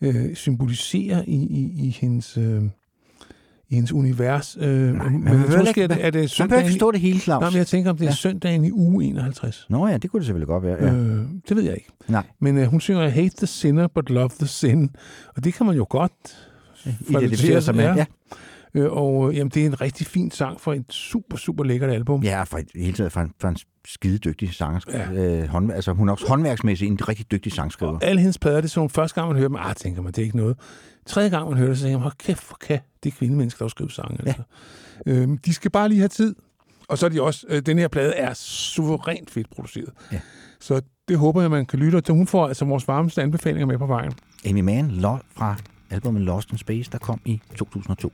øh, 0.01 0.35
symboliserer 0.35 1.23
i, 1.27 1.36
i, 1.36 1.86
i 1.86 1.97
hendes... 2.01 2.36
Øh, 2.36 2.62
i 3.70 3.74
hendes 3.74 3.93
univers. 3.93 4.57
Øh, 4.61 4.69
men 4.69 4.97
man 4.99 5.12
men 5.12 5.23
behøver 5.24 5.59
måske 5.59 5.69
ikke- 5.69 5.82
er 5.82 5.86
det, 5.86 5.97
er 5.97 5.97
det 5.97 6.05
man 6.05 6.12
behøver 6.12 6.27
søndagen... 6.28 6.65
ikke 6.65 6.73
forstå 6.73 6.90
det 6.90 7.01
hele, 7.01 7.19
Claus. 7.20 7.40
Nej, 7.40 7.51
men 7.51 7.57
jeg 7.59 7.66
tænker, 7.66 7.90
om 7.90 7.97
det 7.97 8.05
er 8.05 8.09
Ja. 8.09 8.15
søndagen 8.15 8.65
i 8.65 8.73
uge 8.73 9.05
51. 9.05 9.66
Nå 9.70 9.86
ja, 9.89 9.97
det 9.97 10.11
kunne 10.11 10.20
det 10.20 10.27
selvfølgelig 10.27 10.49
godt 10.49 10.62
være. 10.65 10.77
Ja. 10.85 10.93
Øh, 10.93 11.20
det 11.49 11.57
ved 11.57 11.62
jeg 11.62 11.74
ikke. 11.74 11.89
Nej. 12.09 12.23
Men 12.40 12.59
øh, 12.59 12.66
hun 12.66 12.81
synger, 12.81 13.03
I 13.07 13.11
hate 13.11 13.36
the 13.39 13.47
sinner, 13.47 13.86
but 13.86 14.11
love 14.11 14.28
the 14.39 14.47
sin. 14.47 14.90
Og 15.36 15.45
det 15.45 15.55
kan 15.55 15.66
man 15.66 15.77
jo 15.77 15.86
godt 15.90 16.12
Identificere 17.09 17.61
sig 17.62 17.74
med, 17.77 17.85
ja. 17.85 18.05
Øh, 18.74 18.93
og 18.93 19.28
øh, 19.31 19.36
jamen, 19.36 19.51
det 19.55 19.62
er 19.62 19.66
en 19.66 19.81
rigtig 19.81 20.07
fin 20.07 20.31
sang 20.31 20.61
for 20.61 20.73
et 20.73 20.85
super, 20.93 21.36
super 21.36 21.65
lækkert 21.65 21.90
album. 21.90 22.23
Ja, 22.23 22.43
for 22.43 22.59
i 22.59 22.62
det 22.62 22.82
hele 22.82 22.93
taget 22.97 23.12
for 23.12 23.20
en, 23.20 23.32
for 23.40 23.49
en 23.49 23.57
skide 23.86 24.19
dygtig 24.19 24.55
sanger. 24.55 24.81
Ja. 24.93 25.12
Øh, 25.12 25.49
hånd, 25.49 25.73
altså, 25.73 25.93
hun 25.93 26.09
er 26.09 26.12
også 26.12 26.27
håndværksmæssigt 26.28 26.90
en 26.90 27.09
rigtig 27.09 27.31
dygtig 27.31 27.53
sangskriver. 27.53 27.99
Alle 28.03 28.20
hendes 28.20 28.39
plader, 28.39 28.57
det 28.57 28.65
er 28.65 28.69
sådan 28.69 28.78
nogle 28.81 28.90
første 28.90 29.15
gang, 29.15 29.28
man 29.28 29.36
hører 29.36 29.49
dem, 29.49 29.57
ah, 29.57 29.74
tænker 29.74 30.03
man, 30.03 30.12
det 30.12 30.19
er 30.19 30.24
ikke 30.24 30.36
noget. 30.36 30.57
Tredje 31.09 31.28
gang, 31.28 31.48
man 31.48 31.59
hører 31.59 31.68
det, 31.68 31.78
så 31.78 31.82
tænker 31.82 31.98
man, 31.98 32.02
hold 32.02 32.14
kæft, 32.18 32.47
hvor 32.47 32.56
kan 32.60 32.80
det 33.05 33.14
kvindemennesker, 33.14 33.64
der 33.64 33.68
skriver 33.68 33.90
sange. 33.90 34.18
Ja. 34.22 34.28
Altså. 34.28 34.43
Øhm, 35.06 35.39
de 35.39 35.55
skal 35.55 35.70
bare 35.70 35.89
lige 35.89 35.98
have 35.98 36.09
tid. 36.09 36.35
Og 36.89 36.98
så 36.98 37.06
er 37.06 37.10
de 37.10 37.22
også, 37.22 37.47
øh, 37.48 37.62
den 37.62 37.78
her 37.78 37.89
plade 37.89 38.14
er 38.14 38.35
suverænt 38.35 39.30
fedt 39.30 39.51
produceret. 39.51 39.90
Ja. 40.12 40.20
Så 40.60 40.80
det 41.09 41.18
håber 41.18 41.40
jeg, 41.40 41.51
man 41.51 41.66
kan 41.66 41.78
lytte. 41.78 41.97
Og 41.97 42.02
hun 42.14 42.26
får 42.26 42.48
altså 42.48 42.64
vores 42.64 42.89
varmeste 42.89 43.22
anbefalinger 43.22 43.66
med 43.66 43.78
på 43.78 43.86
vejen. 43.86 44.12
Amy 44.47 44.60
Mann 44.60 45.01
fra 45.36 45.56
albumet 45.90 46.22
Lost 46.22 46.51
in 46.51 46.59
Space, 46.59 46.90
der 46.90 46.98
kom 46.98 47.20
i 47.24 47.40
2002. 47.56 48.12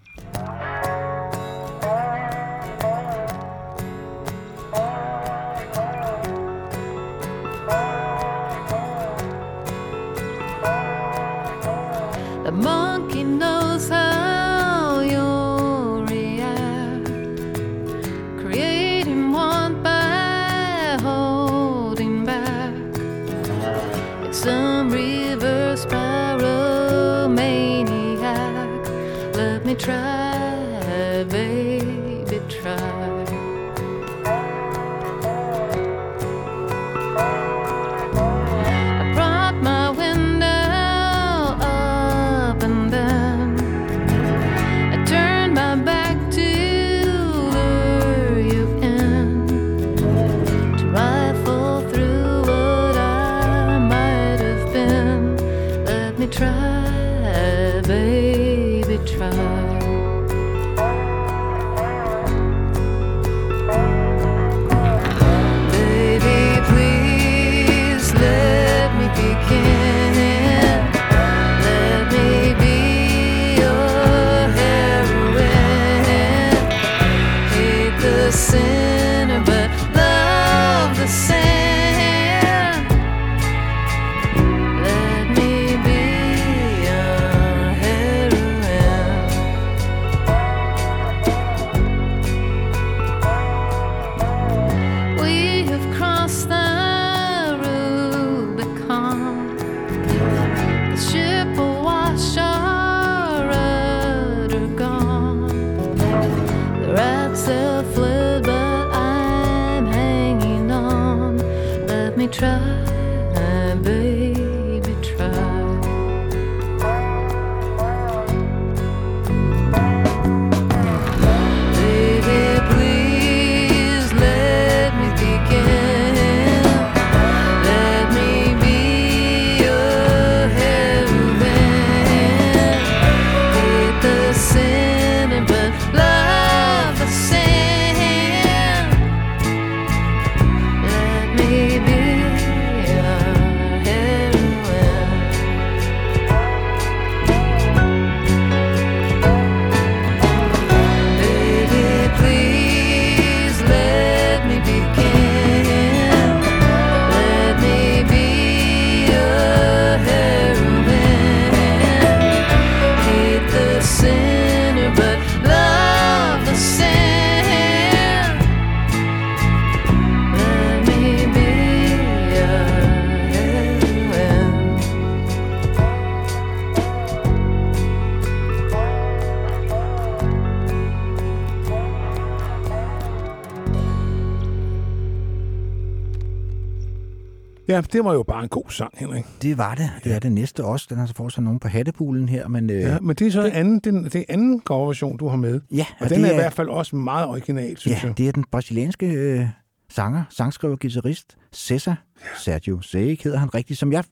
det 187.95 188.05
var 188.05 188.13
jo 188.13 188.23
bare 188.23 188.43
en 188.43 188.49
god 188.49 188.71
sang, 188.71 188.93
Henrik. 188.97 189.25
Det 189.43 189.59
var 189.59 189.75
det. 189.75 189.91
Det 190.05 190.15
er 190.15 190.19
det 190.19 190.33
næste 190.33 190.65
også. 190.65 190.87
Den 190.91 190.99
har 190.99 191.07
så 191.07 191.15
fortsat 191.15 191.45
nogen 191.45 191.61
på 191.61 191.69
hattepulen 191.69 192.29
her, 192.29 192.49
men... 192.49 192.71
Øh, 192.71 192.81
Ja, 192.81 192.99
men 193.01 193.17
det 193.17 193.27
er 193.27 193.31
så 193.31 193.43
det, 193.43 193.51
anden, 193.51 193.79
den, 193.79 194.05
det 194.05 194.15
er 194.17 194.25
anden 194.29 194.61
coverversion, 194.65 195.17
du 195.17 195.29
har 195.29 195.37
med. 195.37 195.61
Ja, 195.73 195.87
og, 195.91 196.05
og 196.05 196.11
den 196.11 196.19
det 196.19 196.27
er 196.27 196.31
i 196.33 196.37
er- 196.37 196.41
hvert 196.41 196.53
fald 196.53 196.69
også 196.69 196.97
meget 196.97 197.27
original, 197.27 197.77
synes 197.77 198.03
ja, 198.03 198.09
jeg. 198.09 198.19
det 198.19 198.29
er 198.29 198.33
den 198.33 198.45
brasilianske 198.51 199.07
øh, 199.07 199.47
sanger, 199.91 200.25
sangskriver, 200.31 200.77
guitarist, 200.77 201.37
Cesar 201.55 202.03
Sergio 202.39 202.81
Seik 202.81 203.25
hedder 203.25 203.39
han 203.39 203.55
rigtigt, 203.55 203.79
som 203.79 203.93
jeg 203.93 204.05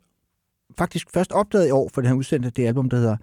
faktisk 0.78 1.06
først 1.14 1.32
opdagede 1.32 1.68
i 1.68 1.70
år, 1.70 1.90
for 1.94 2.02
han 2.02 2.16
udsendte 2.16 2.50
det 2.50 2.66
album, 2.66 2.90
der 2.90 2.96
hedder 2.96 3.16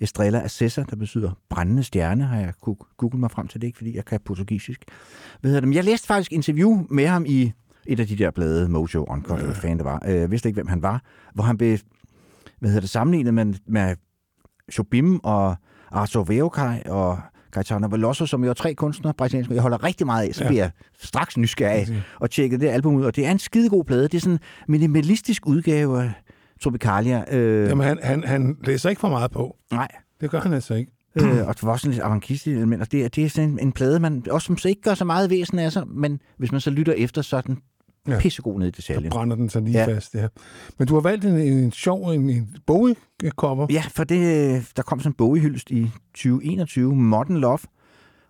Estrella 0.00 0.40
af 0.40 0.50
Cesar, 0.50 0.82
der 0.82 0.96
betyder 0.96 1.30
brændende 1.50 1.82
stjerne, 1.82 2.24
har 2.24 2.38
jeg 2.40 2.52
kunne 2.60 2.76
google 2.96 3.18
mig 3.20 3.30
frem 3.30 3.48
til 3.48 3.60
det, 3.60 3.66
ikke 3.66 3.76
fordi 3.78 3.96
jeg 3.96 4.04
kan 4.04 4.20
portugisisk. 4.24 4.84
Hvad 5.40 5.48
hedder 5.50 5.60
det? 5.60 5.68
Men 5.68 5.74
jeg 5.76 5.84
læste 5.84 6.06
faktisk 6.06 6.32
interview 6.32 6.86
med 6.90 7.06
ham 7.06 7.24
i 7.28 7.52
et 7.88 8.00
af 8.00 8.06
de 8.06 8.16
der 8.16 8.30
blade, 8.30 8.68
Mojo 8.68 9.04
Uncut, 9.08 9.32
eller 9.34 9.44
hvad 9.46 9.54
fanden 9.54 9.78
det 9.78 9.84
var. 9.84 10.02
Øh, 10.08 10.14
Jeg 10.14 10.30
vidste 10.30 10.48
ikke, 10.48 10.56
hvem 10.56 10.66
han 10.68 10.82
var. 10.82 11.02
Hvor 11.34 11.44
han 11.44 11.56
blev 11.58 11.78
hvad 12.60 12.70
hedder 12.70 12.80
det, 12.80 12.90
sammenlignet 12.90 13.34
med, 13.34 13.54
med 13.68 13.96
Jobim 14.78 15.20
og 15.22 15.56
Arthur 15.90 16.24
Veokai 16.24 16.78
og 16.86 17.18
Gaetano 17.52 17.88
Veloso, 17.90 18.26
som 18.26 18.44
jo 18.44 18.50
er 18.50 18.54
tre 18.54 18.74
kunstnere, 18.74 19.14
brasilianske, 19.14 19.54
jeg 19.54 19.62
holder 19.62 19.84
rigtig 19.84 20.06
meget 20.06 20.28
af, 20.28 20.34
så 20.34 20.44
Ja. 20.44 20.48
bliver 20.48 20.62
jeg 20.62 20.70
straks 20.98 21.36
nysgerrig 21.36 21.88
af 21.88 22.02
og 22.20 22.30
tjekke 22.30 22.58
det 22.58 22.68
album 22.68 22.94
ud, 22.94 23.04
og 23.04 23.16
det 23.16 23.26
er 23.26 23.30
en 23.30 23.38
skidegod 23.38 23.84
plade. 23.84 24.02
Det 24.02 24.14
er 24.14 24.20
sådan 24.20 24.32
en 24.34 24.40
minimalistisk 24.68 25.46
udgave 25.46 26.02
af 26.02 26.12
Tropicalia. 26.62 27.24
Øh, 27.36 27.68
Jamen, 27.68 27.86
han, 27.86 27.98
han, 28.02 28.24
han 28.24 28.56
læser 28.64 28.90
ikke 28.90 29.00
for 29.00 29.08
meget 29.08 29.30
på. 29.30 29.56
Nej. 29.72 29.88
Det 30.20 30.30
gør 30.30 30.40
han 30.40 30.52
altså 30.52 30.74
ikke. 30.74 30.92
Øh, 31.20 31.46
og 31.48 31.54
det 31.54 31.62
var 31.62 31.70
også 31.72 31.82
sådan 31.82 31.92
lidt 31.92 32.02
avantgardistisk 32.04 32.56
element, 32.56 32.82
og 32.82 32.92
det, 32.92 33.04
er- 33.04 33.08
det 33.08 33.24
er 33.24 33.28
sådan 33.28 33.50
en, 33.50 33.58
en 33.58 33.72
plade, 33.72 34.00
man 34.00 34.24
også 34.30 34.46
som 34.46 34.56
så 34.58 34.68
ikke 34.68 34.82
gør 34.82 34.94
så 34.94 35.04
meget 35.04 35.30
væsen 35.30 35.58
af 35.58 35.72
sig, 35.72 35.88
men 35.88 36.20
hvis 36.38 36.52
man 36.52 36.60
så 36.60 36.70
lytter 36.70 36.92
efter, 36.92 37.22
så 37.22 37.36
er 37.36 37.40
den 37.40 37.58
Ja. 38.08 38.12
ja. 38.12 38.20
pissegod 38.20 38.58
ned 38.58 38.66
i 38.66 38.70
detaljen. 38.70 39.04
Så 39.04 39.10
brænder 39.10 39.36
den 39.36 39.48
så 39.50 39.60
lige 39.60 39.78
Ja. 39.78 39.88
ja. 39.90 39.94
fast, 39.96 40.14
ja. 40.14 40.28
Men 40.78 40.88
du 40.88 40.94
har 40.94 41.00
valgt 41.00 41.24
en, 41.24 41.36
en 41.38 41.72
sjov 41.72 42.08
en, 42.08 42.30
en 42.30 42.56
Bowie-cover. 42.66 43.66
Ja, 43.70 43.84
for 43.94 44.04
det, 44.04 44.66
der 44.76 44.82
kom 44.82 45.00
sådan 45.00 45.10
en 45.10 45.14
boghyldest 45.14 45.70
i 45.70 45.90
2021, 46.14 46.96
Modern 46.96 47.36
Love, 47.36 47.58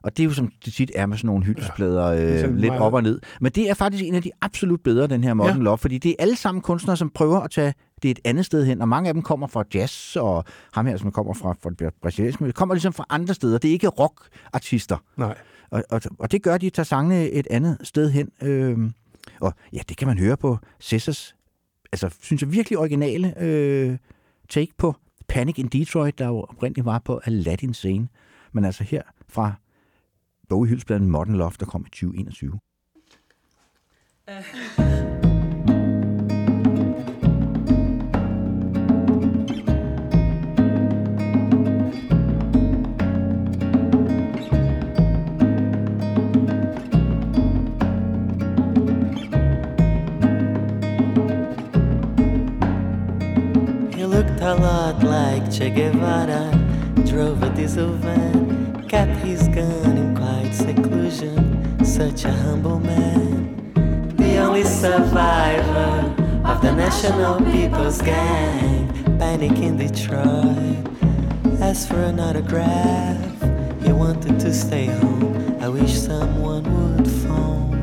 og 0.02 0.16
det 0.16 0.22
er 0.22 0.24
jo 0.24 0.32
som 0.32 0.52
det 0.64 0.72
tit 0.72 0.90
er 0.94 1.06
med 1.06 1.16
sådan 1.16 1.26
nogle 1.26 1.44
hyldestplader, 1.44 2.10
det 2.10 2.40
er 2.40 2.48
øh, 2.48 2.56
lidt 2.56 2.72
op 2.72 2.94
og 2.94 3.02
ned. 3.02 3.20
Men 3.40 3.52
det 3.52 3.70
er 3.70 3.74
faktisk 3.74 4.04
en 4.04 4.14
af 4.14 4.22
de 4.22 4.30
absolut 4.40 4.80
bedre, 4.80 5.06
den 5.06 5.24
her 5.24 5.34
Modern 5.34 5.50
Ja. 5.52 5.56
ja. 5.56 5.62
Love, 5.62 5.78
fordi 5.78 5.98
det 5.98 6.10
er 6.10 6.14
alle 6.18 6.36
sammen 6.36 6.62
kunstnere, 6.62 6.96
som 6.96 7.10
prøver 7.10 7.40
at 7.40 7.50
tage 7.50 7.74
det 8.02 8.10
et 8.10 8.18
andet 8.24 8.46
sted 8.46 8.64
hen, 8.66 8.80
og 8.82 8.88
mange 8.88 9.08
af 9.08 9.14
dem 9.14 9.22
kommer 9.22 9.46
fra 9.46 9.64
jazz, 9.74 10.16
og 10.16 10.44
ham 10.72 10.86
her, 10.86 10.96
som 10.96 11.12
kommer 11.12 11.34
fra, 11.34 11.54
fra 11.62 11.70
det 11.78 11.94
brasilianske, 12.02 12.52
kommer 12.52 12.74
ligesom 12.74 12.92
fra 12.92 13.04
andre 13.10 13.34
steder. 13.34 13.58
Det 13.58 13.68
er 13.68 13.72
ikke 13.72 13.88
rockartister. 13.88 14.96
Nej. 15.16 15.34
Og, 15.70 15.84
og, 15.90 16.00
og 16.18 16.32
det 16.32 16.42
gør, 16.42 16.54
at 16.54 16.60
de 16.60 16.70
tager 16.70 16.84
sangene 16.84 17.30
et 17.30 17.46
andet 17.50 17.78
sted 17.82 18.10
hen. 18.10 18.28
Øhm, 18.42 18.92
og 19.40 19.54
ja, 19.72 19.80
det 19.88 19.96
kan 19.96 20.08
man 20.08 20.18
høre 20.18 20.36
på 20.36 20.58
Cessas, 20.80 21.36
altså 21.92 22.16
synes 22.20 22.42
jeg 22.42 22.52
virkelig 22.52 22.78
originale 22.78 23.34
øh, 23.40 23.98
take 24.48 24.72
på 24.78 24.94
Panic 25.28 25.58
in 25.58 25.68
Detroit, 25.68 26.18
der 26.18 26.26
jo 26.26 26.40
oprindeligt 26.40 26.84
var 26.84 26.98
på 26.98 27.20
Aladdin 27.24 27.74
scene. 27.74 28.08
Men 28.52 28.64
altså 28.64 28.84
her 28.84 29.02
fra 29.28 29.52
boghyldsbladen 30.48 31.10
Modern 31.10 31.36
Love, 31.36 31.52
der 31.60 31.66
kom 31.66 31.86
i 31.86 31.90
2021. 31.90 32.60
Uh. 34.28 35.05
A 54.46 54.54
lot 54.54 55.02
like 55.02 55.50
Che 55.50 55.70
Guevara, 55.70 56.52
drove 57.04 57.42
a 57.42 57.50
diesel 57.50 57.88
van, 57.94 58.86
kept 58.86 59.16
his 59.24 59.48
gun 59.48 59.96
in 59.96 60.14
quiet 60.14 60.54
seclusion, 60.54 61.84
such 61.84 62.24
a 62.24 62.30
humble 62.30 62.78
man. 62.78 63.56
The 64.16 64.36
only 64.38 64.62
survivor 64.62 66.14
of 66.44 66.62
the 66.62 66.72
National 66.72 67.40
People's 67.50 68.00
Gang, 68.00 68.86
panic 69.18 69.58
in 69.58 69.78
Detroit. 69.78 70.86
Asked 71.60 71.88
for 71.88 72.00
an 72.02 72.20
autograph, 72.20 73.18
he 73.82 73.90
wanted 73.90 74.38
to 74.38 74.54
stay 74.54 74.86
home. 74.86 75.56
I 75.60 75.68
wish 75.68 75.92
someone 75.92 76.62
would 76.62 77.08
phone. 77.22 77.82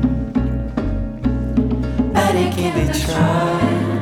Panic 2.14 2.56
in 2.56 2.86
Detroit. 2.86 3.93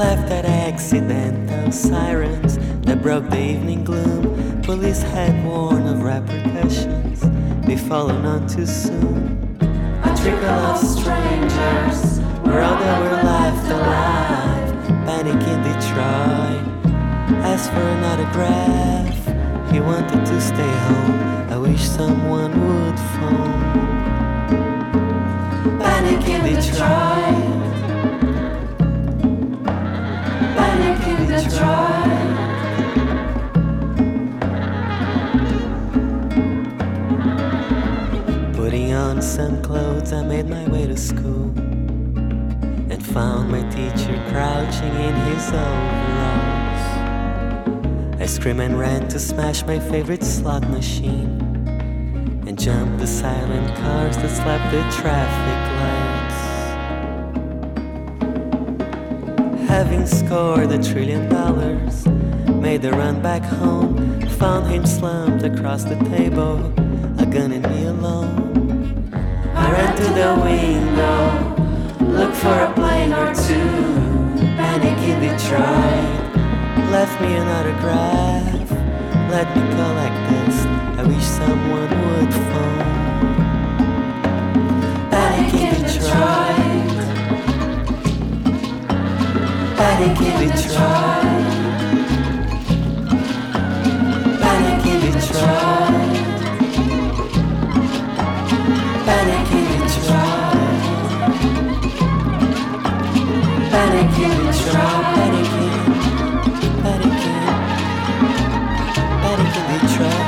Left 0.00 0.32
at 0.32 0.46
accidental 0.46 1.70
sirens 1.70 2.56
that 2.86 3.02
broke 3.02 3.28
the 3.28 3.38
evening 3.38 3.84
gloom. 3.84 4.62
Police 4.62 5.02
had 5.02 5.44
warned 5.44 5.86
of 5.86 6.02
repercussions. 6.02 7.20
Followed 7.88 8.24
on 8.24 8.46
too 8.46 8.66
soon. 8.66 9.58
A 10.04 10.16
trickle 10.16 10.58
of 10.70 10.78
strangers 10.78 12.20
were 12.44 12.60
all 12.62 12.78
that 12.82 12.96
were 13.02 13.18
left 13.32 13.66
alive. 13.68 14.68
Panic 15.06 15.42
in 15.52 15.60
Detroit. 15.68 16.64
Asked 17.44 17.70
for 17.72 17.86
an 17.94 18.02
autograph. 18.10 19.20
He 19.72 19.80
wanted 19.80 20.24
to 20.24 20.40
stay 20.40 20.74
home. 20.88 21.20
I 21.50 21.56
wish 21.58 21.82
someone 21.82 22.52
would 22.66 22.98
phone. 23.14 23.62
Panic 25.78 26.26
in 26.28 26.40
Detroit. 26.54 27.59
And 42.90 43.06
found 43.06 43.50
my 43.50 43.62
teacher 43.70 44.22
crouching 44.30 44.94
in 44.94 45.14
his 45.32 45.52
own 45.52 45.86
rows 46.16 46.84
I 48.20 48.26
scream 48.26 48.60
and 48.60 48.78
ran 48.78 49.08
to 49.08 49.18
smash 49.18 49.64
my 49.64 49.78
favorite 49.78 50.22
slot 50.22 50.68
machine 50.68 51.40
and 52.46 52.58
jumped 52.58 52.98
the 52.98 53.06
silent 53.06 53.74
cars 53.76 54.16
that 54.16 54.30
slapped 54.30 54.70
the 54.72 54.82
traffic 55.00 55.80
lights. 55.80 56.09
Having 59.70 60.06
scored 60.06 60.72
a 60.72 60.82
trillion 60.82 61.28
dollars, 61.28 62.04
made 62.48 62.82
the 62.82 62.90
run 62.90 63.22
back 63.22 63.42
home, 63.42 64.20
found 64.30 64.66
him 64.66 64.84
slumped 64.84 65.44
across 65.44 65.84
the 65.84 65.94
table, 66.10 66.56
a 67.18 67.24
gun 67.24 67.52
in 67.52 67.62
me 67.62 67.86
alone. 67.86 69.12
I 69.54 69.70
ran 69.70 69.96
to 69.96 70.08
the 70.20 70.34
window, 70.44 71.22
looked 72.18 72.36
for 72.36 72.58
a 72.68 72.72
plane 72.74 73.12
or 73.12 73.32
two, 73.32 73.70
panic 74.58 74.98
in 75.08 75.20
Detroit, 75.20 76.04
left 76.90 77.20
me 77.20 77.36
an 77.36 77.46
autograph, 77.46 78.70
let 79.30 79.46
me 79.56 79.62
collect 79.76 80.18
this, 80.30 80.56
I 80.98 81.02
wish 81.06 81.24
someone 81.24 81.90
would 82.04 82.34
phone. 82.50 82.88
Panic 85.10 85.54
in 85.54 85.74
Detroit, 85.84 86.99
panic 89.80 90.20
in 90.20 90.34
Detroit, 90.40 91.48
panic 94.40 94.84
in 94.86 94.98
Detroit. 95.00 96.30
Panic 99.06 99.50
in 99.52 99.64
Detroit. 99.80 100.58
Panic 103.72 104.18
in 104.18 104.32
Detroit. 104.40 105.04
Panic 105.14 105.52
in. 105.58 105.72
Panic 106.82 107.24
in. 107.24 107.44
Panic 109.22 109.56
in 109.56 109.60
Detroit. 109.60 109.60
Panic 109.60 109.60
in 109.60 109.64
Detroit. 109.70 110.26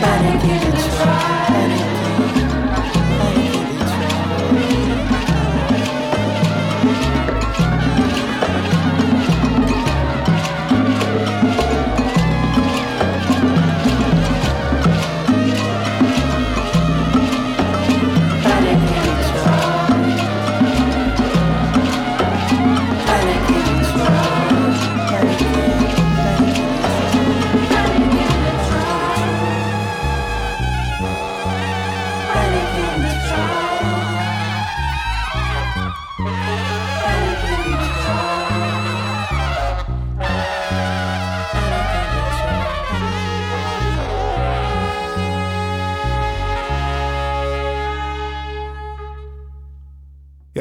Panic 0.00 0.44
in. 0.44 0.44
Panic 0.44 0.44
in 0.44 0.58
Detroit. 0.64 1.87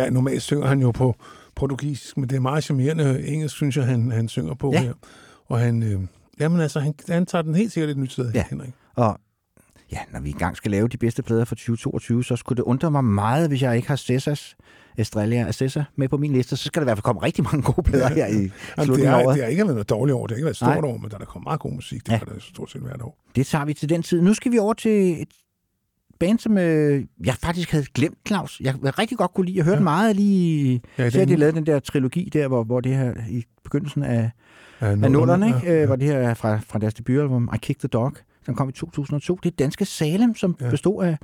Ja, 0.08 0.12
normalt 0.14 0.42
synger 0.42 0.68
han 0.68 0.80
jo 0.82 0.92
på 0.92 1.16
portugisisk, 1.56 2.18
men 2.18 2.30
det 2.30 2.36
er 2.36 2.40
meget 2.40 2.64
charmerende 2.64 3.28
engelsk, 3.28 3.56
synes 3.56 3.78
jeg, 3.78 3.86
han, 3.86 4.12
han 4.12 4.28
synger 4.28 4.54
på 4.54 4.72
Ja. 4.74 4.82
her. 4.82 4.94
Og 5.46 5.60
han, 5.60 5.84
øh, 5.84 6.00
jamen 6.40 6.60
altså, 6.62 6.80
han, 6.80 6.94
han 7.10 7.26
tager 7.26 7.42
den 7.42 7.56
helt 7.56 7.72
sikkert 7.72 7.90
et 7.90 7.98
nyt 7.98 8.12
sted, 8.12 8.32
Ja. 8.34 8.44
Henrik. 8.50 8.70
Og 8.96 9.20
ja, 9.92 9.98
når 10.14 10.20
vi 10.20 10.30
engang 10.30 10.58
skal 10.58 10.72
lave 10.72 10.88
de 10.88 10.98
bedste 10.98 11.24
plader 11.24 11.46
for 11.46 11.56
2022, 11.56 12.24
så 12.24 12.36
skulle 12.36 12.58
det 12.58 12.64
undre 12.64 12.92
mig 12.92 13.04
meget, 13.04 13.48
hvis 13.48 13.62
jeg 13.62 13.76
ikke 13.76 13.88
har 13.88 13.96
Cesars 13.96 14.56
Estrella 14.98 15.52
Cesar 15.52 15.90
med 15.96 16.10
på 16.10 16.18
min 16.18 16.34
liste. 16.34 16.58
Så 16.58 16.64
skal 16.64 16.80
der 16.80 16.84
i 16.84 16.88
hvert 16.88 16.98
fald 16.98 17.04
komme 17.04 17.22
rigtig 17.24 17.44
mange 17.44 17.62
gode 17.62 17.84
plader 17.84 18.08
her 18.10 18.28
i 18.28 18.32
Jamen, 18.34 18.52
slutningen 18.78 19.14
af 19.14 19.20
er, 19.22 19.26
året. 19.26 19.36
det 19.36 19.44
har 19.44 19.50
ikke 19.50 19.64
været 19.64 19.76
noget 19.76 19.90
dårligt 19.90 20.16
år, 20.16 20.28
det 20.28 20.32
har 20.32 20.38
ikke 20.38 20.46
været 20.46 20.54
et 20.54 20.58
stort 20.58 20.70
Nej. 20.82 20.90
år, 20.90 20.98
men 20.98 21.10
der 21.10 21.16
er 21.16 21.20
der 21.20 21.26
kommet 21.26 21.44
meget 21.48 21.60
god 21.60 21.72
musik, 21.72 22.06
det 22.06 22.12
Ja. 22.12 22.20
er 22.20 22.26
der 22.26 22.40
stort 22.40 22.72
set 22.72 22.82
hvert 22.82 23.02
år. 23.02 23.18
Det 23.36 23.46
tager 23.48 23.66
vi 23.66 23.74
til 23.74 23.90
den 23.90 24.04
tid. 24.04 24.22
Nu 24.22 24.34
skal 24.34 24.52
vi 24.52 24.58
over 24.60 24.74
til 24.74 25.22
et 25.22 25.28
band, 26.20 26.40
som 26.40 26.58
øh, 26.58 27.06
jeg 27.26 27.34
faktisk 27.34 27.72
havde 27.72 27.86
glemt, 27.94 28.18
Claus. 28.28 28.62
Jeg 28.64 29.00
rigtig 29.00 29.18
godt 29.18 29.34
kunne 29.34 29.46
lide. 29.46 29.58
Jeg 29.58 29.66
hørte 29.66 29.78
ja. 29.78 29.84
meget 29.84 30.16
lige... 30.16 30.82
Ja, 30.98 31.10
så 31.10 31.26
de 31.26 31.36
lavede 31.36 31.56
den 31.58 31.66
der 31.66 31.80
trilogi 31.80 32.30
der, 32.34 32.48
hvor, 32.48 32.64
hvor 32.64 32.82
det 32.82 32.96
her 32.96 33.14
i 33.30 33.44
begyndelsen 33.64 34.04
af, 34.04 34.32
Ja, 34.82 34.90
af 34.90 35.12
nullerne? 35.12 35.62
Ja, 35.64 35.80
ja. 35.80 35.86
hvor 35.86 35.96
det 35.96 36.08
her 36.08 36.18
er 36.18 36.34
fra, 36.34 36.60
fra 36.68 36.80
deres 36.80 36.94
debutalbum 36.94 37.50
I 37.54 37.58
Kicked 37.58 37.80
the 37.80 37.88
Dog, 37.88 38.14
som 38.46 38.56
kom 38.56 38.70
i 38.70 38.72
2002. 38.72 39.40
Det 39.44 39.52
er 39.52 39.56
danske 39.60 39.86
Salem, 39.86 40.36
som 40.36 40.56
ja. 40.62 40.70
Bestod 40.70 41.04
af 41.06 41.18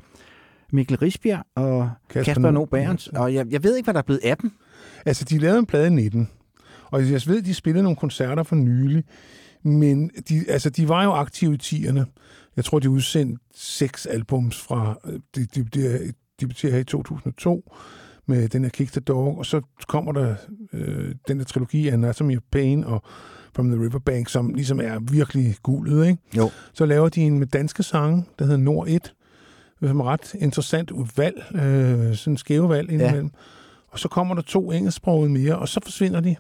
Mikkel 0.72 0.98
Risbjerg 0.98 1.44
og 1.56 1.90
Kasper 2.10 2.34
Kasper, 2.34 2.52
No- 2.52 2.66
Berens. 2.66 3.08
Og 3.08 3.34
jeg, 3.34 3.46
jeg 3.50 3.64
ved 3.64 3.76
ikke, 3.78 3.86
hvad 3.86 3.94
der 3.94 4.00
er 4.00 4.04
blevet 4.04 4.22
af 4.24 4.38
dem. 4.38 4.52
Altså, 5.06 5.26
de 5.26 5.38
lavede 5.38 5.60
en 5.60 5.66
plade 5.66 5.88
i 5.88 5.90
19, 5.90 6.30
og 6.86 7.12
jeg 7.12 7.22
ved, 7.28 7.42
de 7.42 7.54
spillede 7.54 7.84
nogle 7.84 7.96
koncerter 7.96 8.44
for 8.44 8.56
nylig, 8.56 9.04
men 9.64 10.12
de, 10.30 10.46
altså, 10.50 10.70
de 10.70 10.90
var 10.90 11.04
jo 11.04 11.12
aktive 11.12 11.54
i 11.54 11.60
10'erne. 11.64 12.02
Jeg 12.56 12.66
tror, 12.66 12.80
de 12.80 12.90
udsendte 12.90 13.44
seks 13.56 14.06
albums 14.06 14.62
fra, 14.62 14.96
øh, 15.06 15.20
de, 15.36 15.46
de, 15.46 15.64
de, 15.64 16.14
debuterer 16.42 16.72
her 16.72 16.80
i 16.80 16.84
2002 16.84 17.72
med 18.26 18.50
den 18.50 18.64
her 18.64 18.70
Kick 18.70 18.92
the 18.92 19.02
Dog, 19.02 19.38
og 19.38 19.46
så 19.46 19.62
kommer 19.88 20.12
der 20.12 20.36
øh, 20.74 21.16
den 21.28 21.40
der 21.40 21.46
trilogi 21.46 21.88
af 21.88 21.94
Anatomy 21.94 22.38
of 22.38 22.44
Pain 22.52 22.84
og 22.84 23.04
From 23.56 23.68
the 23.70 23.82
Riverbank, 23.82 24.30
som 24.30 24.54
ligesom 24.54 24.80
er 24.80 25.00
virkelig 25.12 25.56
gulet, 25.64 26.08
ikke? 26.08 26.22
Jo. 26.38 26.50
Så 26.74 26.86
laver 26.86 27.10
de 27.10 27.22
en 27.22 27.40
med 27.40 27.48
danske 27.48 27.84
sange, 27.84 28.26
der 28.40 28.46
hedder 28.46 28.60
Nord 28.60 28.88
1, 28.88 29.14
som 29.80 30.00
er 30.00 30.04
ret 30.04 30.34
interessant 30.34 30.92
valg, 31.18 31.44
øh, 31.56 32.16
sådan 32.16 32.38
skæve 32.38 32.70
valg 32.70 32.92
indimellem. 32.92 33.32
Og 33.88 34.00
så 34.00 34.08
kommer 34.08 34.36
der 34.36 34.42
to 34.42 34.72
engelsksprogede 34.72 35.32
mere, 35.32 35.60
og 35.60 35.68
så 35.68 35.80
forsvinder 35.84 36.20
de. 36.20 36.36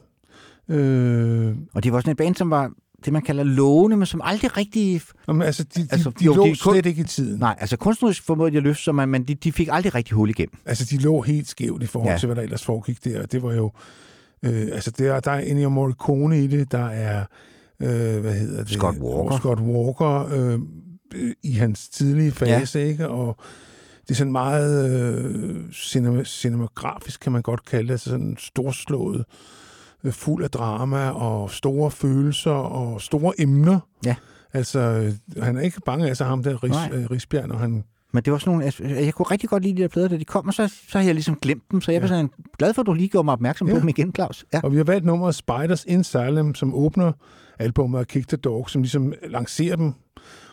Øh, 0.69 1.55
Og 1.73 1.83
det 1.83 1.93
var 1.93 1.99
sådan 1.99 2.11
et 2.11 2.17
band, 2.17 2.35
som 2.35 2.49
var 2.49 2.71
det, 3.05 3.13
man 3.13 3.21
kalder 3.21 3.43
lovende, 3.43 3.97
men 3.97 4.05
som 4.05 4.21
aldrig 4.23 4.57
rigtig... 4.57 5.01
Jamen, 5.27 5.41
altså, 5.41 5.63
de, 5.63 5.81
de, 5.81 5.87
Altså, 5.91 6.09
de 6.19 6.25
jo, 6.25 6.33
lå 6.33 6.45
de 6.47 6.55
slet 6.55 6.85
ikke 6.85 7.01
i 7.01 7.05
tiden. 7.05 7.39
Nej, 7.39 7.55
altså 7.59 7.77
kunstnerisk 7.77 8.23
formåede 8.23 8.51
de 8.51 8.57
at 8.57 8.63
løfte 8.63 8.83
sig, 8.83 8.95
men- 8.95 9.23
de, 9.23 9.35
de 9.35 9.51
fik 9.51 9.69
aldrig 9.71 9.95
rigtig 9.95 10.15
hul 10.15 10.29
igennem. 10.29 10.57
Altså, 10.65 10.85
de 10.89 10.97
lå 10.97 11.21
helt 11.21 11.47
skævt 11.49 11.83
i 11.83 11.85
forhold 11.85 12.11
Ja. 12.11 12.17
til, 12.17 12.25
hvad 12.27 12.35
der 12.35 12.41
ellers 12.41 12.63
foregik 12.65 13.03
der. 13.03 13.25
Det 13.25 13.43
var 13.43 13.53
jo... 13.53 13.71
Øh, 14.43 14.67
altså, 14.73 14.91
der, 14.91 15.19
der 15.19 15.31
er 15.31 15.39
Ennio 15.39 15.69
Morricone 15.69 16.43
i 16.43 16.47
det, 16.47 16.71
der 16.71 16.85
er... 16.85 17.25
Øh, 17.79 18.21
hvad 18.21 18.33
hedder 18.33 18.63
det? 18.63 18.73
Scott 18.73 18.97
Walker. 18.97 19.37
Scott 19.37 19.59
Walker 19.59 20.29
øh, 20.33 20.59
i 21.43 21.51
hans 21.51 21.89
tidlige 21.89 22.31
fase, 22.31 22.79
ja. 22.79 22.85
ikke? 22.85 23.09
Og 23.09 23.37
det 24.01 24.11
er 24.11 24.15
sådan 24.15 24.31
meget 24.31 24.89
øh, 24.91 25.55
cinema, 25.73 26.23
cinemagrafisk, 26.23 27.19
kan 27.19 27.31
man 27.31 27.41
godt 27.41 27.65
kalde 27.65 27.83
det. 27.87 27.91
Altså 27.91 28.09
sådan 28.09 28.35
storslået, 28.39 29.19
øh, 29.19 29.23
fuld 30.11 30.43
af 30.43 30.49
drama 30.49 31.09
og 31.09 31.51
store 31.51 31.91
følelser 31.91 32.51
og 32.51 33.01
store 33.01 33.33
emner. 33.41 33.79
Ja. 34.05 34.15
Altså, 34.53 35.11
han 35.41 35.57
er 35.57 35.61
ikke 35.61 35.81
bange 35.85 36.09
af 36.09 36.17
sig, 36.17 36.27
ham 36.27 36.43
der 36.43 36.63
Ris, 36.63 36.75
øh, 36.93 37.11
Risbjerg, 37.11 37.47
når 37.47 37.57
han 37.57 37.83
Men 38.13 38.23
det 38.23 38.33
var 38.33 38.39
sådan 38.39 38.51
nogle, 38.51 38.65
altså, 38.65 38.83
jeg 38.83 39.13
kunne 39.13 39.25
rigtig 39.25 39.49
godt 39.49 39.63
lide 39.63 39.77
de 39.77 39.81
der 39.81 39.87
plader, 39.87 40.07
da 40.07 40.17
de 40.17 40.25
kom, 40.25 40.47
og 40.47 40.53
så, 40.53 40.67
så 40.89 40.97
har 40.97 41.05
jeg 41.05 41.13
ligesom 41.13 41.35
glemt 41.41 41.63
dem, 41.71 41.81
så 41.81 41.91
jeg 41.91 42.01
er 42.01 42.07
sådan 42.07 42.29
glad 42.57 42.73
for, 42.73 42.81
at 42.81 42.85
du 42.85 42.93
lige 42.93 43.09
gjorde 43.09 43.25
mig 43.25 43.31
opmærksom 43.33 43.67
ja. 43.67 43.73
på 43.73 43.77
Ja. 43.77 43.81
dem 43.81 43.89
igen, 43.89 44.11
Claus. 44.15 44.45
Ja. 44.53 44.59
Og 44.63 44.71
vi 44.71 44.77
har 44.77 44.83
valgt 44.83 45.05
nummeret 45.05 45.35
Spiders 45.35 45.85
in 45.87 46.03
Salem, 46.03 46.55
som 46.55 46.75
åbner 46.75 47.11
albumet 47.59 47.99
af 47.99 48.07
Kick 48.07 48.27
the 48.27 48.37
Dog, 48.37 48.69
som 48.69 48.81
ligesom 48.81 49.13
lancerer 49.27 49.75
dem. 49.75 49.93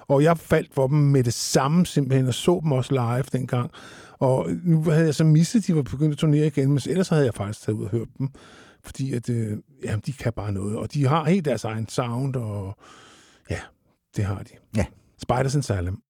Og 0.08 0.22
jeg 0.22 0.38
faldt 0.38 0.74
for 0.74 0.86
dem 0.86 0.98
med 0.98 1.24
det 1.24 1.34
samme 1.34 1.86
simpelthen, 1.86 2.26
og 2.26 2.34
så 2.34 2.60
dem 2.62 2.72
også 2.72 2.92
live 2.92 3.24
dengang. 3.32 3.70
Og 4.18 4.46
nu 4.64 4.82
havde 4.82 5.04
jeg 5.04 5.14
så 5.14 5.24
misset, 5.24 5.60
at 5.60 5.66
de 5.66 5.76
var 5.76 5.82
begyndt 5.82 6.12
at 6.12 6.18
turnere 6.18 6.46
igen, 6.46 6.68
men 6.68 6.80
ellers 6.86 7.08
havde 7.08 7.24
jeg 7.24 7.34
faktisk 7.34 7.64
taget 7.64 7.78
ud 7.78 7.84
og 7.84 7.90
hørt 7.90 8.08
dem. 8.18 8.28
Fordi 8.84 9.14
at, 9.14 9.28
øh, 9.30 9.58
ja, 9.84 9.96
de 10.06 10.12
kan 10.12 10.32
bare 10.32 10.52
noget, 10.52 10.76
og 10.76 10.92
de 10.94 11.06
har 11.06 11.24
helt 11.24 11.44
deres 11.44 11.64
egen 11.64 11.88
sound, 11.88 12.36
og 12.36 12.76
ja, 13.50 13.60
det 14.16 14.24
har 14.24 14.42
de. 14.42 14.52
Ja. 14.76 14.86
Spiders 15.18 15.54
in 15.54 15.62
Salem. 15.62 16.02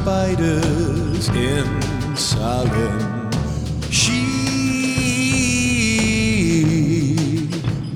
Spiders 0.00 1.28
in 1.30 1.66
Salem. 2.16 3.30
She 3.90 4.22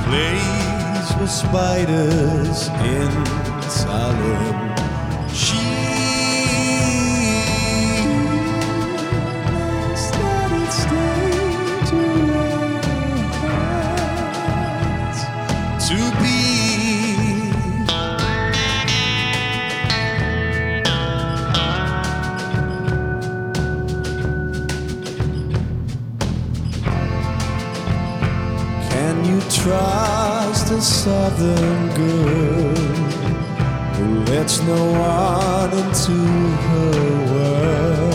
plays 0.05 1.07
with 1.19 1.31
spiders 1.31 2.67
in 2.67 3.11
Salem. 3.69 4.72
Trust 29.63 30.71
a 30.71 30.81
southern 30.81 31.87
girl 31.95 32.75
who 33.95 34.25
lets 34.25 34.61
no 34.63 34.91
one 34.91 35.71
into 35.81 36.17
her 36.67 36.91
world? 37.31 38.13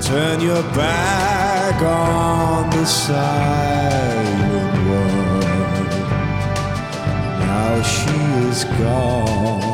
Turn 0.00 0.40
your 0.40 0.62
back 0.74 1.82
on 1.82 2.70
the 2.70 2.84
silent 2.84 4.74
one. 4.94 5.88
Now 7.40 7.82
she 7.82 8.16
is 8.48 8.62
gone. 8.78 9.65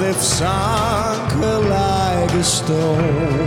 They've 0.00 0.16
sunk 0.16 1.30
her 1.32 1.58
like 1.58 2.32
a 2.32 2.42
stone. 2.42 3.38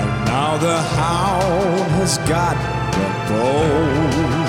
And 0.00 0.10
now 0.24 0.56
the 0.56 0.80
hound 0.80 1.90
has 2.00 2.16
got 2.18 2.56
the 2.96 3.08
bone. 3.28 4.48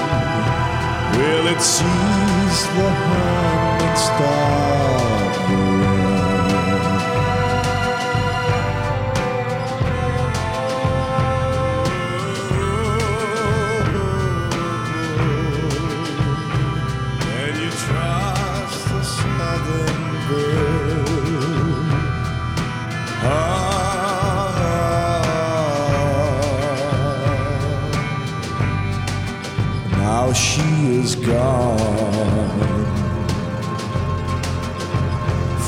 Will 1.18 1.47
it 1.47 1.61
seize 1.61 2.61
the 2.77 2.89
hand 2.89 3.81
and 3.84 3.97
stop 3.97 4.89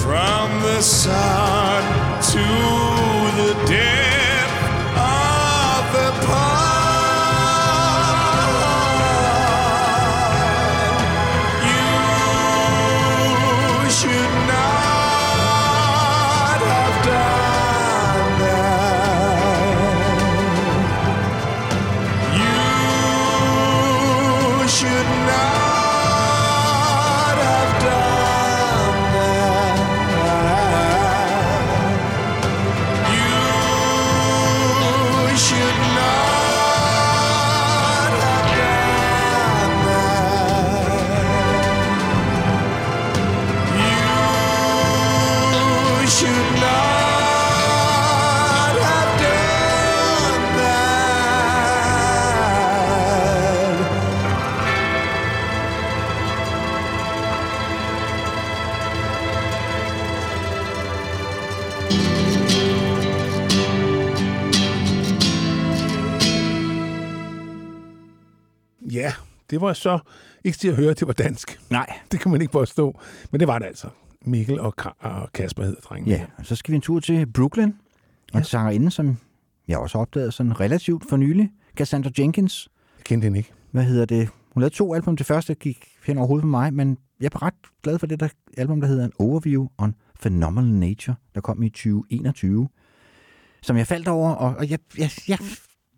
from 0.01 0.61
the 0.63 0.81
sun 0.81 1.83
to 2.31 2.80
det 69.51 69.61
var 69.61 69.73
så 69.73 69.99
ikke 70.43 70.57
til 70.57 70.67
at 70.67 70.75
høre, 70.75 70.91
at 70.91 70.99
det 70.99 71.07
var 71.07 71.13
dansk. 71.13 71.59
Nej. 71.69 71.93
Det 72.11 72.19
kan 72.19 72.31
man 72.31 72.41
ikke 72.41 72.51
påstå. 72.53 72.99
Men 73.31 73.39
det 73.39 73.47
var 73.47 73.59
det 73.59 73.65
altså. 73.65 73.87
Mikkel 74.25 74.59
og, 74.59 74.73
Ka- 74.81 74.95
og 75.07 75.33
Kasper 75.33 75.63
hedder 75.63 75.81
drengen. 75.81 76.09
Ja, 76.09 76.25
og 76.37 76.45
så 76.45 76.55
skal 76.55 76.71
vi 76.71 76.75
en 76.75 76.81
tur 76.81 76.99
til 76.99 77.25
Brooklyn. 77.31 77.71
Og 78.33 78.37
en 78.37 78.43
sangerinde, 78.43 78.91
som 78.91 79.17
jeg 79.67 79.77
også 79.77 79.97
har 79.97 80.01
opdaget 80.01 80.33
sådan 80.33 80.59
relativt 80.59 81.09
for 81.09 81.17
nylig. 81.17 81.51
Cassandra 81.75 82.11
Jenkins. 82.19 82.69
Jeg 82.97 83.03
kendte 83.03 83.25
hende 83.25 83.37
ikke. 83.37 83.51
Hvad 83.71 83.83
hedder 83.83 84.05
det? 84.05 84.29
Hun 84.53 84.61
lavede 84.61 84.75
to 84.75 84.93
album. 84.93 85.17
Det 85.17 85.25
første 85.25 85.53
gik 85.53 85.87
hen 86.05 86.17
over 86.17 86.27
hovedet 86.27 86.41
på 86.43 86.47
mig, 86.47 86.73
men 86.73 86.97
jeg 87.19 87.25
er 87.35 87.41
ret 87.43 87.53
glad 87.83 87.99
for 87.99 88.07
det 88.07 88.19
der 88.19 88.27
album, 88.57 88.81
der 88.81 88.87
hedder 88.87 89.03
An 89.03 89.11
Overview 89.19 89.67
on 89.77 89.95
Phenomenal 90.21 90.71
Nature, 90.71 91.15
der 91.35 91.41
kom 91.41 91.63
i 91.63 91.69
2021. 91.69 92.69
Som 93.61 93.77
jeg 93.77 93.87
faldt 93.87 94.07
over, 94.07 94.29
og, 94.31 94.55
og 94.57 94.69
jeg, 94.69 94.79
jeg, 94.97 95.11
jeg 95.27 95.37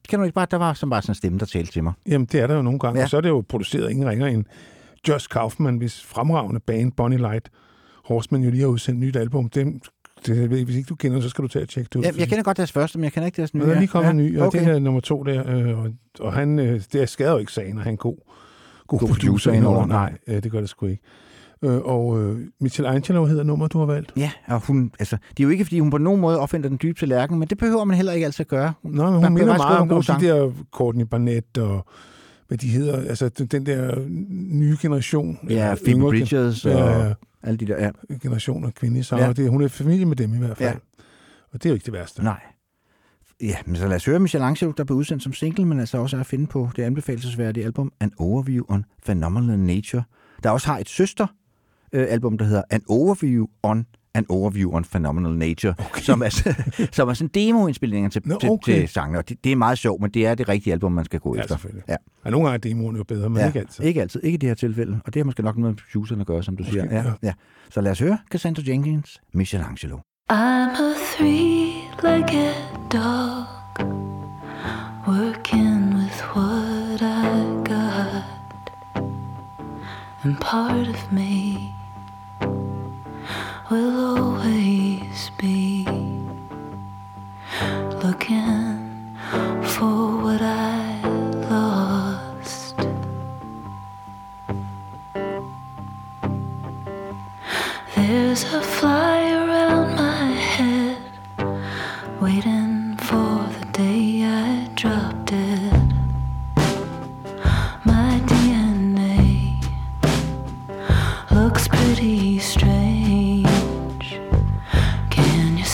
kan 0.09 0.19
du 0.19 0.25
ikke 0.25 0.35
bare, 0.35 0.47
der 0.51 0.57
var 0.57 0.73
som 0.73 0.89
bare 0.89 1.01
sådan 1.01 1.11
en 1.11 1.15
stemme, 1.15 1.39
der 1.39 1.45
talte 1.45 1.71
til 1.71 1.83
mig. 1.83 1.93
Jamen, 2.07 2.27
det 2.31 2.39
er 2.41 2.47
der 2.47 2.55
jo 2.55 2.61
nogle 2.61 2.79
gange. 2.79 2.97
Ja. 2.97 2.99
Ja. 2.99 3.05
Og 3.05 3.09
så 3.09 3.17
er 3.17 3.21
det 3.21 3.29
jo 3.29 3.43
produceret 3.49 3.91
ingen 3.91 4.09
ringer 4.09 4.27
end 4.27 4.45
Josh 5.07 5.29
Kaufman, 5.29 5.77
hvis 5.77 6.03
fremragende 6.03 6.59
band 6.59 6.91
Bonnie 6.91 7.19
Light 7.19 7.49
Horseman 8.05 8.43
jo 8.43 8.49
lige 8.49 8.61
har 8.61 8.67
udsendt 8.67 8.97
et 8.99 9.07
nyt 9.07 9.15
album. 9.15 9.49
Dem, 9.49 9.81
det, 10.25 10.49
hvis 10.49 10.75
ikke 10.75 10.87
du 10.87 10.95
kender, 10.95 11.21
så 11.21 11.29
skal 11.29 11.43
du 11.43 11.47
tage 11.47 11.63
og 11.63 11.69
tjekke 11.69 11.89
det 11.93 11.99
ud. 11.99 12.05
Jeg, 12.05 12.19
jeg 12.19 12.27
kender 12.27 12.43
godt 12.43 12.57
deres 12.57 12.71
første, 12.71 12.97
men 12.97 13.03
jeg 13.03 13.13
kender 13.13 13.25
ikke 13.25 13.37
deres 13.37 13.53
nye. 13.53 13.59
Men 13.59 13.69
der 13.69 13.75
er 13.75 13.79
lige 13.79 13.87
kommet 13.87 14.07
ja, 14.07 14.11
en 14.11 14.17
ny, 14.17 14.39
og 14.39 14.47
okay. 14.47 14.59
det 14.59 14.67
er 14.67 14.79
nummer 14.79 15.01
to 15.01 15.23
der. 15.23 15.55
Øh, 15.55 15.79
og, 15.79 15.89
og 16.19 16.33
han, 16.33 16.59
øh, 16.59 16.81
det 16.93 17.09
skader 17.09 17.31
jo 17.31 17.37
ikke 17.37 17.51
sagen, 17.51 17.77
og 17.77 17.83
han 17.83 17.93
er 17.93 17.97
god, 17.97 18.17
god, 18.87 18.99
God 18.99 19.09
producer 19.09 19.51
indover. 19.51 19.85
Nej, 19.85 20.13
øh, 20.27 20.43
det 20.43 20.51
gør 20.51 20.59
det 20.59 20.69
sgu 20.69 20.85
ikke. 20.85 21.03
Øh, 21.63 21.81
og 21.83 22.21
øh, 22.21 22.39
Michelangelo 22.59 23.25
hedder 23.25 23.43
nummer, 23.43 23.67
du 23.67 23.79
har 23.79 23.85
valgt. 23.85 24.13
Ja, 24.17 24.31
og 24.47 24.59
hun, 24.59 24.91
altså, 24.99 25.17
det 25.29 25.39
er 25.39 25.43
jo 25.43 25.49
ikke, 25.49 25.65
fordi 25.65 25.79
hun 25.79 25.89
på 25.89 25.97
nogen 25.97 26.21
måde 26.21 26.39
opfinder 26.39 26.69
den 26.69 26.79
dybe 26.83 26.99
tallerken, 26.99 27.39
men 27.39 27.47
det 27.47 27.57
behøver 27.57 27.83
man 27.83 27.95
heller 27.95 28.13
ikke 28.13 28.25
altid 28.25 28.41
at 28.41 28.47
gøre. 28.47 28.73
Nå, 28.83 29.11
men 29.11 29.23
hun 29.23 29.33
minder 29.33 29.57
meget 29.57 29.79
om, 29.79 29.87
nogle 29.87 30.03
de 30.03 30.27
der 30.27 30.51
Courtney 30.71 31.05
Barnett 31.05 31.57
og 31.57 31.85
hvad 32.47 32.57
de 32.57 32.67
hedder, 32.67 32.97
altså 32.97 33.29
den, 33.29 33.65
der 33.65 33.99
nye 34.29 34.77
generation. 34.81 35.39
Ja, 35.49 35.75
Phoebe 35.85 35.89
yngre 35.89 36.53
ja, 36.65 36.83
og 36.83 37.07
ja, 37.07 37.13
alle 37.43 37.57
de 37.57 37.67
der, 37.67 37.83
ja. 37.83 37.91
generation 38.21 38.65
af 38.65 38.73
kvindelige 38.73 39.03
sanger. 39.03 39.25
Ja. 39.25 39.33
Det, 39.33 39.49
hun 39.49 39.61
er 39.61 39.67
familie 39.67 40.05
med 40.05 40.15
dem 40.15 40.33
i 40.33 40.37
hvert 40.37 40.57
fald. 40.57 40.69
Ja. 40.69 41.03
Og 41.53 41.63
det 41.63 41.65
er 41.65 41.69
jo 41.69 41.73
ikke 41.73 41.85
det 41.85 41.93
værste. 41.93 42.23
Nej. 42.23 42.39
Ja, 43.41 43.55
men 43.65 43.75
så 43.75 43.87
lad 43.87 43.95
os 43.95 44.05
høre 44.05 44.19
Michelangelo, 44.19 44.71
der 44.77 44.83
blev 44.83 44.97
udsendt 44.97 45.23
som 45.23 45.33
single, 45.33 45.65
men 45.65 45.79
altså 45.79 45.97
også 45.97 46.15
er 46.15 46.19
at 46.19 46.25
finde 46.25 46.47
på 46.47 46.69
det 46.75 46.83
anbefalesværdige 46.83 47.65
album 47.65 47.91
An 47.99 48.11
Overview 48.17 48.65
on 48.67 48.85
Phenomenal 49.05 49.59
Nature, 49.59 50.03
der 50.43 50.49
også 50.49 50.67
har 50.67 50.79
et 50.79 50.89
søster 50.89 51.27
øh, 51.93 52.07
album, 52.09 52.37
der 52.37 52.45
hedder 52.45 52.63
An 52.69 52.81
Overview 52.89 53.45
on 53.63 53.85
An 54.15 54.25
Overview 54.29 54.71
on 54.75 54.83
Phenomenal 54.85 55.31
Nature, 55.33 55.73
okay. 55.79 56.01
som, 56.01 56.21
er, 56.21 56.29
som 56.97 57.09
er 57.09 57.13
sådan 57.13 57.31
demoindspilninger 57.33 58.09
til, 58.09 58.21
Nå, 58.25 58.39
til, 58.39 58.49
okay. 58.49 58.79
til 58.79 58.87
sangene. 58.89 59.19
Og 59.19 59.29
det, 59.29 59.43
det 59.43 59.51
er 59.51 59.55
meget 59.55 59.77
sjovt, 59.77 60.01
men 60.01 60.11
det 60.11 60.25
er 60.25 60.35
det 60.35 60.49
rigtige 60.49 60.73
album, 60.73 60.91
man 60.91 61.05
skal 61.05 61.19
gå 61.19 61.35
Ja, 61.35 61.41
efter. 61.41 61.55
selvfølgelig. 61.55 61.83
Ja. 61.89 61.95
Og 62.23 62.31
nogle 62.31 62.47
gange 62.49 62.55
er 62.69 62.73
demoen 62.73 62.95
jo 62.95 63.03
bedre, 63.03 63.29
men 63.29 63.39
ja, 63.39 63.47
ikke 63.47 63.59
altid. 63.59 63.83
Ikke 63.83 64.01
altid. 64.01 64.23
Ikke 64.23 64.33
i 64.33 64.37
det 64.37 64.49
her 64.49 64.53
tilfælde. 64.55 64.99
Og 65.05 65.13
det 65.13 65.19
har 65.19 65.25
måske 65.25 65.43
nok 65.43 65.57
noget 65.57 65.75
med 65.75 65.83
producerne 65.93 66.21
at 66.21 66.27
gøre, 66.27 66.43
som 66.43 66.57
du 66.57 66.63
siger. 66.63 66.85
Ja, 66.85 66.95
ja. 67.03 67.13
ja. 67.23 67.33
Så 67.71 67.81
lad 67.81 67.91
os 67.91 67.99
høre 67.99 68.17
Cassandra 68.31 68.63
Jenkins, 68.67 69.21
Michelangelo. 69.33 69.97
I'm 70.31 70.35
a 70.35 70.93
three-legged 71.17 72.53
dog 72.93 73.45
working 75.07 75.95
with 75.95 76.23
what 76.35 77.01
I 77.01 77.43
got, 77.65 78.23
and 80.23 80.37
part 80.41 80.87
of 80.87 81.11
me 81.11 81.72
will 83.73 83.99
always 84.17 85.31
be 85.35 85.83
looking 88.03 89.17
for 89.73 89.97
what 90.23 90.41
I 90.43 91.01
lost. 91.49 92.77
There's 97.95 98.43
a 98.53 98.61
fly 98.61 99.17
around 99.41 99.95
my 99.95 100.27
head, 100.55 101.01
waiting 102.21 102.72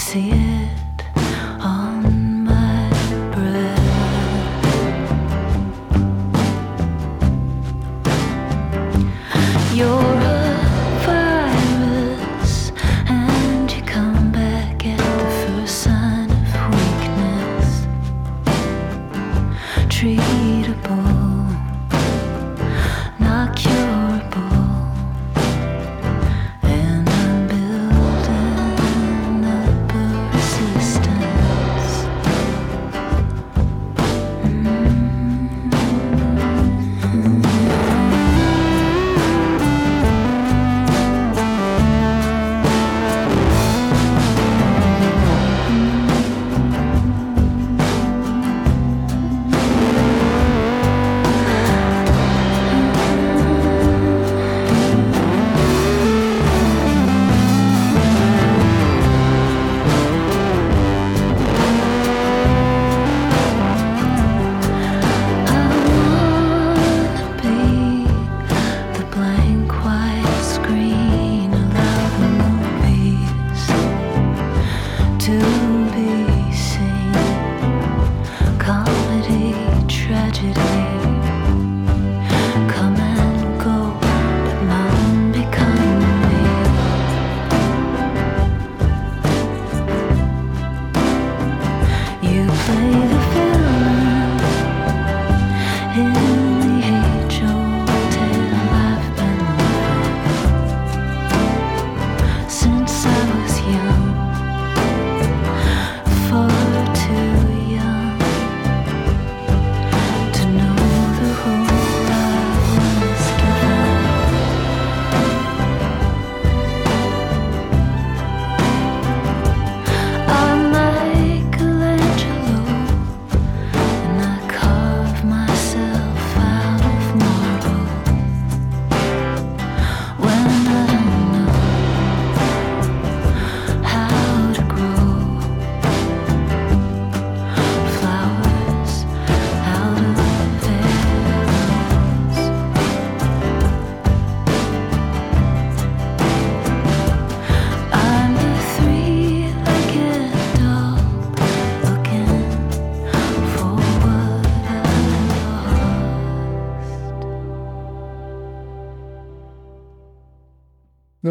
see 0.09 0.31
it 0.31 0.48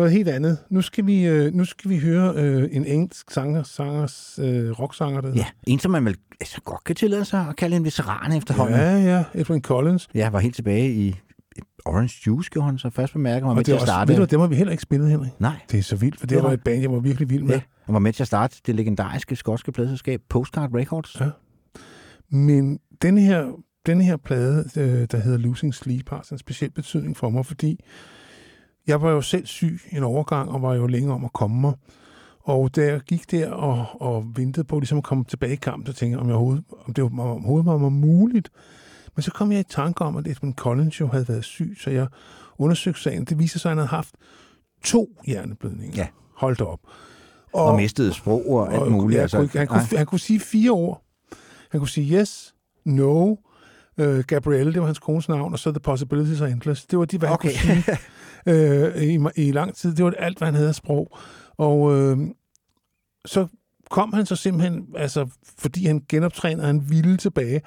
noget 0.08 0.16
helt 0.16 0.28
andet. 0.28 0.58
Nu 0.70 0.82
skal 0.82 1.06
vi, 1.06 1.26
øh, 1.26 1.54
nu 1.54 1.64
skal 1.64 1.90
vi 1.90 1.98
høre 1.98 2.32
øh, 2.36 2.68
en 2.72 2.84
engelsk 2.84 3.30
sanger, 3.30 3.62
sangers, 3.62 4.38
øh, 4.42 4.70
rocksanger, 4.70 5.20
der 5.20 5.32
Ja, 5.34 5.46
en 5.66 5.78
som 5.78 5.90
man 5.90 6.04
vel 6.04 6.16
altså, 6.40 6.60
godt 6.60 6.84
kan 6.84 6.96
tillade 6.96 7.24
sig 7.24 7.46
at 7.48 7.56
kalde 7.56 7.76
en 7.76 7.84
veteran 7.84 8.32
efterhånden. 8.32 8.76
Ja, 8.76 8.96
ja, 8.98 9.24
Edwin 9.34 9.62
Collins. 9.62 10.08
Ja, 10.14 10.30
var 10.30 10.38
helt 10.38 10.54
tilbage 10.54 10.90
i 10.92 11.16
Orange 11.86 12.14
Juice, 12.26 12.50
gjorde 12.50 12.66
han 12.66 12.78
så 12.78 12.90
først 12.90 13.12
bemærket, 13.12 13.42
var 13.44 13.48
Og 13.50 13.54
med 13.56 13.64
det 13.64 13.66
til 13.66 13.72
at 13.72 13.80
starte. 13.82 14.08
ved 14.12 14.18
du, 14.18 14.24
dem 14.24 14.40
har 14.40 14.46
vi 14.46 14.54
heller 14.54 14.70
ikke 14.70 14.82
spillet, 14.82 15.10
Henrik. 15.10 15.30
Nej. 15.40 15.56
Det 15.70 15.78
er 15.78 15.82
så 15.82 15.96
vildt, 15.96 16.18
for 16.20 16.26
det, 16.26 16.30
Det 16.36 16.42
var 16.42 16.48
var- 16.48 16.54
et 16.54 16.62
band, 16.64 16.80
jeg 16.80 16.92
var 16.92 16.98
virkelig 16.98 17.30
vild 17.30 17.42
med. 17.42 17.54
Ja, 17.54 17.60
han 17.84 17.92
var 17.92 17.98
med 17.98 18.12
til 18.12 18.22
at 18.22 18.26
starte 18.26 18.56
det 18.66 18.74
legendariske 18.74 19.36
skotske 19.36 19.72
pladselskab 19.72 20.20
Postcard 20.28 20.74
Records. 20.74 21.16
Ja. 21.20 21.30
Men 22.30 22.78
denne 23.02 23.20
her, 23.20 23.46
denne 23.86 24.04
her 24.04 24.16
plade, 24.16 24.64
øh, 24.76 25.06
der 25.10 25.18
hedder 25.18 25.38
Losing 25.38 25.74
Sleep, 25.74 26.08
har 26.08 26.20
sådan 26.24 26.34
en 26.34 26.38
speciel 26.38 26.70
betydning 26.70 27.16
for 27.16 27.28
mig, 27.30 27.46
fordi 27.46 27.80
jeg 28.88 29.02
var 29.02 29.10
jo 29.10 29.20
selv 29.22 29.46
syg 29.46 29.80
en 29.92 30.02
overgang, 30.02 30.50
og 30.50 30.62
var 30.62 30.74
jo 30.74 30.86
længe 30.86 31.12
om 31.12 31.24
at 31.24 31.32
komme 31.32 31.60
mig. 31.60 31.72
Og 32.42 32.76
da 32.76 32.84
jeg 32.84 33.00
gik 33.00 33.30
der 33.30 33.50
og, 33.50 33.86
og 34.00 34.24
ventede 34.36 34.64
på 34.66 34.78
ligesom 34.78 34.98
at 34.98 35.04
komme 35.04 35.24
tilbage 35.24 35.52
i 35.52 35.56
kampen, 35.56 35.86
så 35.86 35.92
tænkte 35.92 36.12
jeg, 36.16 36.20
om, 36.20 36.26
jeg 36.28 36.34
overhovedet, 36.36 36.64
om 36.86 36.94
det 36.94 37.04
var- 37.04 37.08
om 37.10 37.20
overhovedet 37.46 37.66
var 37.82 37.88
muligt. 37.88 38.50
Men 39.16 39.22
så 39.22 39.30
kom 39.30 39.52
jeg 39.52 39.60
i 39.60 39.64
tanke 39.70 40.04
om, 40.04 40.16
at 40.16 40.26
Edmund 40.26 40.54
Collins 40.54 41.00
jo 41.00 41.06
havde 41.06 41.28
været 41.28 41.44
syg, 41.44 41.76
så 41.80 41.90
jeg 41.90 42.06
undersøgte 42.58 43.00
sagen. 43.00 43.24
Det 43.24 43.38
viser 43.38 43.58
sig, 43.58 43.68
at 43.68 43.70
han 43.70 43.78
havde 43.78 43.88
haft 43.88 44.14
to 44.84 45.08
hjerneblødninger. 45.26 45.96
Ja. 45.96 46.06
Holdt 46.36 46.60
op. 46.60 46.78
Og, 47.52 47.64
og 47.64 47.76
mistede 47.76 48.12
sprog 48.14 48.50
og 48.50 48.74
alt 48.74 48.92
muligt. 48.92 49.16
Ja, 49.16 49.22
altså, 49.22 49.36
han, 49.38 49.48
kunne, 49.48 49.58
han, 49.58 49.66
kunne, 49.68 49.98
han 49.98 50.06
kunne 50.06 50.18
sige 50.18 50.40
fire 50.40 50.70
ord. 50.70 51.02
Han 51.70 51.80
kunne 51.80 51.88
sige 51.88 52.18
yes, 52.18 52.54
no, 52.84 53.36
uh, 54.02 54.18
Gabrielle, 54.26 54.72
det 54.72 54.80
var 54.80 54.86
hans 54.86 54.98
kones 54.98 55.28
navn, 55.28 55.52
og 55.52 55.58
så 55.58 55.70
The 55.70 55.80
Possibilities 55.80 56.40
Are 56.40 56.50
Endless. 56.50 56.86
Det 56.86 56.98
var 56.98 57.04
de, 57.04 57.18
hvad 57.18 57.28
Okay. 57.28 57.54
han 57.54 57.74
kunne 57.74 57.82
sige 57.84 57.96
øh, 58.48 59.02
i, 59.02 59.18
i 59.36 59.52
lang 59.52 59.74
tid. 59.74 59.94
Det 59.94 60.04
var 60.04 60.10
alt, 60.18 60.38
hvad 60.38 60.46
han 60.48 60.54
havde 60.54 60.68
af 60.68 60.74
sprog. 60.74 61.16
Og 61.58 61.96
øh, 61.98 62.18
så 63.24 63.46
kom 63.90 64.12
han 64.12 64.26
så 64.26 64.36
simpelthen, 64.36 64.86
altså, 64.96 65.28
fordi 65.58 65.86
han 65.86 66.02
genoptrænede, 66.08 66.66
han 66.66 66.90
ville 66.90 67.16
tilbage. 67.16 67.60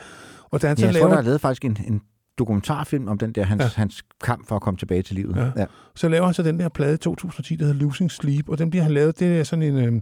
Og 0.52 0.62
da 0.62 0.68
han 0.68 0.78
Ja, 0.78 0.82
så 0.82 0.86
jeg 0.88 0.94
tror, 0.96 1.00
laver, 1.00 1.10
der 1.12 1.18
er 1.18 1.22
lavet 1.26 1.42
faktisk 1.42 1.66
en, 1.66 1.78
en 1.88 2.02
dokumentarfilm 2.38 3.08
om 3.08 3.18
den 3.18 3.32
der, 3.32 3.44
hans, 3.44 3.62
Ja. 3.64 3.68
hans 3.76 4.04
kamp 4.24 4.48
for 4.48 4.56
at 4.56 4.62
komme 4.62 4.78
tilbage 4.78 5.02
til 5.02 5.16
livet. 5.16 5.36
Ja. 5.36 5.52
Ja. 5.62 5.66
Så 5.96 6.10
laver 6.10 6.26
han 6.26 6.34
så 6.34 6.44
den 6.44 6.60
der 6.60 6.70
plade 6.70 6.94
i 6.94 6.98
2010, 6.98 7.56
der 7.56 7.66
hedder 7.66 7.80
Losing 7.80 8.12
Sleep, 8.12 8.50
og 8.50 8.58
den 8.58 8.70
bliver 8.70 8.84
han 8.84 8.92
lavet, 8.94 9.20
det 9.20 9.40
er 9.40 9.44
sådan 9.44 9.64
en, 9.64 9.78
øh, 9.78 9.94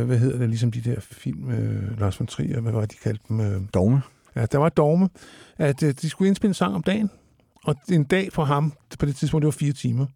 øh, 0.00 0.06
hvad 0.06 0.18
hedder 0.18 0.38
det, 0.38 0.48
ligesom 0.48 0.70
de 0.72 0.80
der 0.80 1.00
film, 1.00 1.50
øh, 1.50 2.00
Lars 2.00 2.20
von 2.20 2.26
Trier, 2.26 2.60
hvad 2.60 2.72
var 2.72 2.80
det, 2.80 2.90
de 2.92 2.96
kaldte 3.02 3.24
dem? 3.28 3.40
Øh, 3.40 3.60
Dogme. 3.74 4.02
Ja, 4.36 4.46
der 4.46 4.58
var 4.58 4.68
dogme, 4.68 5.08
at 5.58 5.82
øh, 5.82 5.94
de 6.02 6.10
skulle 6.10 6.28
indspille 6.28 6.50
en 6.50 6.54
sang 6.54 6.74
om 6.74 6.82
dagen, 6.82 7.10
og 7.64 7.74
en 7.88 8.04
dag 8.04 8.32
for 8.32 8.44
ham, 8.44 8.72
på 8.98 9.06
det 9.06 9.16
tidspunkt, 9.16 9.42
det 9.42 9.46
var 9.46 9.50
fire 9.58 9.72
timer. 9.72 10.06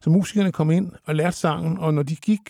Så 0.00 0.10
musikerne 0.10 0.52
kom 0.52 0.70
ind 0.70 0.92
og 1.06 1.14
lærte 1.14 1.36
sangen, 1.36 1.78
og 1.78 1.94
når 1.94 2.02
de 2.02 2.16
gik, 2.16 2.40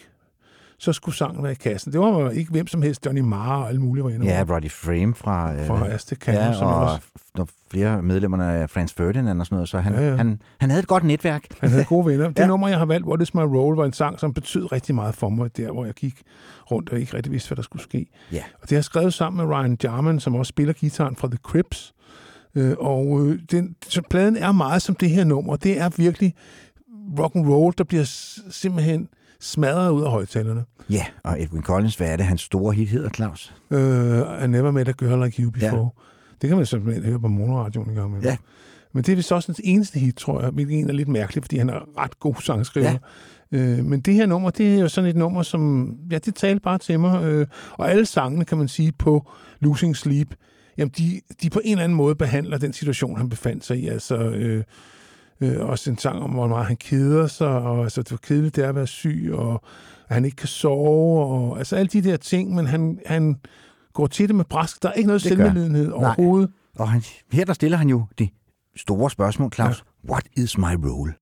så 0.78 0.92
skulle 0.92 1.14
sangen 1.16 1.42
være 1.42 1.52
i 1.52 1.54
kassen. 1.54 1.92
Det 1.92 2.00
var 2.00 2.30
ikke 2.30 2.50
hvem 2.50 2.66
som 2.66 2.82
helst, 2.82 3.06
Johnny 3.06 3.20
Marr 3.20 3.56
og 3.62 3.68
alle 3.68 3.80
mulige 3.80 4.04
var 4.04 4.10
inde 4.10 4.26
Ja. 4.26 4.44
Roddy 4.48 4.70
Frame 4.70 5.14
fra... 5.14 5.54
øh, 5.54 5.66
Fra 5.66 5.88
Aztec 5.88 6.18
Canyon, 6.18 6.42
ja, 6.44 6.54
som 6.54 6.66
og 6.66 6.74
også- 6.80 7.00
når 7.34 7.48
flere 7.70 8.02
medlemmerne 8.02 8.44
af 8.52 8.70
Franz 8.70 8.92
Ferdinand 8.94 9.40
og 9.40 9.46
sådan 9.46 9.56
noget, 9.56 9.68
så 9.68 9.78
han, 9.78 9.92
ja. 9.94 10.08
ja. 10.10 10.16
Han, 10.16 10.40
han 10.60 10.70
havde 10.70 10.80
et 10.82 10.88
godt 10.88 11.04
netværk. 11.04 11.44
Han 11.60 11.70
havde 11.70 11.84
gode 11.84 12.06
venner. 12.06 12.28
Det 12.28 12.38
Ja. 12.42 12.46
nummer, 12.46 12.68
jeg 12.68 12.78
har 12.78 12.86
valgt, 12.86 13.06
What 13.06 13.22
is 13.22 13.34
my 13.34 13.40
role, 13.40 13.76
var 13.76 13.84
en 13.84 13.92
sang, 13.92 14.20
som 14.20 14.32
betød 14.34 14.72
rigtig 14.72 14.94
meget 14.94 15.14
for 15.14 15.28
mig, 15.28 15.56
der 15.56 15.72
hvor 15.72 15.84
jeg 15.84 15.94
gik 15.94 16.22
rundt 16.70 16.90
og 16.90 17.00
ikke 17.00 17.16
rigtig 17.16 17.32
vidste, 17.32 17.48
hvad 17.48 17.56
der 17.56 17.62
skulle 17.62 17.82
ske. 17.82 18.06
Ja. 18.32 18.42
Og 18.54 18.62
det 18.62 18.70
har 18.70 18.76
jeg 18.76 18.84
skrevet 18.84 19.14
sammen 19.14 19.46
med 19.46 19.56
Ryan 19.56 19.76
Jarman, 19.84 20.20
som 20.20 20.34
også 20.34 20.48
spiller 20.50 20.72
gitaren 20.72 21.16
fra 21.16 21.28
The 21.28 21.38
Crips. 21.42 21.94
Øh, 22.56 22.74
og 22.78 23.26
øh, 23.26 23.38
den, 23.50 23.76
så 23.88 24.02
pladen 24.10 24.36
er 24.36 24.52
meget 24.52 24.82
som 24.82 24.94
det 24.94 25.10
her 25.10 25.24
nummer. 25.24 25.56
Det 25.56 25.80
er 25.80 25.90
virkelig 25.96 26.34
rock 27.18 27.36
and 27.36 27.46
roll, 27.48 27.74
der 27.78 27.84
bliver 27.84 28.04
simpelthen 28.50 29.08
smadret 29.40 29.90
ud 29.90 30.02
af 30.02 30.10
højtalerne. 30.10 30.64
Ja, 30.90 31.04
og 31.24 31.42
Edwin 31.42 31.62
Collins, 31.62 31.94
hvad 31.94 32.08
er 32.08 32.16
det, 32.16 32.26
hans 32.26 32.40
store 32.40 32.74
hit 32.74 32.88
hedder, 32.88 33.08
Claus? 33.08 33.54
Uh, 33.70 33.78
I 34.44 34.46
never 34.46 34.70
met 34.70 34.88
a 34.88 34.92
girl 34.92 35.24
like 35.24 35.42
you 35.42 35.50
before. 35.50 35.82
Ja. 35.82 35.88
Det 36.42 36.48
kan 36.48 36.56
man 36.56 36.66
simpelthen 36.66 37.04
høre 37.04 37.20
på 37.20 37.28
monoradioen 37.28 37.88
en 37.88 37.94
gang 37.94 38.10
med. 38.10 38.22
Ja. 38.22 38.36
Men 38.92 39.04
det 39.04 39.12
er 39.12 39.16
vist 39.16 39.32
også 39.32 39.48
hans 39.48 39.60
eneste 39.64 39.98
hit, 39.98 40.16
tror 40.16 40.40
jeg, 40.40 40.50
hvilket 40.50 40.78
en 40.78 40.88
er 40.88 40.92
lidt 40.92 41.08
mærkeligt, 41.08 41.44
fordi 41.44 41.58
han 41.58 41.70
er 41.70 41.98
ret 41.98 42.20
god 42.20 42.34
sangskriver. 42.42 42.98
Ja. 43.52 43.78
Uh, 43.78 43.84
men 43.84 44.00
det 44.00 44.14
her 44.14 44.26
nummer, 44.26 44.50
det 44.50 44.74
er 44.74 44.80
jo 44.80 44.88
sådan 44.88 45.10
et 45.10 45.16
nummer, 45.16 45.42
som, 45.42 45.94
ja, 46.10 46.18
det 46.18 46.34
talte 46.34 46.60
bare 46.60 46.78
til 46.78 47.00
mig. 47.00 47.38
Uh, 47.40 47.46
og 47.72 47.90
alle 47.90 48.06
sangene, 48.06 48.44
kan 48.44 48.58
man 48.58 48.68
sige, 48.68 48.92
på 48.98 49.30
Losing 49.60 49.96
Sleep, 49.96 50.34
jamen 50.78 50.92
de, 50.98 51.20
de 51.42 51.50
på 51.50 51.60
en 51.64 51.72
eller 51.72 51.84
anden 51.84 51.96
måde 51.96 52.14
behandler 52.14 52.58
den 52.58 52.72
situation, 52.72 53.16
han 53.16 53.28
befandt 53.28 53.64
sig 53.64 53.78
i. 53.78 53.88
Altså, 53.88 54.16
øh, 54.16 54.64
øh, 55.40 55.60
også 55.60 55.90
en 55.90 55.98
sang 55.98 56.22
om, 56.22 56.30
hvor 56.30 56.46
meget 56.46 56.66
han 56.66 56.76
keder 56.76 57.26
sig, 57.26 57.48
og 57.48 57.82
altså, 57.82 58.02
det 58.02 58.10
var 58.10 58.16
kedeligt, 58.22 58.56
det 58.56 58.64
er 58.64 58.68
at 58.68 58.74
være 58.74 58.86
syg, 58.86 59.30
og 59.32 59.62
at 60.08 60.14
han 60.14 60.24
ikke 60.24 60.36
kan 60.36 60.48
sove, 60.48 61.24
og 61.26 61.58
altså 61.58 61.76
alle 61.76 61.88
de 61.88 62.02
der 62.02 62.16
ting, 62.16 62.54
men 62.54 62.66
han, 62.66 62.98
han 63.06 63.36
går 63.92 64.06
til 64.06 64.28
det 64.28 64.36
med 64.36 64.44
brask. 64.44 64.82
Der 64.82 64.88
er 64.88 64.92
ikke 64.92 65.06
noget 65.06 65.22
Det 65.22 65.28
selvmedlidenhed 65.28 65.88
Nej. 65.88 65.96
overhovedet. 65.96 66.50
Og 66.78 66.90
han, 66.90 67.02
her 67.32 67.44
der 67.44 67.52
stiller 67.52 67.78
han 67.78 67.88
jo 67.88 68.06
det 68.18 68.28
store 68.76 69.10
spørgsmål, 69.10 69.52
Claus. 69.52 69.84
Ja. 70.04 70.10
What 70.12 70.24
is 70.36 70.58
my 70.58 70.74
role? 70.84 71.14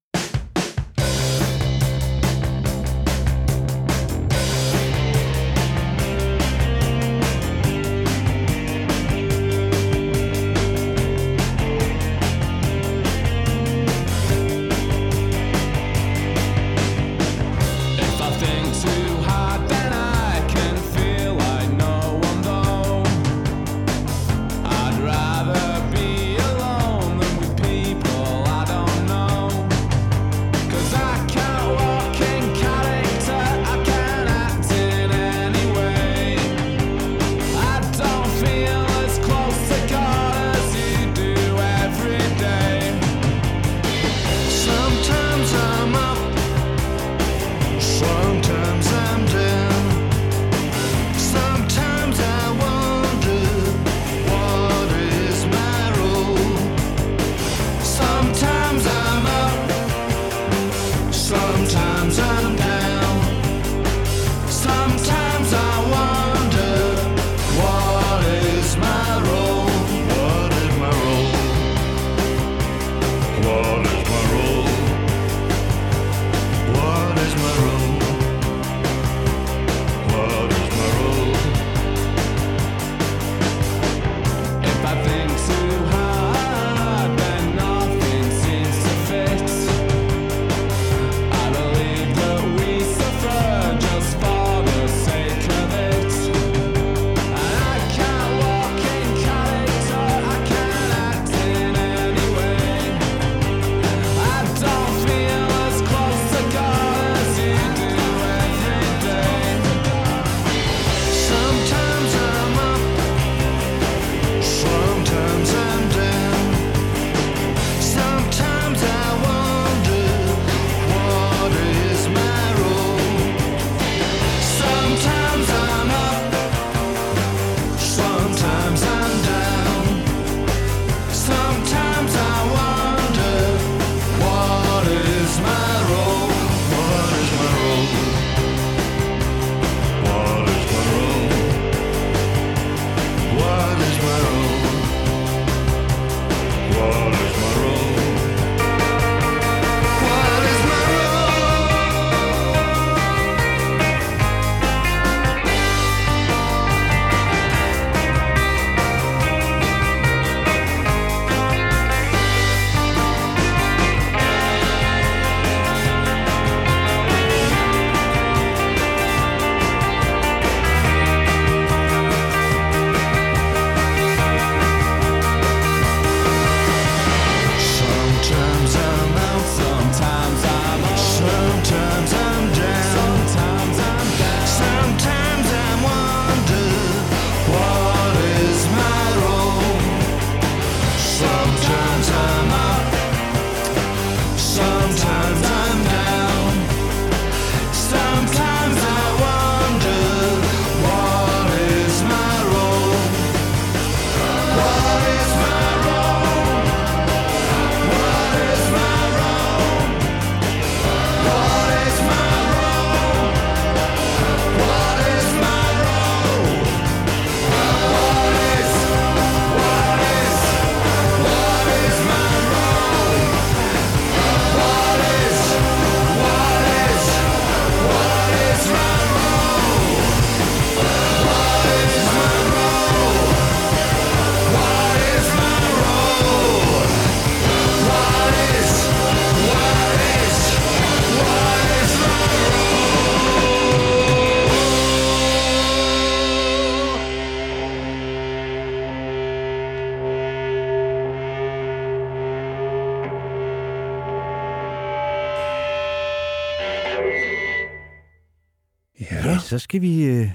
Skal 259.74 259.82
vi 259.82 260.04
øh, 260.04 260.30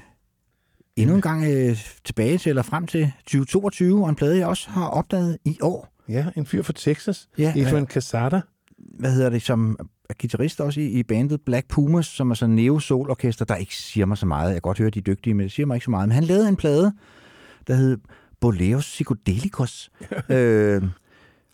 endnu 0.95 1.15
en 1.15 1.21
gang 1.21 1.43
øh, 1.43 1.77
tilbage 2.05 2.37
til, 2.37 2.49
eller 2.49 2.61
frem 2.61 2.87
til 2.87 3.11
2022, 3.19 4.03
og 4.03 4.09
en 4.09 4.15
plade, 4.15 4.37
jeg 4.37 4.47
også 4.47 4.69
har 4.69 4.87
opdaget 4.87 5.37
i 5.45 5.57
år. 5.61 5.93
Ja, 6.09 6.25
en 6.35 6.45
fyr 6.45 6.63
fra 6.63 6.73
Texas. 6.73 7.29
Ja, 7.37 7.53
Adrian 7.57 7.85
Casada. 7.85 8.41
hvad 8.77 9.13
hedder 9.13 9.29
det, 9.29 9.41
som 9.41 9.77
er 10.09 10.13
guitarist 10.21 10.61
også 10.61 10.81
i, 10.81 10.85
i 10.85 11.03
bandet 11.03 11.41
Black 11.41 11.67
Pumas, 11.67 12.05
som 12.05 12.31
er 12.31 12.35
sådan 12.35 12.51
en 12.51 12.55
neo-soul-orkester, 12.55 13.45
der 13.45 13.55
ikke 13.55 13.75
siger 13.75 14.05
mig 14.05 14.17
så 14.17 14.25
meget. 14.25 14.45
Jeg 14.45 14.55
kan 14.55 14.61
godt 14.61 14.77
høre, 14.77 14.89
de 14.89 14.99
er 14.99 15.03
dygtige, 15.03 15.33
men 15.33 15.43
det 15.43 15.51
siger 15.51 15.65
mig 15.65 15.75
ikke 15.75 15.85
så 15.85 15.91
meget. 15.91 16.07
Men 16.07 16.15
han 16.15 16.23
lavede 16.23 16.49
en 16.49 16.55
plade, 16.55 16.93
der 17.67 17.75
hed 17.75 17.97
Boleros 18.39 18.85
Psychodelicos. 18.85 19.91
øh, 20.29 20.83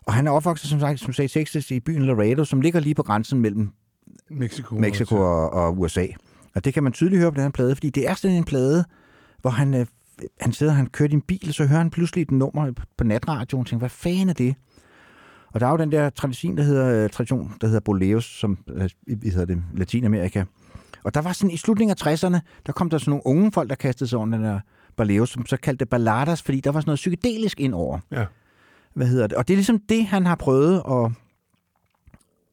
og 0.06 0.14
han 0.14 0.26
er 0.26 0.30
opvokset, 0.30 0.70
som 0.70 0.80
sagt, 0.80 1.00
som 1.00 1.12
sagde, 1.12 1.26
i 1.26 1.28
Texas 1.28 1.70
i 1.70 1.80
byen 1.80 2.06
Laredo, 2.06 2.44
som 2.44 2.60
ligger 2.60 2.80
lige 2.80 2.94
på 2.94 3.02
grænsen 3.02 3.40
mellem 3.40 3.70
Mexico, 4.30 4.74
Mexico 4.74 5.16
og, 5.16 5.50
og 5.50 5.78
USA. 5.78 6.06
Og 6.56 6.64
det 6.64 6.74
kan 6.74 6.82
man 6.82 6.92
tydeligt 6.92 7.20
høre 7.20 7.32
på 7.32 7.34
den 7.34 7.42
her 7.42 7.50
plade, 7.50 7.74
fordi 7.74 7.90
det 7.90 8.08
er 8.08 8.14
sådan 8.14 8.36
en 8.36 8.44
plade, 8.44 8.84
hvor 9.40 9.50
han, 9.50 9.74
øh, 9.74 9.86
han 10.40 10.52
sidder, 10.52 10.72
han 10.72 10.86
kører 10.86 11.08
i 11.08 11.12
en 11.12 11.20
bil, 11.20 11.44
og 11.48 11.54
så 11.54 11.66
hører 11.66 11.78
han 11.78 11.90
pludselig 11.90 12.22
et 12.22 12.30
nummer 12.30 12.72
på 12.96 13.04
natradioen, 13.04 13.60
og 13.60 13.66
tænker, 13.66 13.78
hvad 13.78 13.90
fanden 13.90 14.28
er 14.28 14.32
det? 14.32 14.54
Og 15.52 15.60
der 15.60 15.66
er 15.66 15.70
jo 15.70 15.76
den 15.76 15.92
der 15.92 16.10
tradition, 16.10 16.56
der 16.56 16.62
hedder, 16.62 17.04
øh, 17.04 17.10
tradition, 17.10 17.52
der 17.60 17.66
hedder 17.66 17.80
boleros, 17.80 18.24
som 18.24 18.58
øh, 18.68 18.88
i 19.06 19.30
hedder 19.30 19.44
det, 19.44 19.62
Latinamerika. 19.74 20.44
Og 21.04 21.14
der 21.14 21.20
var 21.20 21.32
sådan 21.32 21.50
i 21.50 21.56
slutningen 21.56 21.96
af 22.00 22.14
60'erne, 22.14 22.38
der 22.66 22.72
kom 22.72 22.90
der 22.90 22.98
sådan 22.98 23.10
nogle 23.10 23.26
unge 23.26 23.52
folk, 23.52 23.70
der 23.70 23.76
kastede 23.76 24.10
sig 24.10 24.18
over 24.18 24.28
den 24.28 24.42
der 24.44 24.60
boleros, 24.96 25.30
som 25.30 25.46
så 25.46 25.56
kaldte 25.56 25.84
det 25.84 25.88
balladas, 25.88 26.42
fordi 26.42 26.60
der 26.60 26.70
var 26.70 26.80
sådan 26.80 26.88
noget 26.88 26.96
psykedelisk 26.96 27.60
ind 27.60 27.74
over. 27.74 27.98
Ja. 28.10 28.24
Hvad 28.94 29.06
hedder 29.06 29.26
det? 29.26 29.36
Og 29.36 29.48
det 29.48 29.54
er 29.54 29.56
ligesom 29.56 29.80
det, 29.88 30.06
han 30.06 30.26
har 30.26 30.34
prøvet 30.34 30.82
at, 30.90 31.10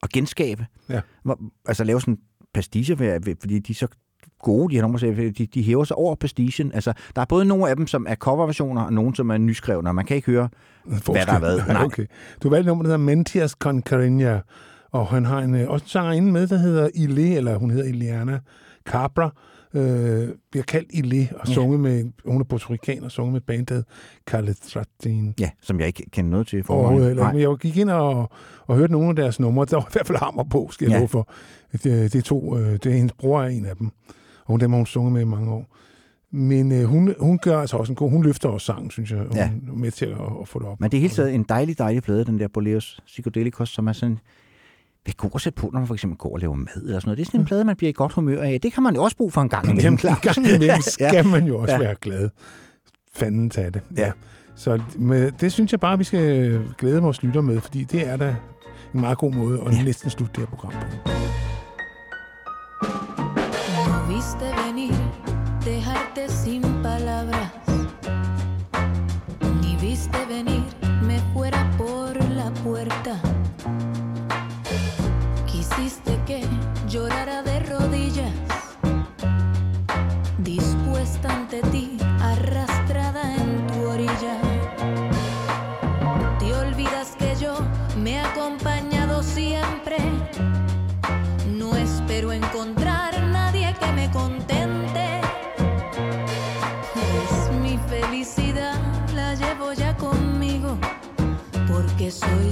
at 0.03 0.09
genskabe. 0.09 0.65
Ja. 0.89 1.01
Hvor, 1.23 1.39
altså 1.65 1.83
lave 1.83 2.01
sådan 2.01 2.17
pastiche, 2.53 2.95
fordi 3.39 3.59
de 3.59 3.71
er 3.71 3.75
så 3.75 3.87
gode, 4.43 4.69
de 4.71 4.75
her 4.75 4.81
numre, 4.81 4.99
de, 5.31 5.31
de 5.31 5.63
hæver 5.63 5.83
sig 5.83 5.97
over 5.97 6.15
pastichen. 6.15 6.71
Altså, 6.73 6.93
der 7.15 7.21
er 7.21 7.25
både 7.25 7.45
nogle 7.45 7.69
af 7.69 7.75
dem, 7.75 7.87
som 7.87 8.05
er 8.09 8.15
coverversioner, 8.15 8.81
og 8.81 8.93
nogle, 8.93 9.15
som 9.15 9.29
er 9.29 9.37
nyskrevne, 9.37 9.89
og 9.89 9.95
man 9.95 10.05
kan 10.05 10.15
ikke 10.15 10.31
høre, 10.31 10.49
hvad 10.85 11.25
der 11.25 11.31
har 11.31 11.39
været. 11.39 11.67
Nej. 11.67 11.83
Okay. 11.83 12.05
Du 12.43 12.49
valgte 12.49 12.67
nummer, 12.67 12.83
der 12.83 12.87
hedder 12.89 13.05
Mentias 13.05 13.51
con 13.51 13.83
Cariña, 13.89 14.41
og 14.91 15.07
han 15.07 15.25
har 15.25 15.39
en, 15.39 15.55
øh, 15.55 15.69
også 15.69 15.83
en 15.83 15.89
sangerinde 15.89 16.31
med, 16.31 16.47
der 16.47 16.57
hedder 16.57 16.89
Ile, 16.95 17.35
eller 17.35 17.57
hun 17.57 17.71
hedder 17.71 17.85
Iliana 17.85 18.39
Cabra, 18.85 19.35
øh, 19.73 20.29
bliver 20.51 20.63
kaldt 20.63 20.89
Ile, 20.93 21.29
og 21.39 21.47
Ja. 21.47 21.53
sunget 21.53 21.79
med, 21.79 22.05
hun 22.25 22.41
er 22.41 22.45
Puerto 22.45 22.73
Rican, 22.73 23.03
og 23.03 23.11
sunget 23.11 23.33
med 23.33 23.41
bandet 23.41 23.85
Caletratin. 24.27 25.33
Ja, 25.39 25.49
som 25.61 25.79
jeg 25.79 25.87
ikke 25.87 26.03
kender 26.11 26.31
noget 26.31 26.47
til 26.47 26.63
Overhovedet 26.67 26.95
forvejen. 26.99 27.07
heller. 27.17 27.31
Men 27.33 27.41
jeg 27.41 27.57
gik 27.57 27.77
ind 27.77 27.89
og, 27.89 28.29
og 28.67 28.75
hørte 28.75 28.93
nogle 28.93 29.09
af 29.09 29.15
deres 29.15 29.39
numre. 29.39 29.65
Der 29.65 29.75
var 29.75 29.83
i 29.83 29.93
hvert 29.93 30.07
fald 30.07 30.17
hammer 30.17 30.43
på, 30.43 30.69
skal 30.71 30.85
jeg 30.85 30.95
Ja. 30.95 30.99
ja. 30.99 31.05
for. 31.05 31.29
Det, 31.71 31.83
det, 31.83 32.15
er 32.15 32.21
to, 32.21 32.57
øh, 32.57 32.71
det 32.73 32.85
er 32.85 32.91
hendes 32.95 33.13
bror 33.13 33.41
er 33.43 33.47
en 33.47 33.65
af 33.65 33.75
dem. 33.75 33.87
Og 34.45 34.47
hun, 34.47 34.59
dem 34.59 34.71
har 34.71 34.77
hun 34.77 34.85
sunget 34.85 35.13
med 35.13 35.21
i 35.21 35.25
mange 35.25 35.51
år. 35.51 35.75
Men 36.31 36.71
øh, 36.71 36.83
hun, 36.83 37.15
hun 37.19 37.37
gør 37.37 37.59
altså 37.59 37.77
også 37.77 37.91
en 37.91 37.95
god... 37.95 38.09
Hun 38.11 38.23
løfter 38.23 38.49
også 38.49 38.65
sangen, 38.65 38.91
synes 38.91 39.11
jeg. 39.11 39.19
og 39.19 39.35
Ja. 39.35 39.47
Hun 39.49 39.69
er 39.69 39.73
med 39.79 39.91
til 39.91 40.05
at, 40.05 40.11
at 40.41 40.47
få 40.47 40.59
det 40.59 40.67
op. 40.67 40.79
Men 40.79 40.91
det 40.91 40.97
er 40.97 41.01
helt 41.01 41.13
taget 41.13 41.35
en 41.35 41.45
dejlig, 41.49 41.77
dejlig 41.77 42.03
plade, 42.03 42.25
den 42.25 42.39
der 42.39 42.47
Boleros 42.47 42.99
Psychodelicos, 43.05 43.69
som 43.69 43.87
er 43.87 43.93
sådan 43.93 44.19
det 45.05 45.11
er 45.11 45.15
god 45.17 45.31
at 45.35 45.41
sætte 45.41 45.61
på, 45.61 45.69
når 45.73 45.79
man 45.79 45.87
for 45.87 45.93
eksempel 45.93 46.17
går 46.17 46.33
og 46.33 46.39
laver 46.39 46.55
mad 46.55 46.67
eller 46.75 46.99
sådan 46.99 47.07
noget. 47.07 47.17
Det 47.17 47.23
er 47.23 47.25
sådan 47.25 47.39
en 47.39 47.45
plade, 47.45 47.63
man 47.65 47.75
bliver 47.75 47.89
i 47.89 47.93
godt 47.93 48.13
humør 48.13 48.41
af. 48.41 48.59
Det 48.61 48.73
kan 48.73 48.83
man 48.83 48.95
jo 48.95 49.03
også 49.03 49.17
bruge 49.17 49.31
for 49.31 49.41
en 49.41 49.49
gang 49.49 49.63
imellem. 49.69 49.83
Jamen, 49.83 49.99
en 50.15 50.15
gang 50.21 50.37
imellem 50.47 50.81
skal 50.99 51.25
man 51.27 51.45
jo 51.45 51.57
også 51.57 51.73
Ja. 51.73 51.79
ja. 51.81 51.85
være 51.85 51.95
glad. 52.01 52.29
Fanden 53.15 53.49
tage 53.49 53.69
det. 53.69 53.81
Ja. 53.97 54.11
Så 54.55 54.81
med, 54.95 55.31
det 55.31 55.51
synes 55.51 55.71
jeg 55.71 55.79
bare, 55.79 55.97
vi 55.97 56.03
skal 56.03 56.59
glæde 56.77 57.01
vores 57.01 57.23
lytter 57.23 57.41
med, 57.41 57.61
fordi 57.61 57.83
det 57.83 58.07
er 58.07 58.17
da 58.17 58.35
en 58.93 58.99
meget 59.01 59.17
god 59.17 59.33
måde 59.33 59.61
at 59.67 59.77
ja. 59.77 59.83
næsten 59.83 60.09
slutte 60.09 60.33
det 60.33 60.39
her 60.41 60.55
program 60.55 60.71
på. 60.71 61.09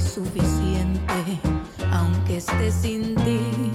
Suficiente, 0.02 1.40
aunque 1.92 2.38
esté 2.38 2.72
sin 2.72 3.16
ti. 3.16 3.71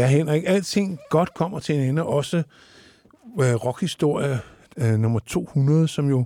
Ja, 0.00 0.06
Henrik, 0.06 0.42
alting 0.46 0.98
godt 1.10 1.34
kommer 1.34 1.58
til 1.60 1.74
en 1.74 1.80
ende. 1.80 2.02
Også 2.04 2.36
øh, 3.40 3.54
rockhistorie 3.54 4.38
øh, 4.76 4.98
nummer 4.98 5.18
200, 5.26 5.88
som 5.88 6.08
jo 6.08 6.24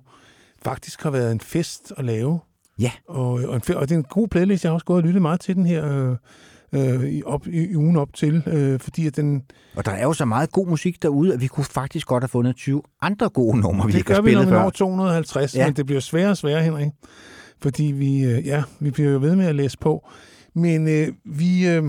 faktisk 0.65 1.03
har 1.03 1.11
været 1.11 1.33
en 1.33 1.41
fest 1.41 1.93
at 1.97 2.05
lave. 2.05 2.41
Ja. 2.79 2.91
Og, 3.09 3.27
og, 3.33 3.55
en, 3.57 3.75
og 3.75 3.89
det 3.89 3.94
er 3.94 3.99
en 3.99 4.05
god 4.05 4.28
playlist. 4.28 4.65
Jeg 4.65 4.70
har 4.70 4.75
også 4.75 4.86
gået 4.86 4.97
og 5.03 5.07
lyttet 5.07 5.23
meget 5.23 5.41
til 5.41 5.55
den 5.55 5.67
her 5.67 6.11
øh, 6.73 7.01
øh, 7.03 7.05
i, 7.11 7.23
op, 7.23 7.47
i, 7.47 7.65
i 7.70 7.77
ugen 7.77 7.97
op 7.97 8.09
til, 8.15 8.43
øh, 8.47 8.81
fordi 8.81 9.07
at 9.07 9.17
den... 9.17 9.43
Og 9.77 9.85
der 9.85 9.91
er 9.93 10.03
jo 10.03 10.12
så 10.12 10.25
meget 10.25 10.53
god 10.53 10.67
musik 10.67 11.03
derude, 11.03 11.35
at 11.35 11.41
vi 11.41 11.47
kunne 11.47 11.65
faktisk 11.65 12.07
godt 12.07 12.23
have 12.25 12.28
fundet 12.28 12.57
20 12.57 12.83
andre 13.03 13.28
gode 13.28 13.61
numre, 13.61 13.86
vi 13.86 13.93
det 13.93 13.99
ikke 13.99 14.11
har 14.11 14.17
gør 14.17 14.23
vi, 14.23 14.33
når 14.35 14.41
spillet 14.41 14.53
vi 14.53 14.57
før. 14.57 14.62
når 14.62 14.70
250, 14.70 15.55
Ja. 15.55 15.61
ja. 15.61 15.67
men 15.67 15.77
det 15.77 15.86
bliver 15.86 16.01
sværere 16.01 16.31
og 16.31 16.36
sværere, 16.36 16.62
Henrik. 16.62 16.89
Fordi 17.62 17.85
vi, 17.85 18.25
øh, 18.25 18.47
ja, 18.47 18.62
vi 18.81 18.91
bliver 18.91 19.11
jo 19.11 19.19
ved 19.19 19.36
med 19.36 19.47
at 19.47 19.55
læse 19.55 19.78
på. 19.78 20.09
Men 20.55 20.89
øh, 20.89 21.09
vi, 21.25 21.69
øh, 21.69 21.85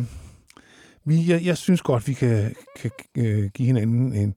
vi 1.06 1.30
jeg, 1.32 1.46
jeg 1.46 1.58
synes 1.58 1.82
godt, 1.82 2.08
vi 2.08 2.14
kan, 2.14 2.56
kan 2.82 2.92
øh, 3.18 3.50
give 3.54 3.66
hinanden 3.66 4.14
en 4.14 4.36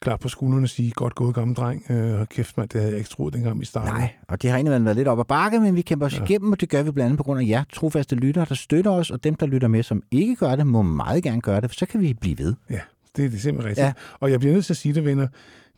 klap 0.00 0.20
på 0.20 0.28
skulderen 0.28 0.62
og 0.62 0.68
sige, 0.68 0.90
godt 0.90 1.14
gået, 1.14 1.34
gammel 1.34 1.56
dreng. 1.56 1.90
Øh, 1.90 2.26
kæft, 2.26 2.56
mand, 2.56 2.68
det 2.68 2.80
havde 2.80 2.92
jeg 2.92 2.98
ikke 2.98 3.10
troet, 3.10 3.34
dengang 3.34 3.60
vi 3.60 3.64
startede. 3.64 3.94
Nej, 3.94 4.08
og 4.28 4.42
det 4.42 4.50
har 4.50 4.56
egentlig 4.56 4.84
været 4.84 4.96
lidt 4.96 5.08
op 5.08 5.20
ad 5.20 5.24
bakke, 5.24 5.60
men 5.60 5.76
vi 5.76 5.82
kæmper 5.82 6.06
os 6.06 6.18
ja. 6.18 6.24
igennem, 6.24 6.52
og 6.52 6.60
det 6.60 6.68
gør 6.68 6.82
vi 6.82 6.90
blandt 6.90 7.06
andet 7.06 7.16
på 7.16 7.22
grund 7.22 7.40
af 7.40 7.44
jer 7.46 7.64
trofaste 7.72 8.16
lyttere, 8.16 8.46
der 8.48 8.54
støtter 8.54 8.90
os, 8.90 9.10
og 9.10 9.24
dem, 9.24 9.34
der 9.34 9.46
lytter 9.46 9.68
med, 9.68 9.82
som 9.82 10.02
ikke 10.10 10.36
gør 10.36 10.56
det, 10.56 10.66
må 10.66 10.82
meget 10.82 11.22
gerne 11.22 11.40
gøre 11.40 11.60
det, 11.60 11.70
for 11.70 11.74
så 11.74 11.86
kan 11.86 12.00
vi 12.00 12.14
blive 12.14 12.38
ved. 12.38 12.54
Ja, 12.70 12.80
det, 13.16 13.32
det 13.32 13.34
er 13.34 13.40
simpelthen 13.40 13.64
rigtigt. 13.70 13.86
Ja. 13.86 13.92
Og 14.20 14.30
jeg 14.30 14.40
bliver 14.40 14.52
nødt 14.52 14.66
til 14.66 14.72
at 14.72 14.76
sige 14.76 14.94
det, 14.94 15.04
venner. 15.04 15.28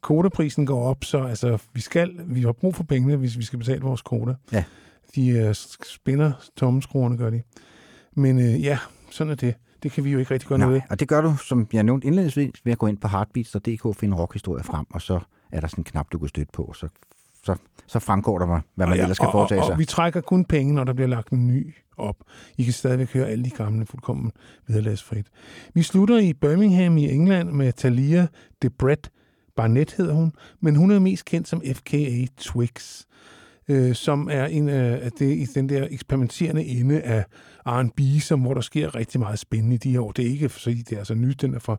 Kodaprisen 0.01 0.67
går 0.67 0.85
op, 0.85 1.05
så 1.05 1.23
altså, 1.23 1.59
vi, 1.75 1.81
skal, 1.81 2.11
vi 2.27 2.41
har 2.41 2.53
brug 2.53 2.75
for 2.75 2.83
pengene, 2.83 3.17
hvis 3.17 3.39
vi 3.39 3.45
skal 3.45 3.59
betale 3.59 3.81
vores 3.81 4.03
koda. 4.03 4.35
Ja. 4.53 4.65
De 5.15 5.29
øh, 5.29 5.55
spænder 5.95 6.33
tommeskruerne, 6.57 7.17
gør 7.17 7.31
de. 7.31 7.43
Men 8.17 8.39
øh, 8.39 8.63
ja, 8.63 8.79
sådan 9.11 9.31
er 9.31 9.35
det. 9.35 9.55
Det 9.83 9.93
kan 9.93 10.05
vi 10.05 10.11
jo 10.11 10.19
ikke 10.19 10.35
rigtig 10.35 10.49
gøre 10.49 10.59
noget 10.59 10.73
Nej, 10.73 10.75
ved. 10.75 10.91
og 10.91 11.01
det 11.01 11.09
gør 11.09 11.21
du, 11.21 11.37
som 11.37 11.69
jeg 11.73 11.83
nævnte 11.83 12.07
indledningsvis, 12.07 12.53
ved 12.65 12.73
at 12.73 12.79
gå 12.79 12.87
ind 12.87 12.99
på 12.99 13.09
heartbeats.dk 13.09 13.87
og 13.87 13.97
finde 13.97 14.17
rockhistorie 14.17 14.65
frem, 14.65 14.87
og 14.91 15.03
så 15.03 15.21
er 15.53 15.61
der 15.61 15.69
sådan 15.69 15.81
en 15.81 15.85
knap, 15.85 16.07
du 16.13 16.19
kan 16.19 16.29
støtte 16.29 16.51
på, 16.53 16.63
og 16.63 16.77
så, 16.77 16.89
så, 17.45 17.57
så 17.87 17.99
fremgår 17.99 18.39
der, 18.39 18.47
hvad 18.47 18.61
man 18.77 18.89
Og 18.89 18.97
ja, 18.97 19.03
ellers 19.03 19.17
skal 19.17 19.27
og, 19.27 19.33
foretage 19.33 19.61
og, 19.61 19.65
sig. 19.67 19.73
og 19.73 19.79
vi 19.79 19.85
trækker 19.85 20.21
kun 20.21 20.45
penge, 20.45 20.75
når 20.75 20.85
der 20.85 20.93
bliver 20.93 21.09
lagt 21.09 21.31
en 21.31 21.47
ny 21.49 21.75
op. 21.97 22.17
I 22.59 22.65
kan 22.65 22.73
stadigvæk 22.73 23.13
høre 23.13 23.27
alle 23.27 23.45
de 23.45 23.51
gamle 23.51 23.87
fuldkommen 23.87 24.33
vederlagsfrit. 24.67 25.27
Vi 25.75 25.83
slutter 25.83 26.19
i 26.19 26.33
Birmingham 26.33 26.97
i 26.99 27.11
England 27.11 27.51
med 27.51 27.73
Talia 27.73 28.27
Debret 28.63 29.11
Barnett 29.57 29.93
hedder 29.93 30.15
hun, 30.15 30.33
men 30.61 30.77
hun 30.77 30.91
er 30.91 30.99
mest 30.99 31.25
kendt 31.25 31.49
som 31.49 31.63
FKA 31.75 32.27
Twix, 32.37 33.05
øh, 33.71 33.95
som 33.95 34.29
er 34.33 34.47
en 34.47 34.69
øh, 34.69 35.05
af 35.05 35.13
det, 35.19 35.37
i 35.37 35.47
den 35.55 35.69
der 35.69 35.87
eksperimenterende 35.91 36.65
ende 36.65 37.01
af 37.01 37.25
R&B, 37.67 38.21
som, 38.21 38.41
hvor 38.41 38.55
der 38.55 38.61
sker 38.61 38.95
rigtig 38.95 39.21
meget 39.21 39.39
spændende 39.39 39.75
i 39.75 39.79
de 39.79 39.91
her 39.91 40.01
år. 40.01 40.13
Det 40.13 40.27
er 40.27 40.31
ikke, 40.31 40.49
fordi 40.49 40.83
det 40.83 40.99
er 40.99 41.05
så 41.05 41.15
nyt, 41.15 41.43
den 41.43 41.55
er 41.55 41.59
fra 41.59 41.77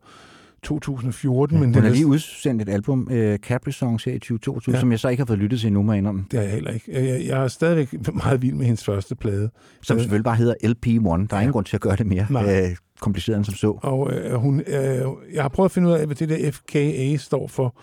2014, 0.63 1.59
men 1.59 1.65
Hun 1.65 1.73
den 1.73 1.83
har 1.83 1.89
lige 1.89 2.07
udsendt 2.07 2.61
et 2.61 2.69
album, 2.69 3.07
uh, 3.11 3.35
Capri 3.35 3.71
Songs 3.71 4.03
her 4.03 4.13
i 4.13 4.19
2022, 4.19 4.71
ja. 4.71 4.77
Ja. 4.77 4.79
som 4.79 4.91
jeg 4.91 4.99
så 4.99 5.09
ikke 5.09 5.21
har 5.21 5.25
fået 5.25 5.39
lyttet 5.39 5.59
til 5.59 5.67
endnu, 5.67 5.81
må 5.83 5.93
jeg. 5.93 6.03
Det 6.03 6.33
er 6.33 6.41
jeg 6.41 6.51
heller 6.51 6.71
ikke. 6.71 6.85
Jeg, 6.93 7.25
jeg 7.27 7.43
er 7.43 7.47
stadigvæk 7.47 8.07
meget 8.23 8.41
vild 8.41 8.53
med 8.53 8.65
hendes 8.65 8.85
første 8.85 9.15
plade. 9.15 9.49
Som 9.81 9.97
Øh, 9.97 10.01
selvfølgelig 10.01 10.23
bare 10.23 10.35
hedder 10.35 10.53
LP1. 10.63 11.27
Der 11.29 11.35
er 11.35 11.39
ingen 11.39 11.51
grund 11.51 11.65
til 11.65 11.77
at 11.77 11.81
gøre 11.81 11.95
det 11.95 12.05
mere 12.05 12.27
Nej. 12.29 12.61
øh, 12.61 12.75
kompliceret 12.99 13.37
end 13.37 13.45
som 13.45 13.53
så. 13.53 13.79
Og 13.81 14.13
øh, 14.13 14.33
hun, 14.33 14.59
øh, 14.59 15.01
jeg 15.33 15.41
har 15.41 15.49
prøvet 15.49 15.67
at 15.67 15.71
finde 15.71 15.87
ud 15.87 15.93
af, 15.93 16.05
hvad 16.05 16.15
det 16.15 16.29
der 16.29 16.51
FKA 16.51 17.17
står 17.17 17.47
for, 17.47 17.75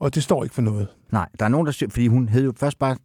og 0.00 0.14
det 0.14 0.22
står 0.22 0.42
ikke 0.44 0.54
for 0.54 0.62
noget. 0.62 0.88
Nej, 1.12 1.28
der 1.38 1.44
er 1.44 1.48
nogen, 1.48 1.66
der 1.66 1.72
siger, 1.72 1.90
fordi 1.90 2.06
hun 2.06 2.28
hed 2.28 2.44
jo 2.44 2.52
først 2.56 2.78
bare 2.78 2.96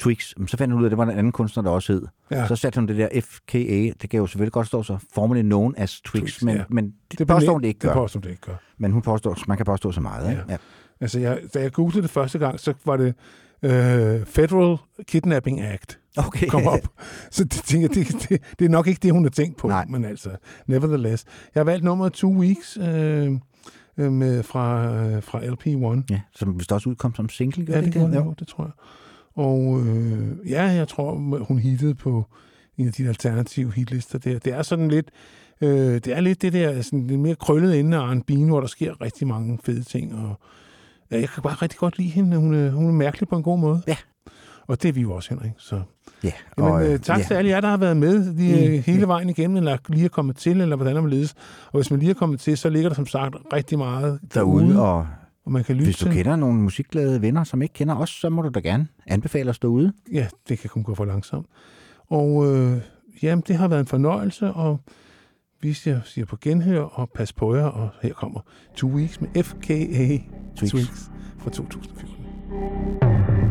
Twix, 0.00 0.32
men 0.36 0.48
så 0.48 0.56
fandt 0.56 0.72
hun 0.72 0.80
ud 0.80 0.84
af, 0.84 0.88
at 0.88 0.90
det 0.90 0.98
var 0.98 1.04
en 1.04 1.10
anden 1.18 1.32
kunstner, 1.32 1.62
der 1.62 1.70
også 1.70 1.92
hed. 1.92 2.02
Ja. 2.30 2.46
Så 2.48 2.56
satte 2.56 2.76
hun 2.80 2.88
det 2.88 2.96
der 2.96 3.08
FKA, 3.20 3.92
det 4.02 4.10
kan 4.10 4.18
jo 4.18 4.26
selvfølgelig 4.26 4.52
godt 4.52 4.66
stå 4.66 4.82
så, 4.82 4.98
formerly 5.14 5.42
known 5.42 5.74
as 5.76 6.00
Twix, 6.00 6.20
Twix 6.22 6.42
men, 6.42 6.56
ja. 6.56 6.64
men 6.68 6.84
det, 6.84 6.94
Det 7.10 7.18
det 7.18 7.26
påstår 7.28 7.52
hun 7.52 7.62
det 7.62 7.68
ikke 7.68 7.78
det 7.78 7.88
gør. 7.88 7.94
påstår 7.94 8.18
hun 8.18 8.22
det 8.24 8.30
ikke 8.30 8.42
gør. 8.42 8.54
Men 8.78 8.92
hun 8.92 9.02
påstår, 9.02 9.36
man 9.48 9.56
kan 9.56 9.66
påstå 9.66 9.92
så 9.92 10.00
meget. 10.00 10.30
Ikke? 10.30 10.42
Ja. 10.48 10.56
Altså, 11.00 11.20
jeg, 11.20 11.40
da 11.54 11.60
jeg 11.60 11.72
googlede 11.72 12.02
det 12.02 12.10
første 12.10 12.38
gang, 12.38 12.60
så 12.60 12.74
var 12.84 12.96
det 12.96 13.14
øh, 13.62 14.26
Federal 14.26 14.76
Kidnapping 15.06 15.60
Act. 15.60 15.98
Okay. 16.16 16.46
Kom 16.48 16.66
op. 16.66 16.80
Så 17.30 17.44
det, 17.44 17.50
tænker, 17.52 17.88
det, 17.88 18.06
det, 18.28 18.42
det 18.58 18.64
er 18.64 18.68
nok 18.68 18.86
ikke 18.86 19.00
det, 19.02 19.12
hun 19.12 19.22
har 19.24 19.30
tænkt 19.30 19.56
på. 19.58 19.68
Nej. 19.68 19.84
Men 19.88 20.04
altså, 20.04 20.30
nevertheless. 20.66 21.24
Jeg 21.54 21.60
har 21.60 21.64
valgt 21.64 21.84
nummeret 21.84 22.12
Two 22.12 22.38
Weeks 22.38 22.78
øh, 22.80 23.32
øh, 23.98 24.12
med, 24.12 24.42
fra, 24.42 24.94
øh, 24.96 25.22
fra 25.22 25.40
LP1. 25.40 26.02
Ja, 26.10 26.20
som 26.34 26.58
vist 26.58 26.72
også 26.72 26.88
udkom 26.88 27.14
som 27.14 27.28
single, 27.28 27.66
gør 27.66 27.74
Ja, 27.74 27.80
det 27.80 27.94
det 27.94 28.12
det, 28.12 28.38
det 28.40 28.48
tror 28.48 28.64
jeg. 28.64 28.72
Og 29.34 29.80
øh, 29.86 30.50
ja, 30.50 30.62
jeg 30.62 30.88
tror, 30.88 31.14
hun 31.48 31.58
hittede 31.58 31.94
på 31.94 32.24
en 32.78 32.86
af 32.86 32.92
de 32.92 33.08
alternative 33.08 33.72
hitlister 33.72 34.18
der. 34.18 34.38
Det 34.38 34.52
er 34.52 34.62
sådan 34.62 34.88
lidt, 34.88 35.10
øh, 35.60 35.94
det 35.94 36.06
er 36.06 36.20
lidt 36.20 36.42
det 36.42 36.52
der, 36.52 36.82
sådan 36.82 37.06
lidt 37.06 37.20
mere 37.20 37.34
krøllet 37.34 37.80
ende 37.80 37.96
af 37.96 38.14
R&B, 38.14 38.30
hvor 38.30 38.60
der 38.60 38.66
sker 38.66 39.00
rigtig 39.00 39.26
mange 39.26 39.58
fede 39.64 39.82
ting. 39.82 40.14
Og 40.14 40.40
ja, 41.10 41.20
jeg 41.20 41.28
kan 41.28 41.42
bare 41.42 41.54
rigtig 41.54 41.78
godt 41.78 41.98
lide 41.98 42.08
hende. 42.08 42.36
Hun 42.36 42.54
er, 42.54 42.70
hun 42.70 42.88
er 42.88 42.92
mærkelig 42.92 43.28
på 43.28 43.36
en 43.36 43.42
god 43.42 43.58
måde. 43.58 43.82
Ja. 43.86 43.96
Og 44.66 44.82
det 44.82 44.88
er 44.88 44.92
vi 44.92 45.00
jo 45.00 45.12
også, 45.12 45.28
Henrik. 45.30 45.50
Så. 45.58 45.80
Ja, 46.24 46.32
og, 46.56 46.84
øh, 46.84 46.92
øh, 46.92 46.98
tak 46.98 47.18
ja. 47.18 47.24
til 47.24 47.34
alle 47.34 47.50
jer, 47.50 47.60
der 47.60 47.68
har 47.68 47.76
været 47.76 47.96
med 47.96 48.34
lige, 48.34 48.68
Mm. 48.68 48.74
øh, 48.74 48.80
hele 48.80 49.06
vejen 49.08 49.28
igennem, 49.28 49.56
eller 49.56 49.76
lige 49.88 50.04
er 50.04 50.08
kommet 50.08 50.36
til, 50.36 50.60
eller 50.60 50.76
hvordan 50.76 50.94
man 50.94 51.10
ledes. 51.10 51.34
Og 51.66 51.78
hvis 51.78 51.90
man 51.90 52.00
lige 52.00 52.10
er 52.10 52.14
kommet 52.14 52.40
til, 52.40 52.58
så 52.58 52.68
ligger 52.68 52.88
der 52.88 52.96
som 52.96 53.06
sagt 53.06 53.34
rigtig 53.52 53.78
meget 53.78 54.18
derude, 54.34 54.82
og 54.82 55.06
og 55.44 55.52
man 55.52 55.64
kan 55.64 55.76
lytte 55.76 55.86
hvis 55.86 55.96
du 55.96 56.04
til. 56.04 56.14
kender 56.14 56.36
nogle 56.36 56.60
musikglade 56.60 57.22
venner, 57.22 57.44
som 57.44 57.62
ikke 57.62 57.72
kender 57.72 57.94
os, 57.94 58.10
så 58.10 58.28
må 58.28 58.42
du 58.42 58.48
da 58.48 58.60
gerne 58.60 58.86
anbefale 59.06 59.50
os 59.50 59.58
derude. 59.58 59.92
Ja, 60.12 60.26
det 60.48 60.58
kan 60.58 60.70
kun 60.70 60.82
gå 60.82 60.94
for 60.94 61.04
langsomt. 61.04 61.46
Og 62.06 62.46
øh, 62.46 62.80
jamen, 63.22 63.42
det 63.48 63.56
har 63.56 63.68
været 63.68 63.80
en 63.80 63.86
fornøjelse, 63.86 64.52
og 64.52 64.80
vi 65.60 65.72
siger, 65.72 66.00
siger 66.04 66.24
på 66.24 66.36
genhør, 66.40 66.80
og 66.80 67.10
pas 67.10 67.32
på 67.32 67.54
jer, 67.56 67.64
og 67.64 67.88
her 68.02 68.12
kommer 68.12 68.40
Two 68.76 68.90
Weeks 68.90 69.20
med 69.20 69.44
FKA 69.44 70.18
Tweaks. 70.56 70.72
Tweaks 70.72 71.10
fra 71.38 71.50
2014. 71.50 73.41